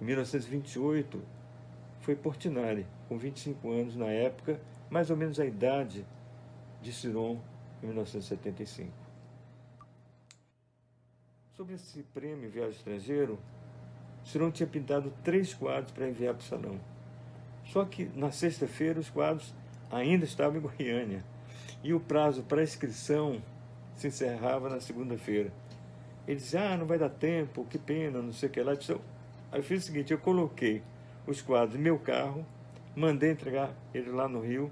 em 0.00 0.04
1928, 0.04 1.22
foi 2.00 2.14
Portinari, 2.14 2.86
com 3.08 3.16
25 3.16 3.70
anos 3.70 3.96
na 3.96 4.06
época, 4.06 4.60
mais 4.90 5.10
ou 5.10 5.16
menos 5.16 5.40
a 5.40 5.46
idade 5.46 6.04
de 6.82 6.92
Ciron 6.92 7.40
em 7.82 7.86
1975. 7.86 8.90
Sobre 11.56 11.74
esse 11.74 12.02
prêmio 12.12 12.50
Viagem 12.50 12.72
Estrangeiro, 12.76 13.38
Ciron 14.22 14.50
tinha 14.50 14.66
pintado 14.66 15.10
três 15.24 15.54
quadros 15.54 15.92
para 15.92 16.08
enviar 16.08 16.34
para 16.34 16.42
o 16.42 16.44
salão. 16.44 16.80
Só 17.64 17.84
que 17.84 18.04
na 18.14 18.30
sexta-feira 18.30 19.00
os 19.00 19.08
quadros 19.08 19.54
ainda 19.90 20.24
estavam 20.24 20.58
em 20.58 20.60
Goiânia 20.60 21.24
e 21.86 21.94
o 21.94 22.00
prazo 22.00 22.42
para 22.42 22.64
inscrição 22.64 23.40
se 23.94 24.08
encerrava 24.08 24.68
na 24.68 24.80
segunda-feira. 24.80 25.52
Ele 26.26 26.40
disse: 26.40 26.56
Ah, 26.56 26.76
não 26.76 26.84
vai 26.84 26.98
dar 26.98 27.08
tempo, 27.08 27.64
que 27.64 27.78
pena, 27.78 28.20
não 28.20 28.32
sei 28.32 28.48
o 28.48 28.52
que 28.52 28.60
lá. 28.60 28.72
Aí 28.72 29.60
eu 29.60 29.62
fiz 29.62 29.84
o 29.84 29.86
seguinte: 29.86 30.12
eu 30.12 30.18
coloquei 30.18 30.82
os 31.28 31.40
quadros 31.40 31.78
em 31.78 31.82
meu 31.82 31.96
carro, 31.96 32.44
mandei 32.96 33.30
entregar 33.30 33.72
ele 33.94 34.10
lá 34.10 34.28
no 34.28 34.40
Rio 34.40 34.68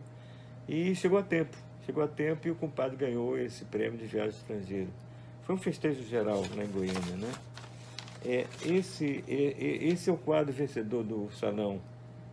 e 0.68 0.92
chegou 0.96 1.16
a 1.16 1.22
tempo. 1.22 1.56
Chegou 1.86 2.02
a 2.02 2.08
tempo 2.08 2.48
e 2.48 2.50
o 2.50 2.56
compadre 2.56 2.96
ganhou 2.96 3.38
esse 3.38 3.64
prêmio 3.64 3.96
de 3.96 4.06
viagem 4.06 4.30
estrangeira. 4.30 4.90
Foi 5.42 5.54
um 5.54 5.58
festejo 5.58 6.02
geral 6.02 6.42
lá 6.56 6.64
em 6.64 6.68
Goiânia, 6.68 7.16
né? 7.16 7.30
É, 8.24 8.46
esse, 8.64 9.22
é, 9.28 9.84
esse 9.86 10.10
é 10.10 10.12
o 10.12 10.16
quadro 10.16 10.52
vencedor 10.52 11.04
do 11.04 11.30
salão, 11.30 11.80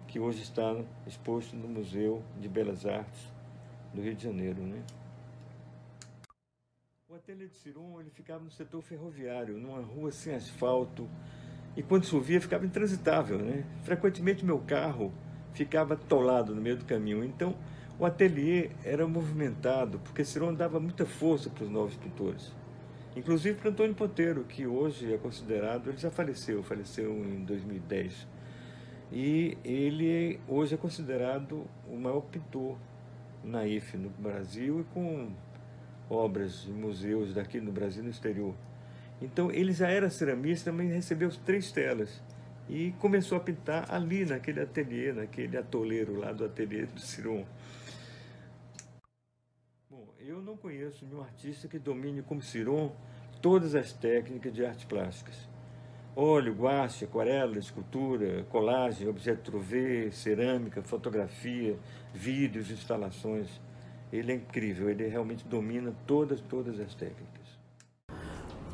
que 0.07 0.19
hoje 0.19 0.41
está 0.41 0.75
exposto 1.05 1.55
no 1.55 1.67
Museu 1.67 2.23
de 2.39 2.47
Belas 2.47 2.85
Artes 2.85 3.31
do 3.93 4.01
Rio 4.01 4.15
de 4.15 4.23
Janeiro, 4.23 4.61
né? 4.61 4.83
O 7.09 7.15
ateliê 7.15 7.47
de 7.47 7.55
Ciron 7.55 7.99
ele 7.99 8.09
ficava 8.09 8.43
no 8.43 8.51
setor 8.51 8.81
ferroviário, 8.81 9.57
numa 9.57 9.81
rua 9.81 10.11
sem 10.11 10.33
asfalto, 10.33 11.09
e 11.75 11.83
quando 11.83 12.05
chovia 12.05 12.39
ficava 12.39 12.65
intransitável, 12.65 13.37
né? 13.37 13.65
Frequentemente 13.83 14.45
meu 14.45 14.59
carro 14.59 15.11
ficava 15.53 15.93
atolado 15.93 16.55
no 16.55 16.61
meio 16.61 16.77
do 16.77 16.85
caminho. 16.85 17.23
Então, 17.23 17.55
o 17.99 18.05
ateliê 18.05 18.71
era 18.83 19.07
movimentado, 19.07 19.99
porque 19.99 20.23
Ciron 20.23 20.53
dava 20.53 20.79
muita 20.79 21.05
força 21.05 21.49
para 21.49 21.63
os 21.63 21.69
novos 21.69 21.95
pintores. 21.95 22.53
Inclusive 23.15 23.59
para 23.59 23.69
Antônio 23.69 23.93
Ponteiro, 23.93 24.45
que 24.45 24.65
hoje 24.65 25.13
é 25.13 25.17
considerado, 25.17 25.89
ele 25.89 25.97
já 25.97 26.09
faleceu, 26.09 26.63
faleceu 26.63 27.11
em 27.11 27.43
2010. 27.43 28.27
E 29.11 29.57
ele 29.65 30.39
hoje 30.47 30.75
é 30.75 30.77
considerado 30.77 31.67
o 31.89 31.97
maior 31.97 32.21
pintor 32.21 32.77
naif 33.43 33.97
no 33.97 34.09
Brasil 34.09 34.81
e 34.81 34.83
com 34.93 35.31
obras 36.09 36.65
em 36.67 36.73
museus 36.73 37.33
daqui 37.33 37.59
no 37.59 37.71
Brasil 37.71 38.01
e 38.01 38.05
no 38.05 38.11
exterior. 38.11 38.53
Então 39.21 39.51
ele 39.51 39.71
já 39.71 39.87
era 39.87 40.09
ceramista, 40.09 40.71
mas 40.71 40.89
recebeu 40.91 41.29
três 41.45 41.71
telas 41.71 42.21
e 42.69 42.91
começou 42.99 43.37
a 43.37 43.41
pintar 43.41 43.93
ali 43.93 44.25
naquele 44.25 44.61
ateliê, 44.61 45.11
naquele 45.11 45.57
atoleiro 45.57 46.17
lá 46.17 46.31
do 46.31 46.45
ateliê 46.45 46.85
do 46.85 46.99
Ciron. 46.99 47.45
Bom, 49.89 50.07
eu 50.19 50.41
não 50.41 50.57
conheço 50.57 51.05
nenhum 51.05 51.21
artista 51.21 51.67
que 51.67 51.77
domine 51.77 52.21
como 52.21 52.41
Ciron 52.41 52.95
todas 53.41 53.75
as 53.75 53.91
técnicas 53.91 54.53
de 54.53 54.65
artes 54.65 54.85
plásticas. 54.85 55.50
Óleo, 56.15 56.53
guache, 56.53 57.05
aquarela, 57.05 57.57
escultura, 57.57 58.45
colagem, 58.49 59.07
objeto 59.07 59.51
truvê, 59.51 60.11
cerâmica, 60.11 60.81
fotografia, 60.81 61.77
vídeos, 62.13 62.69
instalações. 62.69 63.47
Ele 64.11 64.31
é 64.31 64.35
incrível, 64.35 64.89
ele 64.89 65.07
realmente 65.07 65.45
domina 65.47 65.93
todas, 66.05 66.41
todas 66.41 66.79
as 66.79 66.93
técnicas. 66.93 67.41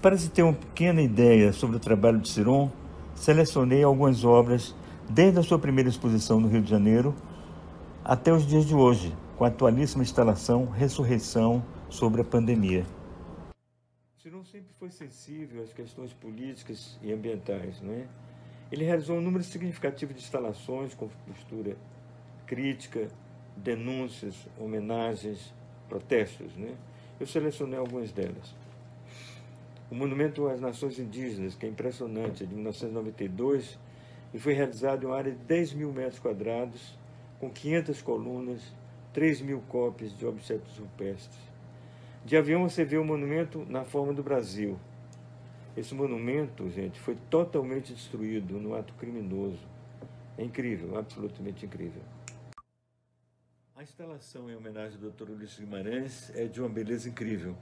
Para 0.01 0.17
se 0.17 0.29
ter 0.29 0.43
uma 0.43 0.53
pequena 0.53 1.01
ideia 1.01 1.51
sobre 1.51 1.77
o 1.77 1.79
trabalho 1.79 2.19
de 2.19 2.29
Ciron, 2.29 2.71
selecionei 3.15 3.83
algumas 3.83 4.23
obras 4.23 4.75
desde 5.09 5.39
a 5.39 5.43
sua 5.43 5.59
primeira 5.59 5.89
exposição 5.89 6.39
no 6.39 6.47
Rio 6.47 6.61
de 6.61 6.69
Janeiro 6.69 7.15
até 8.03 8.31
os 8.31 8.47
dias 8.47 8.65
de 8.65 8.73
hoje, 8.73 9.13
com 9.37 9.43
a 9.43 9.47
atualíssima 9.47 10.03
instalação 10.03 10.65
Ressurreição 10.65 11.63
sobre 11.89 12.21
a 12.21 12.23
pandemia. 12.23 12.85
Ciron 14.27 14.43
sempre 14.43 14.73
foi 14.77 14.91
sensível 14.91 15.63
às 15.63 15.71
questões 15.71 16.11
políticas 16.11 16.99
e 17.01 17.13
ambientais, 17.13 17.81
é? 17.81 18.05
Ele 18.69 18.83
realizou 18.83 19.15
um 19.15 19.21
número 19.21 19.41
significativo 19.41 20.13
de 20.13 20.19
instalações 20.19 20.93
com 20.93 21.07
postura 21.25 21.77
crítica, 22.45 23.07
denúncias, 23.55 24.45
homenagens, 24.59 25.53
protestos, 25.87 26.53
né? 26.57 26.75
Eu 27.17 27.25
selecionei 27.25 27.79
algumas 27.79 28.11
delas. 28.11 28.53
O 29.89 29.95
Monumento 29.95 30.49
às 30.49 30.59
Nações 30.59 30.99
Indígenas, 30.99 31.55
que 31.55 31.65
é 31.65 31.69
impressionante, 31.69 32.43
é 32.43 32.45
de 32.45 32.53
1992, 32.53 33.79
e 34.33 34.39
foi 34.39 34.51
realizado 34.51 35.03
em 35.03 35.05
uma 35.05 35.15
área 35.15 35.31
de 35.31 35.37
10 35.37 35.71
mil 35.71 35.93
metros 35.93 36.19
quadrados, 36.19 36.99
com 37.39 37.49
500 37.49 38.01
colunas, 38.01 38.73
3 39.13 39.39
mil 39.39 39.61
cópias 39.69 40.11
de 40.17 40.25
objetos 40.25 40.77
rupestres. 40.77 41.46
De 42.27 42.35
avião 42.35 42.67
você 42.67 42.83
vê 42.83 42.97
o 42.97 43.05
monumento 43.05 43.65
na 43.69 43.85
forma 43.85 44.13
do 44.13 44.21
Brasil. 44.21 44.77
Esse 45.77 45.95
monumento, 45.95 46.69
gente, 46.69 46.99
foi 46.99 47.15
totalmente 47.29 47.93
destruído 47.93 48.59
no 48.59 48.75
ato 48.75 48.93
criminoso. 48.95 49.65
É 50.37 50.43
incrível, 50.43 50.97
absolutamente 50.97 51.65
incrível. 51.65 52.01
A 53.73 53.81
instalação 53.81 54.51
em 54.51 54.57
homenagem 54.57 54.99
ao 55.01 55.09
Dr. 55.09 55.31
Ulisses 55.31 55.57
Guimarães 55.57 56.29
é 56.35 56.47
de 56.47 56.59
uma 56.59 56.67
beleza 56.67 57.07
incrível. 57.07 57.55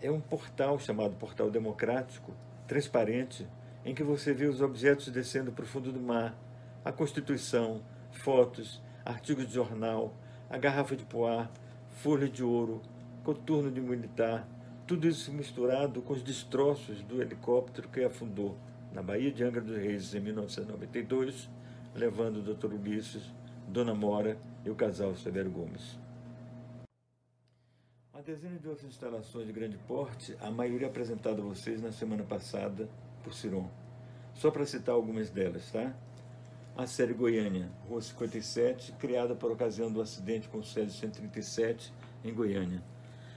É 0.00 0.08
um 0.08 0.20
portal 0.20 0.78
chamado 0.78 1.16
Portal 1.16 1.50
Democrático, 1.50 2.32
transparente, 2.68 3.44
em 3.84 3.92
que 3.92 4.04
você 4.04 4.32
vê 4.32 4.46
os 4.46 4.60
objetos 4.60 5.08
descendo 5.08 5.50
para 5.50 5.64
o 5.64 5.66
fundo 5.66 5.90
do 5.90 5.98
mar, 5.98 6.38
a 6.84 6.92
Constituição, 6.92 7.82
fotos, 8.12 8.80
artigos 9.04 9.48
de 9.48 9.54
jornal, 9.54 10.14
a 10.48 10.56
garrafa 10.56 10.94
de 10.94 11.04
poá, 11.04 11.50
folha 11.90 12.28
de 12.28 12.44
ouro, 12.44 12.80
coturno 13.26 13.72
de 13.72 13.80
militar, 13.80 14.48
tudo 14.86 15.08
isso 15.08 15.32
misturado 15.32 16.00
com 16.00 16.12
os 16.12 16.22
destroços 16.22 17.02
do 17.02 17.20
helicóptero 17.20 17.88
que 17.88 18.04
afundou 18.04 18.56
na 18.92 19.02
Baía 19.02 19.32
de 19.32 19.42
Angra 19.42 19.60
dos 19.60 19.76
Reis 19.76 20.14
em 20.14 20.20
1992, 20.20 21.50
levando 21.92 22.36
o 22.36 22.54
Dr. 22.54 22.72
Ulisses, 22.72 23.24
Dona 23.66 23.96
Mora 23.96 24.38
e 24.64 24.70
o 24.70 24.76
casal 24.76 25.16
Severo 25.16 25.50
Gomes. 25.50 25.98
A 28.14 28.20
dezena 28.20 28.60
de 28.60 28.68
outras 28.68 28.86
instalações 28.86 29.48
de 29.48 29.52
grande 29.52 29.76
porte, 29.76 30.36
a 30.40 30.48
maioria 30.48 30.86
apresentada 30.86 31.42
a 31.42 31.44
vocês 31.44 31.82
na 31.82 31.90
semana 31.90 32.22
passada 32.22 32.88
por 33.24 33.34
Ciron. 33.34 33.68
Só 34.34 34.52
para 34.52 34.64
citar 34.64 34.94
algumas 34.94 35.30
delas, 35.30 35.68
tá? 35.72 35.92
A 36.76 36.86
série 36.86 37.12
Goiânia, 37.12 37.72
Rua 37.88 38.00
57, 38.00 38.92
criada 38.92 39.34
por 39.34 39.50
ocasião 39.50 39.90
do 39.90 40.00
acidente 40.00 40.48
com 40.48 40.58
o 40.58 40.64
Césio 40.64 40.92
137 40.92 41.92
em 42.22 42.32
Goiânia 42.32 42.80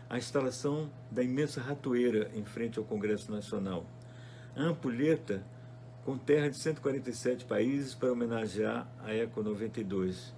a 0.10 0.18
instalação 0.18 0.90
da 1.12 1.22
imensa 1.22 1.62
ratoeira 1.62 2.32
em 2.34 2.44
frente 2.44 2.80
ao 2.80 2.86
Congresso 2.86 3.32
Nacional. 3.32 3.86
A 4.56 4.64
ampulheta 4.64 5.44
com 6.04 6.18
terra 6.18 6.50
de 6.50 6.58
147 6.58 7.46
países 7.46 7.94
para 7.94 8.12
homenagear 8.12 8.88
a 9.04 9.14
Eco 9.14 9.44
92. 9.44 10.34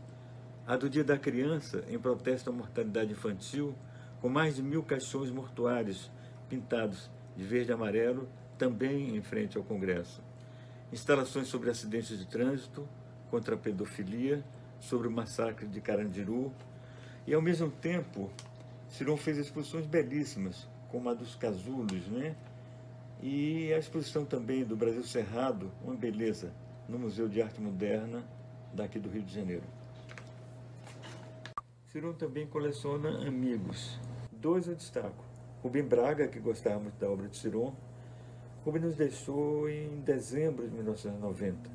A 0.68 0.76
do 0.76 0.90
Dia 0.90 1.06
da 1.06 1.18
Criança, 1.18 1.86
em 1.90 1.98
protesto 1.98 2.50
à 2.50 2.54
mortalidade 2.54 3.14
infantil, 3.14 3.74
com 4.20 4.28
mais 4.28 4.58
de 4.58 4.62
mil 4.62 4.84
caixões 4.84 5.32
mortuários 5.32 6.12
pintados 6.50 7.10
de 7.38 7.44
verde 7.46 7.72
e 7.72 7.74
amarelo, 7.74 8.28
também 8.58 9.16
em 9.16 9.22
frente 9.22 9.58
ao 9.58 9.64
Congresso. 9.64 10.22
Instalações 10.92 11.48
sobre 11.48 11.70
acidentes 11.70 12.20
de 12.20 12.28
trânsito, 12.28 12.86
contra 13.30 13.56
a 13.56 13.58
pedofilia, 13.58 14.44
sobre 14.82 15.08
o 15.08 15.12
massacre 15.12 15.66
de 15.66 15.80
Carandiru, 15.80 16.52
e 17.26 17.34
ao 17.34 17.42
mesmo 17.42 17.72
tempo 17.72 18.30
Ciron 18.92 19.16
fez 19.16 19.38
exposições 19.38 19.86
belíssimas, 19.86 20.68
como 20.90 21.10
a 21.10 21.14
dos 21.14 21.36
casulos, 21.36 22.08
né? 22.08 22.36
E 23.22 23.72
a 23.74 23.78
exposição 23.78 24.26
também 24.26 24.66
do 24.66 24.76
Brasil 24.76 25.04
Cerrado, 25.04 25.72
uma 25.82 25.96
beleza, 25.96 26.54
no 26.90 27.00
Museu 27.00 27.30
de 27.30 27.42
Arte 27.42 27.62
Moderna 27.62 28.24
daqui 28.74 29.00
do 29.00 29.10
Rio 29.10 29.24
de 29.24 29.34
Janeiro. 29.34 29.64
Ciron 31.92 32.14
também 32.14 32.46
coleciona 32.48 33.28
amigos. 33.28 34.00
Dois 34.32 34.68
eu 34.68 34.76
destaco. 34.76 35.24
Rubem 35.64 35.84
Braga, 35.84 36.28
que 36.28 36.40
gostava 36.40 36.80
muito 36.80 37.00
da 37.00 37.10
obra 37.10 37.28
de 37.30 37.38
Ciron. 37.38 37.74
Rubem 38.66 38.82
nos 38.82 38.96
deixou 38.96 39.70
em 39.70 40.02
dezembro 40.02 40.68
de 40.68 40.74
1990. 40.74 41.70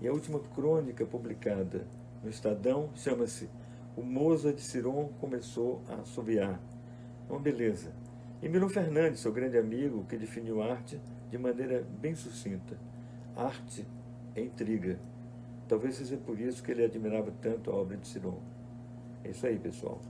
E 0.00 0.08
a 0.08 0.12
última 0.12 0.40
crônica 0.40 1.06
publicada 1.06 1.86
no 2.22 2.28
Estadão 2.28 2.90
chama-se 2.96 3.48
o 3.96 4.02
Moza 4.02 4.52
de 4.52 4.60
Ciron 4.60 5.08
começou 5.20 5.82
a 5.88 6.00
assobiar. 6.00 6.60
Uma 7.28 7.38
beleza. 7.38 7.92
E 8.42 8.48
Milo 8.48 8.68
Fernandes, 8.68 9.20
seu 9.20 9.32
grande 9.32 9.56
amigo, 9.56 10.04
que 10.04 10.16
definiu 10.16 10.62
arte 10.62 11.00
de 11.30 11.38
maneira 11.38 11.86
bem 12.00 12.14
sucinta. 12.14 12.76
Arte 13.36 13.86
é 14.34 14.40
intriga. 14.42 14.98
Talvez 15.68 15.96
seja 15.96 16.16
por 16.16 16.38
isso 16.38 16.62
que 16.62 16.72
ele 16.72 16.84
admirava 16.84 17.32
tanto 17.40 17.70
a 17.70 17.74
obra 17.74 17.96
de 17.96 18.06
Ciron. 18.06 18.38
É 19.22 19.30
isso 19.30 19.46
aí, 19.46 19.58
pessoal. 19.58 20.00